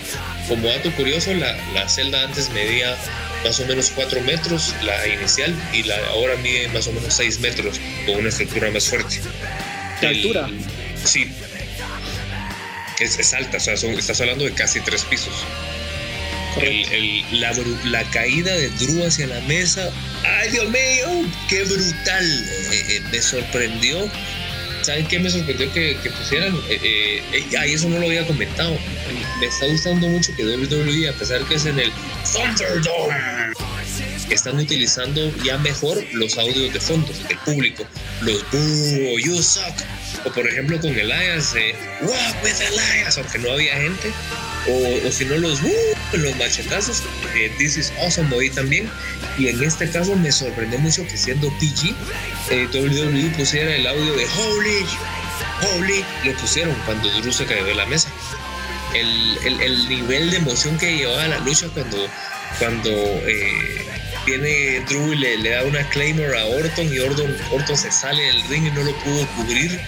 Como 0.48 0.68
dato 0.68 0.92
curioso, 0.94 1.34
la, 1.34 1.58
la 1.74 1.90
celda 1.90 2.24
antes 2.24 2.52
medía 2.52 2.96
más 3.44 3.60
o 3.60 3.66
menos 3.66 3.92
4 3.96 4.22
metros, 4.22 4.74
la 4.84 5.08
inicial, 5.08 5.54
y 5.74 5.84
la 5.84 5.96
ahora 6.10 6.36
mide 6.38 6.68
más 6.70 6.88
o 6.88 6.94
menos 6.94 7.14
6 7.14 7.40
metros, 7.40 7.80
con 8.06 8.16
una 8.18 8.30
estructura 8.30 8.72
más 8.72 8.86
fuerte. 8.88 9.20
¿De 10.02 10.08
El- 10.08 10.16
altura? 10.18 10.50
Sí. 11.04 11.32
Es, 13.00 13.20
es 13.20 13.34
alta, 13.34 13.58
o 13.58 13.60
sea, 13.60 13.76
son- 13.76 13.98
estás 13.98 14.22
hablando 14.22 14.46
de 14.46 14.54
casi 14.54 14.80
tres 14.80 15.04
pisos. 15.04 15.34
El- 16.62 16.86
el- 16.94 17.42
la, 17.42 17.52
la 17.86 18.04
caída 18.12 18.54
de 18.56 18.70
Drew 18.70 19.06
hacia 19.06 19.26
la 19.28 19.40
mesa, 19.42 19.90
¡ay 20.24 20.52
Dios 20.52 20.70
mío! 20.70 21.26
¡Qué 21.50 21.64
brutal! 21.64 22.46
Eh, 22.72 22.86
eh, 22.90 23.02
me 23.12 23.22
sorprendió. 23.22 24.10
¿Saben 24.84 25.08
qué 25.08 25.18
me 25.20 25.30
sorprendió 25.30 25.72
que, 25.74 25.98
que 26.04 26.10
pusieran? 26.12 26.56
Eh, 26.70 26.80
eh, 26.84 27.24
eh, 27.34 27.58
ay, 27.58 27.74
eso 27.74 27.90
no 27.90 27.98
lo 28.00 28.06
había 28.06 28.26
comentado. 28.28 28.78
Me 29.44 29.50
está 29.50 29.66
gustando 29.66 30.08
mucho 30.08 30.34
que 30.38 30.46
WWE, 30.46 31.10
a 31.10 31.14
pesar 31.14 31.44
que 31.44 31.56
es 31.56 31.66
en 31.66 31.78
el 31.78 31.92
Thunderdome, 32.32 33.52
están 34.30 34.58
utilizando 34.58 35.36
ya 35.44 35.58
mejor 35.58 36.02
los 36.14 36.38
audios 36.38 36.72
de 36.72 36.80
fondo 36.80 37.12
del 37.28 37.38
público. 37.40 37.84
Los 38.22 38.42
boo, 38.52 39.20
you 39.20 39.44
suck. 39.44 39.64
O 40.24 40.32
por 40.32 40.48
ejemplo 40.48 40.80
con 40.80 40.98
Elias, 40.98 41.54
eh, 41.56 41.76
walk 42.04 42.42
with 42.42 42.56
Elias, 42.62 43.18
aunque 43.18 43.40
no 43.40 43.52
había 43.52 43.76
gente. 43.76 44.14
O, 44.70 45.08
o 45.08 45.12
si 45.12 45.26
no 45.26 45.36
los 45.36 45.62
woo, 45.62 45.74
los 46.14 46.38
machetazos. 46.38 47.04
Eh, 47.36 47.52
This 47.58 47.76
is 47.76 47.92
awesome 48.02 48.34
hoy 48.34 48.50
también. 48.50 48.90
Y 49.38 49.50
en 49.50 49.62
este 49.62 49.90
caso 49.90 50.16
me 50.16 50.32
sorprendió 50.32 50.80
mucho 50.80 51.06
que 51.06 51.18
siendo 51.18 51.50
PG, 51.60 51.94
eh, 52.50 52.70
WWE 52.74 53.30
pusiera 53.38 53.76
el 53.76 53.86
audio 53.88 54.14
de 54.14 54.26
Holy, 54.26 54.86
Holy, 55.76 56.06
lo 56.24 56.34
pusieron 56.38 56.74
cuando 56.86 57.10
Drew 57.20 57.34
se 57.34 57.46
cayó 57.46 57.66
de 57.66 57.76
la 57.76 57.86
mesa. 57.86 58.10
El, 58.94 59.38
el, 59.46 59.62
el 59.62 59.90
nivel 59.90 60.32
de 60.32 60.38
emoción 60.38 60.78
que 60.78 60.96
llevaba 60.96 61.28
la 61.28 61.40
lucha 61.40 61.68
cuando, 61.74 61.98
cuando 62.60 62.90
eh, 62.92 63.86
viene 64.26 64.82
Drew 64.88 65.14
y 65.14 65.16
le, 65.18 65.38
le, 65.38 65.50
da 65.50 65.64
una 65.64 65.88
Claymore 65.90 66.38
a 66.38 66.46
Orton 66.46 66.94
y 66.94 67.00
Orton, 67.00 67.36
Orton 67.52 67.78
se 67.78 67.92
sale 67.92 68.22
del 68.22 68.42
ring 68.50 68.68
y 68.68 68.72
no 68.72 68.84
lo 68.84 68.96
pudo 69.00 69.28
cubrir. 69.36 69.80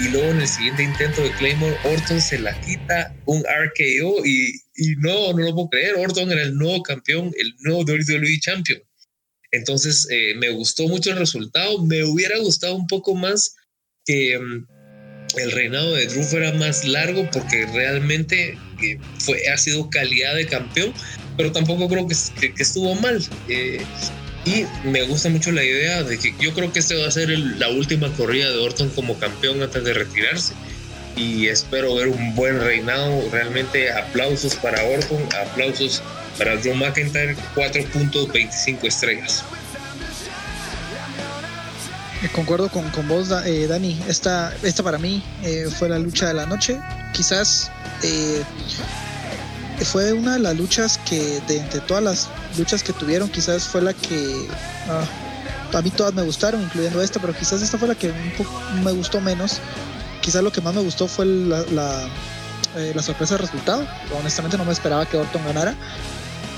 Y 0.00 0.08
luego 0.08 0.30
en 0.30 0.40
el 0.40 0.48
siguiente 0.48 0.82
intento 0.82 1.22
de 1.22 1.30
Claymore, 1.32 1.76
Orton 1.84 2.20
se 2.20 2.38
la 2.38 2.58
quita 2.60 3.14
un 3.26 3.42
RKO 3.42 4.24
y, 4.26 4.60
y 4.76 4.96
no, 4.98 5.32
no 5.32 5.44
lo 5.44 5.54
puedo 5.54 5.68
creer. 5.68 5.94
Orton 5.96 6.32
era 6.32 6.42
el 6.42 6.56
nuevo 6.56 6.82
campeón, 6.82 7.32
el 7.38 7.54
nuevo 7.60 7.82
WWE 7.82 8.40
Champion. 8.40 8.80
Entonces 9.52 10.08
eh, 10.10 10.34
me 10.36 10.50
gustó 10.50 10.88
mucho 10.88 11.10
el 11.10 11.18
resultado. 11.18 11.84
Me 11.84 12.02
hubiera 12.02 12.38
gustado 12.38 12.74
un 12.74 12.86
poco 12.88 13.14
más 13.14 13.54
que 14.04 14.36
um, 14.36 14.66
el 15.36 15.50
reinado 15.52 15.94
de 15.94 16.06
Drew 16.06 16.22
fuera 16.22 16.52
más 16.52 16.84
largo 16.84 17.28
porque 17.32 17.66
realmente 17.66 18.56
eh, 18.82 18.98
fue, 19.18 19.48
ha 19.48 19.58
sido 19.58 19.90
calidad 19.90 20.34
de 20.34 20.46
campeón, 20.46 20.92
pero 21.36 21.52
tampoco 21.52 21.88
creo 21.88 22.06
que, 22.06 22.14
estuvo 22.58 22.94
mal. 22.96 23.22
Eh, 23.48 23.82
y 24.44 24.66
me 24.86 25.02
gusta 25.04 25.28
mucho 25.30 25.52
la 25.52 25.64
idea 25.64 26.02
de 26.02 26.18
que 26.18 26.34
yo 26.38 26.52
creo 26.52 26.72
que 26.72 26.80
este 26.80 26.94
va 26.96 27.08
a 27.08 27.10
ser 27.10 27.30
la 27.30 27.68
última 27.70 28.12
corrida 28.12 28.50
de 28.50 28.58
Orton 28.58 28.90
como 28.90 29.18
campeón 29.18 29.62
antes 29.62 29.82
de 29.84 29.94
retirarse. 29.94 30.52
Y 31.16 31.46
espero 31.46 31.94
ver 31.94 32.08
un 32.08 32.34
buen 32.34 32.60
reinado. 32.60 33.28
Realmente 33.30 33.90
aplausos 33.92 34.56
para 34.56 34.82
Orton, 34.84 35.22
aplausos 35.40 36.02
para 36.36 36.56
Drew 36.56 36.74
McIntyre, 36.74 37.36
4.25 37.54 38.84
estrellas. 38.84 39.44
Concuerdo 42.32 42.68
con, 42.68 42.88
con 42.90 43.06
vos, 43.08 43.28
eh, 43.44 43.66
Dani. 43.66 44.00
Esta, 44.08 44.54
esta 44.62 44.82
para 44.82 44.98
mí 44.98 45.22
eh, 45.42 45.68
fue 45.70 45.88
la 45.88 45.98
lucha 45.98 46.28
de 46.28 46.34
la 46.34 46.46
noche. 46.46 46.80
Quizás 47.12 47.70
eh, 48.02 48.42
fue 49.84 50.12
una 50.12 50.34
de 50.34 50.38
las 50.38 50.56
luchas 50.56 50.98
que, 50.98 51.40
de 51.46 51.58
entre 51.58 51.80
todas 51.80 52.02
las 52.02 52.28
luchas 52.56 52.82
que 52.82 52.92
tuvieron, 52.92 53.28
quizás 53.28 53.64
fue 53.64 53.82
la 53.82 53.92
que 53.92 54.48
ah, 54.88 55.04
a 55.76 55.82
mí 55.82 55.90
todas 55.90 56.14
me 56.14 56.22
gustaron, 56.22 56.62
incluyendo 56.62 57.02
esta, 57.02 57.20
pero 57.20 57.34
quizás 57.34 57.60
esta 57.62 57.78
fue 57.78 57.88
la 57.88 57.94
que 57.94 58.08
un 58.10 58.32
poco 58.38 58.60
me 58.82 58.92
gustó 58.92 59.20
menos. 59.20 59.58
Quizás 60.20 60.42
lo 60.42 60.50
que 60.50 60.60
más 60.60 60.74
me 60.74 60.82
gustó 60.82 61.06
fue 61.08 61.26
la, 61.26 61.62
la, 61.72 62.08
la 62.94 63.02
sorpresa 63.02 63.34
del 63.34 63.46
resultado. 63.46 63.86
Honestamente 64.18 64.56
no 64.56 64.64
me 64.64 64.72
esperaba 64.72 65.04
que 65.06 65.18
Orton 65.18 65.44
ganara. 65.44 65.74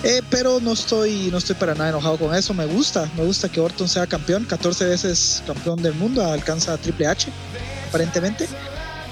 Eh, 0.03 0.23
pero 0.31 0.61
no 0.61 0.73
estoy, 0.73 1.29
no 1.33 1.39
estoy 1.39 1.57
para 1.57 1.75
nada 1.75 1.91
enojado 1.91 2.19
con 2.19 2.35
eso. 2.35 2.55
Me 2.55 2.67
gusta, 2.67 3.11
me 3.17 3.25
gusta 3.25 3.49
que 3.49 3.61
Orton 3.61 3.89
sea 3.89 4.07
campeón, 4.07 4.45
14 4.45 4.85
veces 4.85 5.43
campeón 5.47 5.83
del 5.83 5.95
mundo, 5.95 6.25
alcanza 6.25 6.75
a 6.75 6.79
Triple 6.79 7.07
H, 7.07 7.29
aparentemente. 7.89 8.47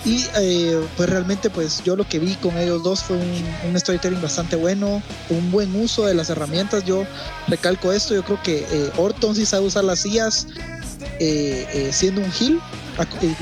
Y 0.04 0.26
eh, 0.36 0.78
pues 0.98 1.08
realmente 1.08 1.48
pues 1.48 1.82
yo 1.82 1.96
lo 1.96 2.06
que 2.06 2.18
vi 2.18 2.34
con 2.34 2.58
ellos 2.58 2.82
dos 2.82 3.02
fue 3.02 3.16
un, 3.16 3.44
un, 3.66 3.80
storytelling 3.80 4.20
bastante 4.20 4.54
bueno, 4.54 5.02
un 5.30 5.50
buen 5.50 5.74
uso 5.74 6.04
de 6.04 6.12
las 6.12 6.28
herramientas. 6.28 6.84
Yo 6.84 7.06
recalco 7.48 7.90
esto, 7.90 8.14
yo 8.14 8.22
creo 8.22 8.42
que 8.42 8.66
eh, 8.70 8.90
Orton 8.98 9.34
sí 9.34 9.46
sabe 9.46 9.66
usar 9.66 9.84
las 9.84 10.00
sillas 10.00 10.46
siendo 11.90 12.20
un 12.20 12.30
heel. 12.38 12.60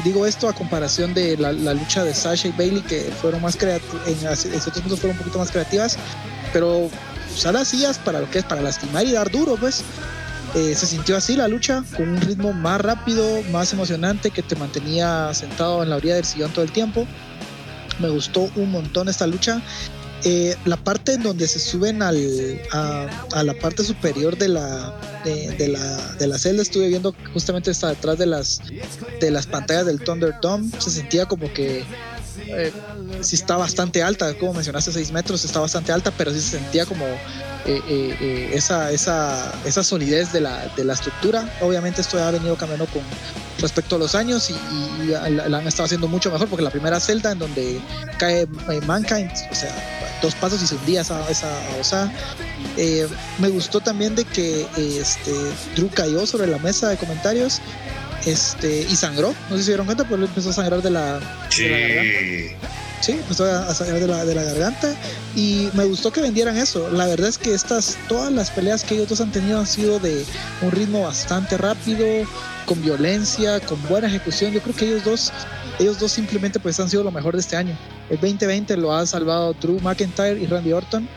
digo 0.05 0.25
esto 0.25 0.49
a 0.49 0.53
comparación 0.53 1.15
de 1.15 1.37
la, 1.37 1.53
la, 1.53 1.75
lucha 1.75 2.05
de 2.05 2.15
Sasha 2.15 2.49
y 2.49 2.53
Bailey 2.53 2.83
que 2.83 3.11
fueron 3.21 3.43
más 3.43 3.57
creativas, 3.57 4.07
en, 4.07 4.55
en 4.55 4.61
ciertos 4.61 4.83
puntos 4.83 5.01
fueron 5.01 5.17
un 5.17 5.19
poquito 5.19 5.39
más 5.39 5.51
creativas, 5.51 5.97
pero 6.53 6.91
usar 7.35 7.55
las 7.55 7.69
sillas 7.69 7.99
para 7.99 8.21
lo 8.21 8.31
que 8.31 8.39
es 8.39 8.45
para 8.45 8.63
lastimar 8.63 9.07
y 9.07 9.13
dar 9.13 9.31
duro, 9.31 9.57
pues. 9.57 9.83
Eh, 10.55 10.75
se 10.75 10.87
sintió 10.87 11.17
así 11.17 11.35
la 11.35 11.49
lucha, 11.49 11.83
con 11.97 12.11
un 12.11 12.21
ritmo 12.21 12.53
más 12.53 12.81
rápido, 12.81 13.43
más 13.51 13.73
emocionante, 13.73 14.31
que 14.31 14.43
te 14.43 14.55
mantenía 14.55 15.33
sentado 15.33 15.83
en 15.83 15.89
la 15.89 15.97
orilla 15.97 16.17
del 16.17 16.27
sillón 16.27 16.53
todo 16.53 16.65
el 16.65 16.73
tiempo. 16.73 17.07
Me 17.99 18.11
gustó 18.11 18.51
un 18.57 18.71
montón 18.71 19.09
esta 19.09 19.27
lucha. 19.27 19.63
Eh, 20.25 20.55
la 20.67 20.77
parte 20.77 21.15
en 21.15 21.23
donde 21.23 21.49
se 21.49 21.59
suben 21.59 22.01
al, 22.01 22.17
a, 22.71 23.09
a, 23.33 23.43
la 23.43 23.55
parte 23.55 23.83
superior 23.83 24.39
de 24.39 24.49
la, 24.49 24.95
de, 25.25 25.51
de, 25.57 25.69
la, 25.69 26.13
de 26.13 26.27
la 26.29 26.39
celda, 26.39 26.63
estuve 26.63 26.87
viendo 26.89 27.13
justamente 27.33 27.73
está 27.73 27.89
detrás 27.89 28.19
de 28.19 28.27
las, 28.27 28.61
de 29.21 29.31
las 29.33 29.49
pantallas 29.49 29.87
del 29.87 30.01
Thunderdome, 30.01 30.71
se 30.79 30.91
sentía 30.91 31.27
como 31.27 31.53
que 31.53 31.85
eh, 32.39 32.73
sí 33.21 33.37
está 33.37 33.57
bastante 33.57 34.03
alta, 34.03 34.35
como 34.39 34.55
mencionaste, 34.55 34.93
6 34.93 35.13
metros, 35.13 35.45
está 35.45 35.61
bastante 35.61 35.93
alta, 35.93 36.11
pero 36.11 36.33
sí 36.33 36.41
se 36.41 36.59
sentía 36.59 36.87
como 36.87 37.05
eh, 37.05 37.81
eh, 37.89 38.51
esa, 38.55 38.91
esa, 38.91 39.53
esa 39.65 39.83
solidez 39.83 40.33
de 40.33 40.41
la, 40.41 40.69
de 40.77 40.85
la 40.85 40.95
estructura. 40.95 41.49
Obviamente 41.61 42.01
esto 42.01 42.23
ha 42.23 42.31
venido 42.31 42.57
cambiando 42.57 42.87
con 42.87 43.03
respecto 43.61 43.97
a 43.97 43.99
los 43.99 44.15
años 44.15 44.51
y, 44.51 44.55
y 45.03 45.07
la, 45.07 45.29
la, 45.29 45.59
han 45.59 45.67
estado 45.67 45.85
haciendo 45.85 46.09
mucho 46.09 46.31
mejor 46.31 46.49
porque 46.49 46.65
la 46.65 46.71
primera 46.71 46.99
celda 46.99 47.33
en 47.33 47.39
donde 47.39 47.81
cae 48.19 48.47
Mankind, 48.87 49.31
o 49.51 49.55
sea, 49.55 49.73
dos 50.23 50.35
pasos 50.37 50.63
y 50.63 50.67
se 50.67 50.77
hundía 50.77 51.03
esa, 51.03 51.29
esa. 51.29 52.11
Eh, 52.77 53.07
me 53.39 53.49
gustó 53.49 53.81
también 53.81 54.15
de 54.15 54.25
que 54.25 54.67
este, 54.77 55.33
Drew 55.77 55.91
cayó 55.91 56.27
sobre 56.27 56.47
la 56.47 56.59
mesa 56.59 56.89
de 56.89 56.97
comentarios 56.97 57.61
este, 58.27 58.87
y 58.89 58.97
sangró. 58.97 59.35
No 59.49 59.57
sé 59.57 59.59
si 59.59 59.63
se 59.65 59.71
dieron 59.73 59.87
cuenta, 59.87 60.05
pero 60.05 60.17
él 60.17 60.25
empezó 60.25 60.51
a 60.51 60.53
sangrar 60.53 60.83
de 60.83 60.91
la, 60.91 61.21
sí. 61.49 61.65
de 61.65 61.71
la 61.71 61.79
garganta. 61.79 62.69
Sí, 63.01 63.13
empezó 63.13 63.45
a 63.45 63.75
sangrar 63.75 63.99
de 63.99 64.07
la, 64.07 64.25
de 64.25 64.35
la 64.35 64.45
garganta. 64.45 64.95
Y 65.35 65.69
me 65.75 65.85
gustó 65.85 66.13
que 66.13 66.21
vendieran 66.21 66.57
eso. 66.57 66.89
La 66.91 67.07
verdad 67.07 67.29
es 67.29 67.39
que 67.39 67.53
estas, 67.53 67.99
todas 68.09 68.33
las 68.33 68.51
peleas 68.51 68.85
que 68.85 68.95
ellos 68.95 69.09
dos 69.09 69.21
han 69.21 69.33
tenido 69.33 69.59
han 69.59 69.67
sido 69.67 69.99
de 69.99 70.25
un 70.61 70.71
ritmo 70.71 71.03
bastante 71.03 71.57
rápido, 71.57 72.07
con 72.65 72.81
violencia, 72.81 73.59
con 73.61 73.83
buena 73.89 74.07
ejecución. 74.07 74.53
Yo 74.53 74.61
creo 74.61 74.77
que 74.77 74.87
ellos 74.87 75.05
dos, 75.05 75.33
ellos 75.81 75.99
dos 75.99 76.13
simplemente 76.13 76.61
pues 76.61 76.79
han 76.79 76.89
sido 76.89 77.03
lo 77.03 77.11
mejor 77.11 77.35
de 77.35 77.41
este 77.41 77.57
año. 77.57 77.77
El 78.09 78.21
2020 78.21 78.77
lo 78.77 78.95
ha 78.95 79.05
salvado 79.05 79.53
Drew 79.55 79.81
McIntyre 79.81 80.41
y 80.41 80.47
Randy 80.47 80.73
Orton. 80.73 81.09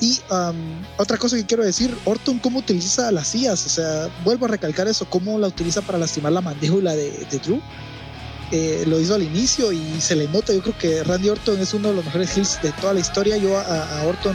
Y 0.00 0.18
um, 0.30 0.82
otra 0.96 1.18
cosa 1.18 1.36
que 1.36 1.44
quiero 1.44 1.62
decir, 1.62 1.94
Orton 2.06 2.38
cómo 2.38 2.60
utiliza 2.60 3.12
las 3.12 3.28
sillas, 3.28 3.66
o 3.66 3.68
sea, 3.68 4.08
vuelvo 4.24 4.46
a 4.46 4.48
recalcar 4.48 4.88
eso, 4.88 5.04
cómo 5.08 5.38
la 5.38 5.48
utiliza 5.48 5.82
para 5.82 5.98
lastimar 5.98 6.32
la 6.32 6.40
mandíbula 6.40 6.96
de, 6.96 7.10
de 7.30 7.38
Drew. 7.38 7.60
Eh, 8.52 8.84
lo 8.86 8.98
hizo 8.98 9.14
al 9.14 9.22
inicio 9.22 9.70
y 9.70 10.00
se 10.00 10.16
le 10.16 10.26
nota, 10.26 10.52
yo 10.52 10.60
creo 10.62 10.76
que 10.76 11.04
Randy 11.04 11.28
Orton 11.28 11.60
es 11.60 11.72
uno 11.72 11.90
de 11.90 11.94
los 11.94 12.04
mejores 12.04 12.36
heels 12.36 12.58
de 12.62 12.72
toda 12.72 12.94
la 12.94 13.00
historia. 13.00 13.36
Yo 13.36 13.56
a, 13.56 14.00
a 14.00 14.04
Orton 14.06 14.34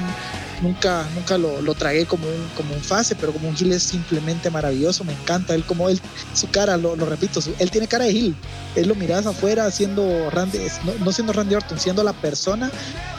nunca, 0.61 1.05
nunca 1.15 1.37
lo, 1.37 1.61
lo, 1.61 1.73
tragué 1.73 2.05
como 2.05 2.27
un, 2.27 2.47
como 2.55 2.73
un 2.73 2.81
fase, 2.81 3.15
pero 3.15 3.33
como 3.33 3.49
un 3.49 3.55
heel 3.55 3.71
es 3.73 3.83
simplemente 3.83 4.49
maravilloso, 4.49 5.03
me 5.03 5.13
encanta 5.13 5.55
él 5.55 5.63
como 5.65 5.89
él, 5.89 5.99
su 6.33 6.49
cara, 6.49 6.77
lo, 6.77 6.95
lo 6.95 7.05
repito, 7.05 7.41
su, 7.41 7.53
él 7.59 7.71
tiene 7.71 7.87
cara 7.87 8.05
de 8.05 8.11
heel, 8.11 8.35
él 8.75 8.87
lo 8.87 8.95
miras 8.95 9.25
afuera 9.25 9.69
siendo 9.71 10.29
Randy, 10.29 10.59
no, 10.85 11.05
no 11.05 11.11
siendo 11.11 11.33
Randy 11.33 11.55
Orton, 11.55 11.79
siendo 11.79 12.03
la 12.03 12.13
persona 12.13 12.71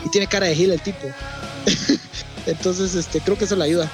y 0.04 0.10
tiene 0.10 0.26
cara 0.26 0.46
de 0.46 0.54
heel 0.54 0.72
el 0.72 0.80
tipo. 0.80 1.06
Entonces, 2.47 2.94
este, 2.94 3.20
creo 3.20 3.36
que 3.36 3.44
eso 3.44 3.56
le 3.56 3.64
ayuda. 3.64 3.90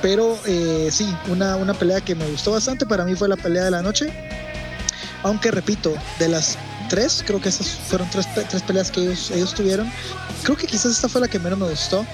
Pero 0.00 0.38
eh, 0.46 0.88
sí, 0.92 1.12
una, 1.28 1.56
una 1.56 1.74
pelea 1.74 2.00
que 2.00 2.14
me 2.14 2.26
gustó 2.28 2.52
bastante. 2.52 2.86
Para 2.86 3.04
mí 3.04 3.14
fue 3.14 3.28
la 3.28 3.36
pelea 3.36 3.64
de 3.64 3.70
la 3.70 3.82
noche. 3.82 4.12
Aunque 5.24 5.50
repito, 5.50 5.92
de 6.18 6.28
las 6.28 6.56
tres, 6.88 7.24
creo 7.26 7.40
que 7.40 7.48
esas 7.48 7.68
fueron 7.68 8.08
tres, 8.10 8.26
tres 8.48 8.62
peleas 8.62 8.90
que 8.90 9.02
ellos, 9.02 9.30
ellos 9.30 9.54
tuvieron. 9.54 9.90
Creo 10.44 10.56
que 10.56 10.66
quizás 10.66 10.92
esta 10.92 11.08
fue 11.08 11.20
la 11.20 11.28
que 11.28 11.38
menos 11.38 11.58
me 11.58 11.68
gustó. 11.68 12.06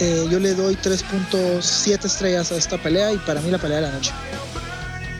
Eh, 0.00 0.26
yo 0.30 0.40
le 0.40 0.54
doy 0.54 0.74
3.7 0.74 2.04
estrellas 2.04 2.50
a 2.50 2.56
esta 2.56 2.78
pelea 2.78 3.12
y 3.12 3.18
para 3.18 3.40
mí 3.40 3.50
la 3.50 3.58
pelea 3.58 3.76
de 3.80 3.86
la 3.86 3.92
noche. 3.92 4.12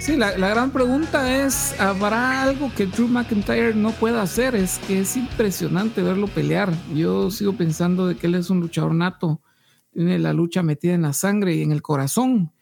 Sí, 0.01 0.16
la, 0.16 0.36
la, 0.36 0.49
gran 0.49 0.70
pregunta 0.70 1.45
es, 1.45 1.74
¿habrá 1.81 2.43
algo 2.43 2.70
que 2.74 2.86
Drew 2.86 3.09
McIntyre 3.09 3.74
no 3.74 3.93
pueda 3.93 4.20
hacer? 4.20 4.55
Es 4.55 4.78
que 4.86 5.01
es 5.01 5.16
impresionante 5.16 6.03
verlo 6.03 6.27
pelear. 6.27 6.73
Yo 6.93 7.31
sigo 7.31 7.55
pensando 7.55 8.07
de 8.07 8.16
que 8.16 8.27
él 8.27 8.35
es 8.35 8.51
un 8.51 8.61
luchador 8.61 8.95
nato 8.95 9.41
tiene 9.94 10.18
la 10.18 10.32
lucha 10.32 10.62
metida 10.62 10.94
en 10.94 11.02
la 11.02 11.12
sangre 11.12 11.54
y 11.54 11.62
en 11.62 11.72
el 11.72 11.82
corazón. 11.82 12.52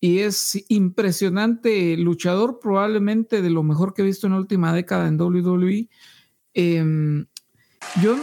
Y 0.00 0.18
es 0.18 0.64
impresionante 0.68 1.96
luchador, 1.96 2.60
probablemente 2.60 3.42
de 3.42 3.50
lo 3.50 3.62
mejor 3.62 3.94
que 3.94 4.02
he 4.02 4.04
visto 4.04 4.26
en 4.26 4.34
la 4.34 4.38
última 4.38 4.72
década 4.72 5.08
en 5.08 5.20
WWE. 5.20 5.88
Eh, 6.54 7.24
yo 8.02 8.16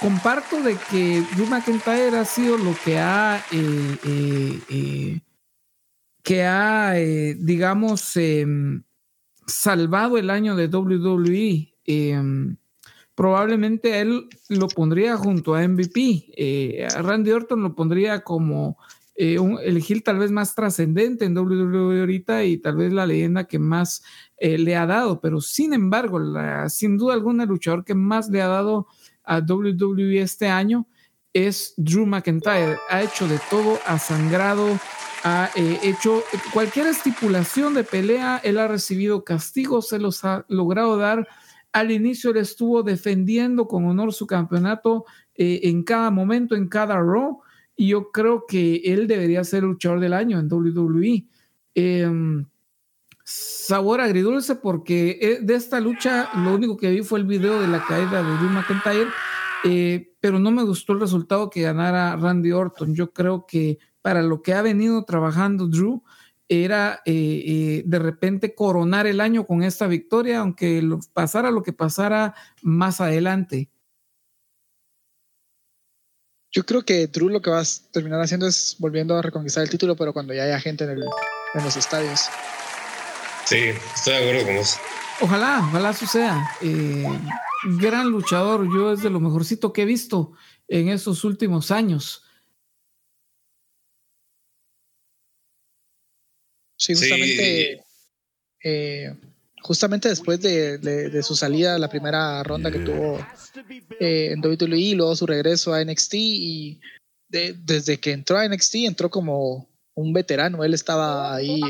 comparto 0.00 0.62
de 0.62 0.76
que 0.90 1.22
Drew 1.34 1.46
McIntyre 1.46 2.18
ha 2.18 2.24
sido 2.24 2.56
lo 2.56 2.74
que 2.84 2.98
ha, 2.98 3.44
eh, 3.52 3.96
eh, 4.04 4.60
eh 4.68 5.20
que 6.22 6.44
ha, 6.44 6.92
digamos, 7.38 8.14
em, 8.16 8.82
salvado 9.46 10.18
el 10.18 10.30
año 10.30 10.54
de 10.54 10.68
WWE. 10.68 11.74
Em, 13.20 13.22
probablemente 13.22 14.00
él 14.00 14.28
lo 14.48 14.68
pondría 14.68 15.16
junto 15.16 15.54
a 15.54 15.66
MVP. 15.66 16.32
Eh, 16.36 16.88
Randy 17.02 17.30
Orton 17.32 17.62
lo 17.62 17.74
pondría 17.74 18.20
como 18.20 18.78
eh, 19.22 19.38
un, 19.38 19.58
el 19.62 20.02
tal 20.02 20.18
vez 20.18 20.30
más 20.30 20.54
trascendente 20.54 21.26
en 21.26 21.36
WWE 21.36 22.00
ahorita 22.00 22.44
y 22.44 22.56
tal 22.56 22.76
vez 22.76 22.92
la 22.92 23.04
leyenda 23.04 23.44
que 23.44 23.58
más 23.58 24.02
eh, 24.38 24.56
le 24.56 24.76
ha 24.76 24.86
dado, 24.86 25.20
pero 25.20 25.42
sin 25.42 25.74
embargo, 25.74 26.18
la, 26.18 26.70
sin 26.70 26.96
duda 26.96 27.12
alguna, 27.12 27.42
el 27.42 27.50
luchador 27.50 27.84
que 27.84 27.94
más 27.94 28.30
le 28.30 28.40
ha 28.40 28.48
dado 28.48 28.86
a 29.22 29.40
WWE 29.40 30.22
este 30.22 30.48
año 30.48 30.86
es 31.34 31.74
Drew 31.76 32.06
McIntyre. 32.06 32.78
Ha 32.88 33.02
hecho 33.02 33.28
de 33.28 33.38
todo, 33.50 33.78
ha 33.86 33.98
sangrado, 33.98 34.66
ha 35.22 35.50
eh, 35.54 35.78
hecho 35.82 36.22
cualquier 36.54 36.86
estipulación 36.86 37.74
de 37.74 37.84
pelea, 37.84 38.40
él 38.42 38.58
ha 38.58 38.68
recibido 38.68 39.22
castigos, 39.22 39.88
se 39.88 39.98
los 39.98 40.24
ha 40.24 40.46
logrado 40.48 40.96
dar. 40.96 41.28
Al 41.72 41.90
inicio 41.90 42.30
él 42.30 42.38
estuvo 42.38 42.82
defendiendo 42.82 43.66
con 43.66 43.86
honor 43.86 44.12
su 44.12 44.26
campeonato 44.26 45.04
eh, 45.34 45.60
en 45.64 45.82
cada 45.82 46.10
momento, 46.10 46.54
en 46.54 46.68
cada 46.68 46.96
Raw, 46.96 47.40
y 47.76 47.88
yo 47.88 48.10
creo 48.10 48.44
que 48.46 48.82
él 48.84 49.06
debería 49.06 49.44
ser 49.44 49.62
luchador 49.62 50.00
del 50.00 50.12
año 50.12 50.38
en 50.38 50.52
WWE. 50.52 51.26
Eh, 51.74 52.44
sabor 53.32 54.00
agridulce 54.00 54.56
porque 54.56 55.18
eh, 55.20 55.38
de 55.40 55.54
esta 55.54 55.78
lucha 55.78 56.30
lo 56.34 56.54
único 56.54 56.76
que 56.76 56.90
vi 56.90 57.02
fue 57.02 57.20
el 57.20 57.26
video 57.26 57.60
de 57.60 57.68
la 57.68 57.84
caída 57.84 58.22
de 58.22 58.36
Drew 58.38 58.50
McIntyre, 58.50 59.08
eh, 59.64 60.12
pero 60.20 60.40
no 60.40 60.50
me 60.50 60.64
gustó 60.64 60.94
el 60.94 61.00
resultado 61.00 61.48
que 61.48 61.62
ganara 61.62 62.16
Randy 62.16 62.50
Orton. 62.50 62.94
Yo 62.94 63.12
creo 63.12 63.46
que 63.46 63.78
para 64.02 64.22
lo 64.22 64.42
que 64.42 64.54
ha 64.54 64.62
venido 64.62 65.04
trabajando 65.04 65.68
Drew 65.68 66.02
era 66.50 67.00
eh, 67.06 67.12
eh, 67.46 67.82
de 67.86 67.98
repente 68.00 68.56
coronar 68.56 69.06
el 69.06 69.20
año 69.20 69.46
con 69.46 69.62
esta 69.62 69.86
victoria, 69.86 70.40
aunque 70.40 70.82
lo, 70.82 70.98
pasara 71.12 71.52
lo 71.52 71.62
que 71.62 71.72
pasara 71.72 72.34
más 72.60 73.00
adelante. 73.00 73.70
Yo 76.50 76.66
creo 76.66 76.84
que 76.84 77.06
Drew 77.06 77.28
lo 77.28 77.40
que 77.40 77.50
va 77.50 77.60
a 77.60 77.64
terminar 77.92 78.20
haciendo 78.20 78.48
es 78.48 78.74
volviendo 78.80 79.16
a 79.16 79.22
reconquistar 79.22 79.62
el 79.62 79.70
título, 79.70 79.94
pero 79.94 80.12
cuando 80.12 80.34
ya 80.34 80.42
haya 80.42 80.58
gente 80.58 80.82
en, 80.82 80.90
el, 80.90 81.04
en 81.54 81.64
los 81.64 81.76
estadios. 81.76 82.22
Sí, 83.44 83.68
estoy 83.94 84.14
de 84.14 84.18
acuerdo 84.18 84.46
con 84.46 84.56
vos. 84.56 84.76
Ojalá, 85.20 85.64
ojalá 85.68 85.92
suceda. 85.92 86.50
Eh, 86.62 87.06
gran 87.78 88.08
luchador, 88.10 88.66
yo 88.74 88.92
es 88.92 89.02
de 89.02 89.10
lo 89.10 89.20
mejorcito 89.20 89.72
que 89.72 89.82
he 89.82 89.84
visto 89.86 90.32
en 90.66 90.88
estos 90.88 91.22
últimos 91.22 91.70
años. 91.70 92.24
Sí, 96.80 96.94
justamente, 96.94 97.76
sí. 97.76 97.80
Eh, 98.64 99.14
justamente 99.62 100.08
después 100.08 100.40
de, 100.40 100.78
de, 100.78 101.10
de, 101.10 101.22
su 101.22 101.36
salida, 101.36 101.78
la 101.78 101.90
primera 101.90 102.42
ronda 102.42 102.70
que 102.70 102.78
tuvo 102.78 103.18
eh, 104.00 104.30
en 104.32 104.40
WWE, 104.40 104.94
luego 104.94 105.14
su 105.14 105.26
regreso 105.26 105.74
a 105.74 105.84
NXT 105.84 106.14
y 106.14 106.80
de, 107.28 107.52
desde 107.52 108.00
que 108.00 108.12
entró 108.12 108.38
a 108.38 108.48
NXT 108.48 108.76
entró 108.76 109.10
como 109.10 109.68
un 109.94 110.12
veterano, 110.14 110.64
él 110.64 110.72
estaba 110.72 111.34
ahí 111.34 111.60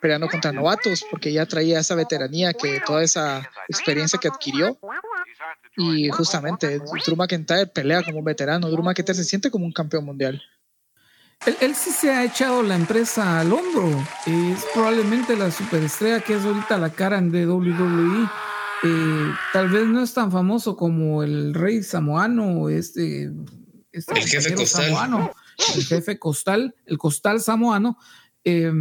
peleando 0.00 0.28
contra 0.28 0.52
novatos 0.52 1.04
porque 1.10 1.30
ya 1.30 1.44
traía 1.44 1.78
esa 1.78 1.94
veteranía 1.94 2.54
que 2.54 2.80
toda 2.86 3.02
esa 3.02 3.46
experiencia 3.68 4.18
que 4.18 4.28
adquirió 4.28 4.78
y 5.76 6.08
justamente 6.08 6.78
Drew 7.04 7.16
McIntyre 7.16 7.66
pelea 7.66 8.02
como 8.02 8.20
un 8.20 8.24
veterano, 8.24 8.70
Drew 8.70 8.82
McIntyre 8.82 9.16
se 9.16 9.24
siente 9.24 9.50
como 9.50 9.66
un 9.66 9.72
campeón 9.72 10.06
mundial. 10.06 10.42
Él, 11.46 11.56
él, 11.60 11.74
sí 11.74 11.90
se 11.90 12.10
ha 12.10 12.24
echado 12.24 12.62
la 12.62 12.76
empresa 12.76 13.40
al 13.40 13.52
hombro. 13.52 13.88
Es 14.26 14.64
probablemente 14.74 15.36
la 15.36 15.50
superestrella 15.50 16.20
que 16.20 16.34
es 16.34 16.44
ahorita 16.44 16.76
la 16.76 16.90
cara 16.90 17.20
de 17.20 17.46
WWE. 17.46 18.28
Eh, 18.82 19.32
tal 19.52 19.68
vez 19.68 19.86
no 19.86 20.02
es 20.02 20.12
tan 20.12 20.30
famoso 20.30 20.76
como 20.76 21.22
el 21.22 21.54
rey 21.54 21.82
samoano, 21.82 22.68
este, 22.68 23.30
este 23.92 24.18
el 24.18 24.26
jefe 24.26 24.54
costal. 24.54 24.84
Samoano, 24.84 25.30
el 25.76 25.84
jefe 25.84 26.18
costal, 26.18 26.74
el 26.84 26.98
costal 26.98 27.40
samoano. 27.40 27.98
Eh, 28.44 28.72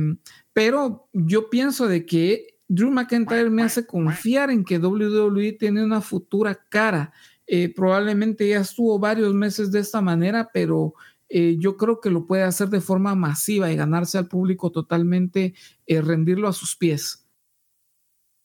pero 0.51 1.09
yo 1.13 1.49
pienso 1.49 1.87
de 1.87 2.05
que 2.05 2.59
Drew 2.67 2.91
McIntyre 2.91 3.49
me 3.49 3.63
hace 3.63 3.85
confiar 3.85 4.51
en 4.51 4.63
que 4.63 4.79
WWE 4.79 5.53
tiene 5.53 5.83
una 5.83 6.01
futura 6.01 6.55
cara. 6.69 7.13
Eh, 7.47 7.73
probablemente 7.73 8.47
ya 8.47 8.59
estuvo 8.59 8.99
varios 8.99 9.33
meses 9.33 9.71
de 9.71 9.79
esta 9.79 10.01
manera, 10.01 10.49
pero 10.53 10.93
eh, 11.29 11.55
yo 11.59 11.77
creo 11.77 12.01
que 12.01 12.09
lo 12.09 12.25
puede 12.25 12.43
hacer 12.43 12.69
de 12.69 12.81
forma 12.81 13.15
masiva 13.15 13.71
y 13.71 13.75
ganarse 13.75 14.17
al 14.17 14.27
público 14.27 14.71
totalmente, 14.71 15.53
eh, 15.85 16.01
rendirlo 16.01 16.47
a 16.47 16.53
sus 16.53 16.75
pies. 16.75 17.25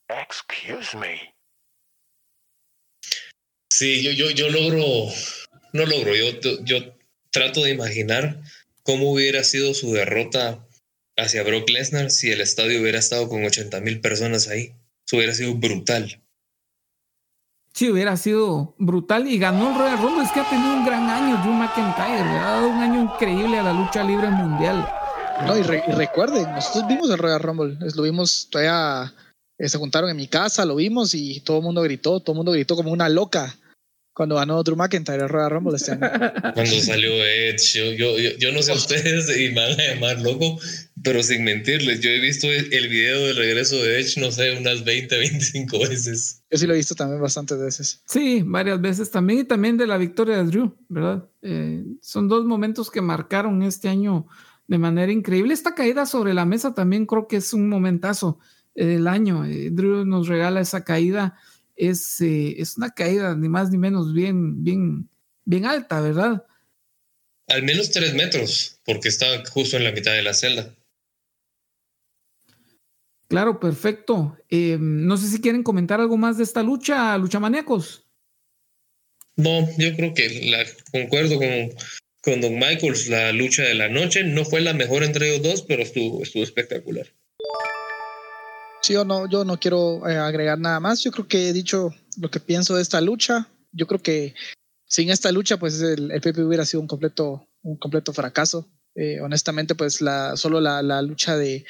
Excuse 0.09 0.97
me. 0.97 1.35
Sí, 3.71 4.03
yo, 4.03 4.13
yo, 4.13 4.31
yo 4.31 4.51
logro, 4.51 4.85
no 5.73 5.87
logro, 5.87 6.15
yo, 6.15 6.61
yo 6.63 6.95
trato 7.31 7.65
de 7.65 7.73
imaginar 7.73 8.41
cómo 8.83 9.11
hubiera 9.11 9.43
sido 9.43 9.75
su 9.75 9.93
derrota 9.93 10.65
hacia 11.17 11.43
Brock 11.43 11.69
Lesnar 11.71 12.11
si 12.11 12.31
el 12.31 12.41
estadio 12.41 12.81
hubiera 12.81 12.99
estado 12.99 13.29
con 13.29 13.45
80 13.45 13.81
mil 13.81 14.01
personas 14.01 14.49
ahí. 14.49 14.75
Eso 15.07 15.17
hubiera 15.17 15.35
sido 15.35 15.55
brutal. 15.55 16.24
Sí, 17.75 17.91
hubiera 17.91 18.17
sido 18.17 18.77
brutal 18.79 19.27
y 19.27 19.37
ganó 19.37 19.73
el 19.73 19.79
Royal 19.79 19.99
Rumble. 19.99 20.25
Es 20.25 20.31
que 20.31 20.39
ha 20.39 20.49
tenido 20.49 20.75
un 20.75 20.87
gran 20.87 21.11
año 21.11 21.43
Drew 21.43 21.55
McIntyre. 21.55 22.25
Le 22.25 22.39
ha 22.39 22.51
dado 22.53 22.69
un 22.69 22.81
año 22.81 23.03
increíble 23.03 23.59
a 23.59 23.65
la 23.65 23.73
lucha 23.73 24.05
libre 24.05 24.31
mundial. 24.31 24.89
No, 25.45 25.59
y, 25.59 25.63
re, 25.63 25.83
y 25.89 25.91
recuerden, 25.91 26.53
nosotros 26.53 26.87
vimos 26.87 27.11
el 27.11 27.19
Royal 27.19 27.41
Rumble. 27.41 27.77
Lo 27.97 28.03
vimos 28.05 28.47
todavía. 28.49 29.13
Eh, 29.59 29.69
se 29.69 29.79
juntaron 29.79 30.09
en 30.09 30.17
mi 30.17 30.29
casa, 30.29 30.65
lo 30.65 30.77
vimos 30.77 31.15
y 31.15 31.41
todo 31.41 31.59
el 31.59 31.65
mundo 31.65 31.83
gritó. 31.83 32.21
Todo 32.21 32.35
el 32.35 32.37
mundo 32.37 32.53
gritó 32.53 32.77
como 32.77 32.93
una 32.93 33.09
loca 33.09 33.57
cuando 34.15 34.37
ganó 34.37 34.63
Drew 34.63 34.77
McIntyre 34.77 35.25
el 35.25 35.29
Royal 35.29 35.51
Rumble 35.51 35.77
este 35.77 35.93
año. 35.93 36.09
Cuando 36.55 36.81
salió 36.81 37.11
Edge, 37.11 37.77
yo, 37.77 37.93
yo, 37.93 38.19
yo, 38.19 38.39
yo 38.39 38.53
no 38.53 38.63
sé 38.63 38.73
ustedes 38.73 39.37
y 39.37 39.49
me 39.49 39.61
van 39.61 39.81
a 39.81 39.95
llamar 39.95 40.21
loco, 40.21 40.61
pero 41.05 41.23
sin 41.23 41.45
mentirles, 41.45 42.01
yo 42.01 42.11
he 42.11 42.19
visto 42.19 42.49
el 42.51 42.89
video 42.89 43.27
del 43.27 43.37
regreso 43.37 43.77
de 43.77 44.01
Edge, 44.01 44.19
no 44.21 44.33
sé, 44.33 44.57
unas 44.59 44.85
20, 44.85 45.17
25 45.17 45.79
veces. 45.79 46.43
Yo 46.51 46.59
sí 46.59 46.67
lo 46.67 46.75
he 46.75 46.79
visto 46.79 46.95
también 46.95 47.21
bastantes 47.21 47.59
veces. 47.59 48.03
Sí, 48.07 48.43
varias 48.45 48.81
veces 48.81 49.11
también 49.11 49.41
y 49.41 49.45
también 49.45 49.77
de 49.77 49.87
la 49.87 49.99
victoria 49.99 50.39
de 50.39 50.45
Drew, 50.45 50.77
¿verdad? 50.89 51.29
Eh, 51.43 51.85
son 52.01 52.27
dos 52.29 52.45
momentos 52.45 52.91
que 52.91 53.03
marcaron 53.03 53.63
este 53.63 53.89
año 53.89 54.27
de 54.67 54.79
manera 54.79 55.13
increíble. 55.13 55.55
Esta 55.55 55.75
caída 55.75 56.07
sobre 56.07 56.35
la 56.35 56.47
mesa 56.47 56.75
también 56.75 57.07
creo 57.07 57.29
que 57.29 57.37
es 57.37 57.53
un 57.53 57.69
momentazo 57.69 58.39
del 58.75 59.07
año. 59.07 59.45
Eh, 59.45 59.69
Drew 59.71 60.05
nos 60.05 60.27
regala 60.27 60.61
esa 60.61 60.83
caída 60.85 61.39
es, 61.77 62.21
eh, 62.21 62.55
es 62.59 62.77
una 62.77 62.91
caída 62.91 63.35
ni 63.35 63.49
más 63.49 63.71
ni 63.71 63.79
menos 63.79 64.13
bien, 64.13 64.63
bien, 64.63 65.09
bien 65.45 65.67
alta, 65.67 66.01
¿verdad? 66.01 66.45
Al 67.49 67.63
menos 67.63 67.91
tres 67.91 68.15
metros, 68.15 68.81
porque 68.85 69.09
está 69.09 69.45
justo 69.51 69.77
en 69.77 69.85
la 69.85 69.93
mitad 69.93 70.13
de 70.13 70.23
la 70.23 70.35
celda. 70.35 70.75
Claro, 73.29 73.59
perfecto. 73.59 74.37
Eh, 74.51 74.77
no 74.79 75.17
sé 75.17 75.29
si 75.29 75.41
quieren 75.41 75.63
comentar 75.63 76.01
algo 76.01 76.17
más 76.17 76.37
de 76.37 76.45
esta 76.45 76.63
lucha, 76.63 77.17
lucha 77.19 77.41
maníacos. 77.41 78.07
No, 79.37 79.67
yo 79.79 79.97
creo 79.97 80.15
que 80.15 80.29
la, 80.51 80.65
concuerdo 80.93 81.37
con, 81.37 81.71
con 82.23 82.41
Don 82.41 82.55
Michaels, 82.55 83.09
la 83.09 83.33
lucha 83.33 83.63
de 83.63 83.75
la 83.75 83.89
noche 83.89 84.23
no 84.23 84.45
fue 84.45 84.61
la 84.61 84.75
mejor 84.75 85.03
entre 85.03 85.31
ellos 85.31 85.43
dos, 85.43 85.63
pero 85.63 85.83
estuvo, 85.83 86.23
estuvo 86.23 86.45
espectacular. 86.45 87.07
Sí, 88.83 88.93
yo 88.93 89.05
no, 89.05 89.29
yo 89.29 89.45
no 89.45 89.59
quiero 89.59 90.07
eh, 90.09 90.17
agregar 90.17 90.59
nada 90.59 90.79
más. 90.79 91.03
Yo 91.03 91.11
creo 91.11 91.27
que 91.27 91.49
he 91.49 91.53
dicho 91.53 91.95
lo 92.21 92.31
que 92.31 92.39
pienso 92.39 92.77
de 92.77 92.83
esta 92.83 93.01
lucha. 93.01 93.49
Yo 93.73 93.87
creo 93.87 94.01
que 94.01 94.35
sin 94.87 95.11
esta 95.11 95.33
lucha, 95.33 95.57
pues 95.57 95.81
el, 95.81 96.11
el 96.11 96.21
PP 96.21 96.43
hubiera 96.43 96.67
sido 96.67 96.83
un 96.83 96.87
completo, 96.87 97.49
un 97.63 97.79
completo 97.79 98.13
fracaso. 98.13 98.69
Eh, 98.95 99.21
honestamente, 99.21 99.75
pues 99.75 100.01
la, 100.01 100.37
solo 100.37 100.61
la, 100.61 100.83
la 100.83 101.03
lucha 101.03 101.37
de, 101.37 101.65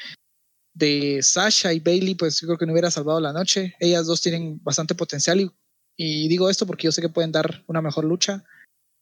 de 0.75 1.23
Sasha 1.23 1.73
y 1.73 1.79
Bailey, 1.79 2.15
pues 2.15 2.39
yo 2.39 2.47
creo 2.47 2.57
que 2.57 2.65
no 2.65 2.73
hubiera 2.73 2.91
salvado 2.91 3.19
la 3.19 3.33
noche. 3.33 3.75
Ellas 3.79 4.05
dos 4.05 4.21
tienen 4.21 4.61
bastante 4.61 4.93
potencial 4.93 5.51
y, 5.97 6.27
digo 6.27 6.49
esto 6.49 6.67
porque 6.67 6.83
yo 6.83 6.91
sé 6.91 7.01
que 7.01 7.09
pueden 7.09 7.31
dar 7.31 7.63
una 7.67 7.81
mejor 7.81 8.03
lucha. 8.03 8.43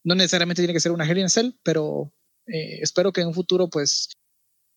No 0.06 0.16
necesariamente 0.16 0.62
tiene 0.62 0.74
que 0.74 0.80
ser 0.80 0.92
una 0.92 1.10
Hell 1.10 1.18
in 1.18 1.30
Cell, 1.30 1.52
pero 1.64 2.14
eh, 2.46 2.80
espero 2.82 3.12
que 3.12 3.22
en 3.22 3.28
un 3.28 3.34
futuro, 3.34 3.70
pues, 3.70 4.10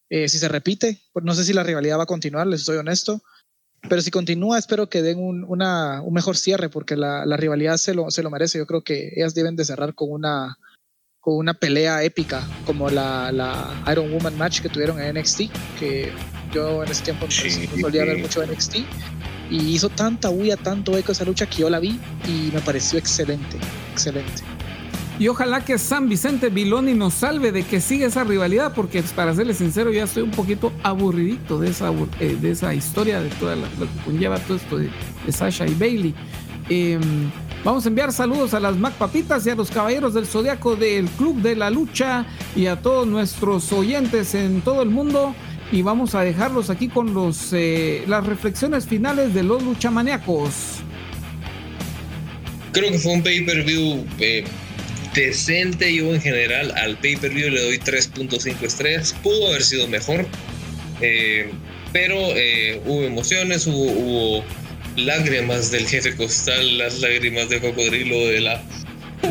eh, 0.08 0.28
si 0.28 0.38
se 0.38 0.48
repite, 0.48 1.02
pues 1.12 1.24
no 1.24 1.34
sé 1.34 1.44
si 1.44 1.52
la 1.52 1.64
rivalidad 1.64 1.98
va 1.98 2.04
a 2.04 2.06
continuar, 2.06 2.46
les 2.46 2.62
soy 2.62 2.78
honesto, 2.78 3.22
pero 3.88 4.00
si 4.00 4.10
continúa, 4.10 4.58
espero 4.58 4.88
que 4.88 5.02
den 5.02 5.18
un, 5.18 5.44
una, 5.44 6.00
un 6.00 6.14
mejor 6.14 6.36
cierre, 6.36 6.70
porque 6.70 6.96
la, 6.96 7.26
la, 7.26 7.36
rivalidad 7.36 7.76
se 7.76 7.92
lo, 7.92 8.10
se 8.10 8.22
lo 8.22 8.30
merece. 8.30 8.58
Yo 8.58 8.66
creo 8.66 8.82
que 8.82 9.12
ellas 9.16 9.34
deben 9.34 9.56
de 9.56 9.64
cerrar 9.64 9.94
con 9.94 10.10
una, 10.10 10.58
con 11.26 11.38
una 11.38 11.54
pelea 11.54 12.04
épica, 12.04 12.46
como 12.64 12.88
la, 12.88 13.32
la 13.32 13.82
Iron 13.90 14.12
Woman 14.12 14.38
match 14.38 14.60
que 14.60 14.68
tuvieron 14.68 15.00
en 15.00 15.18
NXT, 15.18 15.40
que 15.76 16.12
yo 16.54 16.84
en 16.84 16.88
ese 16.88 17.02
tiempo 17.02 17.26
sí, 17.28 17.68
no 17.74 17.80
solía 17.80 18.04
ver 18.04 18.18
mucho 18.18 18.46
NXT, 18.46 18.76
y 19.50 19.74
hizo 19.74 19.88
tanta 19.88 20.28
bulla, 20.28 20.56
tanto 20.56 20.96
eco 20.96 21.10
esa 21.10 21.24
lucha 21.24 21.46
que 21.46 21.62
yo 21.62 21.68
la 21.68 21.80
vi 21.80 21.98
y 22.28 22.52
me 22.54 22.60
pareció 22.60 22.96
excelente, 22.96 23.56
excelente. 23.90 24.44
Y 25.18 25.26
ojalá 25.26 25.64
que 25.64 25.78
San 25.78 26.08
Vicente 26.08 26.48
Viloni 26.48 26.94
nos 26.94 27.14
salve 27.14 27.50
de 27.50 27.64
que 27.64 27.80
siga 27.80 28.06
esa 28.06 28.22
rivalidad, 28.22 28.72
porque 28.72 29.02
para 29.02 29.34
serle 29.34 29.54
sincero, 29.54 29.92
ya 29.92 30.04
estoy 30.04 30.22
un 30.22 30.30
poquito 30.30 30.72
aburridito 30.84 31.58
de 31.58 31.70
esa, 31.70 31.90
eh, 32.20 32.38
de 32.40 32.52
esa 32.52 32.72
historia, 32.72 33.20
de 33.20 33.30
toda 33.30 33.56
la, 33.56 33.68
lo 33.80 33.86
que 33.86 34.04
conlleva 34.04 34.38
todo 34.38 34.58
esto 34.58 34.78
de, 34.78 34.90
de 35.26 35.32
Sasha 35.32 35.66
y 35.66 35.74
Bailey. 35.74 36.14
Eh, 36.68 37.00
Vamos 37.64 37.84
a 37.84 37.88
enviar 37.88 38.12
saludos 38.12 38.54
a 38.54 38.60
las 38.60 38.76
Mac 38.76 38.94
Papitas 38.94 39.46
y 39.46 39.50
a 39.50 39.54
los 39.54 39.70
caballeros 39.70 40.14
del 40.14 40.26
zodiaco 40.26 40.76
del 40.76 41.06
Club 41.06 41.42
de 41.42 41.56
la 41.56 41.68
Lucha 41.70 42.26
y 42.54 42.66
a 42.66 42.76
todos 42.76 43.06
nuestros 43.06 43.72
oyentes 43.72 44.34
en 44.34 44.60
todo 44.60 44.82
el 44.82 44.90
mundo. 44.90 45.34
Y 45.72 45.82
vamos 45.82 46.14
a 46.14 46.20
dejarlos 46.20 46.70
aquí 46.70 46.88
con 46.88 47.12
los, 47.12 47.52
eh, 47.52 48.04
las 48.06 48.24
reflexiones 48.24 48.86
finales 48.86 49.34
de 49.34 49.42
los 49.42 49.62
luchamaníacos. 49.62 50.82
Creo 52.70 52.92
que 52.92 52.98
fue 52.98 53.14
un 53.14 53.22
pay-per-view 53.22 54.06
eh, 54.20 54.44
decente. 55.14 55.92
Yo 55.92 56.14
en 56.14 56.20
general 56.20 56.72
al 56.76 56.96
pay-per-view 56.98 57.50
le 57.50 57.62
doy 57.62 57.78
3.5 57.78 58.62
estrellas. 58.62 59.16
Pudo 59.22 59.48
haber 59.48 59.64
sido 59.64 59.88
mejor. 59.88 60.24
Eh, 61.00 61.50
pero 61.92 62.14
eh, 62.14 62.80
hubo 62.84 63.02
emociones, 63.02 63.66
hubo, 63.66 63.84
hubo 63.84 64.44
lágrimas 64.96 65.70
del 65.70 65.86
jefe 65.86 66.14
costal, 66.16 66.78
las 66.78 67.00
lágrimas 67.00 67.48
de 67.48 67.60
cocodrilo 67.60 68.16
de 68.26 68.40
la, 68.40 68.62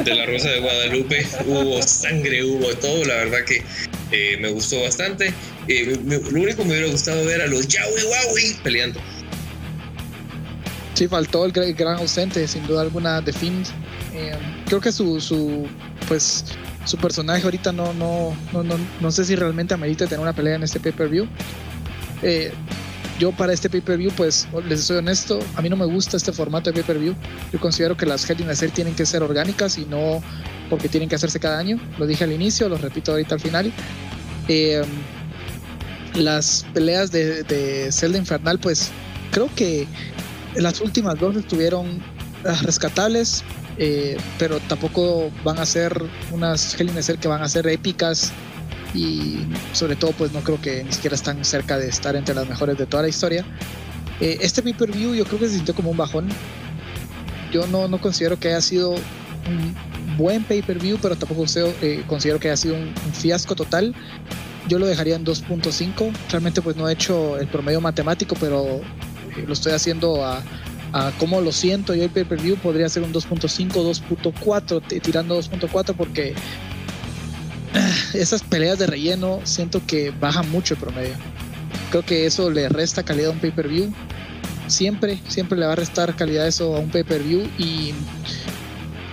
de 0.03 0.15
la 0.15 0.25
Rosa 0.25 0.49
de 0.49 0.59
Guadalupe, 0.59 1.25
hubo 1.45 1.81
sangre, 1.81 2.43
hubo 2.43 2.67
todo, 2.75 3.03
la 3.05 3.15
verdad 3.15 3.39
que 3.45 3.63
eh, 4.11 4.37
me 4.39 4.49
gustó 4.49 4.81
bastante. 4.81 5.33
Eh, 5.67 5.97
me- 6.03 6.17
lo 6.19 6.41
único 6.41 6.57
que 6.57 6.65
me 6.65 6.71
hubiera 6.71 6.87
gustado 6.91 7.25
ver 7.25 7.41
a 7.41 7.47
los 7.47 7.67
Yawi 7.67 8.01
Wawi 8.03 8.55
peleando. 8.63 8.99
Sí, 10.93 11.07
faltó 11.07 11.43
el 11.45 11.51
gran, 11.51 11.97
ausente, 11.97 12.47
sin 12.47 12.65
duda 12.67 12.81
alguna, 12.81 13.19
de 13.21 13.33
Finn. 13.33 13.63
Eh, 14.13 14.31
creo 14.65 14.79
que 14.79 14.91
su, 14.93 15.19
su, 15.19 15.67
pues, 16.07 16.45
su 16.85 16.97
personaje 16.97 17.43
ahorita 17.43 17.73
no, 17.73 17.93
no, 17.93 18.33
no, 18.53 18.63
no, 18.63 18.77
no 19.01 19.11
sé 19.11 19.25
si 19.25 19.35
realmente 19.35 19.73
amerita 19.73 20.05
tener 20.05 20.21
una 20.21 20.31
pelea 20.33 20.55
en 20.55 20.63
este 20.63 20.79
pay-per-view. 20.79 21.27
Eh, 22.23 22.51
yo 23.19 23.31
para 23.31 23.53
este 23.53 23.69
pay-per-view, 23.69 24.11
pues, 24.15 24.47
les 24.67 24.81
soy 24.81 24.97
honesto, 24.97 25.39
a 25.55 25.61
mí 25.61 25.69
no 25.69 25.77
me 25.77 25.85
gusta 25.85 26.17
este 26.17 26.31
formato 26.31 26.69
de 26.69 26.73
pay-per-view. 26.73 27.15
Yo 27.53 27.59
considero 27.59 27.95
que 27.95 28.05
las 28.05 28.29
Hell 28.29 28.41
in 28.41 28.49
a 28.49 28.55
Cell 28.55 28.71
tienen 28.71 28.95
que 28.95 29.05
ser 29.05 29.23
orgánicas 29.23 29.77
y 29.77 29.85
no 29.85 30.21
porque 30.69 30.89
tienen 30.89 31.07
que 31.07 31.15
hacerse 31.15 31.39
cada 31.39 31.57
año. 31.57 31.79
Lo 31.97 32.07
dije 32.07 32.23
al 32.23 32.31
inicio, 32.31 32.67
lo 32.67 32.77
repito 32.77 33.11
ahorita 33.11 33.35
al 33.35 33.41
final. 33.41 33.71
Eh, 34.47 34.83
las 36.15 36.65
peleas 36.73 37.11
de, 37.11 37.43
de 37.43 37.91
Zelda 37.91 38.17
Infernal, 38.17 38.59
pues, 38.59 38.91
creo 39.31 39.49
que 39.55 39.87
las 40.55 40.81
últimas 40.81 41.19
dos 41.19 41.35
estuvieron 41.35 42.01
ah, 42.45 42.59
rescatables, 42.63 43.43
eh, 43.77 44.17
pero 44.39 44.59
tampoco 44.61 45.31
van 45.43 45.59
a 45.59 45.65
ser 45.65 46.01
unas 46.31 46.79
Hell 46.79 46.89
in 46.89 46.97
a 46.97 47.01
Cell 47.01 47.17
que 47.17 47.27
van 47.27 47.41
a 47.41 47.49
ser 47.49 47.67
épicas 47.67 48.31
y 48.95 49.45
sobre 49.73 49.95
todo 49.95 50.11
pues 50.11 50.31
no 50.31 50.41
creo 50.41 50.59
que 50.61 50.84
ni 50.84 50.91
siquiera 50.91 51.15
están 51.15 51.43
cerca 51.43 51.77
de 51.77 51.88
estar 51.89 52.15
entre 52.15 52.34
las 52.34 52.47
mejores 52.47 52.77
de 52.77 52.85
toda 52.85 53.03
la 53.03 53.09
historia. 53.09 53.45
Eh, 54.22 54.38
este 54.41 54.61
pay-per-view 54.63 55.13
yo 55.13 55.26
creo 55.26 55.39
que 55.39 55.49
se 55.49 55.55
sintió 55.55 55.76
como 55.76 55.91
un 55.91 55.97
bajón. 55.97 56.30
Yo 57.51 57.67
no, 57.67 57.88
no 57.88 57.99
considero 57.99 58.39
que 58.39 58.47
haya 58.49 58.61
sido 58.61 58.91
un 58.91 59.76
buen 60.17 60.43
pay-per-view, 60.43 60.97
pero 61.01 61.15
tampoco 61.15 61.45
eh, 61.81 62.03
considero 62.07 62.39
que 62.39 62.47
haya 62.47 62.57
sido 62.57 62.76
un, 62.76 62.81
un 63.05 63.13
fiasco 63.13 63.55
total. 63.55 63.93
Yo 64.67 64.80
lo 64.80 64.88
dejaría 64.88 65.15
en 65.15 65.26
2.5. 65.26 66.11
Realmente 66.31 66.61
pues 66.61 66.76
no 66.76 66.89
he 66.89 66.93
hecho 66.93 67.38
el 67.38 67.47
promedio 67.47 67.81
matemático, 67.81 68.35
pero 68.39 68.81
eh, 69.38 69.43
lo 69.45 69.53
estoy 69.53 69.73
haciendo 69.73 70.26
a, 70.26 70.41
a 70.93 71.11
cómo 71.19 71.41
lo 71.41 71.51
siento 71.51 71.93
yo 71.93 72.03
el 72.03 72.09
pay-per-view. 72.09 72.55
Podría 72.57 72.89
ser 72.89 73.03
un 73.03 73.13
2.5, 73.13 73.67
2.4, 73.69 74.81
t- 74.88 74.99
tirando 75.01 75.38
2.4 75.39 75.93
porque 75.95 76.34
esas 78.14 78.43
peleas 78.43 78.80
de 78.80 78.88
relleno 78.88 79.39
siento 79.43 79.81
que 79.85 80.11
bajan 80.11 80.49
mucho 80.49 80.73
el 80.76 80.80
promedio. 80.80 81.15
Creo 81.89 82.03
que 82.03 82.26
eso 82.26 82.49
le 82.49 82.69
resta 82.69 83.03
calidad 83.03 83.30
a 83.30 83.34
un 83.34 83.39
pay-per-view. 83.39 83.93
Siempre, 84.68 85.19
siempre 85.27 85.57
le 85.60 85.65
va 85.65 85.73
a 85.73 85.76
restar 85.76 86.15
calidad 86.15 86.47
eso 86.47 86.76
a 86.76 86.80
un 86.80 86.89
pay-per-view 86.89 87.47
y 87.57 87.93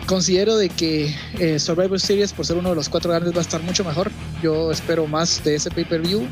considero 0.06 0.56
de 0.56 0.68
que 0.68 1.14
eh, 1.39 1.59
Survivor 1.59 2.01
Series 2.01 2.32
por 2.32 2.47
ser 2.47 2.56
uno 2.56 2.70
de 2.70 2.74
los 2.74 2.89
cuatro 2.89 3.10
grandes 3.10 3.34
va 3.34 3.39
a 3.39 3.43
estar 3.43 3.62
mucho 3.62 3.84
mejor. 3.84 4.10
Yo 4.43 4.70
espero 4.70 5.06
más 5.06 5.43
de 5.44 5.56
ese 5.56 5.70
pay-per-view. 5.70 6.26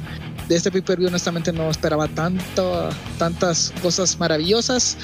De 0.48 0.57
este 0.57 0.70
pay-per-view 0.70 1.09
honestamente 1.09 1.52
no 1.52 1.70
esperaba 1.70 2.09
tantas 2.09 3.73
cosas 3.82 4.19
maravillosas. 4.19 4.97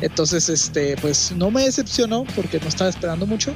Entonces, 0.00 0.48
este, 0.48 0.96
pues 1.00 1.32
no 1.36 1.50
me 1.50 1.62
decepcionó 1.64 2.24
porque 2.36 2.60
no 2.60 2.68
estaba 2.68 2.90
esperando 2.90 3.26
mucho. 3.26 3.54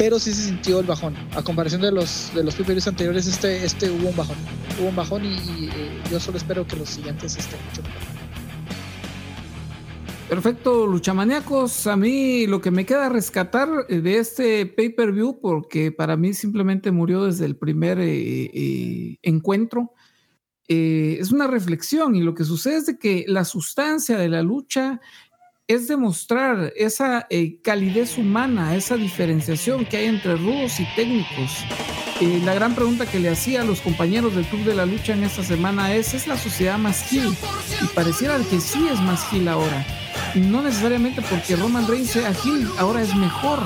Pero 0.00 0.18
sí 0.18 0.32
se 0.32 0.44
sintió 0.44 0.80
el 0.80 0.86
bajón. 0.86 1.14
A 1.36 1.42
comparación 1.42 1.82
de 1.82 1.92
los, 1.92 2.32
de 2.34 2.42
los 2.42 2.54
pay-per-views 2.54 2.88
anteriores, 2.88 3.26
este, 3.26 3.62
este 3.62 3.90
hubo 3.90 4.08
un 4.08 4.16
bajón. 4.16 4.36
Hubo 4.80 4.88
un 4.88 4.96
bajón 4.96 5.26
y, 5.26 5.34
y, 5.34 5.70
eh, 5.74 6.02
yo 6.10 6.18
solo 6.18 6.38
espero 6.38 6.66
que 6.66 6.76
los 6.76 6.88
siguientes 6.88 7.36
estén 7.36 7.58
mucho 7.68 7.82
mejor. 7.82 8.00
Perfecto, 10.30 10.86
luchamaníacos. 10.86 11.86
A 11.86 11.96
mí 11.96 12.46
lo 12.46 12.62
que 12.62 12.70
me 12.70 12.86
queda 12.86 13.10
rescatar 13.10 13.68
eh, 13.90 14.00
de 14.00 14.16
este 14.16 14.64
pay-per-view, 14.64 15.38
porque 15.38 15.92
para 15.92 16.16
mí 16.16 16.32
simplemente 16.32 16.90
murió 16.92 17.26
desde 17.26 17.44
el 17.44 17.56
primer 17.56 17.98
eh, 17.98 18.50
eh, 18.54 19.18
encuentro, 19.20 19.92
eh, 20.72 21.18
es 21.18 21.32
una 21.32 21.48
reflexión 21.48 22.14
y 22.14 22.22
lo 22.22 22.32
que 22.32 22.44
sucede 22.44 22.76
es 22.76 22.86
de 22.86 22.96
que 22.96 23.24
la 23.26 23.44
sustancia 23.44 24.16
de 24.16 24.28
la 24.28 24.40
lucha 24.40 25.00
es 25.70 25.86
demostrar 25.86 26.72
esa 26.74 27.28
eh, 27.30 27.60
calidez 27.62 28.18
humana, 28.18 28.74
esa 28.74 28.96
diferenciación 28.96 29.84
que 29.84 29.98
hay 29.98 30.06
entre 30.06 30.34
rudos 30.34 30.80
y 30.80 30.86
técnicos. 30.96 31.64
Eh, 32.20 32.40
la 32.44 32.54
gran 32.54 32.74
pregunta 32.74 33.06
que 33.06 33.20
le 33.20 33.28
hacía 33.28 33.62
a 33.62 33.64
los 33.64 33.80
compañeros 33.80 34.34
del 34.34 34.46
Club 34.46 34.64
de 34.64 34.74
la 34.74 34.84
Lucha 34.84 35.12
en 35.12 35.22
esta 35.22 35.44
semana 35.44 35.94
es, 35.94 36.12
¿es 36.12 36.26
la 36.26 36.36
sociedad 36.36 36.76
más 36.76 37.04
gil? 37.08 37.32
Y 37.84 37.86
pareciera 37.94 38.36
que 38.50 38.60
sí 38.60 38.88
es 38.92 39.00
más 39.00 39.24
gil 39.30 39.46
ahora. 39.46 39.86
No 40.34 40.60
necesariamente 40.60 41.22
porque 41.22 41.54
Roman 41.54 41.86
Reigns 41.86 42.10
sea 42.10 42.34
gil, 42.34 42.68
ahora 42.76 43.02
es 43.02 43.14
mejor. 43.14 43.60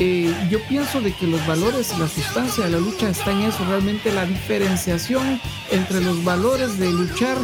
Eh, 0.00 0.34
yo 0.50 0.60
pienso 0.66 1.00
de 1.00 1.12
que 1.12 1.26
los 1.26 1.46
valores 1.46 1.92
y 1.94 2.00
la 2.00 2.08
sustancia 2.08 2.64
de 2.64 2.70
la 2.70 2.78
lucha 2.78 3.08
está 3.08 3.30
en 3.30 3.42
eso, 3.42 3.64
realmente 3.68 4.12
la 4.12 4.26
diferenciación 4.26 5.40
entre 5.70 6.00
los 6.00 6.24
valores 6.24 6.78
de 6.80 6.90
luchar 6.90 7.36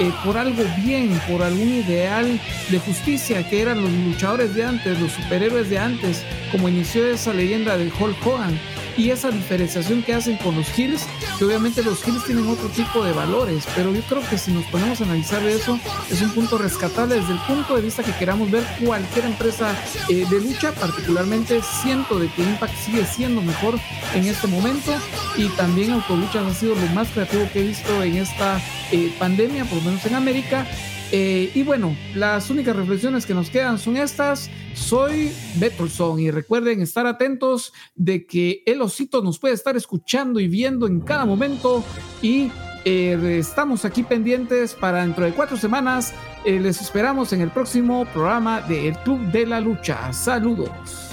eh, 0.00 0.10
por 0.24 0.38
algo 0.38 0.64
bien, 0.82 1.20
por 1.28 1.42
algún 1.42 1.68
ideal 1.68 2.40
de 2.70 2.78
justicia 2.78 3.46
que 3.48 3.60
eran 3.60 3.82
los 3.82 3.90
luchadores 3.90 4.54
de 4.54 4.64
antes, 4.64 4.98
los 4.98 5.12
superhéroes 5.12 5.68
de 5.68 5.78
antes, 5.78 6.22
como 6.50 6.68
inició 6.68 7.06
esa 7.06 7.34
leyenda 7.34 7.76
de 7.76 7.92
Hulk 8.00 8.26
Hogan 8.26 8.58
y 8.98 9.10
esa 9.10 9.30
diferenciación 9.30 10.02
que 10.02 10.12
hacen 10.12 10.36
con 10.38 10.56
los 10.56 10.76
Hills, 10.76 11.06
que 11.38 11.44
obviamente 11.44 11.84
los 11.84 12.06
Hills 12.06 12.24
tienen 12.24 12.48
otro 12.48 12.68
tipo 12.68 13.04
de 13.04 13.12
valores, 13.12 13.64
pero 13.76 13.94
yo 13.94 14.02
creo 14.02 14.28
que 14.28 14.36
si 14.36 14.50
nos 14.50 14.64
ponemos 14.66 15.00
a 15.00 15.04
analizar 15.04 15.42
eso, 15.44 15.78
es 16.10 16.20
un 16.20 16.30
punto 16.30 16.58
rescatable 16.58 17.14
desde 17.14 17.32
el 17.32 17.38
punto 17.40 17.76
de 17.76 17.82
vista 17.82 18.02
que 18.02 18.12
queramos 18.12 18.50
ver 18.50 18.64
cualquier 18.84 19.26
empresa 19.26 19.74
eh, 20.08 20.26
de 20.28 20.40
lucha, 20.40 20.72
particularmente 20.72 21.60
siento 21.82 22.18
de 22.18 22.28
que 22.28 22.42
Impact 22.42 22.74
sigue 22.76 23.06
siendo 23.06 23.40
mejor 23.40 23.78
en 24.14 24.26
este 24.26 24.48
momento 24.48 24.92
y 25.36 25.48
también 25.50 25.92
Autoluchas 25.92 26.44
ha 26.44 26.54
sido 26.54 26.74
lo 26.74 26.86
más 26.88 27.08
creativo 27.08 27.48
que 27.52 27.60
he 27.60 27.68
visto 27.68 28.02
en 28.02 28.16
esta 28.16 28.60
eh, 28.90 29.12
pandemia, 29.16 29.64
por 29.64 29.78
lo 29.78 29.84
menos 29.84 30.04
en 30.06 30.16
América. 30.16 30.66
Eh, 31.10 31.50
y 31.54 31.62
bueno, 31.62 31.96
las 32.14 32.50
únicas 32.50 32.76
reflexiones 32.76 33.24
que 33.24 33.34
nos 33.34 33.50
quedan 33.50 33.78
son 33.78 33.96
estas. 33.96 34.50
Soy 34.74 35.32
Betterson 35.56 36.20
y 36.20 36.30
recuerden 36.30 36.82
estar 36.82 37.06
atentos 37.06 37.72
de 37.94 38.26
que 38.26 38.62
el 38.66 38.82
osito 38.82 39.22
nos 39.22 39.38
puede 39.38 39.54
estar 39.54 39.76
escuchando 39.76 40.38
y 40.38 40.48
viendo 40.48 40.86
en 40.86 41.00
cada 41.00 41.24
momento 41.24 41.82
y 42.22 42.50
eh, 42.84 43.38
estamos 43.38 43.84
aquí 43.84 44.02
pendientes 44.02 44.74
para 44.74 45.02
dentro 45.02 45.24
de 45.24 45.32
cuatro 45.32 45.56
semanas. 45.56 46.14
Eh, 46.44 46.60
les 46.60 46.80
esperamos 46.80 47.32
en 47.32 47.40
el 47.40 47.50
próximo 47.50 48.06
programa 48.12 48.60
de 48.62 48.88
El 48.88 48.98
Club 48.98 49.20
de 49.32 49.46
la 49.46 49.60
Lucha. 49.60 50.12
Saludos. 50.12 51.07